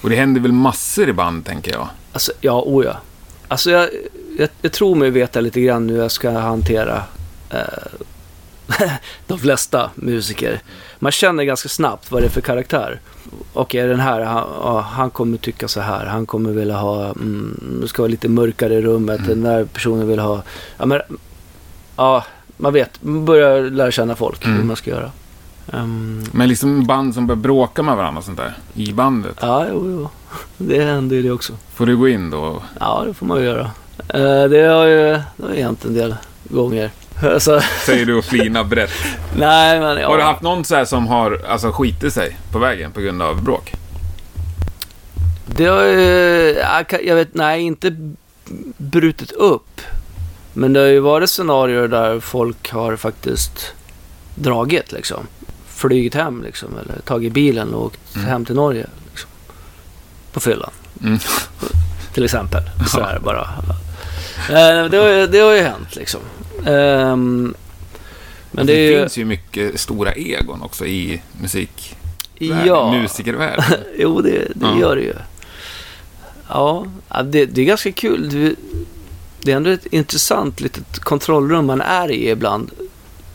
Och 0.00 0.10
det 0.10 0.16
händer 0.16 0.40
väl 0.40 0.52
massor 0.52 1.08
i 1.08 1.12
band, 1.12 1.46
tänker 1.46 1.72
jag. 1.72 1.88
Alltså, 2.12 2.32
ja, 2.40 2.62
oh 2.66 2.84
ja. 2.84 2.96
Alltså, 3.48 3.70
jag, 3.70 3.88
jag, 4.38 4.48
jag 4.62 4.72
tror 4.72 4.94
mig 4.94 5.10
veta 5.10 5.40
lite 5.40 5.60
grann 5.60 5.88
hur 5.88 5.98
jag 5.98 6.12
ska 6.12 6.30
hantera 6.30 7.02
eh, 7.50 7.58
de 9.26 9.38
flesta 9.38 9.90
musiker. 9.94 10.60
Man 10.98 11.12
känner 11.12 11.44
ganska 11.44 11.68
snabbt 11.68 12.10
vad 12.10 12.22
det 12.22 12.26
är 12.26 12.30
för 12.30 12.40
karaktär. 12.40 13.00
Okej, 13.52 13.86
den 13.86 14.00
här, 14.00 14.20
han, 14.20 14.44
ja, 14.60 14.80
han 14.80 15.10
kommer 15.10 15.38
tycka 15.38 15.68
så 15.68 15.80
här. 15.80 16.06
Han 16.06 16.26
kommer 16.26 16.50
vilja 16.50 16.76
ha, 16.76 17.04
mm, 17.04 17.78
det 17.80 17.88
ska 17.88 18.02
vara 18.02 18.10
lite 18.10 18.28
mörkare 18.28 18.74
i 18.74 18.82
rummet. 18.82 19.18
Mm. 19.18 19.28
Den 19.28 19.42
där 19.42 19.64
personen 19.64 20.08
vill 20.08 20.18
ha, 20.18 20.42
ja 20.76 20.86
men, 20.86 21.00
ja, 21.96 22.24
man 22.56 22.72
vet. 22.72 23.02
Man 23.02 23.24
börjar 23.24 23.70
lära 23.70 23.90
känna 23.90 24.14
folk, 24.16 24.44
Mm. 24.44 24.56
hur 24.58 24.64
man 24.64 24.76
ska 24.76 24.90
göra. 24.90 25.10
Ehm, 25.72 26.24
Men 26.32 26.48
liksom 26.48 26.84
band 26.86 27.14
som 27.14 27.26
börjar 27.26 27.40
bråka 27.40 27.82
med 27.82 27.96
varandra 27.96 28.18
och 28.18 28.24
sånt 28.24 28.38
där, 28.38 28.54
i 28.74 28.92
bandet. 28.92 29.36
ja, 29.40 29.66
jo, 29.72 29.82
jo. 29.90 30.08
Det 30.56 30.84
händer 30.84 31.16
ju 31.16 31.22
det 31.22 31.30
också. 31.30 31.52
Får 31.74 31.86
du 31.86 31.96
gå 31.96 32.08
in 32.08 32.30
då? 32.30 32.62
Ja, 32.80 33.04
det 33.06 33.14
får 33.14 33.26
man 33.26 33.38
ju 33.38 33.44
göra. 33.44 33.70
Eh, 34.08 34.44
det 34.50 34.62
har 34.68 34.84
ju 34.86 35.20
det 35.36 35.46
har 35.46 35.54
hänt 35.54 35.84
en 35.84 35.94
del 35.94 36.14
gånger. 36.44 36.90
Så, 37.38 37.60
Säger 37.86 38.06
du 38.06 38.14
och 38.14 38.24
flinar 38.24 38.64
brett. 38.64 38.90
nej, 39.36 39.80
men 39.80 39.96
ja. 39.98 40.08
Har 40.08 40.16
du 40.16 40.22
haft 40.22 40.42
någon 40.42 40.64
så 40.64 40.86
som 40.86 41.06
har 41.06 41.40
alltså, 41.48 41.72
skitit 41.72 42.12
sig 42.12 42.36
på 42.52 42.58
vägen 42.58 42.92
på 42.92 43.00
grund 43.00 43.22
av 43.22 43.42
bråk? 43.42 43.72
Det 45.46 45.66
har 45.66 45.84
ju, 45.84 46.56
jag 47.04 47.16
vet, 47.16 47.34
nej, 47.34 47.62
inte 47.62 47.96
brutit 48.76 49.32
upp. 49.32 49.80
Men 50.54 50.72
det 50.72 50.80
har 50.80 50.86
ju 50.86 51.00
varit 51.00 51.30
scenarier 51.30 51.88
där 51.88 52.20
folk 52.20 52.70
har 52.70 52.96
faktiskt 52.96 53.72
dragit 54.34 54.92
liksom. 54.92 55.26
Flygit 55.68 56.14
hem 56.14 56.42
liksom, 56.42 56.68
eller 56.78 57.00
tagit 57.00 57.32
bilen 57.32 57.74
och 57.74 57.84
åkt 57.84 58.14
Mm. 58.16 58.26
hem 58.28 58.44
till 58.44 58.54
Norge. 58.54 58.86
Liksom. 59.10 59.30
På 60.32 60.40
fyllan, 60.40 60.70
Mm. 61.02 61.18
till 62.14 62.24
exempel. 62.24 62.62
Så 62.88 63.00
här 63.00 63.18
bara. 63.18 63.48
Eh, 64.50 64.90
det, 64.90 64.96
har, 64.96 65.08
ju- 65.08 65.26
det 65.26 65.38
har 65.38 65.52
ju 65.52 65.60
hänt 65.62 65.96
liksom. 65.96 66.20
Ehm, 66.66 67.54
men 68.50 68.66
det 68.66 68.72
det 68.72 68.78
är 68.86 68.90
ju... 68.90 68.98
finns 69.00 69.16
ju 69.18 69.24
mycket 69.24 69.80
stora 69.80 70.12
egon 70.12 70.62
också 70.62 70.86
i 70.86 71.22
musik. 71.42 71.96
Ja. 72.38 72.92
Musikervärlden. 72.92 73.64
Jo, 73.98 74.20
det, 74.20 74.30
det 74.54 74.66
Ja. 74.66 74.80
gör 74.80 74.96
det 74.96 75.02
ju. 75.02 75.14
Ja, 76.48 76.86
ja, 77.08 77.22
det, 77.22 77.46
det 77.46 77.60
är 77.60 77.64
ganska 77.64 77.92
kul. 77.92 78.28
Du, 78.30 78.56
det 79.44 79.52
är 79.52 79.56
ändå 79.56 79.70
ett 79.70 79.86
intressant 79.86 80.60
litet 80.60 80.98
kontrollrum 80.98 81.66
man 81.66 81.80
är 81.80 82.10
i 82.10 82.30
ibland. 82.30 82.70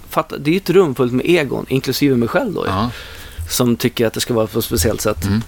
Fatta, 0.09 0.37
det 0.37 0.49
är 0.49 0.51
ju 0.51 0.57
ett 0.57 0.69
rum 0.69 0.95
fullt 0.95 1.13
med 1.13 1.25
egon, 1.25 1.65
inklusive 1.69 2.15
mig 2.15 2.27
själv 2.27 2.53
då, 2.53 2.65
Ja. 2.67 2.89
som 3.49 3.75
tycker 3.75 4.07
att 4.07 4.13
det 4.13 4.19
ska 4.19 4.33
vara 4.33 4.47
på 4.47 4.59
ett 4.59 4.65
speciellt 4.65 5.01
sätt. 5.01 5.25
Mm. 5.25 5.41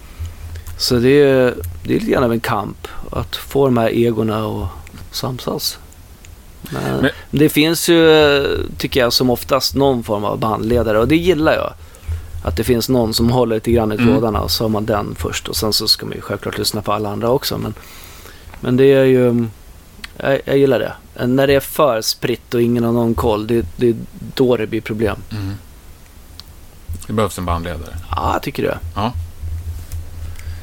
Så 0.77 0.95
det 0.95 1.09
är, 1.09 1.53
det 1.83 1.95
är 1.95 1.99
lite 1.99 2.11
grann 2.11 2.23
av 2.23 2.31
en 2.31 2.39
kamp 2.39 2.87
att 3.11 3.35
få 3.35 3.65
de 3.65 3.77
här 3.77 3.89
egorna 3.89 4.45
att 4.47 4.67
samsas. 5.11 5.79
Men, 6.61 7.01
Men- 7.01 7.11
det 7.31 7.49
finns 7.49 7.89
ju, 7.89 8.67
tycker 8.77 8.99
jag, 8.99 9.13
som 9.13 9.29
oftast 9.29 9.75
någon 9.75 10.03
form 10.03 10.23
av 10.25 10.39
bandledare 10.39 10.99
och 10.99 11.07
det 11.07 11.17
gillar 11.17 11.53
jag. 11.53 11.73
Att 12.43 12.57
det 12.57 12.63
finns 12.63 12.89
någon 12.89 13.13
som 13.13 13.29
håller 13.31 13.55
lite 13.55 13.71
grann 13.71 13.91
i 13.91 13.95
Mm. 13.95 14.07
trådarna 14.07 14.41
och 14.41 14.51
så 14.51 14.63
har 14.63 14.69
man 14.69 14.85
den 14.85 15.15
först 15.19 15.47
och 15.47 15.55
sen 15.55 15.73
så 15.73 15.87
ska 15.87 16.05
man 16.05 16.15
ju 16.15 16.21
självklart 16.21 16.57
lyssna 16.57 16.81
på 16.81 16.93
alla 16.93 17.09
andra 17.09 17.29
också. 17.29 17.57
Men, 17.57 17.73
men 18.59 18.77
det 18.77 18.83
är 18.93 19.03
ju, 19.03 19.45
jag, 20.23 20.41
jag 20.45 20.57
gillar 20.57 20.79
det. 20.79 20.93
När 21.27 21.47
det 21.47 21.53
är 21.55 21.59
för 21.59 22.01
spritt 22.01 22.53
och 22.53 22.61
ingen 22.61 22.83
har 22.83 22.91
någon 22.91 23.15
koll, 23.15 23.47
det, 23.47 23.65
det 23.75 23.89
är 23.89 23.95
då 24.35 24.57
det 24.57 24.67
blir 24.67 24.81
problem. 24.81 25.17
Mm. 25.31 25.53
Det 27.07 27.13
behövs 27.13 27.37
en 27.37 27.45
bandledare. 27.45 27.95
Ja, 28.11 28.33
jag 28.33 28.41
tycker 28.43 28.63
det. 28.63 28.77
Ja. 28.95 29.13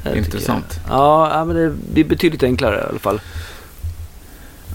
Det 0.03 0.09
tycker 0.11 0.25
Intressant. 0.25 0.81
jag. 0.89 0.97
Ja, 0.99 1.45
men 1.45 1.57
det 1.57 1.71
blir 1.93 2.05
betydligt 2.05 2.43
enklare 2.43 2.81
i 2.81 2.89
alla 2.89 2.99
fall. 2.99 3.21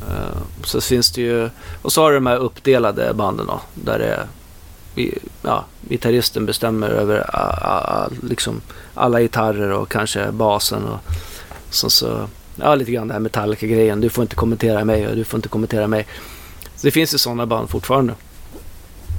Eh, 0.09 0.38
Så 0.63 0.81
finns 0.81 1.11
det 1.11 1.21
ju, 1.21 1.49
och 1.81 1.91
så 1.93 2.01
har 2.01 2.11
du 2.11 2.17
de 2.17 2.25
här 2.27 2.38
uppdelade 2.38 3.13
banden 3.13 3.45
då, 3.47 3.61
där 3.73 3.99
det 3.99 4.05
är, 4.05 4.25
vi- 4.95 5.17
ja, 5.41 5.65
gitarristen 5.89 6.45
bestämmer 6.45 6.89
över 6.89 7.19
a, 7.36 7.57
a, 7.61 7.79
a, 7.88 8.09
liksom 8.23 8.61
alla 8.93 9.21
gitarrer 9.21 9.71
och 9.71 9.89
kanske 9.91 10.31
basen 10.31 10.84
och 10.86 10.99
så, 11.69 11.89
så 11.89 12.27
ja, 12.56 12.76
lite 12.76 12.91
grann 12.91 13.08
det 13.08 13.14
här 13.14 13.22
Metallica-grejen. 13.22 14.01
Du 14.01 14.10
får 14.10 14.22
inte 14.22 14.36
kommentera 14.36 14.86
mig 14.86 15.08
och 15.08 15.16
du 15.16 15.24
får 15.24 15.38
inte 15.38 15.49
kommentera 15.49 15.88
mig. 15.88 16.06
Så 16.76 16.88
det 16.88 16.91
finns 16.91 17.14
ju 17.14 17.18
sådana 17.18 17.45
band 17.45 17.70
fortfarande. 17.70 18.14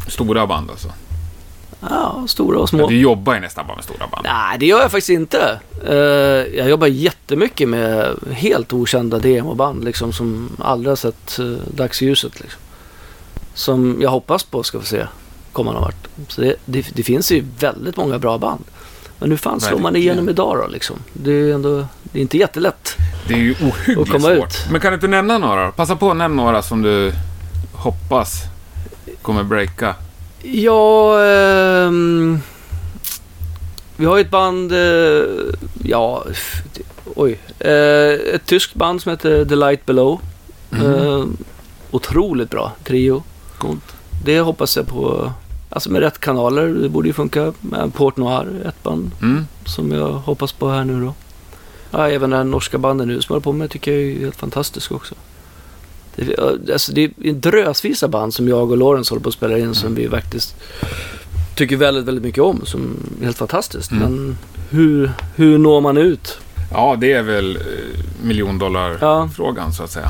Stora 0.08 0.46
band 0.46 0.70
alltså. 0.70 0.88
Ja, 1.80 2.24
stora 2.28 2.58
och 2.58 2.68
små. 2.68 2.86
Du 2.88 3.00
jobbar 3.00 3.34
ju 3.34 3.40
nästan 3.40 3.66
bara 3.66 3.76
med 3.76 3.84
stora 3.84 4.06
band. 4.06 4.24
Nej, 4.24 4.58
det 4.58 4.66
gör 4.66 4.80
jag 4.80 4.90
faktiskt 4.90 5.10
inte. 5.10 5.60
Eh, 5.86 5.94
jag 6.58 6.68
jobbar 6.68 6.86
jättemycket 6.86 7.68
med 7.68 8.14
helt 8.30 8.72
okända 8.72 9.18
demoband 9.18 9.84
liksom, 9.84 10.12
som 10.12 10.56
aldrig 10.58 10.90
har 10.90 10.96
sett 10.96 11.38
uh, 11.40 11.58
dagsljuset. 11.74 12.40
Liksom. 12.40 12.60
Som 13.54 13.98
jag 14.00 14.10
hoppas 14.10 14.42
på 14.42 14.62
ska 14.62 14.80
få 14.80 14.86
se 14.86 15.06
komma 15.52 15.72
någon 15.72 15.82
vart. 15.82 16.08
Så 16.28 16.40
det, 16.40 16.56
det, 16.64 16.86
det 16.94 17.02
finns 17.02 17.32
ju 17.32 17.44
väldigt 17.58 17.96
många 17.96 18.18
bra 18.18 18.38
band. 18.38 18.64
Men 19.18 19.30
hur 19.30 19.36
fan 19.36 19.60
slår 19.60 19.78
man 19.78 19.96
igenom 19.96 20.28
idag 20.28 20.58
då? 20.58 20.66
Liksom? 20.66 20.96
Det 21.12 21.30
är 21.30 21.34
ju 21.34 21.52
ändå 21.52 21.86
det 22.02 22.18
är 22.18 22.22
inte 22.22 22.38
jättelätt. 22.38 22.96
Det 23.28 23.34
är 23.34 23.38
ju 23.38 23.52
ohyggligt 23.52 24.10
komma 24.10 24.34
svårt. 24.34 24.46
ut. 24.46 24.66
Men 24.70 24.80
kan 24.80 24.90
du 24.90 24.94
inte 24.94 25.08
nämna 25.08 25.38
några? 25.38 25.72
Passa 25.72 25.96
på 25.96 26.10
att 26.10 26.16
nämna 26.16 26.42
några 26.42 26.62
som 26.62 26.82
du 26.82 27.12
hoppas 27.72 28.42
kommer 29.22 29.42
breaka. 29.42 29.94
Ja, 30.42 31.24
ehm, 31.24 32.40
vi 33.96 34.04
har 34.04 34.16
ju 34.16 34.20
ett 34.20 34.30
band, 34.30 34.72
eh, 34.72 35.24
ja, 35.84 36.24
oj, 37.04 37.38
eh, 37.58 38.34
ett 38.34 38.46
tyskt 38.46 38.74
band 38.74 39.02
som 39.02 39.10
heter 39.10 39.44
The 39.44 39.56
Light 39.56 39.86
Below. 39.86 40.20
Eh, 40.72 41.24
otroligt 41.90 42.50
bra 42.50 42.72
trio. 42.84 43.22
Coolt. 43.58 43.94
Det 44.24 44.40
hoppas 44.40 44.76
jag 44.76 44.86
på. 44.86 45.32
Alltså 45.74 45.90
med 45.90 46.00
rätt 46.02 46.18
kanaler, 46.20 46.66
det 46.68 46.88
borde 46.88 47.08
ju 47.08 47.14
funka. 47.14 47.52
Med 47.60 47.94
Port 47.94 48.16
Noir, 48.16 48.46
ett 48.68 48.82
band 48.82 49.10
Mm. 49.22 49.46
som 49.66 49.92
jag 49.92 50.08
hoppas 50.12 50.52
på 50.52 50.68
här 50.70 50.84
nu 50.84 51.00
då. 51.00 51.14
Ja, 51.90 52.08
även 52.10 52.30
den 52.30 52.50
norska 52.50 52.78
banden 52.78 53.08
nu 53.08 53.22
som 53.22 53.32
håller 53.32 53.42
på 53.42 53.52
med 53.52 53.70
tycker 53.70 53.92
jag 53.92 54.00
är 54.02 54.20
helt 54.20 54.36
fantastisk 54.36 54.92
också. 54.92 55.14
Det, 56.16 56.38
alltså 56.72 56.92
det 56.92 57.04
är 57.04 57.10
en 57.22 57.40
drösvisa 57.40 58.08
band 58.08 58.34
som 58.34 58.48
jag 58.48 58.70
och 58.70 58.76
Lawrence 58.76 59.12
håller 59.14 59.22
på 59.22 59.28
att 59.28 59.34
spela 59.34 59.58
in 59.58 59.74
som 59.74 59.94
vi 59.94 60.08
faktiskt 60.08 60.56
tycker 61.56 61.76
väldigt, 61.76 62.04
väldigt 62.04 62.24
mycket 62.24 62.42
om. 62.42 62.60
Som 62.66 62.96
är 63.20 63.24
helt 63.24 63.38
fantastiskt. 63.38 63.90
Mm. 63.90 64.02
Men 64.02 64.38
hur, 64.70 65.12
hur 65.36 65.58
når 65.58 65.80
man 65.80 65.96
ut? 65.96 66.38
Ja, 66.72 66.96
det 67.00 67.12
är 67.12 67.22
väl 67.22 67.56
eh, 67.56 67.62
miljondollarfrågan 68.22 69.66
Ja. 69.66 69.72
så 69.72 69.82
att 69.82 69.90
säga. 69.90 70.08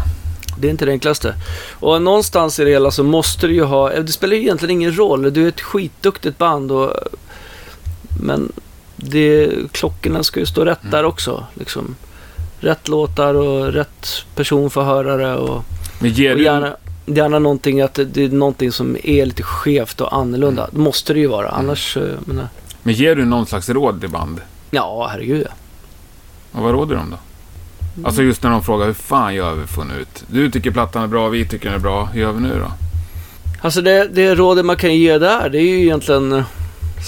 Det 0.60 0.66
är 0.68 0.70
inte 0.70 0.84
det 0.84 0.92
enklaste. 0.92 1.34
Och 1.80 2.02
någonstans 2.02 2.58
i 2.58 2.64
det 2.64 2.70
hela 2.70 2.90
så 2.90 3.04
måste 3.04 3.46
du 3.46 3.54
ju 3.54 3.64
ha, 3.64 3.90
det 3.90 4.12
spelar 4.12 4.34
ju 4.34 4.42
egentligen 4.42 4.70
ingen 4.70 4.96
roll. 4.98 5.32
Du 5.32 5.44
är 5.44 5.48
ett 5.48 5.60
skitduktigt 5.60 6.38
band 6.38 6.72
och, 6.72 6.92
men 8.22 8.52
det, 8.96 9.50
klockorna 9.72 10.22
ska 10.22 10.40
ju 10.40 10.46
stå 10.46 10.64
rätt 10.64 10.82
Mm. 10.82 10.90
där 10.90 11.04
också. 11.04 11.46
Liksom. 11.54 11.96
Rätt 12.60 12.88
låtar 12.88 13.34
och 13.34 13.72
rätt 13.72 14.08
person 14.34 14.70
för 14.70 14.82
hörare 14.82 15.36
och, 15.36 15.64
Men 15.98 16.10
ger 16.10 16.30
och 16.32 16.38
du... 16.38 16.44
gärna, 16.44 16.76
gärna 17.06 17.38
någonting 17.38 17.80
att 17.80 17.94
det, 17.94 18.04
det 18.04 18.24
är 18.24 18.28
någonting 18.28 18.72
som 18.72 18.96
är 19.04 19.26
lite 19.26 19.42
skevt 19.42 20.00
och 20.00 20.16
annorlunda. 20.16 20.68
Det 20.72 20.78
måste 20.78 21.12
det 21.12 21.18
ju 21.18 21.26
vara. 21.26 21.48
Annars, 21.48 21.96
mm. 21.96 22.08
menar, 22.24 22.48
Men 22.82 22.94
ger 22.94 23.14
du 23.16 23.24
någon 23.24 23.46
slags 23.46 23.68
råd 23.68 24.00
till 24.00 24.10
band? 24.10 24.40
ja 24.70 25.08
herregud 25.12 25.46
ja. 25.48 25.54
Och 26.58 26.64
vad 26.64 26.72
råder 26.72 26.96
de 26.96 27.10
då? 27.10 27.16
Alltså 28.04 28.22
just 28.22 28.42
när 28.42 28.50
de 28.50 28.62
frågar 28.62 28.86
hur 28.86 28.92
fan 28.92 29.34
gör 29.34 29.54
vi 29.54 29.66
för 29.66 29.82
att 29.82 29.88
nå 29.88 29.94
ut? 29.94 30.24
Du 30.26 30.50
tycker 30.50 30.70
plattan 30.70 31.02
är 31.02 31.06
bra, 31.06 31.28
vi 31.28 31.48
tycker 31.48 31.64
den 31.64 31.74
är 31.74 31.82
bra. 31.82 32.04
Hur 32.04 32.20
gör 32.20 32.32
vi 32.32 32.40
nu 32.40 32.58
då? 32.58 32.72
Alltså 33.60 33.82
det, 33.82 34.08
det 34.08 34.34
rådet 34.34 34.64
man 34.64 34.76
kan 34.76 34.94
ge 34.94 35.18
där, 35.18 35.48
det 35.48 35.58
är 35.58 35.62
ju 35.62 35.80
egentligen 35.80 36.32
eh, 36.32 36.44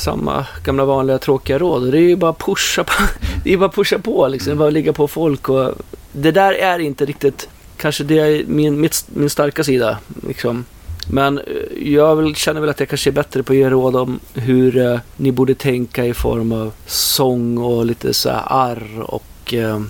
samma 0.05 0.47
gamla 0.65 0.85
vanliga 0.85 1.19
tråkiga 1.19 1.59
råd. 1.59 1.93
Det 1.93 1.99
är 1.99 2.03
ju 2.03 2.17
bara 2.17 2.33
pusha 2.33 2.85
på, 2.85 2.93
det 3.45 3.53
är 3.53 3.57
bara 3.57 3.71
pusha 3.71 3.99
på 3.99 4.29
liksom. 4.29 4.53
Är 4.53 4.57
bara 4.57 4.71
ligga 4.71 4.93
på 4.93 5.09
folk 5.09 5.49
och 5.49 5.75
det 6.13 6.33
där 6.33 6.53
är 6.53 6.79
inte 6.79 7.05
riktigt 7.05 7.49
kanske 7.77 8.05
det 8.05 8.19
är 8.19 8.45
min, 8.47 8.81
mitt, 8.81 9.05
min 9.09 9.31
starka 9.31 9.65
sida. 9.65 9.99
Liksom. 10.27 10.65
Men 11.11 11.39
eh, 11.39 11.93
jag 11.93 12.17
vill, 12.17 12.35
känner 12.35 12.61
väl 12.61 12.71
att 12.71 12.81
jag 12.81 12.89
kanske 12.89 13.11
är 13.11 13.13
bättre 13.13 13.43
på 13.43 13.53
att 13.53 13.57
ge 13.57 13.71
råd 13.71 13.97
om 13.97 14.21
hur 14.35 14.77
eh, 14.77 14.99
ni 15.17 15.33
borde 15.33 15.55
tänka 15.55 16.05
i 16.05 16.15
form 16.15 16.53
av 16.53 16.73
sång 16.87 17.59
och 17.59 17.87
lite 17.87 18.15
så 18.15 18.31
här 18.31 18.43
arr 18.47 19.01
och 19.01 19.55
eh, 19.55 19.81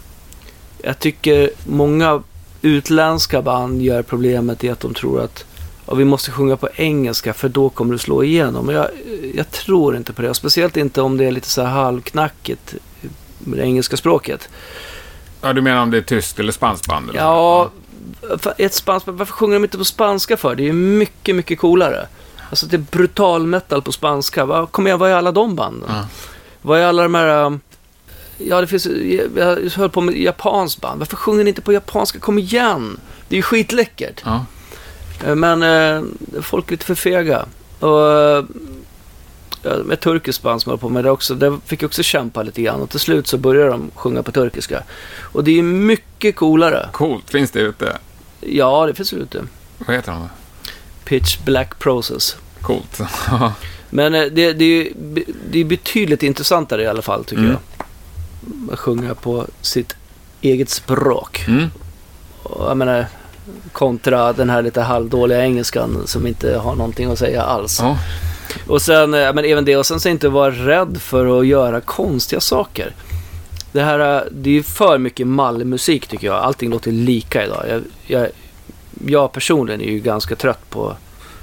jag 0.87 0.99
tycker 0.99 1.51
många 1.65 2.23
utländska 2.63 3.43
band 3.43 3.83
gör 3.83 4.03
problemet 4.03 4.65
i 4.65 4.71
att 4.71 4.81
de 4.81 4.95
tror 4.95 5.21
att 5.21 5.45
ja, 5.87 5.95
vi 5.95 6.05
måste 6.05 6.31
sjunga 6.31 6.57
på 6.57 6.69
engelska 6.75 7.35
för 7.35 7.49
då 7.49 7.69
kommer 7.69 7.93
du 7.93 7.99
slå 7.99 8.25
igenom. 8.25 8.69
Och 8.69 8.75
jag, 8.75 8.89
jag 9.35 9.51
tror 9.51 9.97
inte 9.97 10.13
på 10.13 10.23
det. 10.23 10.31
Och 10.31 10.37
speciellt 10.37 10.77
inte 10.77 11.01
om 11.01 11.17
det 11.17 11.25
är 11.25 11.31
lite 11.31 11.49
så 11.49 11.63
här 11.63 11.69
halvknackigt 11.69 12.75
med 13.39 13.59
det 13.59 13.65
engelska 13.65 13.97
språket. 13.97 14.49
Ja, 15.41 15.53
du 15.53 15.63
menar 15.63 15.83
om 15.83 15.91
det 15.91 15.97
är 15.97 16.03
tyst 16.03 16.39
eller 16.39 16.53
spanskt 16.53 16.89
band? 16.89 17.11
Eller? 17.11 17.21
Ja, 17.21 17.71
ett 18.59 18.75
spanskt, 18.75 19.09
varför 19.09 19.33
sjunger 19.33 19.55
de 19.55 19.65
inte 19.65 19.79
på 19.79 19.85
spanska 19.85 20.37
för? 20.37 20.55
Det 20.55 20.63
är 20.63 20.65
ju 20.65 20.73
mycket, 20.73 21.37
mycket 21.37 21.59
coolare. 21.59 22.07
Alltså 22.51 22.67
det 22.67 22.77
är 22.77 22.85
brutal 22.91 23.47
metal 23.47 23.83
på 23.83 23.93
spanska. 23.93 24.67
Kom 24.71 24.87
igen, 24.87 24.99
vad 24.99 25.11
är 25.11 25.15
alla 25.15 25.33
de 25.33 25.57
banden? 25.57 25.89
Ja. 25.89 26.07
Vad 26.63 26.81
är 26.81 26.87
alla 26.87 27.03
de 27.03 27.15
här... 27.15 27.59
Ja, 28.39 28.61
det 28.61 28.67
finns... 28.67 28.87
Jag 29.37 29.71
höll 29.77 29.91
på 29.91 30.01
med 30.01 30.19
japanskt 30.19 30.81
band. 30.81 30.99
Varför 30.99 31.17
sjunger 31.17 31.45
ni 31.45 31.49
inte 31.51 31.63
på 31.63 31.73
japanska? 31.73 32.19
Kom 32.19 32.39
igen! 32.39 33.01
Det 33.29 33.35
är 33.35 33.37
ju 33.37 33.43
skitläckert. 33.43 34.23
Ja. 34.25 34.45
Eh, 35.27 35.35
Men 35.35 35.63
eh, 35.63 36.03
folk 36.43 36.67
är 36.67 36.71
lite 36.71 36.85
för 36.87 36.95
fega. 36.95 37.47
Och 37.81 38.11
eh, 38.13 38.45
med 39.85 40.01
turkiskt 40.01 40.43
band 40.43 40.63
som 40.63 40.71
jag 40.71 40.77
höll 40.77 40.81
på 40.81 40.89
med 40.89 41.05
det 41.05 41.11
också, 41.11 41.35
där 41.35 41.59
fick 41.67 41.83
jag 41.83 41.89
också 41.89 42.03
kämpa 42.03 42.43
lite 42.43 42.63
grann. 42.63 42.81
Och 42.83 42.91
till 42.91 43.01
slut 43.01 43.27
så 43.27 43.39
började 43.39 43.71
de 43.71 43.91
sjunga 43.95 44.23
på 44.23 44.33
turkiska. 44.33 44.83
Och 45.21 45.45
det 45.45 45.59
är 45.59 45.63
mycket 45.63 46.37
coolare. 46.37 46.89
Coolt, 46.93 47.31
finns 47.31 47.51
det 47.51 47.61
ute? 47.61 47.97
Ja, 48.41 48.87
det 48.87 48.95
finns 48.95 49.13
väl 49.13 49.21
ute. 49.23 49.43
Vad 49.79 49.97
heter 49.97 50.13
de? 50.13 50.29
Pitch 51.05 51.39
Black 51.45 51.79
Process. 51.79 52.37
Coolt. 52.63 53.01
Men 53.91 54.15
eh, 54.15 54.23
det, 54.33 54.53
det, 54.53 54.65
är, 54.65 54.89
det 55.51 55.61
är 55.61 55.65
betydligt 55.65 56.23
intressantare 56.23 56.83
i 56.83 56.87
alla 56.87 57.03
fall 57.03 57.25
tycker 57.25 57.43
Mm. 57.43 57.51
jag. 57.53 57.61
Sjunga 58.73 59.15
på 59.15 59.47
sitt 59.61 59.97
eget 60.41 60.71
språk. 60.71 61.45
mm. 61.49 61.71
Och 62.43 62.71
jag 62.71 62.77
menar, 62.77 63.07
kontra 63.73 64.33
den 64.33 64.51
här 64.51 64.63
lite 64.63 64.81
halvdåliga 64.81 65.45
engelskan 65.45 66.03
som 66.07 66.27
inte 66.27 66.59
har 66.59 66.75
någonting 66.75 67.11
att 67.11 67.19
säga 67.19 67.43
alls. 67.43 67.79
Ja. 67.83 67.99
Och 68.67 68.83
sen, 68.83 69.15
eh, 69.15 69.33
men 69.35 69.45
även 69.45 69.65
det, 69.65 69.77
och 69.77 69.87
sen 69.87 70.01
så 70.01 70.09
inte 70.09 70.29
vara 70.29 70.51
rädd 70.51 70.99
för 71.01 71.41
att 71.41 71.47
göra 71.47 71.81
konstiga 71.81 72.41
saker. 72.41 72.95
Det 73.73 73.83
här, 73.83 74.17
eh, 74.17 74.23
det 74.31 74.51
är 74.51 74.55
ju 74.55 74.63
för 74.63 74.99
mycket 74.99 75.27
mallmusik 75.27 76.07
tycker 76.07 76.27
jag. 76.27 76.37
Allting 76.37 76.71
låter 76.71 76.93
lika 76.93 77.45
idag. 77.45 77.65
Jag, 77.69 77.83
jag, 78.07 78.29
jag 79.07 79.33
personligen 79.33 79.81
är 79.81 79.91
ju 79.91 80.01
ganska 80.01 80.37
trött 80.37 80.71
på 80.71 80.97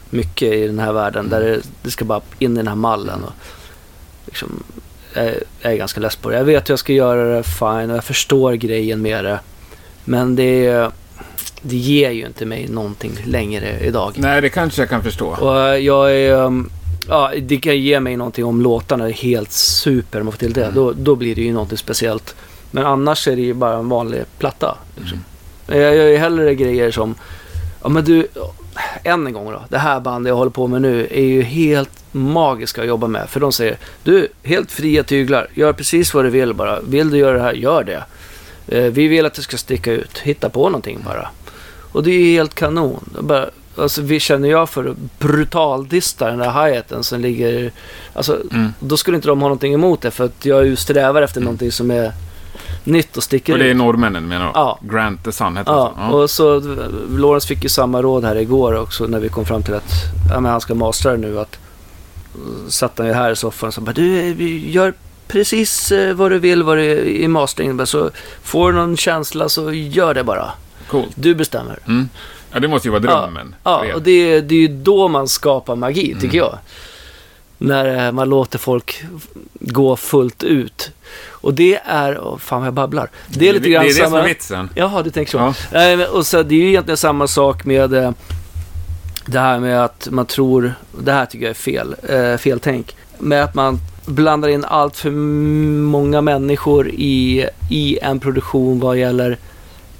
mycket 0.10 0.54
i 0.54 0.68
den 0.68 0.80
här 0.80 0.94
världen 0.94 1.30
där 1.30 1.42
det, 1.42 1.62
det 1.82 1.92
ska 1.92 2.06
bara 2.06 2.22
in 2.40 2.54
i 2.54 2.58
den 2.58 2.68
här 2.68 2.76
mallen. 2.76 3.24
Och 3.24 3.34
liksom, 4.26 4.64
jag, 5.16 5.34
är 5.62 5.76
ganska 5.76 6.00
less 6.00 6.16
på 6.16 6.30
det. 6.30 6.38
Jag 6.38 6.44
vet 6.44 6.70
hur 6.70 6.72
jag 6.72 6.80
ska 6.80 6.94
göra 6.94 7.38
det 7.38 7.44
fine 7.44 7.90
och 7.90 7.98
jag 7.98 8.04
förstår 8.04 8.54
grejen 8.54 9.02
med 9.02 9.26
det. 9.26 9.40
Men 10.04 10.36
det, 10.36 10.90
det 11.62 11.76
ger 11.76 12.12
ju 12.12 12.26
inte 12.26 12.46
mig 12.46 12.68
någonting 12.68 13.12
längre 13.26 13.80
idag. 13.80 14.14
Nej, 14.16 14.42
det 14.42 14.50
kanske 14.50 14.82
jag 14.82 14.90
kan 14.90 15.04
förstå. 15.04 15.28
Och 15.28 15.80
jag 15.80 16.16
är... 16.16 16.34
um, 16.34 16.72
Ja, 17.08 17.32
det 17.42 17.58
kan 17.58 17.78
ge 17.78 18.00
mig 18.00 18.18
någonting 18.18 18.46
om 18.46 18.62
låtarna 18.62 19.08
är 19.08 19.12
helt 19.12 19.52
super 19.52 20.20
om 20.20 20.26
man 20.26 20.32
får 20.32 20.40
till 20.40 20.54
det. 20.54 20.64
Mm. 20.64 20.76
Då, 20.76 20.92
då 20.92 21.16
blir 21.16 21.36
det 21.36 21.42
ju 21.42 21.54
någonting 21.54 21.78
speciellt. 21.78 22.36
Men 22.72 22.86
annars 22.86 23.28
är 23.28 23.36
det 23.36 23.42
ju 23.42 23.54
bara 23.54 23.78
en 23.78 23.90
vanlig 23.90 24.24
platta. 24.40 24.78
Liksom. 24.96 25.24
Mm. 25.68 25.82
Jag 25.82 25.96
gör 25.96 26.08
ju 26.08 26.18
hellre 26.18 26.56
grejer 26.56 26.92
som... 26.92 27.16
Ja 27.84 27.90
men 27.90 28.04
du, 28.04 28.28
än 29.04 29.28
en 29.28 29.34
gång 29.34 29.52
då. 29.52 29.62
Det 29.70 29.78
här 29.78 30.00
bandet 30.00 30.30
jag 30.30 30.36
håller 30.36 30.52
på 30.52 30.68
med 30.68 30.82
nu 30.82 31.08
är 31.12 31.22
ju 31.26 31.42
helt 31.42 31.90
magiska 32.12 32.82
att 32.82 32.88
jobba 32.88 33.08
med. 33.08 33.30
För 33.30 33.40
de 33.40 33.52
säger, 33.52 33.78
du, 34.04 34.28
helt 34.44 34.72
fria 34.72 35.04
tyglar. 35.04 35.48
Gör 35.54 35.74
precis 35.74 36.14
vad 36.14 36.26
du 36.26 36.30
vill 36.30 36.54
bara. 36.54 36.80
Vill 36.82 37.10
du 37.10 37.18
göra 37.18 37.38
det 37.38 37.44
här, 37.44 37.54
gör 37.54 37.84
det. 37.84 38.04
Eh, 38.78 38.92
Vi 38.92 39.08
vill 39.08 39.26
att 39.26 39.34
det 39.34 39.42
ska 39.42 39.58
sticka 39.58 39.92
ut. 39.92 40.18
Hitta 40.20 40.50
på 40.50 40.66
någonting 40.70 41.00
bara. 41.06 41.30
Och 41.92 42.04
det 42.04 42.12
är 42.12 42.20
ju 42.20 42.34
helt 42.34 42.54
kanon. 42.56 43.10
Bara, 43.20 43.50
alltså, 43.78 44.02
vi 44.02 44.20
känner 44.20 44.50
jag 44.50 44.70
för 44.70 44.96
brutaldista 45.20 46.28
den 46.28 46.40
där 46.40 46.52
hi-haten 46.68 47.04
som 47.04 47.22
ligger... 47.22 47.72
Alltså, 48.14 48.38
Mm. 48.52 48.74
då 48.80 48.98
skulle 48.98 49.16
inte 49.18 49.28
de 49.28 49.42
ha 49.42 49.48
någonting 49.48 49.74
emot 49.74 50.02
det 50.02 50.12
för 50.12 50.26
att 50.26 50.46
jag 50.46 50.78
strävar 50.78 51.22
efter 51.22 51.42
någonting 51.42 51.72
som 51.72 51.92
är 51.92 52.12
nytt 52.84 53.18
och 53.18 53.24
sticker 53.24 53.54
Och 53.54 53.60
det 53.60 53.66
är 53.66 53.70
ut. 53.70 53.78
norrmännen 53.78 54.28
menar 54.28 54.46
du? 54.46 54.52
Ja. 54.56 54.80
Grant 54.82 55.24
the 55.24 55.32
Sun 55.32 55.58
hette 55.58 55.72
Ja, 55.72 55.94
så? 56.10 56.18
och 56.18 56.30
så 56.30 56.60
Lawrence 57.18 57.48
fick 57.48 57.64
ju 57.64 57.70
samma 57.70 58.02
råd 58.02 58.24
här 58.26 58.36
igår 58.36 58.74
också 58.80 59.08
när 59.08 59.20
vi 59.20 59.30
kom 59.30 59.46
fram 59.46 59.64
till 59.64 59.74
att 59.74 59.92
ja, 60.30 60.40
men 60.40 60.52
han 60.52 60.62
ska 60.62 60.76
mastra 60.76 61.12
det 61.12 61.18
nu. 61.18 61.40
Att, 61.40 61.60
uh, 62.36 62.68
satt 62.70 62.98
han 62.98 63.08
ju 63.08 63.14
här 63.14 63.32
i 63.32 63.36
soffan 63.36 63.68
och 63.68 63.74
sa 63.74 63.82
du 63.82 64.20
eh, 64.20 64.70
gör 64.72 64.94
precis 65.28 65.92
eh, 65.92 66.14
vad 66.14 66.32
du 66.32 66.40
vill 66.40 66.64
vad 66.64 66.78
det, 66.78 67.10
i 67.22 67.28
masteringen. 67.28 67.88
Så 67.88 68.10
får 68.44 68.72
du 68.74 68.78
någon 68.80 68.98
känsla 68.98 69.50
så 69.50 69.74
gör 69.74 70.14
det 70.14 70.24
bara. 70.24 70.52
Coolt. 70.90 71.12
Du 71.16 71.36
bestämmer. 71.36 71.80
Mm. 71.88 72.10
Ja, 72.52 72.60
det 72.60 72.68
måste 72.68 72.88
ju 72.88 72.92
vara 72.92 73.02
drömmen. 73.02 73.56
Ja, 73.64 73.86
er. 73.86 73.94
och 73.96 74.02
det, 74.02 74.12
är- 74.12 74.42
det 74.42 74.56
är 74.56 74.60
ju 74.60 74.68
då 74.68 75.08
man 75.08 75.28
skapar 75.28 75.76
magi, 75.76 76.08
Mm. 76.12 76.22
tycker 76.22 76.38
jag. 76.38 76.58
När 77.58 78.06
eh, 78.06 78.12
man 78.12 78.30
låter 78.30 78.60
folk 78.60 79.04
gå 79.54 79.96
fullt 79.96 80.44
ut. 80.44 80.92
Och 81.44 81.54
det 81.54 81.80
är, 81.86 82.20
åh, 82.28 82.38
fan 82.38 82.60
vad 82.60 82.68
jag 82.68 82.74
babblar. 82.74 83.10
Det 83.28 83.50
är 83.50 83.54
lite 83.54 83.70
grann 83.70 83.84
det, 83.84 83.90
är 83.90 83.94
det 83.94 84.00
som 84.00 84.06
samma... 84.06 84.20
är 84.20 84.28
vitsen. 84.28 84.70
Jaha, 84.76 85.02
du 85.02 85.10
tänker 85.10 85.32
så. 85.32 85.54
Ja. 85.72 86.08
Och 86.08 86.26
så, 86.26 86.44
det 86.44 86.56
är 86.56 86.60
ju 86.60 86.70
egentligen 86.70 86.98
samma 86.98 87.28
sak 87.28 87.66
med 87.66 87.94
eh, 87.94 88.12
det 89.26 89.40
här 89.40 89.60
med 89.60 89.84
att 89.84 90.08
man 90.12 90.26
tror, 90.26 90.74
det 91.00 91.12
här 91.12 91.26
tycker 91.26 91.46
jag 91.46 91.50
är 91.50 91.54
fel, 91.54 91.96
eh, 92.10 92.38
fel 92.38 92.60
tänk. 92.60 92.96
Med 93.18 93.44
att 93.44 93.56
man 93.56 93.80
blandar 94.06 94.50
in 94.50 94.66
allt 94.66 94.98
för 94.98 95.12
många 95.82 96.22
människor 96.22 96.90
i, 96.90 97.48
i 97.70 98.00
en 98.02 98.20
produktion 98.20 98.80
vad 98.80 98.98
gäller 98.98 99.38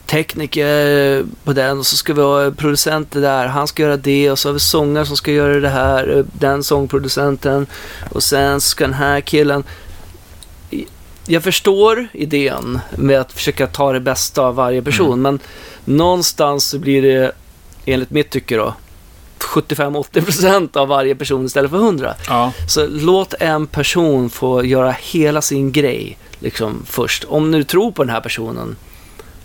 tekniker 0.06 1.26
på 1.44 1.54
den 1.54 1.80
och 1.80 1.86
så 1.86 1.96
ska 1.96 2.14
vi 2.14 2.22
ha 2.22 2.52
producenter 2.52 3.22
där, 3.22 3.48
han 3.48 3.68
ska 3.68 3.84
göra 3.84 3.98
det 3.98 4.32
och 4.32 4.40
så 4.40 4.50
har 4.50 4.54
vi 4.54 4.60
sångare 4.60 5.06
som 5.06 5.18
ska 5.18 5.32
göra 5.32 5.60
det 5.60 5.70
här, 5.70 6.26
den 6.34 6.64
sångproducenten 6.64 7.68
och 8.12 8.24
sen 8.24 8.62
ska 8.62 8.84
den 8.84 8.94
här 8.94 9.22
killen. 9.22 9.64
Jag 11.28 11.44
förstår 11.44 12.08
idén 12.14 12.80
med 12.98 13.20
att 13.20 13.34
försöka 13.34 13.68
ta 13.68 13.94
det 13.94 14.00
bästa 14.00 14.42
av 14.42 14.56
varje 14.56 14.82
person, 14.82 15.22
men 15.22 15.40
någonstans 15.86 16.66
så 16.66 16.80
blir 16.80 17.02
det, 17.02 17.32
enligt 17.86 18.10
mitt 18.10 18.30
tycke 18.30 18.58
då, 18.58 18.74
75-80% 19.40 20.78
av 20.78 20.88
varje 20.88 21.16
person 21.16 21.46
istället 21.46 21.72
för 21.72 21.78
100. 21.78 22.14
Ja. 22.28 22.52
Så 22.68 22.88
låt 22.88 23.34
en 23.40 23.68
person 23.68 24.30
få 24.30 24.66
göra 24.66 24.92
hela 25.02 25.42
sin 25.42 25.72
grej 25.72 26.18
liksom 26.40 26.84
först. 26.86 27.24
Om 27.24 27.52
du 27.52 27.64
tror 27.64 27.92
på 27.92 28.04
den 28.04 28.14
här 28.14 28.22
personen, 28.22 28.76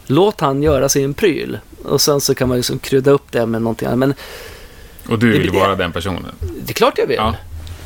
låt 0.07 0.41
han 0.41 0.63
göra 0.63 0.89
sin 0.89 1.15
pryl. 1.15 1.59
Och 1.85 2.01
sen 2.01 2.21
så 2.21 2.35
kan 2.35 2.49
man 2.49 2.57
liksom 2.57 2.79
krydda 2.79 3.11
upp 3.11 3.33
det 3.33 3.47
med 3.47 3.63
någonting 3.63 3.89
annat. 3.89 3.99
Men 3.99 4.15
Och 5.09 5.19
du 5.19 5.33
Det 5.33 5.39
vill 5.39 5.51
blir- 5.51 5.61
vara 5.61 5.75
den 5.75 5.93
personen. 5.93 6.25
det 6.65 6.73
är 6.73 6.75
klart 6.75 6.99
jag 6.99 7.07
vill. 7.07 7.17
Ja. 7.17 7.35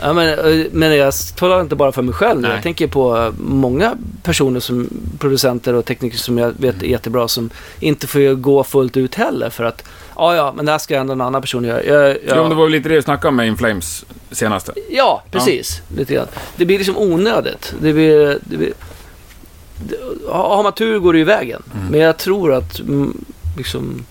Ja, 0.01 0.13
men, 0.13 0.29
eh, 0.39 0.67
men 0.73 0.97
jag 0.97 1.15
talar 1.37 1.61
inte 1.61 1.77
bara 1.77 1.93
för 1.93 2.03
mig 2.03 2.15
själv. 2.15 2.41
Nej. 2.41 2.51
Jag 2.51 2.63
tänker 2.63 2.87
på 2.87 3.17
eh, 3.17 3.33
många 3.39 3.97
personer 4.23 4.61
som 4.61 4.89
producenter 5.19 5.75
och 5.75 5.85
tekniker 5.85 6.19
som 6.19 6.39
jag 6.39 6.49
vet 6.57 6.75
Mm. 6.75 6.85
är 6.87 6.91
jättebra 6.91 7.29
som 7.29 7.51
inte 7.81 8.07
får 8.07 8.35
gå 8.35 8.65
fullt 8.65 8.97
ut 8.97 9.15
heller 9.15 9.51
för 9.51 9.65
att 9.65 9.85
ja, 10.17 10.37
ja, 10.37 10.53
men 10.57 10.67
det 10.67 10.73
här 10.73 10.79
ska 10.79 10.97
ändå 10.97 11.13
en 11.13 11.21
annan 11.21 11.41
person 11.41 11.65
göra. 11.65 11.85
Jag, 11.85 12.09
jag, 12.09 12.17
Ja. 12.27 12.49
det 12.49 12.55
var 12.55 12.65
väl 12.65 12.73
lite 12.73 12.89
det 12.89 12.95
du 12.95 13.03
snackade 13.03 13.29
om 13.29 13.37
med 13.37 13.47
Inflames 13.47 14.05
senaste. 14.31 14.73
Ja, 14.91 15.23
precis. 15.31 15.83
Lite 15.97 16.15
grann. 16.15 16.27
Det 16.57 16.65
blir 16.65 16.79
liksom 16.79 16.97
onödigt. 16.99 17.75
Det 17.81 17.93
blir, 17.93 18.39
det 18.45 18.57
blir, 18.57 18.73
har 20.29 20.63
man 20.63 20.73
tur 20.73 20.99
går 20.99 21.13
det 21.13 21.19
ju 21.19 21.25
vägen. 21.25 21.63
Mm. 21.75 21.87
Men 21.87 22.01
jag 22.01 22.17
tror 22.19 22.53
att 22.55 22.81
mm, 22.81 23.25
liksom, 23.57 24.05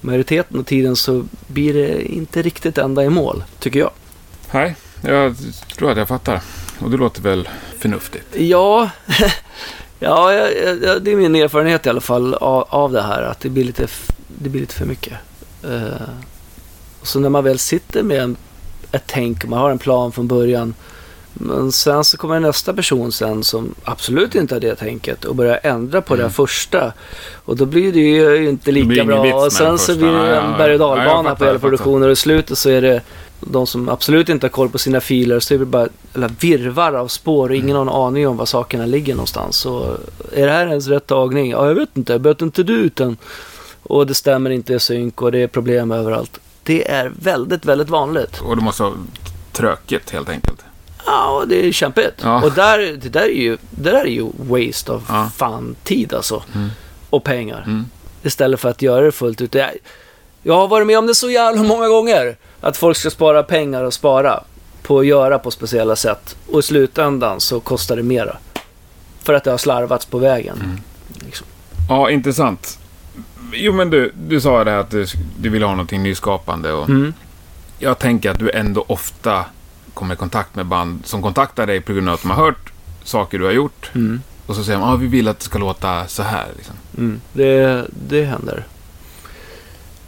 majoriteten 0.00 0.58
av 0.58 0.62
tiden 0.62 0.96
så 0.96 1.24
blir 1.46 1.74
det 1.74 2.12
inte 2.12 2.42
riktigt 2.42 2.78
ända 2.78 3.04
i 3.04 3.08
mål, 3.08 3.44
tycker 3.58 3.78
jag. 3.80 3.90
Nej, 4.50 4.76
jag 5.02 5.36
tror 5.78 5.90
att 5.90 5.98
jag 5.98 6.08
fattar. 6.08 6.40
Och 6.78 6.90
det 6.90 6.96
låter 6.96 7.22
väl 7.22 7.48
förnuftigt. 7.78 8.26
Ja, 8.38 8.90
ja, 9.98 10.30
det 11.00 11.12
är 11.12 11.16
min 11.16 11.34
erfarenhet 11.36 11.86
i 11.86 11.88
alla 11.88 12.00
fall 12.00 12.34
av, 12.34 12.66
av 12.68 12.92
det 12.92 13.02
här. 13.02 13.22
Att 13.22 13.40
det 13.40 13.48
blir 13.48 13.64
lite, 13.64 13.86
det 14.28 14.48
blir 14.48 14.60
lite 14.60 14.74
för 14.74 14.86
mycket. 14.86 15.12
Eh, 15.64 16.08
och 17.00 17.06
så 17.06 17.20
när 17.20 17.28
man 17.28 17.44
väl 17.44 17.58
sitter 17.58 18.02
med 18.02 18.22
en, 18.22 18.36
ett 18.92 19.02
tänk, 19.06 19.44
man 19.44 19.58
har 19.58 19.70
en 19.70 19.78
plan 19.78 20.12
från 20.12 20.28
början. 20.28 20.74
Men 21.32 21.72
sen 21.72 22.04
så 22.04 22.16
kommer 22.16 22.40
nästa 22.40 22.74
person 22.74 23.12
sen 23.12 23.44
som 23.44 23.74
absolut 23.84 24.34
inte 24.34 24.54
har 24.54 24.60
det 24.60 24.74
tänket 24.74 25.24
och 25.24 25.34
börjar 25.36 25.60
ändra 25.62 26.02
på 26.02 26.14
det 26.14 26.20
Mm. 26.22 26.28
här 26.30 26.34
första. 26.34 26.92
Och 27.44 27.56
då 27.56 27.64
blir 27.66 27.92
det 27.92 28.00
ju 28.00 28.48
inte 28.48 28.72
lika 28.72 29.04
bra. 29.04 29.34
Och 29.44 29.52
sen 29.52 29.72
det 29.72 29.78
så 29.78 29.96
blir 29.96 30.12
det 30.12 30.36
en 30.36 30.52
berg 30.58 30.72
och 30.72 30.78
dalbana 30.78 31.34
på 31.34 31.44
hela 31.44 31.58
produktionen. 31.58 32.02
Och 32.02 32.12
i 32.12 32.16
slutet 32.16 32.58
så 32.58 32.70
är 32.70 32.82
det 32.82 33.00
de 33.40 33.66
som 33.66 33.88
absolut 33.88 34.28
inte 34.28 34.46
har 34.46 34.50
koll 34.50 34.68
på 34.68 34.78
sina 34.78 35.00
filer. 35.00 35.40
Så 35.40 35.54
är 35.54 35.58
det 35.58 35.64
bara 35.64 35.88
virvar 36.40 36.92
av 36.92 37.08
spår 37.08 37.48
och 37.48 37.54
ingen 37.56 37.76
har 37.76 37.82
en 37.82 37.88
aning 37.88 38.28
om 38.28 38.36
var 38.36 38.46
sakerna 38.46 38.86
ligger 38.86 39.14
någonstans. 39.14 39.56
Så 39.56 39.96
är 40.32 40.46
det 40.46 40.52
här 40.52 40.66
ens 40.66 40.86
rätt 40.86 41.06
tagning? 41.06 41.50
Ja, 41.50 41.66
jag 41.66 41.74
vet 41.74 41.96
inte. 41.96 42.18
Böt 42.18 42.42
inte 42.42 42.62
du 42.62 42.72
ut 42.74 42.96
den? 42.96 43.16
Och 43.82 44.06
det 44.06 44.14
stämmer 44.14 44.50
inte 44.50 44.74
i 44.74 44.80
synk 44.80 45.22
och 45.22 45.32
det 45.32 45.38
är 45.38 45.46
problem 45.46 45.90
överallt. 45.90 46.40
Det 46.62 46.90
är 46.90 47.12
väldigt, 47.20 47.64
väldigt 47.64 47.88
vanligt. 47.88 48.40
Och 48.40 48.56
det 48.56 48.62
måste 48.62 48.82
vara 48.82 48.94
tråkigt 49.52 50.10
helt 50.10 50.28
enkelt. 50.28 50.64
Ja, 51.06 51.30
och 51.30 51.48
det 51.48 51.66
är 51.66 51.72
kämpigt. 51.72 52.14
Ja. 52.22 52.42
Och 52.42 52.52
där, 52.52 52.78
det 52.78 53.08
där 53.08 53.22
är 53.22 53.42
ju, 53.42 53.56
det 53.70 53.90
där 53.90 54.04
är 54.04 54.10
ju 54.10 54.26
waste 54.36 54.92
av 54.92 55.04
Ja. 55.08 55.30
fan 55.36 55.76
tid 55.84 56.14
alltså. 56.14 56.42
Mm. 56.54 56.68
Och 57.10 57.24
pengar. 57.24 57.62
Mm. 57.66 57.84
Istället 58.22 58.60
för 58.60 58.68
att 58.68 58.82
göra 58.82 59.04
det 59.04 59.12
fullt 59.12 59.40
ut. 59.40 59.54
Jag, 59.54 59.70
jag 60.42 60.54
har 60.54 60.68
varit 60.68 60.86
med 60.86 60.98
om 60.98 61.06
det 61.06 61.14
så 61.14 61.30
jävla 61.30 61.62
många 61.62 61.88
gånger. 61.88 62.36
Att 62.60 62.76
folk 62.76 62.96
ska 62.96 63.10
spara 63.10 63.42
pengar 63.42 63.84
och 63.84 63.94
spara 63.94 64.44
på 64.82 64.98
att 64.98 65.06
göra 65.06 65.38
på 65.38 65.50
speciella 65.50 65.96
sätt. 65.96 66.36
Och 66.52 66.58
i 66.58 66.62
slutändan 66.62 67.40
så 67.40 67.60
kostar 67.60 67.96
det 67.96 68.02
mera. 68.02 68.36
För 69.22 69.34
att 69.34 69.44
det 69.44 69.50
har 69.50 69.58
slarvats 69.58 70.06
på 70.06 70.18
vägen. 70.18 70.56
Mm. 70.64 70.80
Liksom. 71.26 71.46
Ja, 71.88 72.10
intressant. 72.10 72.78
Jo, 73.52 73.72
men 73.72 73.90
du, 73.90 74.12
du 74.14 74.40
sa 74.40 74.64
det 74.64 74.70
här 74.70 74.78
att 74.78 74.90
du, 74.90 75.06
du 75.38 75.48
vill 75.48 75.62
ha 75.62 75.70
någonting 75.70 76.02
nyskapande. 76.02 76.72
Och 76.72 76.88
Mm. 76.88 77.14
Jag 77.82 77.98
tänker 77.98 78.30
att 78.30 78.38
du 78.38 78.50
ändå 78.50 78.84
ofta 78.88 79.44
kommer 79.94 80.14
i 80.14 80.16
kontakt 80.16 80.54
med 80.54 80.66
band 80.66 81.02
som 81.04 81.22
kontaktar 81.22 81.66
dig 81.66 81.80
på 81.80 81.92
grund 81.92 82.08
av 82.08 82.14
att 82.14 82.22
de 82.22 82.30
har 82.30 82.44
hört 82.44 82.72
saker 83.04 83.38
du 83.38 83.44
har 83.44 83.52
gjort. 83.52 83.90
Mm. 83.94 84.22
Och 84.46 84.56
så 84.56 84.64
säger 84.64 84.78
de, 84.78 84.88
ah, 84.88 84.96
vi 84.96 85.06
vill 85.06 85.28
att 85.28 85.38
det 85.38 85.44
ska 85.44 85.58
låta 85.58 86.06
så 86.06 86.22
här. 86.22 86.46
Liksom. 86.56 86.74
Mm. 86.98 87.20
Det, 87.32 87.84
det 88.08 88.24
händer. 88.24 88.64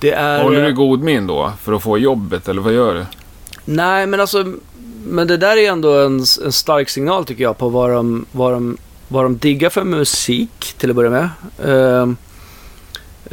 Det 0.03 0.13
är... 0.13 0.43
Håller 0.43 0.63
du 0.63 0.75
god 0.75 1.03
min 1.03 1.27
då 1.27 1.53
för 1.63 1.73
att 1.73 1.83
få 1.83 1.99
jobbet, 1.99 2.49
eller 2.49 2.63
vad 2.63 2.73
gör 2.73 2.95
du? 2.95 3.05
Nej, 3.65 4.07
men 4.07 4.21
alltså, 4.21 4.55
men 5.07 5.27
det 5.27 5.37
där 5.37 5.57
är 5.57 5.71
ändå 5.71 5.99
en, 5.99 6.25
en 6.45 6.53
stark 6.53 6.89
signal 6.89 7.25
tycker 7.25 7.43
jag 7.43 7.59
på 7.59 7.69
vad 7.69 7.91
de, 7.91 8.27
vad, 8.33 8.53
de, 8.53 8.77
vad 9.09 9.25
de 9.25 9.39
diggar 9.39 9.71
för 9.71 9.85
musik 9.85 10.75
till 10.79 10.91
att 10.91 10.97
börja 10.97 11.11
med. 11.11 11.29
Eh, 11.65 12.09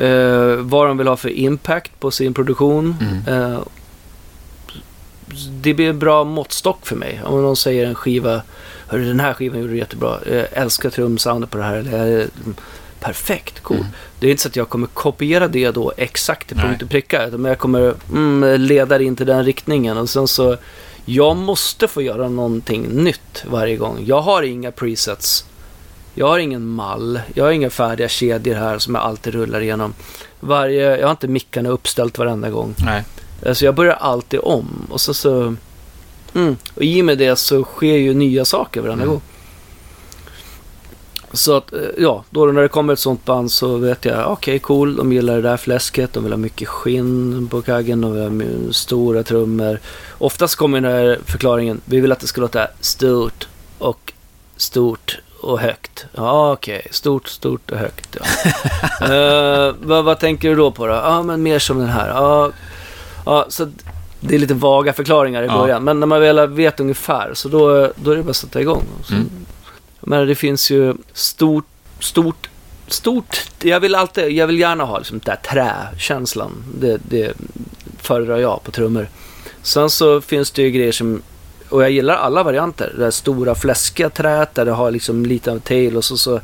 eh, 0.05 0.55
vad 0.55 0.87
de 0.87 0.97
vill 0.97 1.07
ha 1.07 1.17
för 1.17 1.29
impact 1.29 1.99
på 1.99 2.11
sin 2.11 2.33
produktion. 2.33 2.95
Mm. 3.01 3.51
Eh, 3.53 3.59
det 5.61 5.73
blir 5.73 5.89
en 5.89 5.99
bra 5.99 6.23
måttstock 6.23 6.85
för 6.85 6.95
mig. 6.95 7.21
Om 7.25 7.41
någon 7.41 7.55
säger 7.55 7.85
en 7.85 7.95
skiva, 7.95 8.41
Hörru, 8.87 9.05
den 9.05 9.19
här 9.19 9.33
skivan 9.33 9.59
gjorde 9.59 9.73
du 9.73 9.77
jättebra. 9.77 10.19
Jag 10.25 10.47
älskar 10.51 10.89
trumsoundet 10.89 11.49
på 11.49 11.57
det 11.57 11.63
här. 11.63 11.75
Eller, 11.75 12.27
perfekt, 12.99 13.59
cool. 13.63 13.77
Mm. 13.77 13.89
Det 14.19 14.27
är 14.27 14.31
inte 14.31 14.43
så 14.43 14.49
att 14.49 14.55
jag 14.55 14.69
kommer 14.69 14.87
kopiera 14.87 15.47
det 15.47 15.71
då 15.71 15.93
exakt 15.97 16.47
till 16.47 16.57
punkt 16.57 16.81
och 16.81 16.89
pricka. 16.89 17.25
utan 17.27 17.45
Jag 17.45 17.57
kommer 17.59 17.93
mm, 18.11 18.61
leda 18.61 18.97
det 18.97 19.03
in 19.03 19.15
till 19.15 19.25
den 19.25 19.45
riktningen. 19.45 19.97
Och 19.97 20.09
sen 20.09 20.27
så, 20.27 20.57
jag 21.05 21.37
måste 21.37 21.87
få 21.87 22.01
göra 22.01 22.29
någonting 22.29 22.83
nytt 22.89 23.43
varje 23.49 23.75
gång. 23.77 24.03
Jag 24.05 24.21
har 24.21 24.43
inga 24.43 24.71
presets. 24.71 25.45
Jag 26.13 26.27
har 26.27 26.39
ingen 26.39 26.67
mall. 26.67 27.19
Jag 27.33 27.43
har 27.43 27.51
inga 27.51 27.69
färdiga 27.69 28.07
kedjor 28.09 28.55
här 28.55 28.79
som 28.79 28.95
jag 28.95 29.03
alltid 29.03 29.33
rullar 29.33 29.61
igenom. 29.61 29.93
Varje, 30.39 30.97
jag 30.97 31.07
har 31.07 31.11
inte 31.11 31.27
mickarna 31.27 31.69
uppställt 31.69 32.17
varenda 32.17 32.49
gång. 32.49 32.75
Nej. 32.85 33.03
Alltså 33.45 33.65
jag 33.65 33.75
börjar 33.75 33.93
alltid 33.93 34.39
om. 34.43 34.87
Och 34.89 35.01
så 35.01 35.13
så... 35.13 35.55
Mm. 36.35 36.57
Och 36.75 36.83
i 36.83 37.01
och 37.01 37.05
med 37.05 37.17
det 37.17 37.35
så 37.35 37.63
sker 37.63 37.95
ju 37.97 38.13
nya 38.13 38.45
saker 38.45 38.81
varenda 38.81 39.03
Mm. 39.03 39.13
gång. 39.13 39.21
Så 41.33 41.57
att, 41.57 41.73
eh, 41.73 41.79
ja, 41.97 42.23
då 42.29 42.45
när 42.45 42.61
det 42.61 42.67
kommer 42.67 42.93
ett 42.93 42.99
sånt 42.99 43.25
band 43.25 43.51
så 43.51 43.77
vet 43.77 44.05
jag, 44.05 44.31
okej 44.31 44.59
cool, 44.59 44.95
de 44.95 45.13
gillar 45.13 45.35
det 45.35 45.41
där 45.41 45.57
fläsket, 45.57 46.13
de 46.13 46.23
vill 46.23 46.33
ha 46.33 46.37
mycket 46.37 46.67
skinn 46.67 47.47
på 47.51 47.61
kaggen, 47.61 48.01
de 48.01 48.13
vill 48.13 48.65
ha 48.67 48.73
stora 48.73 49.23
trummor. 49.23 49.79
Oftast 50.17 50.55
kommer 50.55 50.81
den 50.81 50.91
här 50.91 51.19
förklaringen, 51.25 51.81
vi 51.85 51.99
vill 51.99 52.11
att 52.11 52.19
det 52.19 52.27
ska 52.27 52.41
låta 52.41 52.67
stort 52.79 53.47
och 53.77 54.13
stort 54.57 55.19
och 55.41 55.59
högt. 55.59 56.05
Ja, 56.15 56.51
okej, 56.51 56.87
stort, 56.91 57.27
stort 57.27 57.71
och 57.71 57.77
högt. 57.77 58.17
Ja. 58.19 58.25
Eh, 59.13 59.73
vad, 59.81 60.05
vad 60.05 60.19
tänker 60.19 60.49
du 60.49 60.55
då 60.55 60.71
på 60.71 60.87
då? 60.87 60.93
Ja, 60.93 61.23
men 61.23 61.43
mer 61.43 61.59
som 61.59 61.79
den 61.79 61.89
här. 61.89 62.09
Ja, 62.09 62.51
ja, 63.25 63.45
så 63.49 63.63
att 63.63 63.69
det 64.19 64.35
är 64.35 64.39
lite 64.39 64.53
vaga 64.53 64.93
förklaringar 64.93 65.43
i 65.43 65.45
Ja. 65.45 65.57
början. 65.57 65.83
Men 65.83 65.99
när 65.99 66.07
man 66.07 66.21
väl 66.21 66.47
vet 66.49 66.79
ungefär 66.79 67.31
så 67.33 67.49
då, 67.49 67.91
då 67.95 68.11
är 68.11 68.15
det 68.15 68.23
bara 68.23 68.29
att 68.29 68.35
sätta 68.35 68.61
igång. 68.61 68.83
Så, 69.03 69.13
Mm. 69.13 69.29
Men 70.01 70.27
det 70.27 70.35
finns 70.35 70.71
ju 70.71 70.93
stort, 71.13 71.65
stort, 71.99 72.49
stort. 72.87 73.37
Jag 73.59 73.79
vill 73.79 73.95
alltid, 73.95 74.31
jag 74.31 74.47
vill 74.47 74.59
gärna 74.59 74.83
ha 74.83 74.97
liksom 74.97 75.19
den 75.23 75.35
där 75.35 75.51
träkänslan. 75.51 76.63
Det, 76.79 76.99
det 77.09 77.33
föredrar 77.97 78.37
jag 78.37 78.63
på 78.63 78.71
trummor. 78.71 79.07
Sen 79.61 79.89
så 79.89 80.21
finns 80.21 80.51
det 80.51 80.61
ju 80.61 80.71
grejer 80.71 80.91
som, 80.91 81.21
och 81.69 81.83
jag 81.83 81.91
gillar 81.91 82.15
alla 82.15 82.43
varianter. 82.43 82.93
Det 82.95 83.03
där 83.03 83.11
stora 83.11 83.55
fläskiga 83.55 84.09
träet 84.09 84.55
där 84.55 84.65
det 84.65 84.71
har 84.71 84.91
liksom 84.91 85.25
lite 85.25 85.51
av 85.51 85.59
tail 85.59 85.97
och 85.97 86.05
så, 86.05 86.17
så 86.17 86.41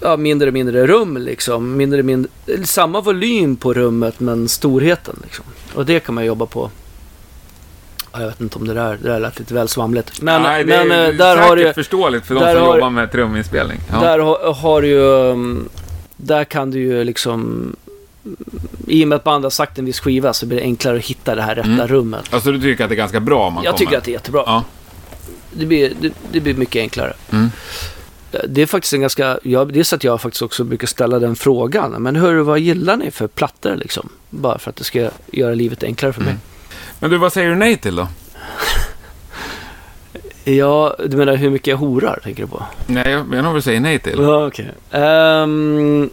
ja, 0.00 0.16
mindre 0.16 0.48
och 0.48 0.54
mindre 0.54 0.86
rum 0.86 1.16
liksom. 1.16 1.76
Mindre, 1.76 2.02
mindre, 2.02 2.30
samma 2.64 3.00
volym 3.00 3.56
på 3.56 3.74
rummet 3.74 4.20
men 4.20 4.48
storheten 4.48 5.20
liksom. 5.22 5.44
Och 5.74 5.86
det 5.86 6.00
kan 6.00 6.14
man 6.14 6.24
jobba 6.24 6.46
på. 6.46 6.70
Ja, 8.12 8.20
jag 8.20 8.26
vet 8.28 8.40
inte 8.40 8.58
om 8.58 8.66
det 8.68 8.74
där, 8.74 8.98
det 9.02 9.08
där 9.08 9.20
lät 9.20 9.38
lite 9.38 9.54
väl 9.54 9.68
svamligt. 9.68 10.22
Men, 10.22 10.42
Nej, 10.42 10.64
det 10.64 10.76
men 10.86 10.90
är 10.92 11.08
eh, 11.10 11.14
där 11.14 11.34
säkert 11.36 11.48
har 11.48 11.56
du 11.56 11.72
förståeligt 11.72 12.26
för 12.26 12.34
de 12.34 12.40
som 12.40 12.48
har- 12.48 12.74
jobbar 12.76 12.90
med 12.90 13.12
truminspelning. 13.12 13.78
Ja. 13.92 14.00
där 14.00 14.18
har, 14.18 14.52
har 14.52 14.82
ju, 14.82 14.98
um, 15.00 15.68
där 16.16 16.44
kan 16.44 16.70
du 16.70 16.78
ju 16.80 17.04
liksom, 17.04 17.72
i 18.86 19.04
och 19.04 19.08
med 19.08 19.16
att 19.16 19.24
bandet 19.24 19.44
har 19.44 19.50
sagt 19.50 19.78
en 19.78 19.84
viss 19.84 20.00
skiva 20.00 20.32
så 20.32 20.46
blir 20.46 20.58
det 20.58 20.62
enklare 20.64 20.96
att 20.98 21.04
hitta 21.04 21.34
det 21.34 21.42
här 21.42 21.54
rätta 21.54 21.68
Mm. 21.68 21.88
rummet. 21.88 22.24
Alltså 22.30 22.52
du 22.52 22.60
tycker 22.60 22.84
att 22.84 22.90
det 22.90 22.94
är 22.94 22.96
ganska 22.96 23.20
bra 23.20 23.46
om 23.46 23.54
man 23.54 23.64
Jag 23.64 23.72
kommer? 23.74 23.78
tycker 23.86 23.98
att 23.98 24.04
det 24.04 24.10
är 24.10 24.12
jättebra. 24.12 24.42
Ja. 24.46 24.64
Det, 25.52 25.66
blir, 25.66 25.92
det, 26.00 26.12
det 26.32 26.40
blir 26.40 26.54
mycket 26.54 26.80
enklare. 26.80 27.12
Mm. 27.30 27.48
Det 28.48 28.62
är 28.62 28.66
faktiskt 28.66 28.94
en 28.94 29.00
ganska, 29.00 29.38
jag, 29.42 29.72
det 29.72 29.80
är 29.80 29.84
så 29.84 29.96
att 29.96 30.04
jag 30.04 30.20
faktiskt 30.20 30.42
också 30.42 30.64
brukar 30.64 30.86
ställa 30.86 31.18
den 31.18 31.36
frågan. 31.36 31.90
Men 32.02 32.16
hörru, 32.16 32.42
vad 32.42 32.58
gillar 32.60 32.96
ni 32.96 33.10
för 33.10 33.26
plattor 33.26 33.76
liksom? 33.76 34.08
Bara 34.30 34.58
för 34.58 34.70
att 34.70 34.76
det 34.76 34.84
ska 34.84 35.10
göra 35.32 35.54
livet 35.54 35.82
enklare 35.82 36.12
för 36.12 36.20
mig. 36.20 36.30
Mm. 36.30 36.40
Men 36.98 37.10
du, 37.10 37.16
vad 37.18 37.32
säger 37.32 37.48
du 37.48 37.56
nej 37.56 37.76
till 37.76 37.96
då? 37.96 38.08
Ja, 40.44 40.96
du 41.06 41.16
menar 41.16 41.36
hur 41.36 41.50
mycket 41.50 41.66
jag 41.66 41.76
horar, 41.76 42.20
tänker 42.22 42.42
du 42.42 42.48
på? 42.48 42.62
Nej, 42.86 43.10
jag 43.10 43.26
menar 43.26 43.48
vad 43.48 43.54
du 43.56 43.62
säger 43.62 43.80
nej 43.80 43.98
till. 43.98 44.18
Ja, 44.18 44.46
okej. 44.46 44.70
Ehm, 44.90 46.10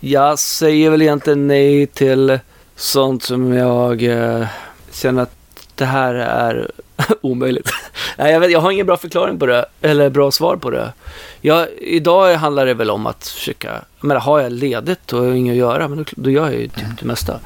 jag 0.00 0.38
säger 0.38 0.90
väl 0.90 1.02
egentligen 1.02 1.46
nej 1.46 1.86
till 1.86 2.38
sånt 2.76 3.22
som 3.22 3.52
jag 3.52 4.02
eh, 4.02 4.46
känner 4.92 5.22
att 5.22 5.34
det 5.74 5.84
här 5.84 6.14
är 6.14 6.70
omöjligt. 7.20 7.70
nej, 8.18 8.32
jag, 8.32 8.40
vet, 8.40 8.50
jag 8.50 8.60
har 8.60 8.70
ingen 8.70 8.86
bra 8.86 8.96
förklaring 8.96 9.38
på 9.38 9.46
det, 9.46 9.66
eller 9.80 10.10
bra 10.10 10.30
svar 10.30 10.56
på 10.56 10.70
det. 10.70 10.92
Jag, 11.40 11.68
idag 11.78 12.34
handlar 12.34 12.66
det 12.66 12.74
väl 12.74 12.90
om 12.90 13.06
att 13.06 13.28
försöka, 13.28 13.68
jag 14.00 14.06
menar, 14.06 14.20
har 14.20 14.40
jag 14.40 14.52
ledigt 14.52 15.12
och 15.12 15.36
inget 15.36 15.52
att 15.52 15.58
göra, 15.58 15.88
men 15.88 15.98
då, 15.98 16.04
då 16.10 16.30
gör 16.30 16.44
jag 16.44 16.60
ju 16.60 16.68
typ 16.68 16.98
det 17.00 17.06
mesta. 17.06 17.40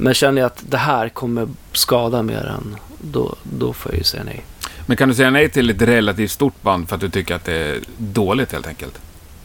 Men 0.00 0.14
känner 0.14 0.40
jag 0.40 0.46
att 0.46 0.64
det 0.68 0.76
här 0.76 1.08
kommer 1.08 1.48
skada 1.72 2.22
mer 2.22 2.46
än, 2.46 2.76
då, 3.00 3.34
då 3.42 3.72
får 3.72 3.92
jag 3.92 3.98
ju 3.98 4.04
säga 4.04 4.22
nej. 4.24 4.44
Men 4.86 4.96
kan 4.96 5.08
du 5.08 5.14
säga 5.14 5.30
nej 5.30 5.50
till 5.50 5.70
ett 5.70 5.82
relativt 5.82 6.30
stort 6.30 6.62
band 6.62 6.88
för 6.88 6.94
att 6.94 7.00
du 7.00 7.08
tycker 7.08 7.34
att 7.34 7.44
det 7.44 7.54
är 7.54 7.78
dåligt 7.98 8.52
helt 8.52 8.66
enkelt? 8.66 8.98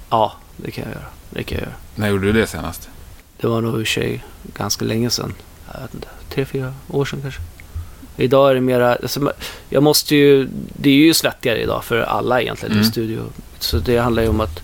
Ja, 0.10 0.34
det 0.58 0.72
kan 0.72 0.84
jag 0.84 0.94
göra. 0.94 1.06
Det 1.30 1.44
kan 1.44 1.58
jag 1.58 1.64
göra. 1.66 1.76
När 1.96 2.10
gjorde 2.10 2.26
du 2.26 2.32
det 2.34 2.48
senast? 2.48 2.90
Det 3.38 3.48
var 3.48 3.62
nog 3.62 3.80
i 3.80 3.84
och 3.84 3.88
sig 3.88 4.24
ganska 4.58 4.86
länge 4.86 5.10
sedan. 5.10 5.34
Jag 5.74 5.82
vet 5.82 5.94
inte, 5.94 6.08
tre, 6.30 6.46
fyra 6.46 6.74
år 6.90 7.06
sedan 7.06 7.22
kanske. 7.22 7.42
Idag 8.18 8.50
är 8.52 8.56
det 8.56 8.62
mera, 8.62 8.96
alltså, 8.96 9.34
jag 9.70 9.84
måste 9.84 10.16
ju, 10.16 10.48
det 10.68 10.90
är 10.90 10.94
ju 10.94 11.14
svettigare 11.14 11.62
idag 11.62 11.84
för 11.84 12.02
alla 12.02 12.42
egentligen 12.42 12.72
Mm. 12.72 12.82
i 12.88 12.92
studio. 12.92 13.24
Så 13.60 13.78
det 13.78 13.98
handlar 13.98 14.24
ju 14.24 14.30
om 14.30 14.42
att 14.42 14.60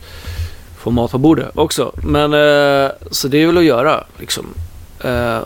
få 0.77 0.91
mat 0.91 1.11
på 1.11 1.17
bordet 1.17 1.51
också. 1.55 1.91
Men, 2.03 2.33
eh, 2.33 2.91
så 3.11 3.27
det 3.27 3.37
är 3.37 3.47
väl 3.47 3.57
att 3.57 3.63
göra 3.63 4.03
liksom. 4.19 4.45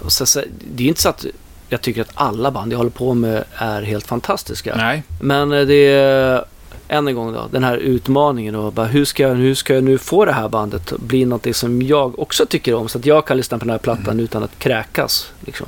Och 0.06 0.12
så, 0.12 0.26
så, 0.26 0.39
det 0.72 0.84
är 0.84 0.86
ju 0.86 0.89
inte 0.89 1.02
så 1.02 1.10
att 1.10 1.26
jag 1.70 1.82
tycker 1.82 2.02
att 2.02 2.12
alla 2.14 2.52
band 2.52 2.74
jag 2.74 2.78
håller 2.78 2.91
på 2.91 3.14
med 3.14 3.43
är 3.56 3.82
helt 3.82 4.08
fantastiska. 4.08 4.76
Nej. 4.76 5.04
Men 5.22 5.52
eh, 5.52 5.62
det 5.66 5.74
är, 5.93 6.45
än 6.88 7.08
en 7.08 7.16
gång 7.16 7.34
då, 7.34 7.47
den 7.52 7.64
här 7.64 7.78
utmaningen 7.78 8.56
och 8.56 8.74
bara 8.74 8.86
hur 8.86 9.06
ska, 9.06 9.24
jag, 9.24 9.36
hur 9.36 9.56
ska 9.56 9.74
jag 9.74 9.84
nu 9.84 9.97
få 9.97 10.26
det 10.26 10.32
här 10.32 10.49
bandet 10.49 10.93
att 10.93 10.99
bli 10.99 11.26
någonting 11.26 11.54
som 11.54 11.82
jag 11.82 12.20
också 12.20 12.45
tycker 12.45 12.74
om 12.74 12.89
så 12.89 12.97
att 12.97 13.06
jag 13.06 13.26
kan 13.26 13.38
lyssna 13.38 13.58
på 13.58 13.66
den 13.66 13.70
här 13.72 13.78
plattan 13.78 14.08
Mm. 14.14 14.20
utan 14.24 14.43
att 14.43 14.60
kräkas. 14.60 15.32
Liksom. 15.45 15.68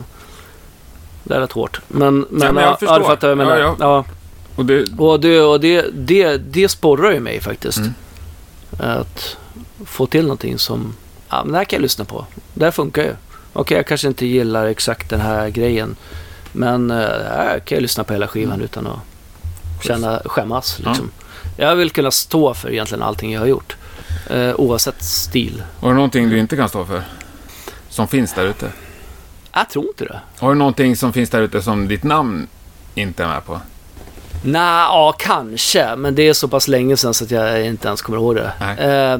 Det 1.23 1.35
är 1.35 1.39
rätt 1.39 1.51
hårt. 1.51 1.81
Men, 1.87 2.19
men, 2.19 2.27
men 2.29 2.63
jag 2.63 2.71
ja, 2.71 2.77
förstår. 2.77 2.95
ja, 2.95 2.99
du 2.99 3.05
fattar 3.05 3.29
jag 3.29 3.37
menar. 3.37 3.57
Ja, 3.57 3.75
Ja, 3.79 4.05
Och 4.55 4.65
det, 4.65 4.85
Och, 4.97 5.19
det, 5.19 5.41
och 5.41 5.59
det, 5.59 5.85
det, 5.93 6.37
det 6.37 6.69
sporrar 6.69 7.11
ju 7.11 7.19
mig 7.19 7.41
faktiskt. 7.41 7.77
Mm. 7.77 7.93
Att 8.79 9.37
få 9.85 10.05
till 10.05 10.23
någonting 10.23 10.59
som, 10.59 10.95
ja 11.29 11.41
men 11.43 11.51
det 11.51 11.57
här 11.57 11.65
kan 11.65 11.77
jag 11.77 11.81
lyssna 11.81 12.05
på. 12.05 12.25
Det 12.53 12.65
här 12.65 12.71
funkar 12.71 13.03
ju. 13.03 13.15
Okej, 13.53 13.77
jag 13.77 13.87
kanske 13.87 14.07
inte 14.07 14.25
gillar 14.25 14.65
exakt 14.65 15.09
den 15.09 15.21
här 15.21 15.49
grejen. 15.49 15.95
Men 16.51 16.87
det 16.87 17.27
här 17.29 17.59
kan 17.59 17.75
jag 17.75 17.81
lyssna 17.81 18.03
på 18.03 18.13
hela 18.13 18.27
skivan 18.27 18.53
Mm. 18.53 18.65
utan 18.65 18.87
att 18.87 18.99
känna, 19.83 20.21
skämmas. 20.25 20.79
Liksom. 20.79 21.11
Jag 21.57 21.75
vill 21.75 21.89
kunna 21.91 22.11
stå 22.11 22.53
för 22.53 22.71
egentligen 22.71 23.03
allting 23.03 23.33
jag 23.33 23.39
har 23.39 23.47
gjort. 23.47 23.75
Eh, 24.29 24.53
oavsett 24.55 25.03
stil. 25.03 25.63
har 25.79 25.89
du 25.89 25.95
någonting 25.95 26.29
du 26.29 26.39
inte 26.39 26.55
kan 26.55 26.69
stå 26.69 26.85
för? 26.85 27.03
Som 27.89 28.07
finns 28.07 28.33
där 28.33 28.45
ute? 28.45 28.69
Jag 29.53 29.69
tror 29.69 29.85
inte 29.87 30.05
det. 30.05 30.19
Har 30.39 30.49
du 30.49 30.55
någonting 30.55 30.95
som 30.95 31.13
finns 31.13 31.29
där 31.29 31.41
ute 31.41 31.61
som 31.61 31.87
ditt 31.87 32.03
namn 32.03 32.47
inte 32.95 33.23
är 33.23 33.27
med 33.27 33.45
på? 33.45 33.61
Nej, 34.43 34.61
ja 34.87 35.13
kanske. 35.19 35.95
Men 35.95 36.15
det 36.15 36.27
är 36.29 36.33
så 36.33 36.47
pass 36.47 36.67
länge 36.67 36.97
sedan 36.97 37.13
så 37.13 37.23
att 37.23 37.31
jag 37.31 37.65
inte 37.65 37.87
ens 37.87 38.01
kommer 38.01 38.17
ihåg 38.17 38.35
det. 38.35 38.51
Eh, 38.79 39.19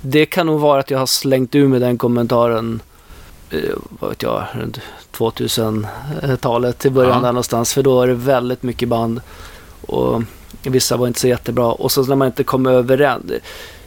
det 0.00 0.26
kan 0.26 0.46
nog 0.46 0.60
vara 0.60 0.80
att 0.80 0.90
jag 0.90 0.98
har 0.98 1.06
slängt 1.06 1.54
ur 1.54 1.68
med 1.68 1.80
den 1.80 1.98
kommentaren, 1.98 2.80
vad 4.00 4.10
vet 4.10 4.22
jag, 4.22 4.44
runt 4.54 4.78
2000-talet 5.16 6.86
i 6.86 6.90
början 6.90 7.12
Ja. 7.16 7.20
där 7.20 7.32
någonstans. 7.32 7.74
För 7.74 7.82
då 7.82 8.02
är 8.02 8.06
det 8.06 8.14
väldigt 8.14 8.62
mycket 8.62 8.88
band 8.88 9.20
och 9.86 10.22
vissa 10.62 10.96
var 10.96 11.06
inte 11.06 11.20
så 11.20 11.28
jättebra. 11.28 11.66
Och 11.66 11.92
så 11.92 12.02
när 12.02 12.16
man 12.16 12.26
inte 12.26 12.44
kommer 12.44 12.70
överens. 12.72 13.22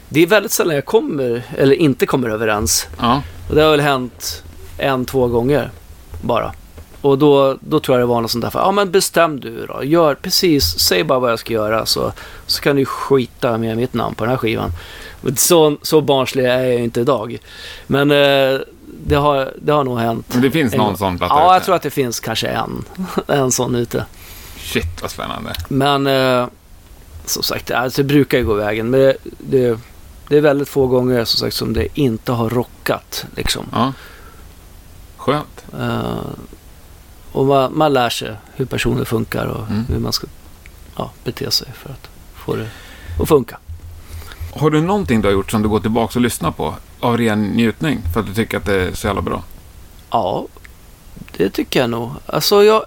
det- 0.08 0.22
är 0.22 0.26
väldigt 0.26 0.52
sällan 0.52 0.74
jag 0.74 0.84
kommer, 0.84 1.42
eller 1.58 1.74
inte 1.74 2.06
kommer 2.06 2.28
överens. 2.28 2.86
Ja. 3.00 3.22
Och 3.48 3.54
det 3.54 3.62
har 3.62 3.70
väl 3.70 3.80
hänt 3.80 4.42
en, 4.78 5.04
två 5.04 5.26
gånger 5.26 5.70
bara. 6.22 6.52
Och 7.00 7.18
då, 7.18 7.56
då 7.60 7.80
tror 7.80 7.98
jag 7.98 8.08
det 8.08 8.12
var 8.12 8.20
något 8.20 8.30
sånt 8.30 8.42
där, 8.44 8.50
för, 8.50 8.58
ja 8.58 8.72
men 8.72 8.90
bestäm 8.90 9.40
du 9.40 9.66
då. 9.66 9.84
Gör 9.84 10.14
precis, 10.14 10.78
säg 10.78 11.04
bara 11.04 11.18
vad 11.18 11.30
jag 11.32 11.38
ska 11.38 11.52
göra 11.52 11.86
så, 11.86 12.12
så 12.46 12.62
kan 12.62 12.76
du 12.76 12.84
skita 12.84 13.58
med 13.58 13.76
mitt 13.76 13.94
namn 13.94 14.14
på 14.14 14.24
den 14.24 14.30
här 14.30 14.38
skivan. 14.38 14.70
Så, 15.36 15.76
så 15.82 16.00
barnslig 16.00 16.44
är 16.44 16.62
jag 16.62 16.80
inte 16.80 17.00
idag. 17.00 17.38
Men 17.86 18.10
eh, 18.10 18.60
det, 19.06 19.14
har, 19.14 19.52
det 19.62 19.72
har 19.72 19.84
nog 19.84 19.98
hänt. 19.98 20.26
Men 20.32 20.42
det 20.42 20.50
finns 20.50 20.74
någon 20.74 20.96
sån 20.98 21.18
platta 21.18 21.34
Ja, 21.34 21.46
jag 21.46 21.56
ute? 21.56 21.64
tror 21.64 21.74
att 21.76 21.82
det 21.82 21.90
finns 21.90 22.20
kanske 22.20 22.48
en, 22.48 22.84
en 23.26 23.52
sån 23.52 23.74
ute. 23.74 24.06
Shit 24.56 25.02
vad 25.02 25.10
spännande. 25.10 25.52
Men 25.68 26.06
eh, 26.06 26.46
som 27.24 27.42
sagt, 27.42 27.70
alltså, 27.70 28.02
det 28.02 28.06
brukar 28.08 28.38
ju 28.38 28.44
gå 28.44 28.54
vägen. 28.54 28.90
Men 28.90 29.00
det, 29.00 29.16
det, 29.38 29.78
det 30.28 30.36
är 30.36 30.40
väldigt 30.40 30.68
få 30.68 30.86
gånger 30.86 31.24
som 31.24 31.38
sagt 31.38 31.54
som 31.56 31.72
det 31.72 31.86
inte 32.00 32.32
har 32.32 32.50
rockat. 32.50 33.26
Liksom. 33.36 33.66
Ja. 33.72 33.92
Skönt. 35.16 35.64
Eh, 35.80 36.16
och 37.32 37.46
man, 37.46 37.78
man 37.78 37.92
lär 37.92 38.10
sig 38.10 38.34
hur 38.54 38.64
personer 38.64 39.04
funkar 39.04 39.46
och 39.46 39.66
Mm. 39.70 39.84
hur 39.88 39.98
man 39.98 40.12
ska 40.12 40.26
ja, 40.96 41.10
bete 41.24 41.50
sig 41.50 41.68
för 41.74 41.90
att 41.90 42.08
få 42.34 42.56
det 42.56 42.68
att 43.22 43.28
funka. 43.28 43.58
Har 44.54 44.70
du 44.70 44.80
någonting 44.80 45.20
du 45.20 45.28
har 45.28 45.32
gjort 45.32 45.50
som 45.50 45.62
du 45.62 45.68
går 45.68 45.80
tillbaka 45.80 46.18
och 46.18 46.22
lyssnar 46.22 46.50
på 46.50 46.74
av 47.02 47.16
ren 47.18 47.42
njutning 47.42 48.00
för 48.12 48.20
att 48.20 48.26
du 48.26 48.34
tycker 48.34 48.56
att 48.56 48.64
det 48.64 48.74
är 48.74 48.92
så 48.94 49.06
jävla 49.06 49.22
bra? 49.22 49.42
Ja, 50.10 50.46
det 51.36 51.50
tycker 51.50 51.80
jag 51.80 51.90
nog. 51.90 52.10
Alltså 52.26 52.64
jag, 52.64 52.84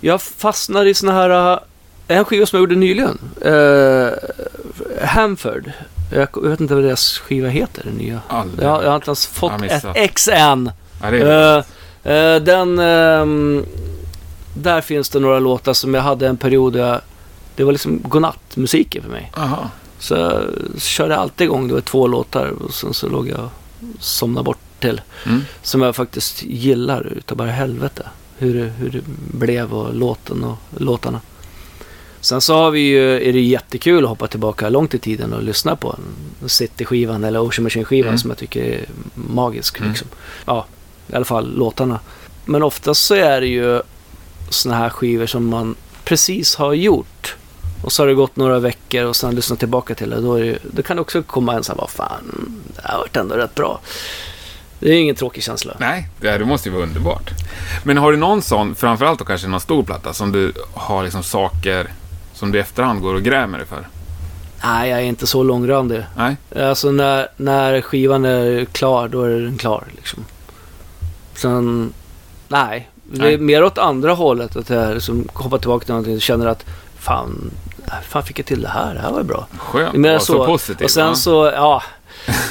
jag 0.00 0.22
fastnar 0.22 0.84
i 0.86 0.94
såna 0.94 1.12
här... 1.12 1.52
eh, 1.52 1.58
En 2.18 2.24
skiva 2.24 2.46
som 2.46 2.56
jag 2.56 2.60
gjorde 2.62 2.74
nyligen. 2.76 3.18
Uh, 3.46 4.10
Hamford. 5.02 5.72
Jag, 6.12 6.28
jag 6.34 6.48
vet 6.50 6.60
inte 6.60 6.74
vad 6.74 6.84
deras 6.84 7.18
skiva 7.18 7.48
heter, 7.48 7.82
den 7.84 7.94
nya. 7.94 8.20
Aldrig. 8.28 8.66
Jag, 8.68 8.84
jag 8.84 8.88
har 8.88 8.96
inte 8.96 9.08
ens 9.08 9.26
fått 9.26 9.52
ett 9.52 9.60
missat. 9.60 9.96
X 9.96 10.28
än. 10.28 10.70
Ja, 11.02 11.12
Eh, 11.14 12.12
eh, 12.12 12.42
den... 12.42 12.78
ehm, 12.78 13.64
där 14.56 14.80
finns 14.80 15.08
det 15.08 15.20
några 15.20 15.38
låtar 15.38 15.72
som 15.72 15.94
jag 15.94 16.02
hade 16.02 16.28
en 16.28 16.36
period 16.36 16.72
där 16.72 16.80
jag, 16.88 17.00
det 17.56 17.64
var 17.64 17.72
liksom 17.72 18.00
godnattmusiken 18.02 19.02
för 19.02 19.10
mig. 19.10 19.32
Aha. 19.36 19.70
Så 20.04 20.14
jag 20.14 20.42
körde 20.82 21.16
alltid 21.16 21.44
igång, 21.44 21.68
det 21.68 21.74
var 21.74 21.80
två 21.80 22.06
låtar 22.06 22.48
och 22.48 22.74
sen 22.74 22.94
så 22.94 23.08
låg 23.08 23.28
jag 23.28 23.40
och 23.40 23.50
somnade 23.98 24.44
bort 24.44 24.58
till. 24.80 25.00
Mm. 25.26 25.40
Som 25.62 25.82
jag 25.82 25.96
faktiskt 25.96 26.42
gillar 26.42 27.12
utav 27.16 27.36
bara 27.38 27.50
helvete. 27.50 28.06
Hur 28.38 28.54
det, 28.54 28.64
hur 28.78 28.90
det 28.90 29.00
blev 29.38 29.74
och 29.74 29.94
låten 29.94 30.44
och 30.44 30.56
låtarna. 30.76 31.20
Sen 32.20 32.40
så 32.40 32.54
har 32.54 32.70
vi 32.70 32.80
ju, 32.80 33.28
är 33.28 33.32
det 33.32 33.40
jättekul 33.40 34.04
att 34.04 34.08
hoppa 34.08 34.26
tillbaka 34.26 34.68
långt 34.68 34.94
i 34.94 34.98
tiden 34.98 35.32
och 35.32 35.42
lyssna 35.42 35.76
på 35.76 35.96
City-skivan 36.46 37.24
eller 37.24 37.40
Ocean 37.40 37.62
Machine-skivan 37.64 38.08
Mm. 38.08 38.18
som 38.18 38.30
jag 38.30 38.38
tycker 38.38 38.62
är 38.64 38.84
magisk. 39.14 39.78
Mm. 39.78 39.90
Liksom. 39.90 40.08
Ja, 40.46 40.66
i 41.12 41.14
alla 41.16 41.24
fall 41.24 41.56
låtarna. 41.56 42.00
Men 42.44 42.62
oftast 42.62 43.02
så 43.02 43.14
är 43.14 43.40
det 43.40 43.46
ju 43.46 43.80
såna 44.50 44.74
här 44.74 44.90
skivor 44.90 45.26
som 45.26 45.46
man 45.46 45.74
precis 46.04 46.54
har 46.54 46.72
gjort. 46.72 47.36
Och 47.84 47.92
så 47.92 48.02
har 48.02 48.08
det 48.08 48.14
gått 48.14 48.36
några 48.36 48.58
veckor 48.58 49.04
och 49.04 49.16
sen 49.16 49.34
lyssnat 49.34 49.58
tillbaka 49.58 49.94
till 49.94 50.10
det. 50.10 50.20
Då, 50.20 50.38
det, 50.38 50.58
då 50.62 50.82
kan 50.82 50.96
det 50.96 51.00
också 51.00 51.22
komma 51.22 51.54
en 51.54 51.64
sån 51.64 51.76
här, 51.76 51.80
vad 51.80 51.90
fan, 51.90 52.62
det 52.76 52.82
har 52.92 52.98
varit 52.98 53.16
ändå 53.16 53.34
rätt 53.34 53.54
bra. 53.54 53.80
Det 54.78 54.90
är 54.90 55.00
ingen 55.00 55.14
tråkig 55.14 55.42
känsla. 55.42 55.76
Nej, 55.80 56.08
det, 56.20 56.44
måste 56.44 56.68
ju 56.68 56.74
vara 56.74 56.84
underbart. 56.84 57.30
Men 57.84 57.96
har 57.96 58.12
du 58.12 58.18
någon 58.18 58.42
sån, 58.42 58.74
framförallt 58.74 59.18
då 59.18 59.24
kanske 59.24 59.48
någon 59.48 59.60
stor 59.60 59.82
platta, 59.82 60.12
som 60.12 60.32
du 60.32 60.52
har 60.74 61.02
liksom 61.02 61.22
saker 61.22 61.88
som 62.34 62.52
du 62.52 62.58
i 62.58 62.60
efterhand 62.60 63.02
går 63.02 63.14
och 63.14 63.22
grämer 63.22 63.58
dig 63.58 63.66
för? 63.66 63.88
Nej, 64.64 64.90
jag 64.90 64.98
är 65.00 65.04
inte 65.04 65.26
så 65.26 65.42
långrandig. 65.42 66.02
Nej? 66.16 66.36
Alltså 66.56 66.90
när, 66.90 67.28
när 67.36 67.80
skivan 67.80 68.24
är 68.24 68.64
klar, 68.64 69.08
då 69.08 69.22
är 69.22 69.30
den 69.30 69.58
klar 69.58 69.84
liksom. 69.96 70.24
Sen, 71.34 71.92
nej. 72.48 72.88
Det 73.02 73.32
är 73.32 73.38
mer 73.38 73.64
åt 73.64 73.78
andra 73.78 74.12
hållet. 74.12 74.56
Att 74.56 74.70
jag 74.70 74.94
liksom 74.94 75.28
hoppar 75.32 75.58
tillbaka 75.58 75.84
till 75.84 75.92
någonting 75.92 76.14
och 76.14 76.22
känner 76.22 76.46
att 76.46 76.64
fan, 77.04 77.50
fan 78.08 78.22
fick 78.22 78.38
jag 78.38 78.46
till 78.46 78.62
det 78.62 78.68
här? 78.68 78.94
Det 78.94 79.00
här 79.00 79.10
var 79.10 79.18
ju 79.18 79.24
bra. 79.24 79.46
Skönt. 79.58 79.92
Det 79.92 79.98
mer 79.98 80.12
Var 80.12 80.18
så. 80.18 80.46
positiv. 80.46 80.84
Och 80.84 80.90
sen 80.90 81.16
så, 81.16 81.50
ja. 81.54 81.82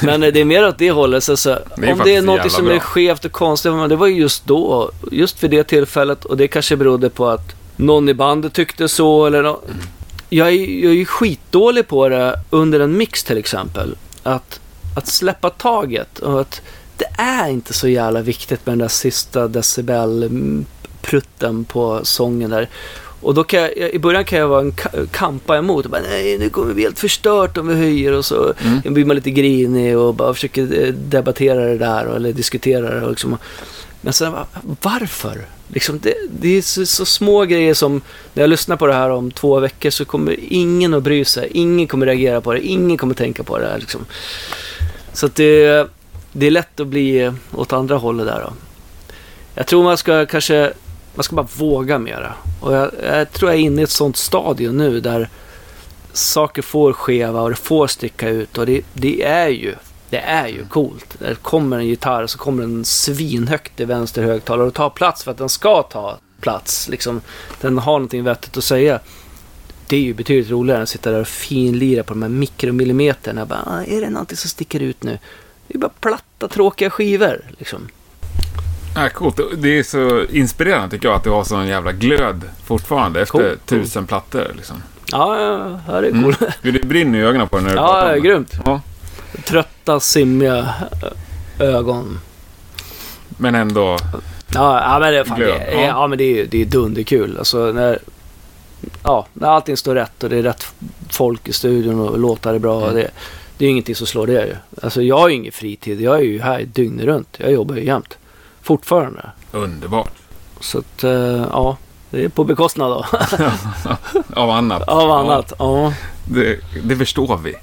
Men 0.02 0.20
det 0.20 0.40
är 0.40 0.44
mer 0.44 0.68
åt 0.68 0.78
det 0.78 0.90
hållet. 0.90 1.24
Så, 1.24 1.36
så, 1.36 1.50
är 1.50 1.62
om 1.92 2.00
det 2.04 2.16
är 2.16 2.22
något 2.22 2.52
som 2.52 2.64
bra. 2.64 2.74
är 2.74 2.78
skevt 2.78 3.24
och 3.24 3.32
konstigt. 3.32 3.72
Men 3.72 3.88
det 3.88 3.96
var 3.96 4.06
ju 4.06 4.14
just 4.20 4.46
då. 4.46 4.90
Just 5.12 5.38
för 5.40 5.48
det 5.48 5.64
tillfället. 5.64 6.24
Och 6.24 6.36
det 6.36 6.48
kanske 6.48 6.76
berodde 6.76 7.10
på 7.10 7.28
att 7.28 7.54
någon 7.76 8.08
i 8.08 8.14
bandet 8.14 8.52
tyckte 8.52 8.88
så. 8.88 9.26
Eller 9.26 9.42
nå- 9.42 9.60
Mm. 9.68 9.80
jag, 10.28 10.48
är, 10.48 10.52
jag 10.52 10.90
är 10.92 10.96
ju 10.96 11.04
skitdålig 11.06 11.88
på 11.88 12.08
det 12.08 12.40
under 12.50 12.80
en 12.80 12.96
mix 12.96 13.24
till 13.24 13.38
exempel. 13.38 13.96
Att, 14.22 14.60
att 14.96 15.06
släppa 15.06 15.50
taget. 15.50 16.18
Och 16.18 16.40
att 16.40 16.60
det 16.96 17.06
är 17.18 17.48
inte 17.48 17.72
så 17.72 17.88
jävla 17.88 18.20
viktigt 18.20 18.66
med 18.66 18.72
den 18.72 18.78
där 18.78 18.88
sista 18.88 19.48
decibel-prutten 19.48 21.64
på 21.64 22.00
sången 22.02 22.50
där. 22.50 22.68
Och 23.24 23.34
då 23.34 23.44
kan 23.44 23.60
jag, 23.60 23.72
i 23.76 23.98
början 23.98 24.24
kan 24.24 24.38
jag 24.38 24.48
vara 24.48 24.60
en 24.60 24.72
ka- 24.72 25.06
kampa 25.10 25.56
emot. 25.56 25.84
Och 25.84 25.90
bara, 25.90 26.02
Nej, 26.10 26.38
nu 26.38 26.48
kommer 26.50 26.74
vi 26.74 26.82
helt 26.82 26.98
förstört 26.98 27.56
om 27.58 27.68
vi 27.68 27.74
höjer. 27.74 28.12
Och 28.12 28.24
så 28.24 28.54
Mm. 28.64 28.94
blir 28.94 29.04
man 29.04 29.16
lite 29.16 29.30
grinig 29.30 29.98
och 29.98 30.14
bara 30.14 30.34
försöker 30.34 30.82
eh, 30.86 30.88
debattera 30.92 31.64
det 31.64 31.78
där. 31.78 32.06
Eller 32.16 32.32
diskutera 32.32 32.94
det. 32.94 33.02
Och 33.04 33.10
liksom. 33.10 33.38
Men 34.00 34.12
sen, 34.12 34.32
bara, 34.32 34.46
varför? 34.82 35.46
Liksom, 35.68 35.98
det, 36.02 36.14
det 36.40 36.48
är 36.58 36.62
så, 36.62 36.86
så 36.86 37.04
små 37.04 37.44
grejer 37.44 37.74
som, 37.74 38.00
när 38.34 38.42
jag 38.42 38.50
lyssnar 38.50 38.76
på 38.76 38.86
det 38.86 38.94
här 38.94 39.10
om 39.10 39.30
två 39.30 39.60
veckor 39.60 39.90
så 39.90 40.04
kommer 40.04 40.36
ingen 40.48 40.94
att 40.94 41.02
bry 41.02 41.24
sig. 41.24 41.48
Ingen 41.52 41.86
kommer 41.86 42.06
reagera 42.06 42.40
på 42.40 42.52
det. 42.52 42.60
Ingen 42.66 42.96
kommer 42.96 43.14
tänka 43.14 43.42
på 43.42 43.58
det. 43.58 43.66
här, 43.66 43.78
Liksom. 43.78 44.04
Så 45.12 45.26
att 45.26 45.34
det, 45.34 45.86
det 46.32 46.46
är 46.46 46.50
lätt 46.50 46.80
att 46.80 46.86
bli 46.86 47.32
åt 47.54 47.72
andra 47.72 47.96
hållet 47.96 48.26
där. 48.26 48.40
Då. 48.40 48.52
Jag 49.54 49.66
tror 49.66 49.84
man 49.84 49.96
ska 49.96 50.26
kanske, 50.26 50.72
man 51.14 51.24
ska 51.24 51.36
bara 51.36 51.48
våga 51.56 51.98
mera. 51.98 52.34
Och 52.60 52.74
jag, 52.74 52.90
jag 53.02 53.32
tror 53.32 53.50
jag 53.50 53.60
är 53.60 53.64
inne 53.64 53.80
i 53.80 53.84
ett 53.84 53.90
sånt 53.90 54.16
stadium 54.16 54.76
nu 54.76 55.00
där 55.00 55.28
saker 56.12 56.62
får 56.62 56.92
skeva 56.92 57.40
och 57.40 57.50
det 57.50 57.56
får 57.56 57.86
sticka 57.86 58.28
ut. 58.28 58.58
Och 58.58 58.66
det, 58.66 58.80
det 58.92 59.22
är 59.22 59.48
ju 59.48 59.74
det 60.10 60.20
är 60.20 60.48
ju 60.48 60.64
coolt. 60.64 61.16
Det 61.18 61.42
kommer 61.42 61.78
en 61.78 61.86
gitarr 61.86 62.22
och 62.22 62.30
så 62.30 62.38
kommer 62.38 62.62
den 62.62 62.84
svinhögt 62.84 63.80
i 63.80 63.84
vänster 63.84 64.22
högtalare 64.22 64.66
och 64.66 64.74
tar 64.74 64.90
plats 64.90 65.24
för 65.24 65.30
att 65.30 65.38
den 65.38 65.48
ska 65.48 65.82
ta 65.82 66.18
plats. 66.40 66.88
Liksom, 66.88 67.20
den 67.60 67.78
har 67.78 67.92
någonting 67.92 68.24
vettigt 68.24 68.56
att 68.56 68.64
säga. 68.64 69.00
Det 69.86 69.96
är 69.96 70.00
ju 70.00 70.14
betydligt 70.14 70.50
roligare 70.50 70.78
än 70.78 70.82
att 70.82 70.88
sitta 70.88 71.10
där 71.10 71.20
och 71.20 71.28
finlira 71.28 72.02
på 72.02 72.14
de 72.14 72.22
här 72.22 72.28
mikromillimeterna. 72.28 73.40
Jag 73.40 73.48
Bara, 73.48 73.62
ah, 73.66 73.84
är 73.84 74.00
det 74.00 74.10
någonting 74.10 74.36
som 74.36 74.50
sticker 74.50 74.80
ut 74.80 75.02
nu? 75.02 75.18
Det 75.68 75.74
är 75.74 75.78
bara 75.78 75.92
platta, 76.00 76.48
tråkiga 76.48 76.90
skivor. 76.90 77.44
Liksom. 77.58 77.88
Ja, 78.94 79.08
coolt. 79.08 79.40
Det 79.56 79.78
är 79.78 79.82
så 79.82 80.24
inspirerande 80.24 80.90
tycker 80.90 81.08
jag 81.08 81.16
att 81.16 81.24
du 81.24 81.30
har 81.30 81.44
sån 81.44 81.66
jävla 81.66 81.92
glöd 81.92 82.40
fortfarande 82.64 83.20
efter 83.22 83.38
Cool, 83.38 83.58
tusen 83.66 84.06
plattor. 84.06 84.52
Liksom. 84.56 84.82
Ja, 85.12 85.40
ja, 85.88 86.00
det 86.00 86.06
är 86.06 86.10
Mm. 86.10 86.22
cool. 86.22 86.34
Det 86.62 86.84
brinner 86.84 87.18
i 87.18 87.22
ögonen 87.22 87.48
på 87.48 87.56
dig 87.56 87.64
när 87.64 87.72
du 87.72 87.76
Ja, 87.76 87.86
pratar 87.86 88.08
om 88.16 88.22
det. 88.22 88.28
grymt. 88.28 88.52
Ja, 88.64 88.80
Trötta, 89.44 90.00
simmiga 90.00 90.74
ögon. 91.58 92.20
men 93.28 93.54
ändå. 93.54 93.96
Ja, 94.54 94.80
ja 94.92 94.98
men 95.00 95.12
det 95.12 95.18
är 95.18 95.24
fan, 95.24 95.36
Glöd, 95.38 95.60
det, 95.60 95.72
ja. 95.74 95.80
ja. 95.80 96.06
men 96.06 96.18
det 96.18 96.40
är, 96.40 96.46
det 96.46 96.60
är 96.62 96.64
dunderkul. 96.66 97.38
Alltså 97.38 97.58
när, 97.72 97.98
ja, 99.02 99.26
när 99.32 99.48
allting 99.48 99.76
står 99.76 99.94
rätt 99.94 100.22
och 100.24 100.30
det 100.30 100.36
är 100.38 100.42
rätt 100.42 100.66
folk 101.10 101.48
i 101.48 101.52
studion 101.52 102.00
och 102.00 102.18
låtar 102.18 102.54
är 102.54 102.58
bra. 102.58 102.82
Mm. 102.82 102.94
Det, 102.94 103.10
det 103.58 103.66
är 103.66 103.70
ingenting 103.70 103.94
som 103.94 104.06
slår 104.06 104.26
det. 104.26 104.58
Alltså 104.82 105.02
jag 105.02 105.18
har 105.18 105.28
ju 105.28 105.34
ingen 105.34 105.52
fritid. 105.52 106.00
Jag 106.00 106.16
är 106.18 106.22
ju 106.22 106.40
här 106.40 106.62
dygnet 106.62 107.04
runt. 107.06 107.36
Jag 107.38 107.52
jobbar 107.52 107.74
ju 107.76 107.84
jämt. 107.84 108.18
Fortfarande. 108.64 109.30
Underbart. 109.52 110.12
Så 110.60 110.78
att, 110.78 111.04
eh, 111.04 111.10
ja. 111.50 111.76
Det 112.10 112.24
är 112.24 112.28
på 112.28 112.44
bekostnad 112.44 112.90
då. 112.90 113.06
Av 114.40 114.50
annat. 114.50 114.88
av 114.88 115.10
annat. 115.10 115.52
Ja. 115.58 115.92
Det, 116.24 116.60
det 116.84 116.96
förstår 116.96 117.36
vi. 117.36 117.54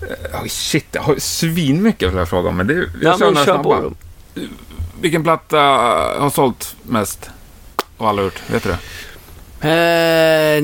Eh, 0.00 0.44
shit, 0.48 0.86
jag 0.92 1.02
har 1.02 1.16
svinmycket 1.18 2.10
vill 2.10 2.18
jag 2.18 2.28
fråga 2.28 2.48
om. 2.48 2.56
Men 2.56 2.66
det, 2.66 2.74
jag 2.74 2.86
Ja, 3.02 3.18
kör 3.18 3.30
några 3.30 3.38
på 3.38 3.44
snabba. 3.44 3.80
då. 3.80 3.92
Vilken 5.00 5.22
platta 5.22 5.58
har 6.18 6.30
sålt 6.30 6.76
mest 6.82 7.30
av 7.98 8.06
alla 8.06 8.22
gjort? 8.22 8.42
Vet 8.50 8.62
du 8.62 8.68
det? 8.68 8.78
Eh, 9.60 10.62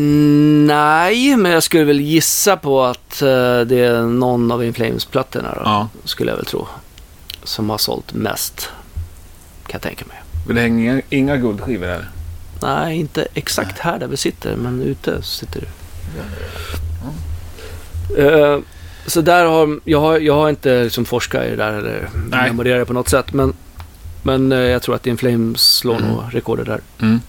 nej, 0.67 1.37
men 1.37 1.53
jag 1.53 1.63
skulle 1.63 1.85
väl 1.85 2.01
gissa 2.01 2.57
på 2.57 2.83
att 2.83 3.23
eh, 3.23 3.61
det 3.61 3.79
är 3.79 4.03
någon 4.03 4.53
av 4.53 4.65
In 4.65 4.75
Flames-plattorna 4.75 5.55
då. 5.55 5.61
Ja. 5.65 5.89
Skulle 6.05 6.31
jag 6.31 6.37
väl 6.37 6.47
tro. 6.47 6.67
Som 7.45 7.71
har 7.71 7.79
sålt 7.79 8.13
mest. 8.13 8.69
Kan 9.73 9.79
jag 9.79 9.83
tänka 9.83 10.05
mig. 10.09 10.17
Men 10.47 10.57
det 10.57 10.63
hänger 10.63 10.93
inga, 10.93 11.03
inga 11.11 11.37
guldskivor 11.37 11.87
här. 11.87 12.09
Nej, 12.63 12.97
inte 12.99 13.27
exakt 13.35 13.79
här 13.79 13.99
där 13.99 14.07
vi 14.07 14.17
sitter, 14.17 14.57
men 14.57 14.83
ute 14.83 15.23
sitter 15.23 15.61
du. 15.61 15.67
Eh, 18.23 18.59
så 19.07 19.21
där 19.21 19.45
har 19.47 19.81
jag, 19.85 20.01
har 20.01 20.19
jag 20.19 20.35
har 20.35 20.49
inte 20.51 20.85
liksom 20.85 21.05
forskat 21.05 21.45
i 21.45 21.51
det 21.51 21.57
där 21.57 21.73
eller 21.73 22.09
memorerat 22.31 22.81
det 22.81 22.87
på 22.87 22.93
något 22.93 23.09
sätt. 23.09 23.33
Men, 23.33 23.53
men 24.23 24.53
eh, 24.53 24.59
jag 24.59 24.83
tror 24.83 24.95
att 24.95 25.07
In 25.07 25.17
Flames 25.17 25.61
slår 25.77 25.97
Mm. 25.97 26.09
nog 26.11 26.23
rekordet 26.33 26.67
där. 26.67 26.81
Mm. 27.01 27.21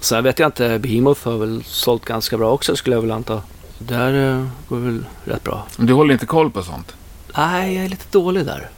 Sen 0.00 0.24
vet 0.24 0.38
jag 0.38 0.48
inte, 0.48 0.78
Behemoth 0.78 1.28
har 1.28 1.38
väl 1.38 1.62
sålt 1.66 2.04
ganska 2.04 2.38
bra 2.38 2.50
också 2.50 2.76
skulle 2.76 2.96
jag 2.96 3.02
väl 3.02 3.10
anta. 3.10 3.42
Där 3.78 4.38
eh, 4.38 4.46
går 4.68 4.76
det 4.76 4.82
väl 4.84 5.04
rätt 5.24 5.44
bra. 5.44 5.66
Men 5.76 5.86
du 5.86 5.92
håller 5.92 6.12
inte 6.12 6.26
koll 6.26 6.50
på 6.50 6.62
sånt? 6.62 6.94
Nej, 7.36 7.74
jag 7.74 7.84
är 7.84 7.88
lite 7.88 8.06
dålig 8.10 8.46
där. 8.46 8.68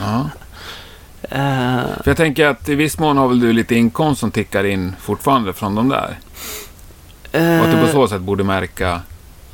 Ja. 0.00 0.30
Eh, 1.30 1.80
För 2.02 2.10
jag 2.10 2.16
tänker 2.16 2.46
att 2.46 2.68
i 2.68 2.74
viss 2.74 2.98
mån 2.98 3.16
har 3.16 3.28
väl 3.28 3.40
du 3.40 3.52
lite 3.52 3.74
inkomst 3.74 4.20
som 4.20 4.30
tickar 4.30 4.64
in 4.64 4.92
fortfarande 5.00 5.52
från 5.52 5.74
de 5.74 5.88
där? 5.88 6.18
Och 7.32 7.64
att 7.66 7.70
du 7.72 7.76
på 7.80 7.86
eh, 7.86 7.92
så 7.92 8.08
sätt 8.08 8.20
borde 8.20 8.44
märka... 8.44 9.00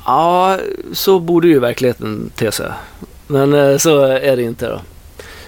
Ja, 0.05 0.57
så 0.93 1.19
borde 1.19 1.47
ju 1.47 1.59
verkligheten 1.59 2.31
te 2.35 2.51
sig. 2.51 2.71
Men 3.27 3.53
eh, 3.53 3.77
så 3.77 4.01
är 4.01 4.35
det 4.35 4.43
inte 4.43 4.67
då. 4.67 4.81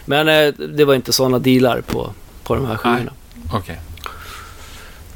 Men 0.06 0.28
eh, 0.28 0.54
det 0.54 0.86
var 0.86 0.94
inte 0.94 1.14
sådana 1.14 1.40
dealar 1.40 1.82
på, 1.82 2.10
på 2.44 2.56
de 2.56 2.66
här 2.66 2.78
skivorna. 2.78 3.12
Okej. 3.54 3.80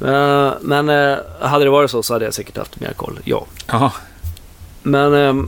Eh, 0.04 0.52
men 0.60 0.88
eh, 0.88 1.16
hade 1.40 1.64
det 1.64 1.70
varit 1.70 1.90
så 1.90 2.02
så 2.02 2.12
hade 2.12 2.24
jag 2.24 2.34
säkert 2.34 2.56
haft 2.56 2.80
mer 2.80 2.92
koll, 2.92 3.18
ja. 3.24 3.46
Ja. 3.66 3.92
Men 4.82 5.14
eh, 5.14 5.44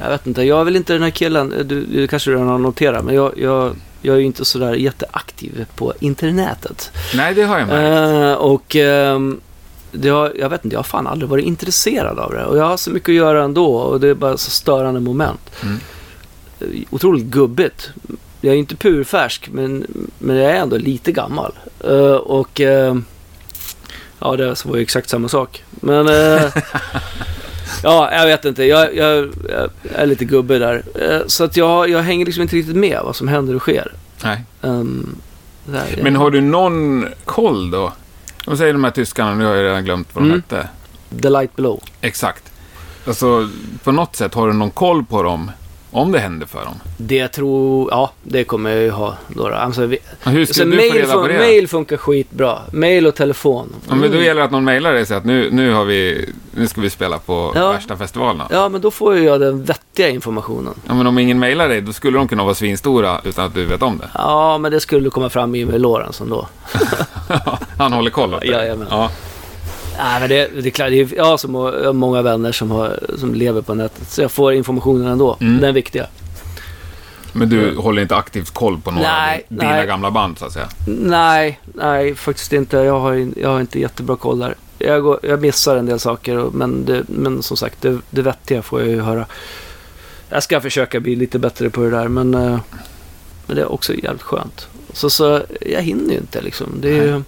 jag 0.00 0.08
vet 0.10 0.26
inte, 0.26 0.42
jag 0.42 0.60
är 0.60 0.64
väl 0.64 0.76
inte 0.76 0.92
den 0.92 1.02
här 1.02 1.10
killen, 1.10 1.52
eh, 1.52 1.64
du, 1.64 1.84
du 1.86 2.06
kanske 2.06 2.30
redan 2.30 2.48
har 2.48 2.58
noterat, 2.58 3.04
men 3.04 3.14
jag, 3.14 3.38
jag, 3.38 3.76
jag 4.04 4.16
är 4.16 4.20
ju 4.20 4.26
inte 4.26 4.44
sådär 4.44 4.74
jätteaktiv 4.74 5.66
på 5.76 5.92
internetet. 6.00 6.92
Nej, 7.14 7.34
det 7.34 7.42
har 7.42 7.58
jag 7.58 7.68
märkt. 7.68 8.24
Eh, 8.24 8.32
och 8.32 8.76
ehm, 8.76 9.40
har, 10.02 10.32
jag 10.38 10.48
vet 10.48 10.64
inte, 10.64 10.74
jag 10.74 10.78
har 10.78 10.84
fan 10.84 11.06
aldrig 11.06 11.28
varit 11.28 11.44
intresserad 11.44 12.18
av 12.18 12.32
det. 12.32 12.44
Och 12.44 12.56
jag 12.58 12.64
har 12.64 12.76
så 12.76 12.90
mycket 12.90 13.08
att 13.08 13.14
göra 13.14 13.44
ändå 13.44 13.76
och 13.76 14.00
det 14.00 14.08
är 14.08 14.14
bara 14.14 14.36
så 14.36 14.50
störande 14.50 15.00
moment. 15.00 15.50
Mm. 15.62 15.80
Eh, 16.60 16.66
Otroligt 16.90 17.24
gubbigt. 17.24 17.90
Jag 18.40 18.54
är 18.54 18.58
inte 18.58 18.76
purfärsk 18.76 19.48
men, 19.52 19.86
men 20.18 20.36
jag 20.36 20.50
är 20.52 20.56
ändå 20.56 20.76
lite 20.76 21.12
gammal. 21.12 21.52
Eh, 21.84 22.14
och 22.14 22.60
ehm, 22.60 23.04
ja, 24.18 24.36
det 24.36 24.64
var 24.64 24.76
ju 24.76 24.82
exakt 24.82 25.08
samma 25.08 25.28
sak. 25.28 25.64
Men 25.70 26.06
ja, 27.82 28.12
jag 28.12 28.26
vet 28.26 28.44
inte. 28.44 28.64
Jag, 28.64 28.96
jag, 28.96 29.28
jag 29.48 29.70
är 29.94 30.06
lite 30.06 30.24
gubbig 30.24 30.60
där. 30.60 30.82
Eh, 30.94 31.20
så 31.26 31.44
att 31.44 31.56
jag, 31.56 31.90
jag 31.90 32.02
hänger 32.02 32.26
liksom 32.26 32.42
inte 32.42 32.56
riktigt 32.56 32.76
med 32.76 33.00
vad 33.04 33.16
som 33.16 33.28
händer 33.28 33.54
och 33.54 33.62
sker. 33.62 33.92
Nej. 34.24 34.44
Ehm, 34.62 35.16
där, 35.64 35.98
Men 36.02 36.16
har 36.16 36.30
du 36.30 36.40
någon 36.40 37.06
koll 37.24 37.70
då? 37.70 37.92
Om 38.46 38.56
säger 38.56 38.72
de 38.72 38.84
här 38.84 38.90
tyskarna, 38.90 39.34
nu 39.34 39.44
har 39.44 39.54
jag 39.54 39.64
redan 39.64 39.84
glömt 39.84 40.08
vad 40.12 40.24
de 40.24 40.28
Mm. 40.30 40.42
hette. 40.48 40.68
The 41.22 41.28
Light 41.30 41.56
Below. 41.56 41.80
Exakt. 42.00 42.42
Alltså, 43.06 43.48
på 43.84 43.92
något 43.92 44.16
sätt, 44.16 44.34
har 44.34 44.46
du 44.46 44.52
någon 44.52 44.70
koll 44.70 45.04
på 45.04 45.22
dem? 45.22 45.50
Om 45.96 46.12
det 46.12 46.18
händer 46.18 46.46
för 46.46 46.64
dem? 46.64 46.74
Det 46.96 47.28
tror, 47.28 47.88
ja 47.90 48.12
det 48.22 48.44
kommer 48.44 48.70
jag 48.70 48.82
ju 48.82 48.90
ha. 48.90 49.14
Då. 49.28 49.48
då. 49.48 49.54
Alltså, 49.54 49.86
vi, 49.86 49.98
Och 50.24 50.30
Hur 50.30 50.44
ska 50.44 50.54
så 50.54 50.64
du 50.64 50.70
få 50.70 50.76
mail, 50.76 50.92
reda 50.92 51.12
på 51.12 51.28
det? 51.28 51.38
mail 51.38 51.68
funkar 51.68 51.96
skitbra. 51.96 52.58
Mail 52.72 53.06
och 53.06 53.14
telefon. 53.14 53.72
Ja, 53.88 53.94
men 53.94 54.00
då 54.00 54.06
Mm. 54.16 54.24
gäller 54.24 54.40
det 54.40 54.44
att 54.44 54.50
någon 54.50 54.64
mejlar 54.64 54.92
dig 54.92 55.02
och 55.02 55.08
säger 55.08 55.18
att 55.18 55.24
nu, 55.26 55.50
nu, 55.50 55.72
har 55.72 55.84
vi, 55.84 56.30
nu 56.50 56.66
ska 56.68 56.80
vi 56.80 56.90
spela 56.90 57.18
på 57.18 57.52
Ja. 57.54 57.72
värsta 57.72 57.96
festivalerna. 57.96 58.46
Ja, 58.50 58.68
men 58.68 58.80
då 58.80 58.90
får 58.90 59.18
jag 59.18 59.40
den 59.40 59.64
vettiga 59.64 60.08
informationen. 60.08 60.74
Ja, 60.88 60.94
men 60.94 61.06
om 61.06 61.18
ingen 61.18 61.38
mejlar 61.38 61.68
dig, 61.68 61.80
då 61.80 61.92
skulle 61.92 62.18
de 62.18 62.28
kunna 62.28 62.44
vara 62.44 62.54
svinstora 62.54 63.20
utan 63.24 63.46
att 63.46 63.54
du 63.54 63.64
vet 63.64 63.82
om 63.82 63.98
det. 63.98 64.08
Ja, 64.14 64.58
men 64.58 64.72
det 64.72 64.80
skulle 64.80 65.10
komma 65.10 65.28
fram 65.30 65.54
i 65.54 65.64
med 65.64 65.80
Lorenz 65.80 66.20
ändå. 66.20 66.48
Han 67.78 67.92
håller 67.92 68.10
koll 68.10 68.34
åt 68.34 68.40
dig. 68.40 68.50
Jajamän. 68.50 68.86
Ja. 68.90 69.10
Nej, 69.98 70.20
men 70.20 70.28
det, 70.28 70.62
det 70.62 70.68
är 70.68 70.70
klart. 70.70 70.90
Det 70.90 71.00
är, 71.00 71.16
jag 71.16 71.50
må, 71.50 71.72
jag 71.72 71.86
har 71.86 71.92
många 71.92 72.22
vänner 72.22 72.52
som, 72.52 72.70
har, 72.70 72.98
som 73.18 73.34
lever 73.34 73.62
på 73.62 73.74
nätet. 73.74 74.10
Så 74.10 74.22
jag 74.22 74.32
får 74.32 74.52
informationen 74.52 75.06
ändå. 75.06 75.36
Mm. 75.40 75.60
Den 75.60 75.68
är 75.68 75.72
viktiga. 75.72 76.06
Men 77.32 77.48
du 77.48 77.76
håller 77.76 78.02
inte 78.02 78.16
aktivt 78.16 78.50
koll 78.50 78.80
på 78.80 78.90
några 78.90 79.08
Nej, 79.08 79.46
av 79.50 79.56
dina 79.56 79.70
nej. 79.70 79.86
gamla 79.86 80.10
band, 80.10 80.38
så 80.38 80.44
att 80.44 80.52
säga? 80.52 80.68
Nej, 80.86 81.60
nej, 81.74 82.14
faktiskt 82.14 82.52
inte. 82.52 82.76
Jag 82.76 83.00
har, 83.00 83.28
jag 83.36 83.48
har 83.48 83.60
inte 83.60 83.80
jättebra 83.80 84.16
koll 84.16 84.38
där. 84.38 84.54
Jag, 84.78 85.02
går, 85.02 85.20
jag 85.22 85.40
missar 85.40 85.76
en 85.76 85.86
del 85.86 85.98
saker, 85.98 86.50
men, 86.52 86.84
det, 86.84 87.04
men 87.08 87.42
som 87.42 87.56
sagt, 87.56 87.82
det, 87.82 87.98
det 88.10 88.22
vettiga 88.22 88.62
får 88.62 88.80
jag 88.80 88.90
ju 88.90 89.00
höra. 89.00 89.26
Jag 90.28 90.42
ska 90.42 90.60
försöka 90.60 91.00
bli 91.00 91.16
lite 91.16 91.38
bättre 91.38 91.70
på 91.70 91.80
det 91.80 91.90
där, 91.90 92.08
men, 92.08 92.34
eh, 92.34 92.58
men 93.46 93.56
det 93.56 93.62
är 93.62 93.72
också 93.72 93.94
jävligt 93.94 94.22
skönt. 94.22 94.68
Så, 94.92 95.10
så 95.10 95.42
jag 95.60 95.82
hinner 95.82 96.10
ju 96.10 96.18
inte 96.18 96.40
liksom. 96.40 96.66
Det, 96.80 96.98
är, 96.98 97.22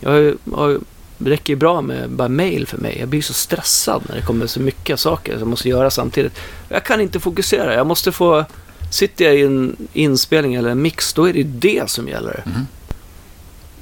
jag 0.00 0.10
har, 0.10 0.34
har, 0.56 0.78
det 1.24 1.30
räcker 1.30 1.52
ju 1.52 1.56
bra 1.56 1.80
med 1.80 2.10
bara 2.10 2.28
mail 2.28 2.66
för 2.66 2.78
mig. 2.78 2.96
Jag 3.00 3.08
blir 3.08 3.22
så 3.22 3.32
stressad 3.32 4.02
när 4.08 4.16
det 4.16 4.22
kommer 4.22 4.46
så 4.46 4.60
mycket 4.60 5.00
saker 5.00 5.32
som 5.32 5.40
jag 5.40 5.48
måste 5.48 5.68
göra 5.68 5.90
samtidigt. 5.90 6.40
Jag 6.68 6.84
kan 6.84 7.00
inte 7.00 7.20
fokusera. 7.20 7.74
Jag 7.74 7.86
måste 7.86 8.12
få... 8.12 8.44
Sitter 8.92 9.24
jag 9.24 9.36
i 9.36 9.42
en 9.42 9.76
inspelning 9.92 10.54
eller 10.54 10.70
en 10.70 10.82
mix, 10.82 11.12
då 11.12 11.28
är 11.28 11.32
det 11.32 11.38
ju 11.38 11.44
det 11.44 11.90
som 11.90 12.08
gäller. 12.08 12.42
Mhm. 12.46 12.66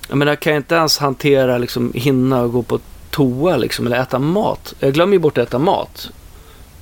Jag 0.09 0.19
menar, 0.19 0.37
kan 0.37 0.53
jag 0.53 0.61
inte 0.61 0.75
ens 0.75 0.99
hantera, 0.99 1.59
liksom, 1.59 1.93
hinna 1.95 2.43
och 2.43 2.53
gå 2.53 2.63
på 2.63 2.81
toa 3.11 3.57
liksom, 3.57 3.87
eller 3.87 4.01
äta 4.01 4.19
mat. 4.19 4.75
Jag 4.79 4.95
glömmer 4.95 5.13
ju 5.13 5.19
bort 5.19 5.39
att 5.39 5.49
äta 5.49 5.59
mat. 5.59 6.11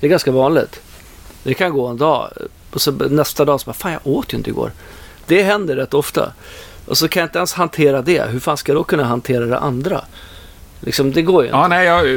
Det 0.00 0.06
är 0.06 0.10
ganska 0.10 0.30
vanligt. 0.30 0.80
Det 1.42 1.54
kan 1.54 1.72
gå 1.72 1.86
en 1.86 1.96
dag 1.96 2.30
och 2.70 2.80
så 2.80 2.90
nästa 2.90 3.44
dag 3.44 3.60
så 3.60 3.66
bara, 3.66 3.72
fan 3.72 3.92
jag 3.92 4.06
åt 4.06 4.32
ju 4.32 4.36
inte 4.36 4.50
igår. 4.50 4.72
Det 5.26 5.42
händer 5.42 5.76
rätt 5.76 5.94
ofta. 5.94 6.32
Och 6.86 6.98
så 6.98 7.08
kan 7.08 7.20
jag 7.20 7.26
inte 7.28 7.38
ens 7.38 7.52
hantera 7.52 8.02
det. 8.02 8.30
Hur 8.30 8.40
fan 8.40 8.56
ska 8.56 8.72
jag 8.72 8.78
då 8.78 8.84
kunna 8.84 9.04
hantera 9.04 9.46
det 9.46 9.58
andra? 9.58 10.04
Liksom, 10.80 11.12
det 11.12 11.22
går 11.22 11.42
ju 11.42 11.48
inte. 11.48 11.58
Ja, 11.58 11.68
nej, 11.68 11.86
jag... 11.86 12.16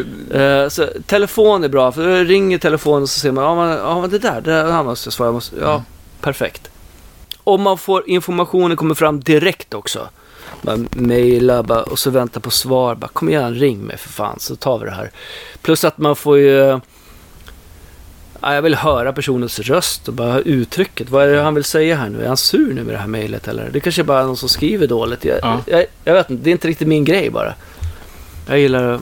Eh, 0.63 0.69
så, 0.69 0.87
telefon 1.05 1.63
är 1.63 1.67
bra, 1.69 1.91
för 1.91 2.07
då 2.07 2.23
ringer 2.23 2.57
telefonen 2.57 3.03
och 3.03 3.09
så 3.09 3.19
ser 3.19 3.31
man, 3.31 3.43
ja 3.43 3.55
men, 3.55 3.77
ja, 4.01 4.07
det 4.07 4.19
där, 4.19 4.41
det 4.41 4.71
här 4.73 4.83
måste 4.83 5.07
jag 5.07 5.13
svara. 5.13 5.27
Jag 5.27 5.33
måste, 5.33 5.55
ja, 5.61 5.71
Mm. 5.71 5.81
perfekt. 6.21 6.69
Om 7.43 7.61
man 7.61 7.77
får 7.77 8.09
informationen 8.09 8.77
kommer 8.77 8.95
fram 8.95 9.19
direkt 9.19 9.73
också. 9.73 10.09
Man 10.61 10.87
mejlar 10.91 11.63
bara, 11.63 11.83
och 11.83 11.99
så 11.99 12.09
väntar 12.09 12.41
på 12.41 12.49
svar. 12.49 12.95
Bara, 12.95 13.07
Kom 13.07 13.29
igen, 13.29 13.55
ring 13.55 13.79
mig 13.79 13.97
för 13.97 14.09
fan 14.09 14.39
så 14.39 14.55
tar 14.55 14.79
vi 14.79 14.85
det 14.85 14.91
här. 14.91 15.11
Plus 15.61 15.83
att 15.83 15.97
man 15.97 16.15
får 16.15 16.37
ju... 16.37 16.79
Ja, 18.41 18.53
jag 18.53 18.61
vill 18.61 18.75
höra 18.75 19.13
personens 19.13 19.59
röst 19.59 20.07
och 20.07 20.13
bara 20.13 20.39
uttrycket. 20.39 21.09
Vad 21.09 21.23
är 21.23 21.27
det 21.35 21.41
han 21.41 21.55
vill 21.55 21.63
säga 21.63 21.95
här 21.95 22.09
nu? 22.09 22.23
Är 22.23 22.27
han 22.27 22.37
sur 22.37 22.73
nu 22.73 22.83
med 22.83 22.93
det 22.93 22.97
här 22.99 23.07
mejlet 23.07 23.47
eller? 23.47 23.69
Det 23.73 23.79
kanske 23.79 24.03
bara 24.03 24.19
är 24.19 24.23
någon 24.25 24.37
som 24.37 24.49
skriver 24.49 24.87
dåligt. 24.87 25.25
Jag, 25.25 25.39
Ja. 25.41 25.59
jag, 25.65 25.85
jag 26.03 26.13
vet 26.13 26.29
inte, 26.29 26.43
det 26.43 26.49
är 26.49 26.51
inte 26.51 26.67
riktigt 26.67 26.87
min 26.87 27.05
grej 27.05 27.29
bara. 27.29 27.53
Jag 28.49 28.59
gillar 28.59 28.99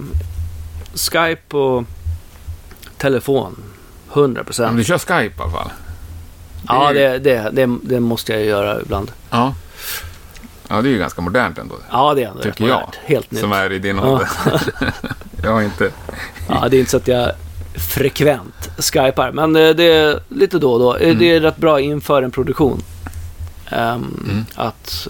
Skype 0.94 1.58
och 1.58 1.84
telefon. 2.98 3.56
100% 4.14 4.28
Men 4.34 4.46
procent. 4.46 4.78
du 4.78 4.84
kör 4.84 4.98
Skype 4.98 5.24
i 5.40 5.42
alla 5.42 5.52
fall? 5.52 5.72
Ja, 6.68 6.90
är 6.90 6.94
ju- 6.94 7.00
det, 7.00 7.18
det, 7.20 7.50
det, 7.54 7.78
det 7.84 8.00
måste 8.00 8.34
jag 8.34 8.46
göra 8.46 8.82
ibland. 8.82 9.12
Ja. 9.30 9.54
Ja, 10.68 10.82
det 10.82 10.90
är 10.90 10.92
ju 10.92 10.98
ganska 10.98 11.22
modernt 11.22 11.58
ändå. 11.58 11.76
Ja, 11.92 12.14
det 12.14 12.24
är 12.24 12.28
ändå 12.28 12.42
Tycker 12.44 12.64
jag. 12.68 12.74
modernt. 12.74 12.96
Helt 13.06 13.32
nytt. 13.32 13.42
Som 13.42 13.52
är 13.52 13.72
i 13.72 13.80
din 13.80 13.98
Ja. 13.98 14.04
ålder. 14.08 14.30
jag 15.44 15.52
har 15.54 15.62
inte... 15.62 15.92
Ja, 16.50 16.68
det 16.70 16.78
är 16.78 16.80
inte 16.80 16.92
så 16.92 16.98
att 16.98 17.08
jag 17.08 17.32
frekvent 17.76 18.70
skypar, 18.78 19.32
men 19.32 19.56
eh, 19.56 19.70
det 19.70 19.84
är 19.84 20.20
lite 20.30 20.60
då 20.60 20.72
och 20.74 20.80
då. 20.80 20.96
Mm. 20.96 21.20
Det 21.20 21.32
är 21.36 21.40
rätt 21.40 21.58
bra 21.58 21.80
inför 21.80 22.24
en 22.24 22.32
produktion. 22.32 22.82
Ehm, 23.70 24.24
Mm. 24.30 24.46
Att 24.56 25.08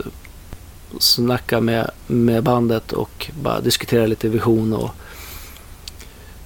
snacka 1.00 1.62
med, 1.62 1.92
med 2.08 2.44
bandet 2.44 2.92
och 2.94 3.32
bara 3.42 3.60
diskutera 3.62 4.06
lite 4.08 4.30
vision 4.30 4.74
och 4.74 4.90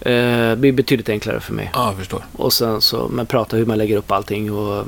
eh, 0.08 0.50
det 0.50 0.58
blir 0.58 0.72
betydligt 0.72 1.10
enklare 1.10 1.40
för 1.40 1.54
mig. 1.54 1.72
Ja, 1.74 1.86
jag 1.88 1.98
förstår. 1.98 2.26
Och 2.34 2.54
sen 2.54 2.82
så, 2.82 3.08
men 3.08 3.26
prata 3.26 3.58
hur 3.58 3.66
man 3.66 3.78
lägger 3.78 3.98
upp 3.98 4.12
allting 4.12 4.52
och 4.52 4.86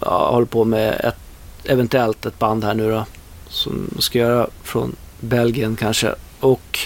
ja, 0.00 0.30
håller 0.30 0.46
på 0.46 0.64
med 0.64 1.00
ett, 1.04 1.18
eventuellt 1.64 2.26
ett 2.26 2.38
band 2.38 2.64
här 2.64 2.74
nu 2.74 2.90
då. 2.90 3.04
Som 3.48 3.90
ska 3.98 4.18
göra 4.18 4.46
från 4.62 4.96
Belgien 5.20 5.76
kanske. 5.76 6.14
Och 6.40 6.78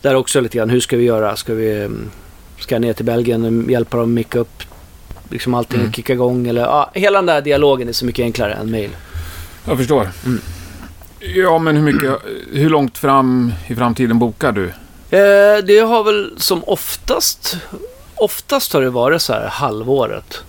där 0.00 0.14
också 0.14 0.40
lite 0.40 0.58
grann, 0.58 0.70
hur 0.70 0.80
ska 0.80 0.96
vi 0.96 1.04
göra? 1.04 1.36
Ska 1.36 1.54
vi 1.54 1.80
mm, 1.80 2.10
ska 2.58 2.74
jag 2.74 2.82
ner 2.82 2.92
till 2.92 3.04
Belgien 3.04 3.64
och 3.64 3.70
hjälpa 3.70 3.96
dem 3.96 4.14
micka 4.14 4.38
upp 4.38 4.62
liksom 5.30 5.54
allting 5.54 5.80
Mm. 5.80 5.92
kicka 5.92 6.12
igång? 6.12 6.46
Eller, 6.46 6.60
ja, 6.60 6.90
hela 6.94 7.18
den 7.18 7.26
där 7.26 7.40
dialogen 7.40 7.88
är 7.88 7.92
så 7.92 8.04
mycket 8.04 8.22
enklare 8.22 8.52
än 8.54 8.70
mail. 8.70 8.90
Jag 9.68 9.78
förstår. 9.78 10.08
Mm. 10.26 10.40
Ja, 11.20 11.58
men 11.58 11.76
hur 11.76 11.82
mycket, 11.82 12.14
hur 12.52 12.70
långt 12.70 12.98
fram 12.98 13.52
i 13.66 13.74
framtiden 13.74 14.18
bokar 14.18 14.52
du? 14.52 14.64
Eh, 15.16 15.64
det 15.64 15.78
har 15.78 16.04
väl 16.04 16.32
som 16.36 16.64
oftast, 16.64 17.56
oftast 18.14 18.72
har 18.72 18.80
det 18.82 18.90
varit 18.90 19.22
så 19.22 19.32
här 19.32 19.46
halvåret. 19.48 20.42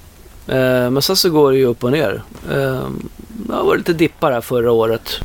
Eh, 0.48 0.90
men 0.90 1.02
sen 1.02 1.16
så 1.16 1.30
går 1.30 1.52
det 1.52 1.58
ju 1.58 1.66
upp 1.66 1.84
och 1.84 1.92
ner. 1.92 2.22
Eh, 2.52 2.88
det 3.30 3.54
har 3.54 3.64
varit 3.64 3.78
lite 3.78 3.94
dippar 3.94 4.32
här 4.32 4.42
förra 4.42 4.72
året. 4.72 5.20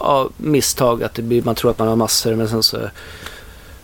Ja, 0.00 0.28
misstag 0.36 1.02
att 1.02 1.14
det 1.14 1.22
blir, 1.22 1.42
man 1.42 1.54
tror 1.54 1.70
att 1.70 1.78
man 1.78 1.88
har 1.88 1.96
massor 1.96 2.34
men 2.34 2.48
sen 2.48 2.62
så 2.62 2.78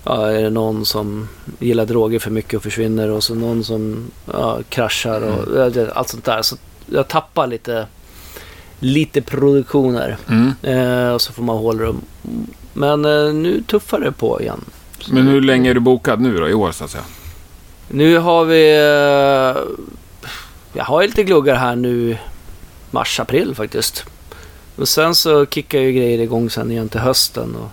ja, 0.05 0.27
är 0.31 0.43
det 0.43 0.51
någon 0.51 0.87
som 0.87 1.29
gillar 1.59 1.87
droger 1.87 2.19
för 2.19 2.31
mycket 2.31 2.55
och 2.55 2.63
försvinner 2.63 3.11
och 3.11 3.25
så 3.25 3.35
någon 3.35 3.65
som 3.65 4.11
ja, 4.33 4.59
kraschar 4.69 5.21
och 5.21 5.71
det- 5.73 5.93
allt 5.93 6.09
sånt 6.09 6.25
där. 6.25 6.43
Så 6.43 6.57
jag 6.87 7.09
tappar 7.09 7.47
lite, 7.47 7.87
lite 8.85 9.23
produktioner. 9.23 10.17
Mm. 10.29 10.53
Eh, 10.63 11.13
och 11.15 11.21
så 11.23 11.33
får 11.33 11.43
man 11.43 11.57
hålla 11.59 11.85
dem. 11.85 12.01
Men 12.73 13.05
eh, 13.05 13.35
nu 13.35 13.63
tuffar 13.67 14.01
det 14.01 14.13
på 14.13 14.41
igen. 14.41 14.61
Så 15.01 15.15
Men 15.15 15.27
hur 15.27 15.41
länge 15.41 15.71
är 15.71 15.75
du 15.75 15.81
bokad 15.81 16.21
nu 16.21 16.37
då, 16.39 16.49
i 16.49 16.55
år 16.55 16.73
så 16.73 16.85
att 16.85 16.91
säga? 16.91 17.05
Nu 17.89 18.19
har 18.19 18.45
vi... 18.45 18.71
Eh, 18.71 19.63
jag 20.73 20.85
har 20.85 21.03
lite 21.03 21.23
gluggar 21.23 21.55
här 21.55 21.77
nu 21.77 22.17
mars, 22.91 23.21
april 23.21 23.55
faktiskt. 23.55 24.05
Och 24.77 24.89
sen 24.89 25.15
så 25.15 25.47
kickar 25.47 25.79
ju 25.79 25.93
grejer 25.93 26.19
igång 26.19 26.51
sen 26.51 26.71
igen 26.71 26.89
till 26.89 27.01
hösten. 27.01 27.57
Och, 27.57 27.71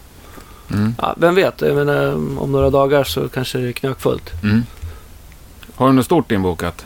Mm. 0.74 0.96
ja, 1.02 1.16
vem 1.18 1.36
vet, 1.36 1.62
jag 1.62 1.76
menar, 1.76 2.14
om 2.42 2.52
några 2.52 2.70
dagar 2.70 3.04
så 3.04 3.30
kanske 3.30 3.58
det 3.58 3.68
är 3.68 3.72
knökfullt. 3.72 4.30
Mm. 4.44 4.64
Har 5.76 5.88
du 5.88 5.94
något 5.94 6.06
stort 6.06 6.32
inbokat? 6.32 6.86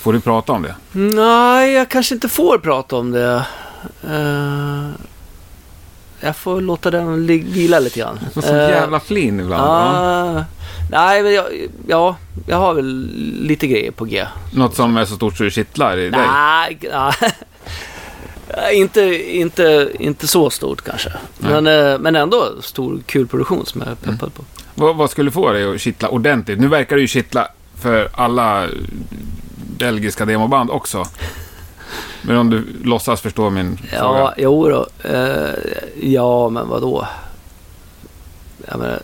Får 0.00 0.12
du 0.12 0.20
prata 0.20 0.52
om 0.52 0.62
det? 0.62 0.74
Nej, 0.92 1.72
jag 1.72 1.88
kanske 1.88 2.14
inte 2.14 2.28
får 2.28 2.58
prata 2.58 2.96
om 2.96 3.10
det. 3.10 3.44
Eh, 4.04 4.88
jag 6.20 6.36
får 6.36 6.60
låta 6.60 6.90
den 6.90 7.26
vila 7.26 7.78
lite 7.78 7.98
grann. 8.00 8.20
Får 8.34 8.42
sån 8.42 8.56
Eh, 8.56 8.68
jävla 8.68 9.00
flin 9.00 9.40
ibland. 9.40 9.62
va? 9.62 9.68
Ah, 9.68 10.44
nej, 10.90 11.22
men 11.22 11.32
jag, 11.34 11.46
ja, 11.86 12.16
jag 12.46 12.56
har 12.56 12.74
väl 12.74 13.08
lite 13.40 13.66
grejer 13.66 13.90
på 13.90 14.04
G. 14.04 14.26
Något 14.52 14.76
som 14.76 14.96
är 14.96 15.04
så 15.04 15.14
stort 15.16 15.36
så 15.36 15.44
det 15.44 15.50
kittlar 15.50 15.96
i 15.96 16.10
dig? 16.10 16.20
Nej, 16.26 16.78
inte, 18.72 19.00
inte, 19.36 19.90
inte 19.98 20.26
så 20.28 20.50
stort 20.50 20.82
kanske. 20.84 21.12
Men, 21.38 21.66
eh, 21.66 21.98
men 21.98 22.16
ändå 22.16 22.48
stor 22.62 23.00
kul 23.06 23.26
produktion 23.26 23.66
som 23.66 23.80
jag 23.80 23.90
är 23.90 23.94
peppad 23.94 24.34
på. 24.34 24.42
Vad, 24.74 24.96
vad 24.96 25.10
skulle 25.10 25.30
få 25.30 25.52
dig 25.52 25.74
att 25.74 25.80
kittla 25.80 26.08
ordentligt? 26.08 26.58
Nu 26.60 26.68
verkar 26.68 26.96
det 26.96 27.02
ju 27.02 27.08
kittla 27.08 27.48
för 27.80 28.08
alla 28.14 28.66
belgiska 29.80 30.24
demoband 30.24 30.70
också. 30.70 31.04
Men 32.22 32.36
om 32.36 32.50
du 32.50 32.64
låtsas 32.84 33.20
förstå 33.20 33.50
min 33.50 33.78
Ja, 33.92 33.98
fråga. 33.98 34.34
jo 34.36 34.68
då. 34.68 34.86
Eh, 35.08 35.54
ja, 36.02 36.48
men 36.48 36.68
vad 36.68 36.82
då? 36.82 37.08
Jag 38.68 38.78
menar, 38.78 39.02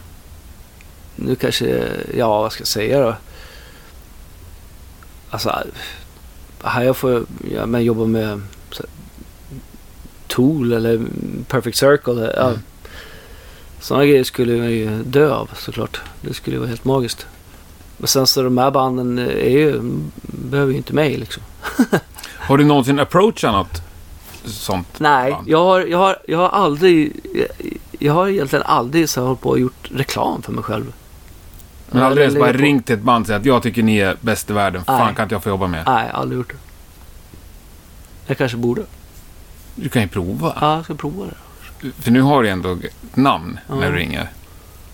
nu 1.16 1.34
kanske, 1.34 1.82
ja 2.16 2.42
vad 2.42 2.52
ska 2.52 2.60
jag 2.60 2.68
säga 2.68 3.00
då? 3.00 3.14
Alltså, 5.30 5.52
här 6.64 6.82
jag 6.82 6.96
får 6.96 7.24
ja, 7.54 7.66
men 7.66 7.84
jobba 7.84 8.04
med 8.04 8.40
så, 8.70 8.84
Tool 10.26 10.72
eller 10.72 11.00
Perfect 11.48 11.76
Circle. 11.78 12.32
Ja. 12.36 12.48
Mm. 12.48 12.58
Sådana 13.80 14.06
grejer 14.06 14.24
skulle 14.24 14.56
jag 14.56 14.70
ju 14.70 15.02
dö 15.02 15.30
av 15.32 15.50
såklart. 15.56 16.00
Det 16.20 16.34
skulle 16.34 16.56
ju 16.56 16.60
vara 16.60 16.68
helt 16.68 16.84
magiskt. 16.84 17.26
Men 17.96 18.08
sen 18.08 18.26
så 18.26 18.42
de 18.42 18.58
här 18.58 18.70
banden 18.70 19.18
är 19.18 19.48
ju, 19.48 19.80
behöver 20.22 20.72
ju 20.72 20.76
inte 20.78 20.94
mig 20.94 21.16
liksom. 21.16 21.42
Har 22.38 22.58
du 22.58 22.64
någonsin 22.64 23.00
approachat 23.00 23.52
något 23.52 23.82
sånt? 24.44 25.00
Nej, 25.00 25.32
band? 25.32 25.48
jag 25.48 25.64
har, 25.64 25.80
jag 25.80 25.98
har, 25.98 26.16
jag 26.28 26.38
har 26.38 26.48
aldrig... 26.48 27.12
Jag, 27.98 28.12
har 28.14 28.28
egentligen 28.28 28.62
aldrig 28.66 29.08
så 29.08 29.20
här 29.20 29.26
hållit 29.26 29.40
på 29.40 29.48
och 29.50 29.58
gjort 29.58 29.90
reklam 29.94 30.42
för 30.42 30.52
mig 30.52 30.64
själv. 30.64 30.92
Men 31.90 32.02
aldrig 32.02 32.22
ens 32.24 32.38
bara 32.38 32.52
på- 32.52 32.58
ringt 32.58 32.86
till 32.86 32.94
ett 32.94 33.02
band 33.02 33.22
och 33.22 33.26
sagt 33.26 33.40
att 33.40 33.46
jag 33.46 33.62
tycker 33.62 33.82
ni 33.82 33.98
är 33.98 34.16
bäst 34.20 34.50
i 34.50 34.52
världen. 34.52 34.84
Fan 34.84 35.06
Nej. 35.06 35.14
kan 35.14 35.22
inte 35.22 35.34
jag 35.34 35.42
få 35.42 35.48
jobba 35.48 35.66
med? 35.66 35.82
Nej, 35.86 36.10
aldrig 36.14 36.38
gjort 36.38 36.50
det. 36.52 36.56
Jag 38.26 38.38
kanske 38.38 38.56
borde. 38.56 38.82
Du 39.74 39.88
kan 39.88 40.02
ju 40.02 40.08
prova. 40.08 40.56
Ja, 40.60 40.74
jag 40.76 40.84
ska 40.84 40.94
prova 40.94 41.24
det. 41.24 41.90
För 42.02 42.10
nu 42.10 42.20
har 42.20 42.42
du 42.42 42.48
ändå 42.48 42.72
ett 42.72 43.16
namn 43.16 43.58
när 43.68 43.82
Ja. 43.84 43.90
du 43.90 43.96
ringer. 43.96 44.30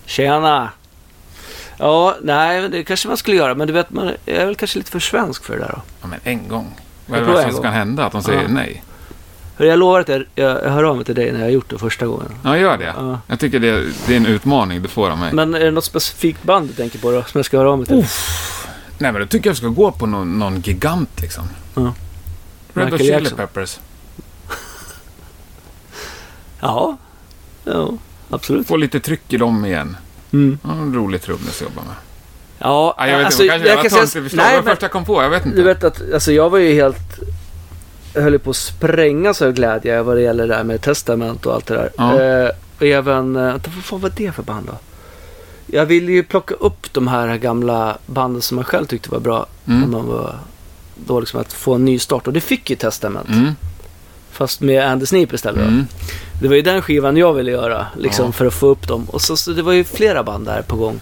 Tjena! 0.06 0.70
Ja, 1.82 2.16
nej, 2.22 2.68
det 2.68 2.84
kanske 2.84 3.08
man 3.08 3.16
skulle 3.16 3.36
göra. 3.36 3.54
Men 3.54 3.66
du 3.66 3.72
vet, 3.72 3.90
man 3.90 4.12
är 4.26 4.46
väl 4.46 4.54
kanske 4.56 4.78
lite 4.78 4.90
för 4.90 5.00
svensk 5.00 5.44
för 5.44 5.54
det 5.54 5.60
där 5.60 5.68
då. 5.72 5.82
Ja, 6.00 6.06
men 6.06 6.20
en 6.24 6.48
gång. 6.48 6.74
Vad 7.06 7.18
är 7.18 7.46
det 7.46 7.52
som 7.52 7.62
kan 7.62 7.72
hända? 7.72 8.04
Att 8.04 8.12
de 8.12 8.22
säger 8.22 8.42
Ja. 8.42 8.48
nej? 8.48 8.82
Jag 9.56 9.78
lovar 9.78 10.00
att 10.00 10.08
jag, 10.08 10.24
jag, 10.34 10.64
jag 10.64 10.70
hör 10.70 10.84
av 10.84 10.96
mig 10.96 11.04
till 11.04 11.14
dig 11.14 11.32
när 11.32 11.38
jag 11.38 11.46
har 11.46 11.50
gjort 11.50 11.70
det 11.70 11.78
första 11.78 12.06
gången. 12.06 12.28
Ja, 12.44 12.58
gör 12.58 12.78
det. 12.78 12.94
Ja. 12.96 13.20
Jag 13.26 13.40
tycker 13.40 13.60
det, 13.60 13.84
det 14.06 14.12
är 14.12 14.16
en 14.16 14.26
utmaning 14.26 14.82
du 14.82 14.88
får 14.88 15.10
av 15.10 15.18
mig. 15.18 15.32
Men 15.32 15.54
är 15.54 15.60
det 15.60 15.70
något 15.70 15.84
specifikt 15.84 16.42
band 16.42 16.68
du 16.68 16.74
tänker 16.74 16.98
på 16.98 17.10
då? 17.10 17.22
Som 17.22 17.38
jag 17.38 17.46
ska 17.46 17.58
höra 17.58 17.70
av 17.70 17.78
mig 17.78 17.86
till? 17.86 18.06
Nej, 18.98 19.12
men 19.12 19.20
då 19.20 19.26
tycker 19.26 19.50
jag 19.50 19.56
ska 19.56 19.66
gå 19.68 19.92
på 19.92 20.06
någon, 20.06 20.38
någon 20.38 20.60
gigant 20.60 21.20
liksom. 21.20 21.44
Ja. 21.74 21.94
Red 22.74 22.90
Hot 22.90 23.00
Chili. 23.00 23.30
Peppers. 23.30 23.78
Ja. 26.60 26.96
Ja, 27.64 27.90
absolut. 28.30 28.66
Få 28.66 28.76
lite 28.76 29.00
tryck 29.00 29.32
i 29.32 29.36
dem 29.36 29.64
igen. 29.64 29.96
Mm. 30.32 30.58
Ja, 30.64 30.70
en 30.72 30.94
rolig 30.94 31.22
trummis 31.22 31.48
att 31.48 31.60
jobba 31.60 31.82
med. 31.82 31.94
Ja, 32.58 32.94
Ja, 32.98 33.06
jag 33.08 33.16
vet 33.16 33.26
alltså, 33.26 33.42
inte, 33.42 33.52
kanske 33.52 33.68
jag, 33.68 33.76
kan 33.76 33.82
jag 33.84 33.92
säga- 33.92 34.02
inte 34.20 34.30
förslag. 34.30 34.44
nej, 34.46 34.54
men- 34.56 34.64
första 34.64 34.84
jag 34.84 34.92
kom 34.92 35.04
på. 35.04 35.22
Jag 35.22 35.30
vet 35.30 35.44
inte. 35.46 35.56
Du 35.56 35.62
vet 35.62 35.84
att 35.84 36.12
alltså 36.14 36.32
jag 36.32 36.50
var 36.50 36.58
ju 36.58 36.74
helt... 36.74 37.18
Jag 38.14 38.22
höll 38.22 38.38
på 38.38 38.50
att 38.50 38.56
sprängas 38.56 39.42
av 39.42 39.52
glädje 39.52 40.02
vad 40.02 40.16
det 40.16 40.20
gäller 40.22 40.46
det 40.46 40.54
där 40.54 40.64
med 40.64 40.80
testament 40.82 41.46
och 41.46 41.54
allt 41.54 41.66
det 41.66 41.74
där. 41.74 41.90
Ja. 41.98 42.20
Eh, 42.22 42.48
och 42.78 42.82
även... 42.86 43.36
Eh, 43.36 43.52
vad 43.52 43.84
fan 43.84 44.00
var 44.00 44.12
det 44.16 44.32
för 44.32 44.42
band 44.42 44.66
då? 44.66 44.72
Jag 45.66 45.86
ville 45.86 46.12
ju 46.12 46.22
plocka 46.22 46.54
upp 46.54 46.92
de 46.92 47.08
här 47.08 47.36
gamla 47.36 47.98
banden 48.06 48.42
som 48.42 48.54
man 48.54 48.64
själv 48.64 48.86
tyckte 48.86 49.10
var 49.10 49.20
bra. 49.20 49.46
När 49.64 49.76
Mm. 49.76 49.90
man 49.90 50.06
var... 50.06 50.38
Då 51.06 51.20
liksom 51.20 51.40
att 51.40 51.52
få 51.52 51.74
en 51.74 51.84
ny 51.84 51.98
start. 51.98 52.26
Och 52.26 52.32
det 52.32 52.40
fick 52.40 52.70
ju 52.70 52.76
Testament. 52.76 53.28
Mm. 53.28 53.56
Fast 54.32 54.60
med 54.60 54.84
Andy 54.84 55.06
Sneap 55.06 55.32
istället. 55.32 55.68
Mm. 55.68 55.86
Det 56.42 56.48
var 56.48 56.54
ju 56.54 56.62
den 56.62 56.82
skivan 56.82 57.16
jag 57.16 57.34
ville 57.34 57.50
göra. 57.50 57.86
Liksom 57.98 58.26
Ja. 58.26 58.32
för 58.32 58.46
att 58.46 58.54
få 58.54 58.66
upp 58.66 58.88
dem. 58.88 59.04
Och 59.10 59.22
så, 59.22 59.36
så 59.36 59.50
det 59.52 59.62
var 59.62 59.72
ju 59.72 59.84
flera 59.84 60.22
band 60.22 60.46
där 60.46 60.62
på 60.62 60.76
gång. 60.76 61.00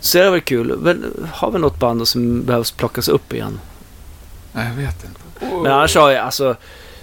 Så 0.00 0.18
det 0.18 0.30
var 0.30 0.38
kul. 0.38 0.78
Men 0.82 1.04
har 1.32 1.50
vi 1.50 1.58
något 1.58 1.78
band 1.78 2.08
som 2.08 2.42
behövs 2.42 2.70
plockas 2.70 3.08
upp 3.08 3.32
igen? 3.32 3.60
Nej, 4.52 4.68
jag 4.68 4.74
vet 4.82 5.04
inte. 5.04 5.54
Men 5.62 5.72
annars 5.72 5.96
har 5.96 6.10
jag 6.10 6.24
alltså 6.24 6.56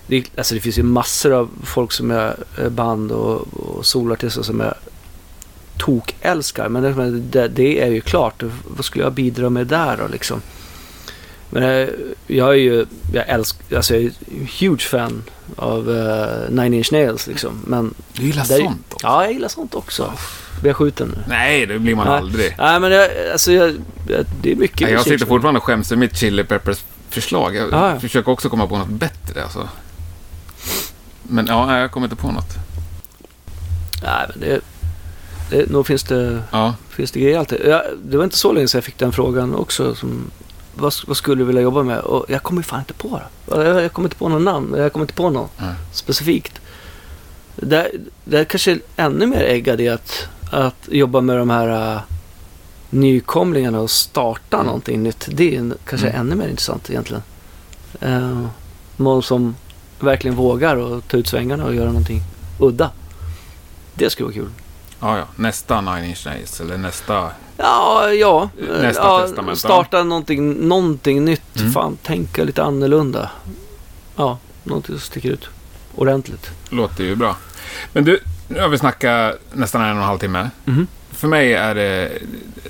det, 0.07 0.23
alltså 0.37 0.55
det 0.55 0.61
finns 0.61 0.77
ju 0.79 0.83
massor 0.83 1.31
av 1.33 1.49
folk 1.63 1.91
som 1.91 2.11
är 2.11 2.35
eh, 2.61 2.69
band 2.69 3.11
och, 3.11 3.47
och 3.53 3.85
solartister 3.85 4.41
som 4.41 4.59
jag 4.59 4.73
tokälskar. 5.77 6.69
Men 6.69 6.83
det, 7.31 7.47
det 7.47 7.81
är 7.83 7.87
ju 7.91 8.01
klart. 8.01 8.43
Vad 8.67 8.85
skulle 8.85 9.03
jag 9.03 9.13
bidra 9.13 9.49
med 9.49 9.67
där 9.67 9.97
då 9.97 10.07
liksom? 10.07 10.41
Men 11.49 11.63
eh, 11.63 11.87
jag 12.27 12.49
är 12.49 12.53
ju, 12.53 12.85
jag 13.13 13.29
älskar, 13.29 13.75
alltså 13.77 13.93
jag 13.95 14.03
är 14.03 14.11
huge 14.59 14.81
fan 14.81 15.23
av 15.55 15.89
uh, 15.89 16.49
Nine 16.49 16.73
Inch 16.73 16.91
Nails 16.91 17.27
liksom. 17.27 17.63
Men 17.67 17.93
Du 18.13 18.23
gillar 18.23 18.45
det 18.47 18.53
är- 18.53 18.59
sånt 18.59 18.93
också? 18.93 19.07
ja, 19.07 19.23
jag 19.23 19.33
gillar 19.33 19.47
sånt 19.47 19.75
också. 19.75 20.13
Blir 20.61 20.69
jag 20.69 20.75
skjuten 20.77 21.07
nu? 21.17 21.23
Nej, 21.27 21.65
det 21.65 21.79
blir 21.79 21.95
man 21.95 22.07
Nej. 22.07 22.17
aldrig. 22.17 22.55
Nej 22.57 22.79
men 22.79 22.91
jag, 22.91 23.09
alltså 23.31 23.51
jag, 23.51 23.69
jag, 24.07 24.25
det 24.41 24.51
är 24.51 24.55
mycket 24.55 24.81
Nej, 24.81 24.91
jag 24.93 25.03
sitter 25.03 25.25
fortfarande 25.25 25.57
och 25.57 25.63
skäms 25.63 25.89
för 25.89 25.95
mitt 25.95 26.17
Chili 26.17 26.43
Peppers 26.43 26.83
förslag. 27.09 27.55
Jag 27.55 27.71
Ja, 27.71 27.91
ja. 27.93 27.99
försöker 27.99 28.31
också 28.31 28.49
komma 28.49 28.67
på 28.67 28.77
något 28.77 28.87
bättre 28.89 29.43
alltså. 29.43 29.69
Men 31.23 31.45
ja, 31.47 31.77
jag 31.79 31.91
kommer 31.91 32.05
inte 32.07 32.15
på 32.15 32.31
något. 32.31 32.49
Nej 34.03 34.25
men 34.29 34.39
det, 34.39 34.59
det, 35.49 35.69
nog 35.71 35.87
finns 35.87 36.03
det 36.03 36.43
Ja, 36.51 36.75
Finns 36.89 37.11
det 37.11 37.19
grejer 37.19 37.39
alltid? 37.39 37.61
Jag, 37.65 37.81
det 38.03 38.17
var 38.17 38.23
inte 38.23 38.37
så 38.37 38.53
länge 38.53 38.67
sedan 38.67 38.77
jag 38.77 38.83
fick 38.85 38.97
den 38.97 39.11
frågan 39.11 39.55
också. 39.55 39.95
Som, 39.95 40.31
vad, 40.75 40.93
vad 41.07 41.17
skulle 41.17 41.41
du 41.41 41.45
vilja 41.45 41.61
jobba 41.61 41.83
med? 41.83 41.99
Och 41.99 42.25
jag 42.29 42.43
kommer 42.43 42.59
ju 42.59 42.63
fan 42.63 42.79
inte 42.79 42.93
på 42.93 43.21
det. 43.47 43.55
Jag, 43.63 43.83
jag 43.83 43.93
kommer 43.93 44.05
inte 44.07 44.15
på 44.17 44.29
någon 44.29 44.43
namn. 44.43 44.73
Jag 44.77 44.93
kommer 44.93 45.03
inte 45.03 45.13
på 45.13 45.29
någon 45.29 45.49
Nej. 45.57 45.73
specifikt. 45.91 46.61
Det, 47.55 47.91
det 48.23 48.39
är 48.39 48.43
kanske 48.43 48.79
ännu 48.95 49.25
mer 49.25 49.41
äggad 49.43 49.81
i 49.81 49.89
att, 49.89 50.27
att 50.51 50.87
jobba 50.91 51.21
med 51.21 51.37
de 51.37 51.49
här 51.49 51.93
uh, 51.95 52.01
nykomlingarna 52.89 53.79
och 53.79 53.91
starta 53.91 54.57
Mm. 54.57 54.65
någonting 54.65 55.03
nytt. 55.03 55.27
Det 55.31 55.55
är 55.55 55.73
kanske 55.85 56.07
Mm. 56.09 56.21
ännu 56.21 56.35
mer 56.35 56.47
intressant 56.47 56.89
egentligen. 56.89 57.23
Uh, 58.03 58.47
någon 58.97 59.23
som 59.23 59.55
verkligen 59.99 60.35
vågar 60.37 60.75
och 60.75 61.07
ta 61.07 61.17
ut 61.17 61.27
svängarna 61.27 61.65
och 61.65 61.75
göra 61.75 61.87
någonting 61.87 62.21
udda. 62.59 62.91
Det 63.93 64.09
skulle 64.09 64.25
vara 64.25 64.33
kul. 64.33 64.49
Ja, 64.99 65.17
ja. 65.17 65.23
Nästa 65.35 65.81
Nine 65.81 66.05
Inch 66.05 66.25
Nails 66.25 66.61
eller 66.61 66.77
nästa... 66.77 67.31
Ja, 67.57 68.13
ja. 68.13 68.49
Nästa 68.81 69.03
ja, 69.03 69.21
testament, 69.21 69.59
ja. 69.63 69.69
Starta 69.69 70.03
någonting, 70.03 70.67
någonting 70.67 71.25
nytt. 71.25 71.59
Mm. 71.59 71.71
Fan, 71.71 71.97
tänka 72.03 72.43
lite 72.43 72.63
annorlunda. 72.63 73.29
Ja, 74.15 74.37
någonting 74.63 74.95
som 74.95 75.01
sticker 75.01 75.29
ut 75.29 75.49
ordentligt. 75.95 76.51
Låter 76.69 77.03
ju 77.03 77.15
bra. 77.15 77.35
Men 77.93 78.05
du, 78.05 78.19
nu 78.47 78.61
har 78.61 78.69
vi 78.69 78.77
snackat 78.77 79.39
nästan 79.53 79.81
en 79.81 79.91
och 79.91 79.97
en 79.97 80.07
halv 80.07 80.19
timme. 80.19 80.49
Mhm. 80.65 80.87
För 81.11 81.27
mig 81.27 81.53
är 81.53 81.75
det 81.75 82.11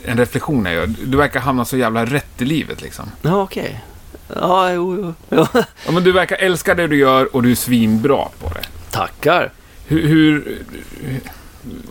en 0.05 0.17
reflektion 0.17 0.65
jag 0.65 0.73
gör. 0.73 0.87
Du 1.05 1.17
verkar 1.17 1.39
hamna 1.39 1.65
så 1.65 1.77
jävla 1.77 2.05
rätt 2.05 2.41
i 2.41 2.45
livet 2.45 2.81
liksom. 2.81 3.05
Ja, 3.21 3.41
okej. 3.41 3.83
Ja, 4.35 4.71
jo, 4.71 4.95
jo. 4.95 5.13
jo. 5.29 5.47
Ja, 5.85 5.91
men 5.91 6.03
du 6.03 6.11
verkar 6.11 6.35
älska 6.35 6.75
det 6.75 6.87
du 6.87 6.97
gör 6.97 7.35
och 7.35 7.43
du 7.43 7.51
är 7.51 7.55
svinbra 7.55 8.27
på 8.39 8.49
det. 8.49 8.67
Tackar. 8.91 9.51
Hur, 9.87 10.07
hur, 10.07 10.57
hur 11.01 11.21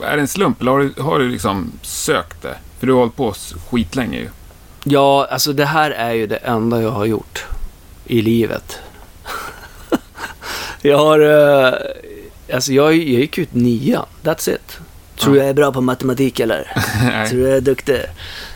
är 0.03 0.17
det 0.17 0.23
en 0.23 0.29
slump 0.29 0.61
eller 0.61 0.73
har 0.73 0.81
du, 0.81 1.03
har 1.03 1.19
du 1.19 1.29
liksom 1.29 1.73
sökt 1.83 2.43
det? 2.43 2.57
För 2.85 2.87
du 2.87 2.93
har 2.93 3.01
hållit 3.01 3.17
på 3.17 3.35
skitlänge 3.71 4.19
ju. 4.19 4.29
Ja, 4.85 5.27
alltså 5.31 5.53
det 5.53 5.65
här 5.65 5.91
är 5.91 6.13
ju 6.13 6.27
det 6.27 6.37
enda 6.37 6.83
jag 6.83 6.91
har 6.91 7.05
gjort 7.05 7.45
i 8.05 8.23
livet. 8.23 8.79
jag 10.83 10.99
har... 10.99 11.21
eh, 11.21 11.75
alltså 12.55 12.73
jag, 12.73 12.93
jag 12.95 13.01
gick 13.21 13.39
ut 13.39 13.55
nian. 13.55 14.07
That's 14.23 14.55
it. 14.55 14.79
Tror 15.17 15.37
Ja. 15.37 15.43
jag 15.43 15.51
är 15.51 15.55
bra 15.55 15.73
på 15.73 15.81
matematik 15.81 16.41
eller? 16.41 16.73
Tror 17.31 17.43
jag 17.49 17.57
är 17.57 17.61
duktig? 17.61 18.01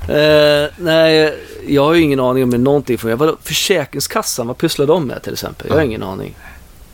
Eh, 0.09 0.71
nej, 0.77 1.35
jag 1.67 1.85
har 1.85 1.95
ju 1.95 2.03
ingen 2.03 2.21
aning 2.21 2.43
om 2.43 2.51
någonting. 2.51 2.99
För 2.99 3.11
jag 3.11 3.17
var 3.17 3.37
Försäkringskassan, 3.43 4.47
vad 4.47 4.59
pysslar 4.59 4.87
de 4.87 5.07
med 5.07 5.23
till 5.23 5.33
exempel? 5.33 5.67
Jag 5.69 5.75
har 5.77 5.83
ingen 5.83 6.03
aning. 6.03 6.35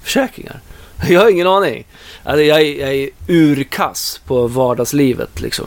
Försäkringar? 0.02 0.60
Jag 1.08 1.20
har 1.20 1.30
ingen 1.30 1.46
aning. 1.46 1.86
Alltså, 2.24 2.42
jag, 2.42 2.60
är, 2.60 2.80
jag 2.80 2.94
är 2.94 3.08
urkass 3.28 4.20
på 4.26 4.46
vardagslivet 4.46 5.40
liksom. 5.40 5.66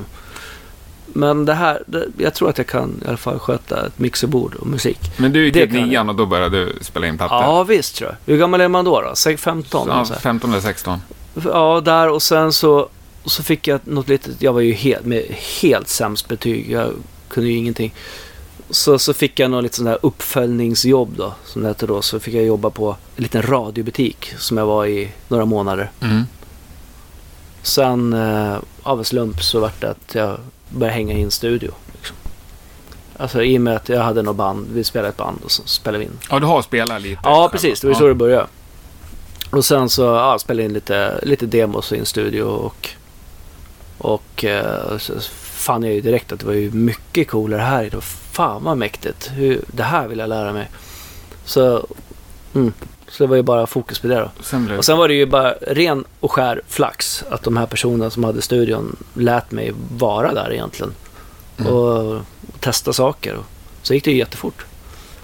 Men 1.17 1.45
det 1.45 1.53
här, 1.53 1.83
det, 1.85 2.07
jag 2.17 2.33
tror 2.33 2.49
att 2.49 2.57
jag 2.57 2.67
kan 2.67 3.01
i 3.05 3.07
alla 3.07 3.17
fall 3.17 3.39
sköta 3.39 3.85
ett 3.85 3.99
mixerbord 3.99 4.55
och 4.55 4.67
musik. 4.67 4.99
Men 5.17 5.33
du 5.33 5.45
gick 5.45 5.55
jag. 5.55 5.73
nian 5.73 6.09
och 6.09 6.15
då 6.15 6.25
började 6.25 6.65
du 6.65 6.73
spela 6.81 7.07
in 7.07 7.17
plattor. 7.17 7.37
Ja, 7.37 7.63
visst 7.63 7.95
tror 7.95 8.09
jag. 8.09 8.33
Hur 8.33 8.39
gammal 8.39 8.61
är 8.61 8.67
man 8.67 8.85
då? 8.85 9.01
då? 9.01 9.15
Säg 9.15 9.37
15? 9.37 9.87
Ja, 9.87 9.93
eller 9.93 10.05
så 10.05 10.13
här. 10.13 10.19
15 10.19 10.49
eller 10.49 10.61
16. 10.61 10.99
Ja, 11.43 11.81
där 11.85 12.09
och 12.09 12.21
sen 12.21 12.53
så, 12.53 12.89
och 13.23 13.31
så 13.31 13.43
fick 13.43 13.67
jag 13.67 13.79
något 13.83 14.07
litet, 14.07 14.41
jag 14.41 14.53
var 14.53 14.61
ju 14.61 14.73
helt, 14.73 15.05
med 15.05 15.23
helt 15.61 15.87
sämst 15.87 16.27
betyg. 16.27 16.71
Jag 16.71 16.93
kunde 17.27 17.49
ju 17.49 17.57
ingenting. 17.57 17.93
Så, 18.69 18.99
så 18.99 19.13
fick 19.13 19.39
jag 19.39 19.51
något 19.51 19.63
lite 19.63 19.75
sån 19.75 19.85
där 19.85 19.97
uppföljningsjobb 20.01 21.13
då, 21.17 21.33
som 21.45 21.61
det 21.61 21.67
hette 21.67 21.87
då. 21.87 22.01
Så 22.01 22.19
fick 22.19 22.33
jag 22.33 22.45
jobba 22.45 22.69
på 22.69 22.95
en 23.15 23.23
liten 23.23 23.41
radiobutik 23.41 24.33
som 24.37 24.57
jag 24.57 24.65
var 24.65 24.85
i 24.85 25.11
några 25.27 25.45
månader. 25.45 25.91
Mm. 26.01 26.23
Sen 27.61 28.13
eh, 28.13 28.57
av 28.83 28.99
en 28.99 29.05
slump 29.05 29.43
så 29.43 29.59
vart 29.59 29.81
det 29.81 29.89
att 29.89 30.15
jag 30.15 30.37
började 30.69 30.95
hänga 30.95 31.13
i 31.13 31.21
en 31.21 31.31
studio. 31.31 31.71
Liksom. 31.93 32.15
Alltså 33.17 33.43
i 33.43 33.57
och 33.57 33.61
med 33.61 33.75
att 33.75 33.89
jag 33.89 34.01
hade 34.01 34.21
något 34.21 34.35
band, 34.35 34.67
vi 34.73 34.83
spelade 34.83 35.09
ett 35.09 35.17
band 35.17 35.39
och 35.43 35.51
så 35.51 35.63
spelade 35.65 35.99
vi 35.99 36.05
in. 36.05 36.19
Ja, 36.29 36.39
du 36.39 36.45
har 36.45 36.61
spelat 36.61 37.01
lite. 37.01 37.21
Ja, 37.23 37.49
precis. 37.51 37.81
Det 37.81 37.87
var 37.87 37.93
ju 37.93 37.99
så 37.99 38.07
det 38.07 38.13
började. 38.13 38.47
Och 39.49 39.65
sen 39.65 39.89
så 39.89 40.01
ja, 40.01 40.39
spelade 40.39 40.63
jag 40.63 40.69
in 40.69 40.73
lite, 40.73 41.19
lite 41.23 41.45
demos 41.45 41.91
i 41.91 41.97
en 41.97 42.05
studio 42.05 42.43
och, 42.43 42.89
och 43.97 44.45
eh, 44.45 44.97
så 44.97 45.13
fann 45.41 45.83
jag 45.83 45.93
ju 45.93 46.01
direkt 46.01 46.31
att 46.31 46.39
det 46.39 46.45
var 46.45 46.53
ju 46.53 46.71
mycket 46.71 47.27
coolare 47.29 47.61
här. 47.61 47.89
Var 47.93 48.01
fan 48.01 48.63
vad 48.63 48.77
mäktigt. 48.77 49.31
Hur, 49.33 49.61
det 49.67 49.83
här 49.83 50.07
vill 50.07 50.19
jag 50.19 50.29
lära 50.29 50.53
mig. 50.53 50.69
Så, 51.45 51.87
mm, 52.53 52.73
så 53.09 53.23
det 53.23 53.27
var 53.27 53.35
ju 53.35 53.41
bara 53.41 53.67
fokus 53.67 53.99
på 53.99 54.07
det 54.07 54.15
då. 54.15 54.31
Sen 54.43 54.77
Och 54.77 54.85
sen 54.85 54.97
var 54.97 55.07
det 55.07 55.13
ju 55.13 55.25
bara 55.25 55.51
ren 55.51 56.05
och 56.19 56.31
skär 56.31 56.61
flax 56.67 57.23
att 57.29 57.43
de 57.43 57.57
här 57.57 57.65
personerna 57.65 58.09
som 58.09 58.23
hade 58.23 58.41
studion 58.41 58.95
lät 59.13 59.51
mig 59.51 59.73
vara 59.97 60.33
där 60.33 60.53
egentligen. 60.53 60.93
Mm. 61.57 61.73
Och, 61.73 62.13
och 62.13 62.21
testa 62.59 62.93
saker. 62.93 63.35
Och, 63.35 63.45
så 63.81 63.93
gick 63.93 64.03
det 64.03 64.11
ju 64.11 64.17
jättefort. 64.17 64.65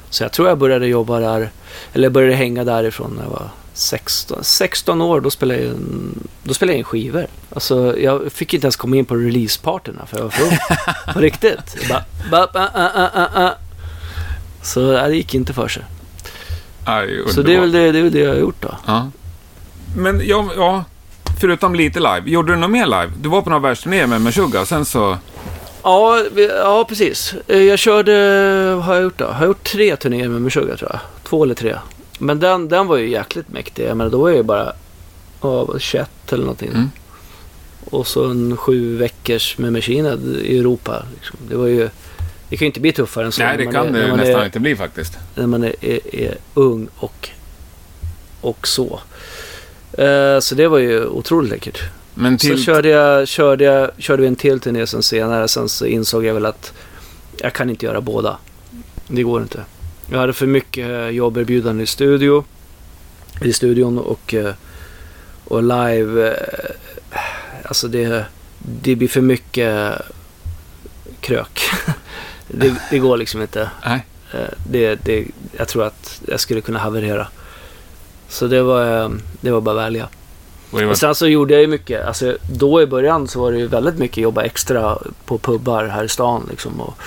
Så 0.09 0.23
jag 0.23 0.31
tror 0.31 0.47
jag 0.47 0.57
började 0.57 0.87
jobba 0.87 1.19
där, 1.19 1.49
eller 1.93 2.09
började 2.09 2.35
hänga 2.35 2.63
därifrån 2.63 3.13
när 3.15 3.23
jag 3.23 3.29
var 3.29 3.49
16, 3.73 4.43
16 4.43 5.01
år. 5.01 5.21
Då 5.21 5.29
spelade, 5.29 5.59
jag 5.59 5.71
in, 5.71 6.27
då 6.43 6.53
spelade 6.53 6.73
jag 6.73 6.79
in 6.79 6.83
skivor. 6.83 7.27
Alltså 7.49 7.99
jag 7.99 8.31
fick 8.31 8.53
inte 8.53 8.65
ens 8.65 8.75
komma 8.75 8.95
in 8.95 9.05
på 9.05 9.15
releasepartyna 9.15 10.05
för 10.05 10.17
jag 10.17 10.23
var 10.23 10.31
för 10.31 10.43
ung. 10.43 10.57
På 11.13 11.19
riktigt. 11.19 11.89
Bara, 11.89 12.03
ba, 12.31 12.47
ba, 12.53 12.69
ah, 12.73 13.09
ah, 13.13 13.43
ah. 13.43 13.51
Så 14.61 14.81
ja, 14.81 15.07
det 15.07 15.15
gick 15.15 15.33
inte 15.33 15.53
för 15.53 15.67
sig. 15.67 15.83
Aj, 16.85 17.23
Så 17.27 17.41
det 17.41 17.55
är, 17.55 17.59
väl 17.59 17.71
det, 17.71 17.91
det 17.91 17.99
är 17.99 18.03
väl 18.03 18.11
det 18.11 18.19
jag 18.19 18.29
har 18.29 18.39
gjort 18.39 18.61
då. 18.61 18.77
Ja. 18.85 19.09
Men 19.97 20.21
ja, 20.27 20.49
ja, 20.57 20.83
förutom 21.39 21.75
lite 21.75 21.99
live, 21.99 22.21
gjorde 22.25 22.53
du 22.53 22.57
något 22.59 22.69
mer 22.69 22.85
live? 22.85 23.11
Du 23.21 23.29
var 23.29 23.41
på 23.41 23.49
några 23.49 23.61
världsturnéer 23.61 24.07
med 24.07 24.21
Meshuggah 24.21 24.61
och 24.61 24.67
sen 24.67 24.85
så... 24.85 25.17
Ja, 25.83 26.19
ja, 26.49 26.85
precis. 26.89 27.33
Eh, 27.47 27.57
Jag 27.63 27.79
körde, 27.79 28.13
vad 28.75 28.83
har 28.85 28.93
jag 28.93 29.03
gjort 29.03 29.17
då? 29.17 29.25
Jag 29.25 29.31
har 29.33 29.45
gjort 29.45 29.63
tre 29.63 29.95
turnéer 29.95 30.27
med 30.29 30.41
Meshuggah 30.41 30.77
tror 30.77 30.91
jag. 30.91 30.99
Två 31.23 31.43
eller 31.43 31.55
tre. 31.55 31.75
Men 32.19 32.39
den, 32.39 32.67
den 32.69 32.87
var 32.87 32.97
ju 32.97 33.09
jäkligt 33.09 33.49
mäktig. 33.49 33.85
Jag 33.87 33.97
menar, 33.97 34.11
då 34.11 34.17
var 34.17 34.29
jag 34.29 34.37
ju 34.37 34.43
bara 34.43 34.73
vad, 35.41 35.81
21 35.81 36.09
eller 36.33 36.43
någonting. 36.43 36.69
Mm. 36.69 36.91
Och 37.85 38.07
så 38.07 38.25
en 38.25 38.57
sju 38.57 38.97
veckors 38.97 39.57
med 39.57 39.73
Machined 39.73 40.37
i 40.41 40.59
Europa. 40.59 41.03
Liksom. 41.15 41.37
Det 41.49 41.55
var 41.55 41.67
ju... 41.67 41.89
Det 42.53 42.57
kan 42.57 42.65
ju 42.65 42.69
inte 42.69 42.79
bli 42.79 42.91
tuffare 42.91 43.25
än 43.25 43.31
så. 43.31 43.43
Nej, 43.43 43.57
det 43.57 43.65
kan 43.65 43.95
är, 43.95 44.07
det 44.07 44.15
nästan 44.15 44.41
är, 44.41 44.45
inte 44.45 44.59
bli 44.59 44.75
faktiskt. 44.75 45.17
När 45.35 45.47
man 45.47 45.63
är, 45.63 45.75
är, 45.81 46.15
är 46.15 46.37
ung 46.53 46.87
och, 46.95 47.29
och 48.41 48.67
så. 48.67 48.99
Eh, 49.97 50.39
så 50.39 50.55
det 50.55 50.67
var 50.67 50.77
ju 50.77 51.05
otroligt 51.05 51.51
läckert. 51.51 51.81
Men 52.13 52.39
Så 52.39 52.47
till... 52.47 52.63
körde, 52.63 52.89
jag, 52.89 53.27
körde, 53.27 53.63
jag, 53.63 53.91
körde 53.97 54.21
vi 54.21 54.27
en 54.27 54.35
till 54.35 54.59
turné 54.59 54.87
sen 54.87 55.03
senare. 55.03 55.47
Sen 55.47 55.69
så 55.69 55.85
insåg 55.85 56.25
jag 56.25 56.33
väl 56.33 56.45
att 56.45 56.73
jag 57.37 57.53
kan 57.53 57.69
inte 57.69 57.85
göra 57.85 58.01
båda. 58.01 58.37
Det 59.07 59.23
går 59.23 59.41
inte. 59.41 59.63
Jag 60.11 60.19
hade 60.19 60.33
för 60.33 60.47
mycket 60.47 61.13
jobberbjudanden 61.13 61.83
i 61.83 61.87
studio. 61.87 62.45
I 63.41 63.53
studion 63.53 63.97
och, 63.97 64.33
eh, 64.33 64.53
och 65.45 65.63
live. 65.63 66.27
eh, 66.29 67.17
Alltså 67.63 67.87
det, 67.87 68.25
det 68.59 68.95
blir 68.95 69.07
för 69.07 69.21
mycket 69.21 69.91
krök. 71.19 71.59
Det, 72.57 72.75
det 72.89 72.99
går 72.99 73.17
liksom 73.17 73.41
inte. 73.41 73.69
Nej. 73.85 74.05
Eh, 74.33 74.39
Det, 74.69 74.95
det, 74.95 75.25
jag 75.57 75.67
tror 75.67 75.83
att 75.85 76.21
jag 76.27 76.39
skulle 76.39 76.61
kunna 76.61 76.79
haverera. 76.79 77.27
Så 78.29 78.47
det 78.47 78.61
var, 78.63 79.03
eh, 79.03 79.09
det 79.41 79.51
var 79.51 79.61
bara 79.61 79.75
välja. 79.75 80.07
Och 80.89 80.97
sen 80.97 81.15
så 81.15 81.27
gjorde 81.27 81.53
jag 81.53 81.61
ju 81.61 81.67
mycket, 81.67 82.05
alltså 82.05 82.37
då 82.51 82.81
i 82.81 82.85
början 82.85 83.27
så 83.27 83.39
var 83.41 83.51
det 83.51 83.57
ju 83.57 83.67
väldigt 83.67 83.97
mycket 83.97 84.17
jobba 84.17 84.41
extra 84.43 84.97
på 85.25 85.37
pubbar 85.37 85.85
här 85.85 86.03
i 86.03 86.09
stan 86.09 86.47
liksom. 86.49 86.81
Och 86.81 86.97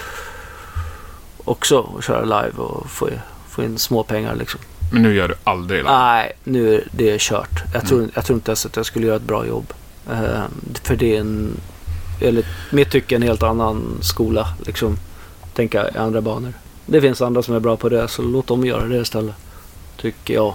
också 1.44 1.78
och 1.78 2.02
köra 2.02 2.24
live 2.24 2.58
och 2.62 2.90
få, 2.90 3.08
få 3.48 3.62
in 3.64 3.78
små 3.78 4.02
pengar 4.02 4.34
liksom. 4.36 4.60
Men 4.92 5.02
nu 5.02 5.14
gör 5.14 5.28
du 5.28 5.34
aldrig 5.44 5.78
live. 5.78 5.90
Nej, 5.98 6.32
nu 6.44 6.74
är 6.74 6.84
det 6.90 7.20
kört. 7.20 7.62
Jag 7.74 7.86
tror, 7.86 7.98
Mm. 7.98 8.10
jag 8.14 8.24
tror 8.24 8.36
inte 8.36 8.50
ens 8.50 8.66
att 8.66 8.76
jag 8.76 8.86
skulle 8.86 9.06
göra 9.06 9.16
ett 9.16 9.22
bra 9.22 9.46
jobb. 9.46 9.72
Eh, 10.10 10.42
för 10.82 10.96
det 10.96 11.16
är 11.16 11.20
en, 11.20 11.60
eller 12.20 12.44
mitt 12.70 12.90
tycke 12.90 13.16
en 13.16 13.22
helt 13.22 13.42
annan 13.42 13.98
skola 14.02 14.48
liksom. 14.66 14.96
Tänka 15.56 15.90
i 15.94 15.98
andra 15.98 16.20
banor. 16.20 16.52
Det 16.86 17.00
finns 17.00 17.22
andra 17.22 17.42
som 17.42 17.54
är 17.54 17.60
bra 17.60 17.76
på 17.76 17.88
det, 17.88 18.08
så 18.08 18.22
låt 18.22 18.46
dem 18.46 18.64
göra 18.66 18.84
det 18.84 18.96
istället. 18.96 19.34
Tycker 19.96 20.34
jag. 20.34 20.54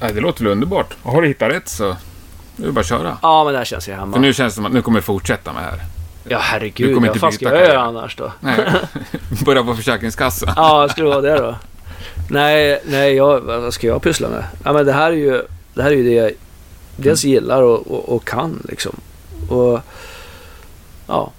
Nej, 0.00 0.12
det 0.14 0.20
låter 0.20 0.44
väl 0.44 0.52
underbart. 0.52 0.96
Och 1.02 1.12
har 1.12 1.22
du 1.22 1.28
hittat 1.28 1.50
rätt 1.52 1.68
så... 1.68 1.96
Nu 2.56 2.64
är 2.64 2.66
det 2.66 2.72
bara 2.72 2.80
att 2.80 2.86
köra. 2.86 3.18
Ja, 3.22 3.44
men 3.44 3.54
där 3.54 3.64
känns 3.64 3.88
jag 3.88 3.96
hemma. 3.96 4.12
För 4.12 4.20
nu 4.20 4.32
känns 4.34 4.52
det 4.52 4.56
som 4.56 4.66
att 4.66 4.72
nu 4.72 4.82
kommer 4.82 4.98
du 4.98 5.02
fortsätta 5.02 5.52
med 5.52 5.62
det 5.62 5.66
här. 5.66 5.78
Ja, 6.28 6.36
Du 6.38 6.42
herregud. 6.44 6.94
kommer 6.94 7.08
Vad 7.08 7.16
inte 7.16 7.20
fan 7.20 7.32
ska 7.32 7.44
jag 7.44 7.68
göra 7.68 7.80
annars 7.80 8.16
då? 8.16 8.32
Nej. 8.40 8.66
Börja 9.44 9.64
på 9.64 9.74
Försäkringskassan. 9.74 10.52
Ja, 10.56 10.88
skulle 10.88 11.06
det 11.06 11.10
vara 11.10 11.20
det 11.20 11.38
då? 11.38 11.54
Nej, 12.30 12.82
nej, 12.86 13.14
jag, 13.14 13.40
vad 13.40 13.74
ska 13.74 13.86
jag 13.86 14.02
pyssla 14.02 14.28
med? 14.28 14.44
Ja, 14.64 14.72
men 14.72 14.86
det 14.86 14.92
här 14.92 15.12
är 15.12 15.16
ju 15.16 15.42
det, 15.74 15.82
här 15.82 15.90
är 15.90 15.94
ju 15.94 16.04
det 16.04 16.14
jag 16.14 16.30
dels 16.96 17.24
gillar 17.24 17.62
och, 17.62 17.86
och, 17.90 18.08
och 18.16 18.24
kan 18.24 18.62
liksom. 18.68 18.96
Och 19.48 19.80
ja, 21.06 21.30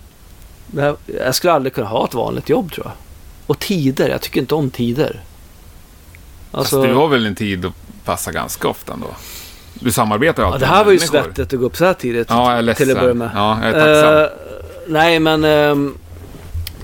här, 0.78 0.96
jag 1.06 1.36
skulle 1.36 1.54
aldrig 1.54 1.74
kunna 1.74 1.88
ha 1.88 2.06
ett 2.06 2.14
vanligt 2.14 2.50
jobb 2.50 2.72
tror 2.72 2.86
jag. 2.86 2.94
Och 3.48 3.60
tider, 3.60 4.10
jag 4.10 4.22
tycker 4.22 4.42
inte 4.42 4.56
om 4.56 4.70
tider. 4.70 5.20
Alltså, 6.52 6.76
Alltså, 6.76 6.92
du 6.92 6.94
har 6.94 7.08
väl 7.08 7.26
en 7.26 7.36
tid 7.36 7.66
att 7.66 7.74
passa 8.06 8.32
ganska 8.32 8.68
ofta 8.68 8.94
ändå? 8.94 9.08
Du 9.74 9.92
samarbetar 9.92 10.44
ju 10.44 10.48
ja, 10.48 10.54
alltid 10.54 10.68
det 10.68 10.72
här 10.72 10.84
var 10.84 10.92
ju 10.92 10.98
människor. 10.98 11.24
svettigt 11.24 11.54
att 11.54 11.60
gå 11.60 11.66
upp 11.66 11.78
så 11.78 11.86
här 11.86 11.94
tidigt. 11.94 12.28
Ja, 12.30 12.50
jag 12.50 12.58
är 12.58 12.62
ledsen. 12.62 12.88
till 12.88 12.96
att 12.96 13.02
börja 13.02 13.14
med. 13.14 13.30
Ja, 13.36 13.60
jag 13.64 13.70
är 13.70 13.94
tacksam. 13.94 14.24
Eh, 14.24 14.30
nej, 14.88 15.20
men... 15.20 15.44
ehm, 15.44 15.98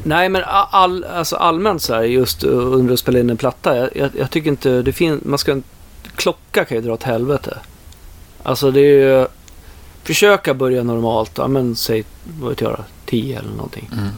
nej, 0.04 0.30
men 0.30 0.44
all, 0.72 1.04
alltså 1.04 1.36
allmänt 1.36 1.82
så 1.82 1.94
här, 1.94 2.04
just 2.04 2.44
uh, 2.44 2.52
under 2.52 2.94
att 2.94 3.00
spela 3.00 3.20
in 3.20 3.30
en 3.30 3.38
platta. 3.38 3.78
Jag, 3.78 3.90
jag, 3.96 4.10
jag 4.18 4.32
tycker 4.32 4.50
inte 4.50 4.82
det 4.82 4.94
finns... 4.94 5.24
Man 5.24 5.40
ska... 5.40 5.62
Klocka 6.16 6.66
kan 6.66 6.78
ju 6.78 6.84
dra 6.84 6.94
åt 6.94 7.04
helvete. 7.04 7.58
Alltså 8.44 8.72
det 8.72 8.80
är 8.80 9.20
ju... 9.20 9.28
Försöka 10.04 10.54
börja 10.54 10.84
normalt. 10.84 11.32
Ja, 11.38 11.48
men 11.48 11.76
säg, 11.76 12.04
vad 12.40 12.50
vet 12.50 12.62
jag 12.62 12.72
då, 12.72 12.84
10 13.08 13.40
eller 13.40 13.52
någonting. 13.52 13.90
Mm. 13.94 14.10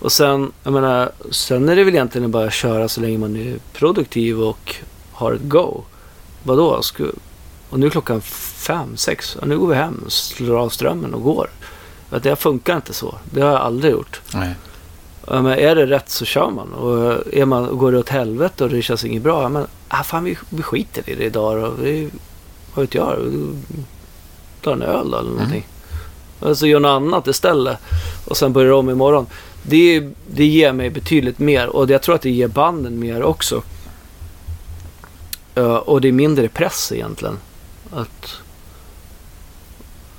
Och 0.00 0.12
sen, 0.12 0.52
jag 0.62 0.72
menar, 0.72 1.12
sen 1.30 1.68
är 1.68 1.76
det 1.76 1.84
väl 1.84 1.94
egentligen 1.94 2.30
bara 2.30 2.46
att 2.46 2.52
köra 2.52 2.88
så 2.88 3.00
länge 3.00 3.18
man 3.18 3.36
är 3.36 3.58
produktiv 3.72 4.40
och 4.40 4.74
har 5.12 5.32
ett 5.32 5.42
go. 5.42 5.82
Vadå? 6.42 6.82
Och 7.70 7.78
nu 7.78 7.86
är 7.86 7.90
klockan 7.90 8.20
fem, 8.20 8.96
sex. 8.96 9.36
Och 9.36 9.48
nu 9.48 9.58
går 9.58 9.68
vi 9.68 9.74
hem, 9.74 10.04
slår 10.08 10.58
av 10.58 10.68
strömmen 10.68 11.14
och 11.14 11.22
går. 11.22 11.50
Att 12.10 12.22
det 12.22 12.36
funkar 12.36 12.76
inte 12.76 12.92
så. 12.92 13.14
Det 13.30 13.40
har 13.40 13.50
jag 13.50 13.60
aldrig 13.60 13.92
gjort. 13.92 14.20
Nej. 14.34 14.54
Men 15.30 15.46
är 15.46 15.74
det 15.74 15.86
rätt 15.86 16.10
så 16.10 16.24
kör 16.24 16.50
man. 16.50 16.72
Och 16.72 17.26
är 17.32 17.44
man, 17.44 17.78
går 17.78 17.92
det 17.92 17.98
åt 17.98 18.08
helvete 18.08 18.64
och 18.64 18.70
det 18.70 18.82
känns 18.82 19.04
inget 19.04 19.22
bra. 19.22 19.48
Men 19.48 19.66
ah, 19.88 20.02
fan, 20.02 20.24
vi, 20.24 20.38
vi 20.48 20.62
skiter 20.62 21.10
i 21.10 21.14
det 21.14 21.24
idag 21.24 21.62
då. 21.62 21.70
Vi, 21.70 22.10
vad 22.74 22.82
vet 22.82 22.94
jag? 22.94 23.18
tar 24.60 24.72
en 24.72 24.82
öl 24.82 25.10
då, 25.10 25.18
eller 25.18 25.30
någonting. 25.30 25.66
Och 25.66 25.77
så 26.54 26.66
gör 26.66 26.80
något 26.80 27.02
annat 27.02 27.26
istället. 27.26 27.78
Och 28.24 28.36
sen 28.36 28.52
börjar 28.52 28.72
om 28.72 28.90
imorgon. 28.90 29.26
Det, 29.62 30.08
det 30.30 30.46
ger 30.46 30.72
mig 30.72 30.90
betydligt 30.90 31.38
mer. 31.38 31.66
Och 31.66 31.90
jag 31.90 32.02
tror 32.02 32.14
att 32.14 32.22
det 32.22 32.30
ger 32.30 32.48
banden 32.48 32.98
mer 32.98 33.22
också. 33.22 33.62
Uh, 35.56 35.74
och 35.74 36.00
det 36.00 36.08
är 36.08 36.12
mindre 36.12 36.48
press 36.48 36.92
egentligen. 36.92 37.38
Att, 37.90 38.36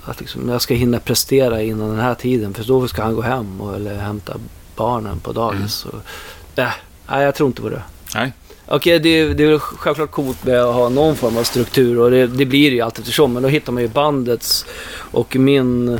att 0.04 0.20
liksom, 0.20 0.50
jag 0.50 0.62
ska 0.62 0.74
hinna 0.74 1.00
prestera 1.00 1.62
innan 1.62 1.90
den 1.90 2.00
här 2.00 2.16
tiden. 2.16 2.54
För 2.54 2.64
då 2.64 2.88
ska 2.88 3.04
han 3.04 3.16
gå 3.16 3.22
hem 3.22 3.62
och, 3.62 3.76
eller 3.76 3.98
hämta 3.98 4.34
barnen 4.76 5.20
på 5.20 5.32
dagis. 5.32 5.86
Mm. 5.86 5.96
Och, 5.96 6.60
äh, 6.60 6.70
nej, 7.08 7.24
jag 7.24 7.36
tror 7.36 7.48
inte 7.48 7.62
på 7.62 7.70
det. 7.70 7.84
Nej. 8.16 8.34
Okej, 8.72 9.00
det, 9.00 9.34
det 9.34 9.44
är 9.44 9.60
självklart 9.60 10.12
coolt 10.12 10.46
med 10.46 10.62
att 10.62 10.74
ha 10.74 10.90
någon 10.90 11.16
form 11.16 11.38
av 11.38 11.44
struktur 11.44 12.00
och 12.00 12.12
det, 12.12 12.28
det 12.28 12.46
blir 12.46 12.70
det 12.70 12.76
ju 12.76 12.82
alltid 12.82 13.00
eftersom. 13.00 13.34
Men 13.34 13.44
då 13.44 13.50
hittar 13.50 13.72
man 13.74 13.84
ju 13.84 13.90
bandets 13.90 14.66
och 15.12 15.36
min 15.36 16.00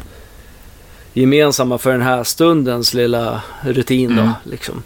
gemensamma 1.14 1.78
för 1.78 1.92
den 1.92 2.02
här 2.02 2.24
stundens 2.24 2.94
lilla 2.94 3.42
rutin 3.62 4.16
då. 4.16 4.22
Mm. 4.22 4.34
Liksom. 4.44 4.84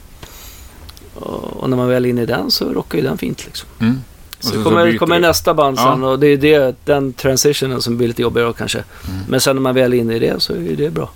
Och, 1.15 1.43
och 1.43 1.69
när 1.69 1.77
man 1.77 1.89
väl 1.89 2.05
är 2.05 2.09
inne 2.09 2.21
i 2.21 2.25
den 2.25 2.51
så 2.51 2.73
rockar 2.73 2.97
ju 2.97 3.03
den 3.03 3.17
fint 3.17 3.45
liksom. 3.45 3.69
Mm. 3.79 4.01
Så, 4.39 4.49
så 4.49 4.63
kommer, 4.63 4.85
byter 4.85 4.97
kommer 4.97 5.19
nästa 5.19 5.53
band 5.53 5.77
sen 5.77 6.01
Ja. 6.01 6.09
och 6.09 6.19
det 6.19 6.27
är 6.27 6.37
det, 6.37 6.75
den 6.85 7.13
transitionen 7.13 7.81
som 7.81 7.97
blir 7.97 8.07
lite 8.07 8.21
jobbigare 8.21 8.53
kanske. 8.57 8.83
Mm. 9.07 9.19
Men 9.27 9.41
sen 9.41 9.55
när 9.55 9.61
man 9.61 9.75
väl 9.75 9.93
är 9.93 9.97
inne 9.97 10.15
i 10.15 10.19
det 10.19 10.35
så 10.39 10.53
är 10.53 10.75
det 10.77 10.89
bra. 10.89 11.09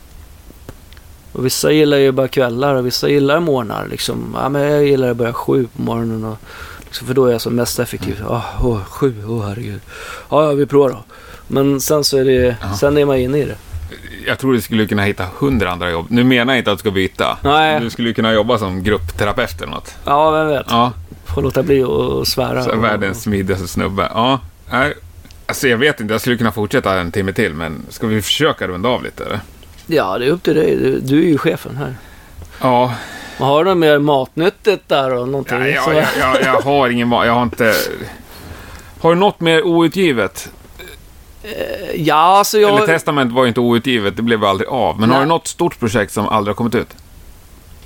Och 1.37 1.45
vissa 1.45 1.71
gillar 1.71 1.97
ju 1.97 2.11
bara 2.11 2.27
kvällar 2.27 2.75
och 2.75 2.85
vissa 2.85 3.09
gillar 3.09 3.39
morgnar. 3.39 3.87
Liksom. 3.91 4.35
Ja, 4.41 4.49
men 4.49 4.61
jag 4.61 4.85
gillar 4.85 5.09
att 5.11 5.17
börja 5.17 5.33
sju 5.33 5.67
på 5.75 5.81
morgonen. 5.81 6.23
Och, 6.25 6.37
liksom, 6.85 7.07
för 7.07 7.13
då 7.13 7.25
är 7.25 7.31
jag 7.31 7.41
som 7.41 7.55
mest 7.55 7.79
effektiv. 7.79 8.15
Mm. 8.19 8.31
Ah, 8.31 8.41
åh, 8.61 8.83
sju, 8.83 9.13
åh 9.27 9.45
herregud. 9.47 9.79
Ja, 10.29 10.43
ja, 10.45 10.51
vi 10.51 10.65
provar 10.65 10.89
då. 10.89 11.03
Men 11.47 11.81
sen 11.81 12.03
så 12.03 12.17
är 12.17 12.25
det, 12.25 12.55
Ja. 12.61 12.73
sen 12.79 12.97
är 12.97 13.05
man 13.05 13.17
inne 13.17 13.37
i 13.37 13.45
det. 13.45 13.55
Jag 14.27 14.39
tror 14.39 14.53
du 14.53 14.61
skulle 14.61 14.85
kunna 14.87 15.01
hitta 15.03 15.25
hundra 15.37 15.71
andra 15.71 15.91
jobb. 15.91 16.05
Nu 16.09 16.23
menar 16.23 16.53
jag 16.53 16.59
inte 16.59 16.71
att 16.71 16.77
du 16.77 16.79
ska 16.79 16.91
byta. 16.91 17.37
Nej. 17.43 17.79
Du 17.79 17.89
skulle 17.89 18.13
kunna 18.13 18.33
jobba 18.33 18.57
som 18.57 18.83
gruppterapeut 18.83 19.61
eller 19.61 19.71
något. 19.71 19.95
Ja, 20.05 20.31
vem 20.31 20.47
vet. 20.47 20.65
Ja, 20.69 20.91
Får 21.25 21.41
låta 21.41 21.63
bli 21.63 21.83
att 21.83 22.27
svära. 22.27 22.63
så 22.63 22.71
och- 22.71 22.83
världens 22.83 23.21
smidigaste 23.23 23.67
snubbe. 23.67 24.11
Ja, 24.13 24.39
nej. 24.71 24.93
Alltså 25.45 25.67
jag 25.67 25.77
vet 25.77 25.99
inte, 25.99 26.13
jag 26.13 26.21
skulle 26.21 26.37
kunna 26.37 26.51
fortsätta 26.51 26.99
en 26.99 27.11
timme 27.11 27.33
till, 27.33 27.53
men 27.53 27.81
ska 27.89 28.07
vi 28.07 28.21
försöka 28.21 28.67
runda 28.67 28.89
av 28.89 29.03
lite 29.03 29.25
eller? 29.25 29.39
Ja, 29.87 30.17
det 30.17 30.25
är 30.25 30.29
upp 30.29 30.43
till 30.43 30.55
dig. 30.55 30.75
Du, 30.75 30.99
du 30.99 31.19
är 31.23 31.27
ju 31.27 31.37
chefen 31.37 31.77
här. 31.77 31.95
Ja, 32.61 32.93
Har 33.37 33.63
du 33.63 33.69
något 33.69 33.77
mer 33.77 33.99
matnyttigt 33.99 34.89
där 34.89 35.13
och 35.13 35.27
någonting? 35.29 35.57
ja 35.57 35.65
jag, 35.65 35.95
jag, 35.95 36.05
jag, 36.19 36.41
jag 36.43 36.61
har 36.61 36.89
ingen 36.89 37.09
va- 37.09 37.25
jag 37.25 37.33
har 37.33 37.43
inte... 37.43 37.73
Har 39.01 39.09
du 39.09 39.15
något 39.19 39.39
mer 39.39 39.63
outgivet? 39.65 40.51
ja, 41.95 42.15
alltså 42.37 42.59
jag... 42.59 42.75
Eller 42.75 42.85
Testament 42.85 43.33
var 43.33 43.43
ju 43.43 43.47
inte 43.47 43.59
outgivet, 43.59 44.15
det 44.15 44.21
blev 44.21 44.43
aldrig 44.43 44.69
av. 44.69 44.99
Men 44.99 45.09
har 45.09 45.17
Nej. 45.17 45.25
du 45.25 45.29
något 45.29 45.47
stort 45.47 45.79
projekt 45.79 46.13
som 46.13 46.27
aldrig 46.29 46.51
har 46.51 46.55
kommit 46.57 46.75
ut? 46.75 46.87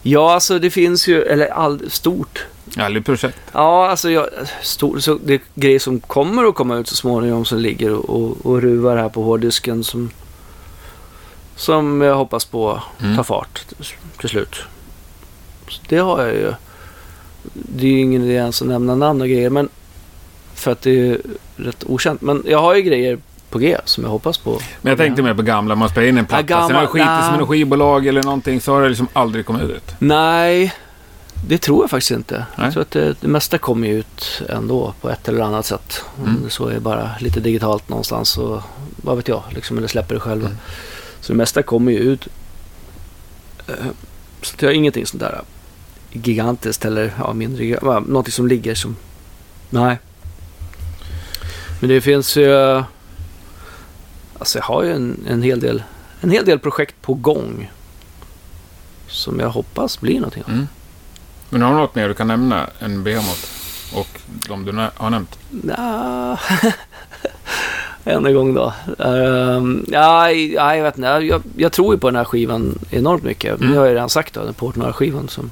Ja, 0.02 0.34
alltså 0.34 0.60
det 0.60 0.70
finns 0.72 1.08
ju, 1.08 1.22
eller 1.24 1.48
all, 1.48 1.90
stort. 1.92 2.46
Ja, 2.78 2.84
eller 2.86 3.02
projekt. 3.02 3.38
Ja, 3.54 3.90
alltså 3.90 4.10
jag, 4.12 4.28
stor, 4.62 5.00
så 5.00 5.20
det 5.26 5.34
är 5.34 5.40
grejer 5.56 5.80
som 5.80 6.00
kommer 6.00 6.44
att 6.44 6.56
komma 6.56 6.76
ut 6.78 6.88
så 6.88 6.96
småningom 6.96 7.46
som 7.46 7.58
ligger 7.60 7.94
och, 7.94 8.10
och, 8.10 8.46
och 8.46 8.62
ruvar 8.62 8.98
här 8.98 9.10
på 9.10 9.22
hårddisken 9.24 9.84
som, 9.84 10.12
som 11.62 12.02
jag 12.02 12.16
hoppas 12.16 12.46
på 12.46 12.82
Mm. 13.02 13.16
tar 13.16 13.24
fart 13.24 13.62
till, 14.20 14.30
slut. 14.30 14.56
Så 15.70 15.82
det 15.90 15.98
har 15.98 16.22
jag 16.26 16.34
ju. 16.36 16.54
Det 17.54 17.86
är 17.88 17.92
ju 17.92 18.00
ingen 18.00 18.24
idé 18.24 18.34
ens 18.34 18.62
att 18.62 18.68
nämna 18.68 18.96
namn 18.96 19.22
och 19.22 19.28
grejer, 19.28 19.50
men 19.50 19.70
för 20.54 20.72
att 20.72 20.82
det 20.82 21.10
är 21.10 21.18
rätt 21.56 21.84
okänt. 21.88 22.22
Men 22.22 22.44
jag 22.48 22.62
har 22.62 22.76
ju 22.76 22.82
grejer 22.82 23.18
på 23.50 23.60
G 23.60 23.78
som 23.86 24.04
jag 24.04 24.12
hoppas 24.12 24.38
på. 24.38 24.60
Men 24.82 24.90
jag 24.92 24.98
tänkte 24.98 25.22
mer 25.22 25.34
på 25.34 25.42
gamla, 25.42 25.76
man 25.76 25.90
spelar 25.90 26.08
in 26.08 26.18
en 26.18 26.26
platta, 26.26 26.44
gamla- 26.44 26.68
sen 26.68 26.76
har 26.76 26.82
det 26.82 26.88
skitit 26.88 27.08
som 27.08 27.32
nej. 27.32 27.40
en 27.40 27.48
skivbolag 27.48 28.08
eller 28.08 28.24
någonting, 28.24 28.62
så 28.62 28.74
har 28.74 28.82
det 28.82 28.90
liksom 28.90 29.08
aldrig 29.14 29.46
kommit 29.46 29.64
ut. 29.64 29.92
Nej, 30.00 30.74
det 31.48 31.58
tror 31.58 31.84
jag 31.84 31.90
faktiskt 31.90 32.12
inte. 32.12 32.46
Nej. 32.56 32.66
Jag 32.66 32.74
tror 32.74 32.82
att 32.82 32.92
det, 32.92 33.16
det 33.22 33.28
mesta 33.28 33.58
kommer 33.58 33.88
ju 33.88 34.00
ut 34.00 34.42
ändå 34.50 34.94
på 35.02 35.10
ett 35.10 35.28
eller 35.28 35.42
annat 35.42 35.66
sätt. 35.66 36.04
Om 36.18 36.24
Mm. 36.30 36.42
det 36.44 36.50
så 36.50 36.68
är 36.68 36.80
bara 36.80 37.10
lite 37.20 37.40
digitalt 37.40 37.90
någonstans 37.90 38.38
och 38.38 38.62
vad 38.96 39.16
vet 39.18 39.28
jag, 39.28 39.44
liksom, 39.50 39.78
eller 39.78 39.88
släpper 39.88 40.14
det 40.16 40.22
själva. 40.22 40.46
Mm. 40.48 40.58
Så 41.22 41.34
det 41.34 41.38
mesta 41.38 41.64
kommer 41.64 41.92
ju 41.92 41.98
ut. 41.98 42.28
Eh, 43.68 43.76
Så 44.42 44.56
jag 44.60 44.70
har 44.70 44.74
ingenting 44.74 45.06
sånt 45.06 45.22
där 45.22 45.42
gigantiskt 46.12 46.86
eller 46.86 47.14
ja, 47.18 47.34
mindre, 47.34 47.80
någonting 47.82 48.32
som 48.32 48.48
ligger 48.48 48.76
som... 48.76 48.96
Nej. 49.70 50.00
Men 51.80 51.90
det 51.90 52.02
finns 52.02 52.38
ju... 52.38 52.84
Alltså 54.40 54.58
jag 54.58 54.64
har 54.64 54.84
ju 54.84 54.94
en, 54.94 55.26
en, 55.28 55.42
hel 55.42 55.60
del, 55.60 55.84
en 56.22 56.32
hel 56.32 56.46
del 56.46 56.60
projekt 56.60 56.96
på 57.02 57.14
gång. 57.14 57.72
Som 59.08 59.40
jag 59.40 59.50
hoppas 59.50 60.02
blir 60.02 60.16
någonting 60.16 60.44
av. 60.44 60.50
Mm. 60.50 60.68
Men 61.50 61.62
har 61.62 61.72
du 61.72 61.78
något 61.78 61.96
mer 61.96 62.08
du 62.08 62.14
kan 62.14 62.28
nämna 62.28 62.70
än 62.80 63.04
Behemoth? 63.04 63.46
Och 63.94 64.22
de 64.48 64.66
du 64.66 64.90
har 64.96 65.10
nämnt? 65.10 65.40
Nja, 65.50 66.40
Än 68.06 68.26
en 68.26 68.34
gång 68.34 68.54
då. 68.54 68.74
Um, 68.98 69.86
ja, 69.92 70.32
ja, 70.32 70.76
jag 70.76 70.84
vet 70.84 70.98
inte. 70.98 71.08
Jag, 71.08 71.42
jag 71.58 71.72
tror 71.72 71.94
ju 71.94 72.00
på 72.00 72.08
den 72.08 72.16
här 72.16 72.24
skivan 72.24 72.80
enormt 72.90 73.24
mycket. 73.24 73.60
Mm. 73.60 73.72
Det 73.72 73.78
har 73.78 73.86
jag 73.86 73.96
redan 73.96 74.10
sagt 74.10 74.34
då. 74.34 74.44
Den 74.44 74.54
Portnoy-skivan 74.54 75.28
som, 75.28 75.50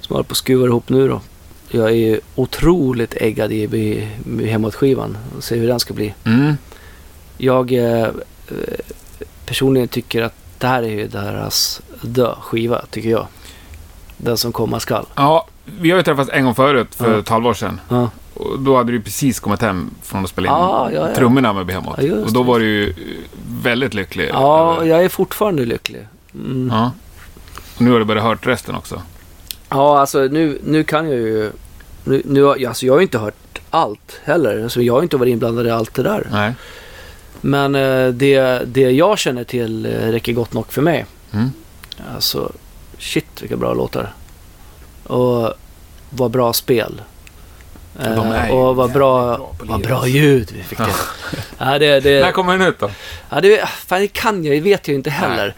som 0.00 0.14
håller 0.14 0.24
på 0.24 0.32
att 0.32 0.36
skruva 0.36 0.66
ihop 0.66 0.88
nu 0.88 1.08
då. 1.08 1.20
Jag 1.68 1.86
är 1.90 1.94
ju 1.94 2.20
otroligt 2.34 3.14
äggad 3.16 3.52
i, 3.52 4.08
hemåt-skivan. 4.44 5.16
Och 5.36 5.44
se 5.44 5.56
hur 5.56 5.68
den 5.68 5.80
ska 5.80 5.94
bli. 5.94 6.14
Mm. 6.24 6.54
Jag 7.38 7.72
eh, 7.72 8.08
personligen 9.46 9.88
tycker 9.88 10.22
att 10.22 10.34
det 10.58 10.66
här 10.66 10.82
är 10.82 10.88
ju 10.88 11.08
deras 11.08 11.80
dö-skiva, 12.02 12.84
tycker 12.90 13.10
jag. 13.10 13.26
Den 14.16 14.36
som 14.36 14.52
komma 14.52 14.80
skall. 14.80 15.06
Ja, 15.14 15.46
vi 15.80 15.90
har 15.90 15.96
ju 15.96 16.02
träffats 16.02 16.30
en 16.32 16.44
gång 16.44 16.54
förut, 16.54 16.94
för 16.94 17.12
Ja. 17.12 17.18
ett 17.18 17.28
halvår 17.28 17.54
sedan. 17.54 17.80
Ja. 17.88 18.10
Och 18.40 18.58
då 18.58 18.76
hade 18.76 18.92
du 18.92 19.00
precis 19.00 19.40
kommit 19.40 19.62
hem 19.62 19.90
från 20.02 20.24
att 20.24 20.30
spela 20.30 20.48
in 20.48 20.54
Ja, 20.54 20.90
ja, 20.92 21.08
ja. 21.08 21.14
trummorna 21.14 21.52
med 21.52 21.66
Behemoth. 21.66 22.00
Ja, 22.04 22.06
just 22.06 22.26
och 22.26 22.32
då 22.32 22.42
var 22.42 22.58
du 22.58 22.66
ju 22.66 22.94
väldigt 23.62 23.94
lycklig. 23.94 24.28
ja, 24.32 24.74
över- 24.76 24.86
jag 24.86 25.04
är 25.04 25.08
fortfarande 25.08 25.64
lycklig. 25.64 26.06
Mm. 26.34 26.68
ja. 26.72 26.90
Och 27.76 27.82
nu 27.82 27.90
har 27.90 27.98
du 27.98 28.04
börjat 28.04 28.24
hört 28.24 28.46
resten 28.46 28.74
också. 28.74 29.02
Ja, 29.68 30.00
alltså 30.00 30.18
nu, 30.20 30.58
nu 30.64 30.84
kan 30.84 31.04
jag 31.10 31.18
ju... 31.18 31.50
Nu, 32.04 32.22
nu, 32.24 32.66
alltså 32.66 32.86
jag 32.86 32.92
har 32.92 32.98
ju 32.98 33.02
inte 33.04 33.18
hört 33.18 33.60
allt 33.70 34.20
heller. 34.24 34.62
Alltså 34.62 34.82
jag 34.82 34.94
har 34.94 35.02
inte 35.02 35.16
varit 35.16 35.32
inblandad 35.32 35.66
i 35.66 35.70
allt 35.70 35.94
det 35.94 36.02
där. 36.02 36.26
Nej. 36.32 36.52
Men 37.40 37.74
eh, 37.74 38.08
det, 38.08 38.62
det 38.66 38.80
jag 38.90 39.18
känner 39.18 39.44
till 39.44 39.86
eh, 39.86 39.90
räcker 39.90 40.32
gott 40.32 40.52
nog 40.52 40.72
för 40.72 40.82
mig. 40.82 41.06
Mm. 41.32 41.50
Alltså, 42.14 42.52
shit 42.98 43.42
vilka 43.42 43.56
bra 43.56 43.74
låtar. 43.74 44.12
Och 45.06 45.52
vad 46.10 46.30
bra 46.30 46.52
spel. 46.52 47.02
Eh, 47.98 48.50
och 48.50 48.76
vad 48.76 48.92
bra, 48.92 49.36
vad 49.60 49.80
bra 49.82 50.06
ljud 50.08 50.52
vi 50.56 50.62
fick 50.62 50.78
till. 50.78 50.86
ja, 51.58 51.78
det, 51.78 52.00
det, 52.00 52.20
När 52.20 52.32
kommer 52.32 52.58
den 52.58 52.68
ut 52.68 52.78
då? 52.78 52.90
Ja, 53.30 53.40
det, 53.40 53.66
fan, 53.68 54.00
det 54.00 54.08
kan 54.08 54.44
jag, 54.44 54.56
det 54.56 54.60
vet 54.60 54.88
jag 54.88 54.94
inte 54.94 55.10
heller. 55.10 55.54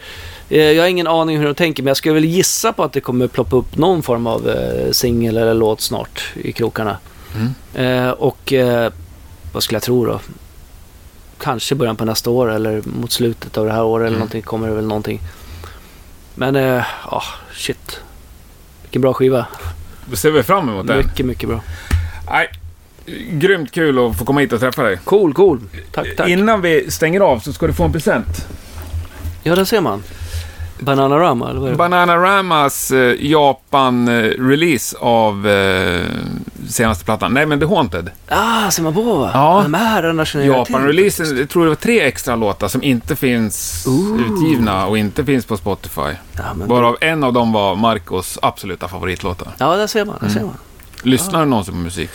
Eh, 0.49 0.59
Jag 0.71 0.83
har 0.83 0.87
ingen 0.87 1.07
aning 1.07 1.37
hur 1.37 1.45
de 1.45 1.55
tänker, 1.55 1.83
men 1.83 1.87
jag 1.87 1.97
skulle 1.97 2.13
väl 2.13 2.25
gissa 2.25 2.73
på 2.73 2.83
att 2.83 2.93
det 2.93 3.01
kommer 3.01 3.27
ploppa 3.27 3.55
upp 3.55 3.77
någon 3.77 4.03
form 4.03 4.27
av 4.27 4.49
eh, 4.49 4.91
singel 4.91 5.37
eller 5.37 5.53
låt 5.53 5.81
snart 5.81 6.23
i 6.35 6.51
krokarna. 6.51 6.97
Mm. 7.35 7.53
Eh, 8.05 8.09
och 8.11 8.53
eh, 8.53 8.91
vad 9.53 9.63
skulle 9.63 9.75
jag 9.75 9.83
tro 9.83 10.05
då? 10.05 10.19
Kanske 11.39 11.75
början 11.75 11.95
på 11.95 12.05
nästa 12.05 12.29
år 12.29 12.51
eller 12.51 12.81
mot 12.85 13.11
slutet 13.11 13.57
av 13.57 13.65
det 13.65 13.71
här 13.71 13.83
året 13.83 14.01
eller 14.01 14.07
Mm. 14.07 14.19
någonting 14.19 14.41
kommer 14.41 14.67
det 14.67 14.73
väl 14.75 14.85
någonting. 14.87 15.21
Men, 16.35 16.55
eh, 16.55 16.83
ja, 17.11 17.23
shit. 17.53 17.99
Vilken 18.81 19.01
bra 19.01 19.13
skiva. 19.13 19.45
Då 20.05 20.15
ser 20.15 20.31
vi 20.31 20.43
fram 20.43 20.69
emot 20.69 20.87
den. 20.87 20.97
Mycket, 20.97 21.25
mycket 21.25 21.49
bra. 21.49 21.61
Nej, 22.33 22.47
grymt 23.31 23.71
kul 23.71 23.99
att 24.07 24.17
få 24.17 24.25
komma 24.25 24.39
hit 24.41 24.53
och 24.53 24.59
träffa 24.59 24.83
dig. 24.83 24.99
Cool, 25.03 25.33
cool. 25.33 25.59
Tack, 25.91 26.07
tack. 26.17 26.27
Innan 26.29 26.61
vi 26.61 26.91
stänger 26.91 27.19
av 27.21 27.39
så 27.39 27.53
ska 27.53 27.67
du 27.67 27.73
få 27.73 27.83
en 27.83 27.91
present. 27.91 28.47
Ja, 29.43 29.55
där 29.55 29.65
ser 29.65 29.81
man. 29.81 30.03
Bananarama, 30.79 31.49
eller 31.49 31.59
vad 31.59 31.67
är 31.67 31.71
det? 31.71 31.77
Bananaramas 31.77 32.91
eh, 32.91 33.15
Japan-release 33.19 34.95
av 34.99 35.47
eh, 35.47 36.01
senaste 36.69 37.05
plattan. 37.05 37.33
Nej, 37.33 37.45
men 37.45 37.59
The 37.59 37.65
Haunted. 37.65 38.09
Ah, 38.27 38.71
ser 38.71 38.83
man 38.83 38.93
på 38.93 39.01
va? 39.01 39.31
Ja. 39.33 39.59
De 39.63 39.73
här 39.73 39.85
herrarna 39.91 40.25
känner 40.25 40.45
jag 40.45 40.65
till. 40.65 40.73
Japan-releasen, 40.75 41.37
jag 41.37 41.49
tror 41.49 41.63
det 41.63 41.69
var 41.69 41.75
tre 41.75 41.99
extra 42.01 42.35
låtar 42.35 42.67
som 42.67 42.83
inte 42.83 43.15
finns 43.15 43.85
Ooh. 43.87 44.21
utgivna 44.21 44.85
och 44.87 44.97
inte 44.97 45.25
finns 45.25 45.45
på 45.45 45.57
Spotify. 45.57 46.01
Ja, 46.37 46.43
men 46.55 46.67
Varav 46.67 46.97
en 47.01 47.23
av 47.23 47.33
dem 47.33 47.51
var 47.53 47.75
Marcos 47.75 48.39
absoluta 48.41 48.87
favoritlåtar. 48.87 49.47
Ja, 49.57 49.75
där 49.75 49.87
ser 49.87 50.05
man. 50.05 50.15
Där 50.19 50.27
Mm. 50.27 50.33
ser 50.33 50.41
man. 50.45 50.57
Lyssnar 51.03 51.39
du 51.39 51.45
någonsin 51.45 51.73
på 51.73 51.79
musik? 51.79 52.09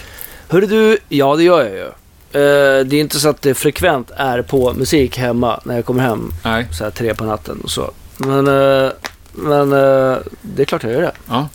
Hörru 0.49 0.67
du, 0.67 0.99
ja 1.09 1.37
det 1.37 1.43
gör 1.43 1.65
jag 1.65 1.73
ju. 1.73 1.87
Eh, 2.33 2.85
det 2.85 2.97
är 2.97 3.01
inte 3.01 3.21
så 3.21 3.29
att 3.29 3.43
det 3.43 3.55
frekvent 3.55 4.11
är 4.17 4.43
på 4.43 4.73
musik 4.73 5.19
hemma 5.19 5.61
när 5.65 5.75
jag 5.75 5.85
kommer 5.85 6.03
hem 6.03 6.33
Nej. 6.45 6.67
så 6.73 6.85
här 6.85 6.91
tre 6.91 7.15
på 7.15 7.25
natten 7.25 7.61
och 7.65 7.71
så. 7.71 7.91
Men, 8.17 8.47
eh, 8.47 8.91
men 9.33 9.73
eh, 9.73 10.17
det 10.43 10.63
är 10.63 10.65
klart 10.65 10.83
jag 10.83 10.93
gör 10.93 11.03
det. 11.03 11.13
Ja. 11.29 11.49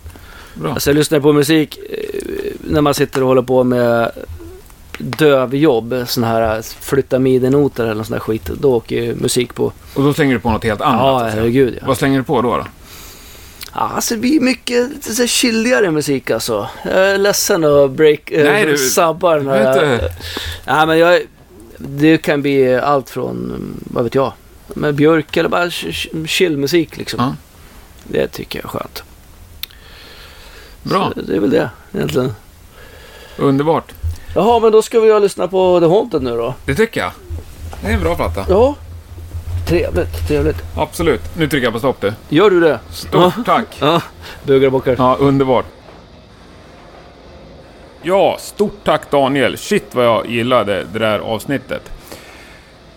Bra. 0.53 0.71
Alltså 0.71 0.89
jag 0.89 0.95
lyssnar 0.95 1.19
på 1.19 1.33
musik 1.33 1.77
eh, 1.89 2.53
när 2.59 2.81
man 2.81 2.93
sitter 2.93 3.21
och 3.21 3.27
håller 3.27 3.41
på 3.41 3.63
med 3.63 4.11
dövjobb, 4.97 5.95
sån 6.07 6.23
här 6.23 6.61
flytta 6.61 7.19
midi-noter 7.19 7.87
eller 7.87 8.03
sån 8.03 8.13
här 8.13 8.19
skit. 8.19 8.45
Då 8.45 8.75
åker 8.75 8.95
ju 8.95 9.15
musik 9.15 9.55
på. 9.55 9.71
Och 9.93 10.03
då 10.03 10.13
slänger 10.13 10.33
du 10.33 10.39
på 10.39 10.51
något 10.51 10.63
helt 10.63 10.81
annat? 10.81 11.01
Ja, 11.01 11.29
herregud 11.33 11.77
ja. 11.81 11.87
Vad 11.87 11.97
slänger 11.97 12.17
du 12.17 12.23
på 12.23 12.41
då? 12.41 12.57
då? 12.57 12.65
Ja, 13.75 13.91
Alltså 13.95 14.13
det 14.13 14.19
blir 14.19 14.39
mycket 14.39 15.03
så 15.03 15.27
chilligare 15.27 15.91
musik 15.91 16.31
alltså. 16.31 16.69
Jag 16.85 16.93
är 17.11 17.17
ledsen 17.17 17.63
att 17.63 17.91
break, 17.91 18.31
eh, 18.31 18.43
Nej, 18.45 18.65
du- 18.65 18.77
sabba 18.77 19.35
den 19.35 19.47
här. 19.47 19.99
Nej 20.67 20.87
men 20.87 20.99
jag, 20.99 21.21
det 21.77 22.17
kan 22.17 22.41
bli 22.41 22.75
allt 22.75 23.09
från, 23.09 23.53
vad 23.85 24.03
vet 24.03 24.15
jag, 24.15 24.33
med 24.67 24.95
Björk 24.95 25.37
eller 25.37 25.49
bara 25.49 25.65
ch- 25.65 25.91
ch- 25.91 26.27
chillmusik 26.27 26.97
liksom. 26.97 27.19
Ja. 27.19 27.35
Det 28.03 28.27
tycker 28.27 28.59
jag 28.59 28.65
är 28.65 28.69
skönt. 28.79 29.03
Bra. 30.83 31.11
Så 31.15 31.21
det 31.21 31.35
är 31.35 31.39
väl 31.39 31.49
det 31.49 31.69
egentligen. 31.93 32.33
Underbart. 33.37 33.91
Jaha, 34.35 34.59
men 34.59 34.71
då 34.71 34.81
ska 34.81 34.99
vi 34.99 35.19
lyssna 35.19 35.47
på 35.47 35.79
The 35.79 35.85
Haunted 35.85 36.21
nu 36.21 36.37
då. 36.37 36.53
Det 36.65 36.75
tycker 36.75 37.01
jag. 37.01 37.11
Det 37.81 37.87
är 37.89 37.93
en 37.93 38.01
bra 38.01 38.15
platta. 38.15 38.45
Ja. 38.49 38.75
Trevligt, 39.67 40.27
trevligt. 40.27 40.57
Absolut. 40.75 41.21
Nu 41.37 41.47
trycker 41.47 41.65
jag 41.65 41.73
på 41.73 41.79
stopp 41.79 42.01
du. 42.01 42.13
Gör 42.29 42.49
du 42.49 42.59
det? 42.59 42.79
Stort 42.91 43.33
tack. 43.45 43.77
Ja, 43.79 44.01
bugar 44.43 44.67
och 44.67 44.71
bockar. 44.71 44.95
Ja, 44.97 45.17
underbart. 45.19 45.65
Ja, 48.01 48.37
stort 48.39 48.83
tack 48.83 49.11
Daniel. 49.11 49.57
Shit 49.57 49.95
vad 49.95 50.05
jag 50.05 50.29
gillade 50.29 50.85
det 50.93 50.99
där 50.99 51.19
avsnittet. 51.19 51.91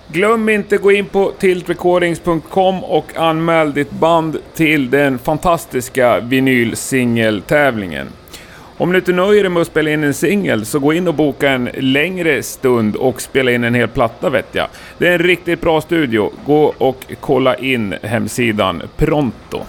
Glöm 0.09 0.49
inte 0.49 0.77
gå 0.77 0.93
in 0.93 1.07
på 1.07 1.33
tiltrecordings.com 1.39 2.85
och 2.85 3.17
anmäl 3.17 3.73
ditt 3.75 3.91
band 3.91 4.37
till 4.55 4.91
den 4.91 5.19
fantastiska 5.19 6.21
vinylsingeltävlingen. 6.21 8.09
Om 8.79 8.93
du 8.93 8.99
inte 8.99 9.13
nöjer 9.13 9.43
dig 9.43 9.51
med 9.51 9.61
att 9.61 9.67
spela 9.67 9.91
in 9.91 10.05
en 10.05 10.15
singel 10.15 10.67
så 10.67 10.79
gå 10.79 10.93
in 10.93 11.09
och 11.09 11.15
boka 11.15 11.51
en 11.51 11.71
längre 11.75 12.43
stund 12.43 12.97
och 12.97 13.21
spela 13.21 13.51
in 13.51 13.65
en 13.65 13.75
hel 13.75 13.89
platta 13.89 14.31
vet 14.31 14.49
jag. 14.53 14.67
Det 14.99 15.09
är 15.09 15.13
en 15.13 15.19
riktigt 15.19 15.61
bra 15.61 15.81
studio. 15.81 16.31
Gå 16.47 16.75
och 16.79 17.05
kolla 17.21 17.57
in 17.57 17.95
hemsidan 18.03 18.83
pronto. 18.97 19.61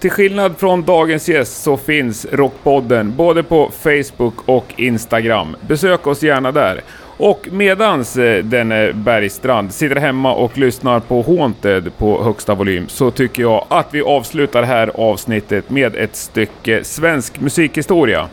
Till 0.00 0.10
skillnad 0.10 0.58
från 0.58 0.82
dagens 0.82 1.28
gäst 1.28 1.62
så 1.62 1.76
finns 1.76 2.26
Rockpodden 2.32 3.16
både 3.16 3.42
på 3.42 3.70
Facebook 3.82 4.34
och 4.46 4.66
Instagram. 4.76 5.56
Besök 5.60 6.06
oss 6.06 6.22
gärna 6.22 6.52
där. 6.52 6.80
Och 7.16 7.48
medans 7.50 8.16
eh, 8.16 8.44
denne 8.44 8.88
eh, 8.88 8.94
Bergstrand 8.94 9.74
sitter 9.74 9.96
hemma 9.96 10.34
och 10.34 10.58
lyssnar 10.58 11.00
på 11.00 11.22
Haunted 11.22 11.96
på 11.98 12.24
högsta 12.24 12.54
volym 12.54 12.88
så 12.88 13.10
tycker 13.10 13.42
jag 13.42 13.64
att 13.68 13.86
vi 13.90 14.02
avslutar 14.02 14.60
det 14.60 14.66
här 14.66 14.90
avsnittet 14.94 15.70
med 15.70 15.96
ett 15.96 16.16
stycke 16.16 16.84
svensk 16.84 17.40
musikhistoria. 17.40 18.28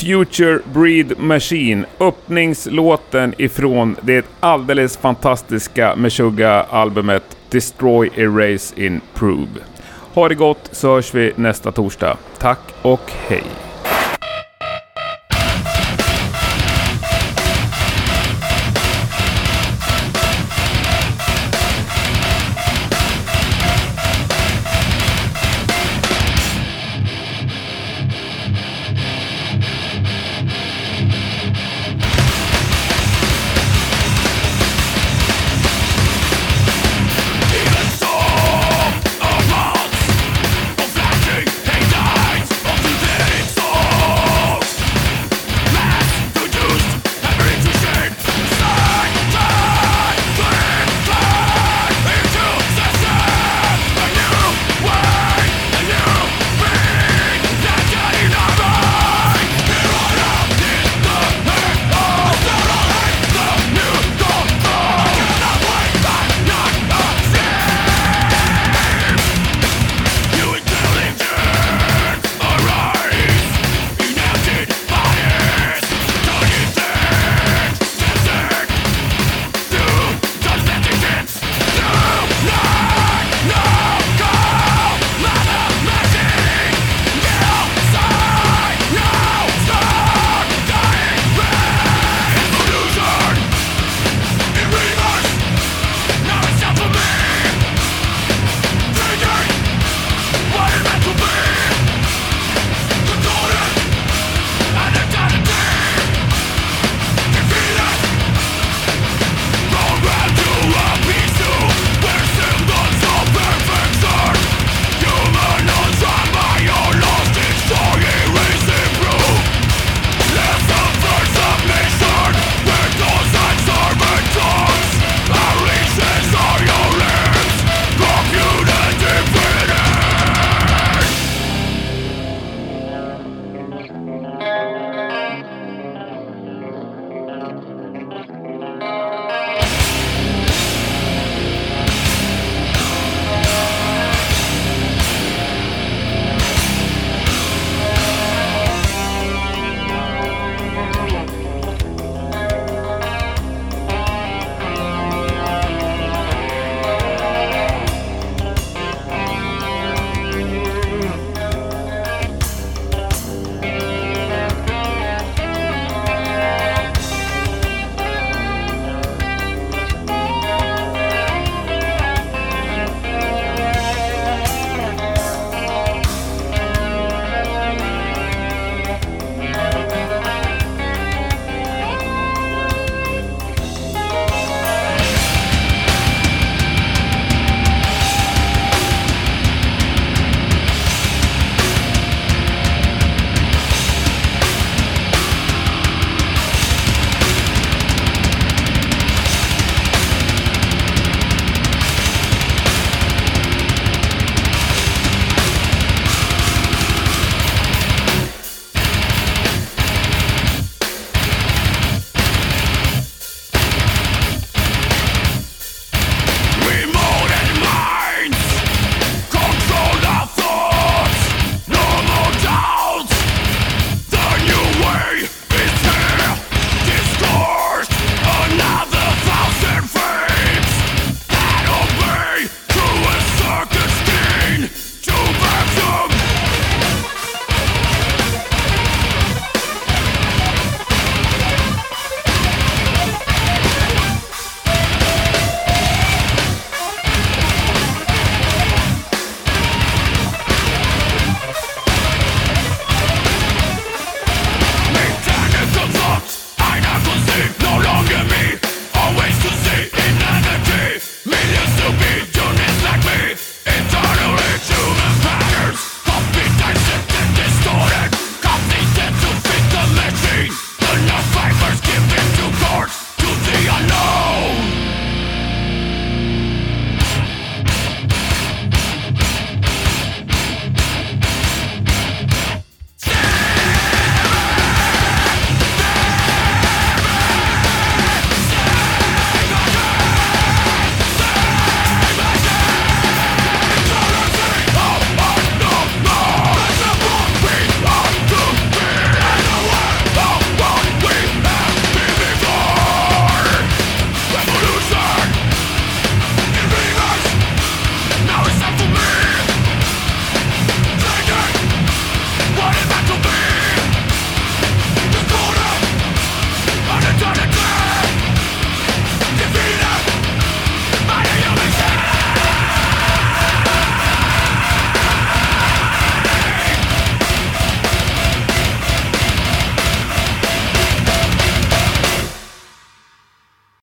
Future 0.00 0.58
Breed 0.72 1.18
Machine, 1.18 1.86
öppningslåten 2.00 3.34
ifrån 3.38 3.96
det 4.00 4.26
alldeles 4.40 4.96
fantastiska 4.96 5.94
Meshuggah-albumet 5.96 7.36
Destroy 7.50 8.10
Erase 8.16 8.80
Improve. 8.80 9.60
Ha 10.14 10.28
det 10.28 10.34
gott 10.34 10.68
så 10.72 10.94
hörs 10.94 11.14
vi 11.14 11.32
nästa 11.36 11.72
torsdag. 11.72 12.16
Tack 12.38 12.60
och 12.82 13.12
hej! 13.28 13.65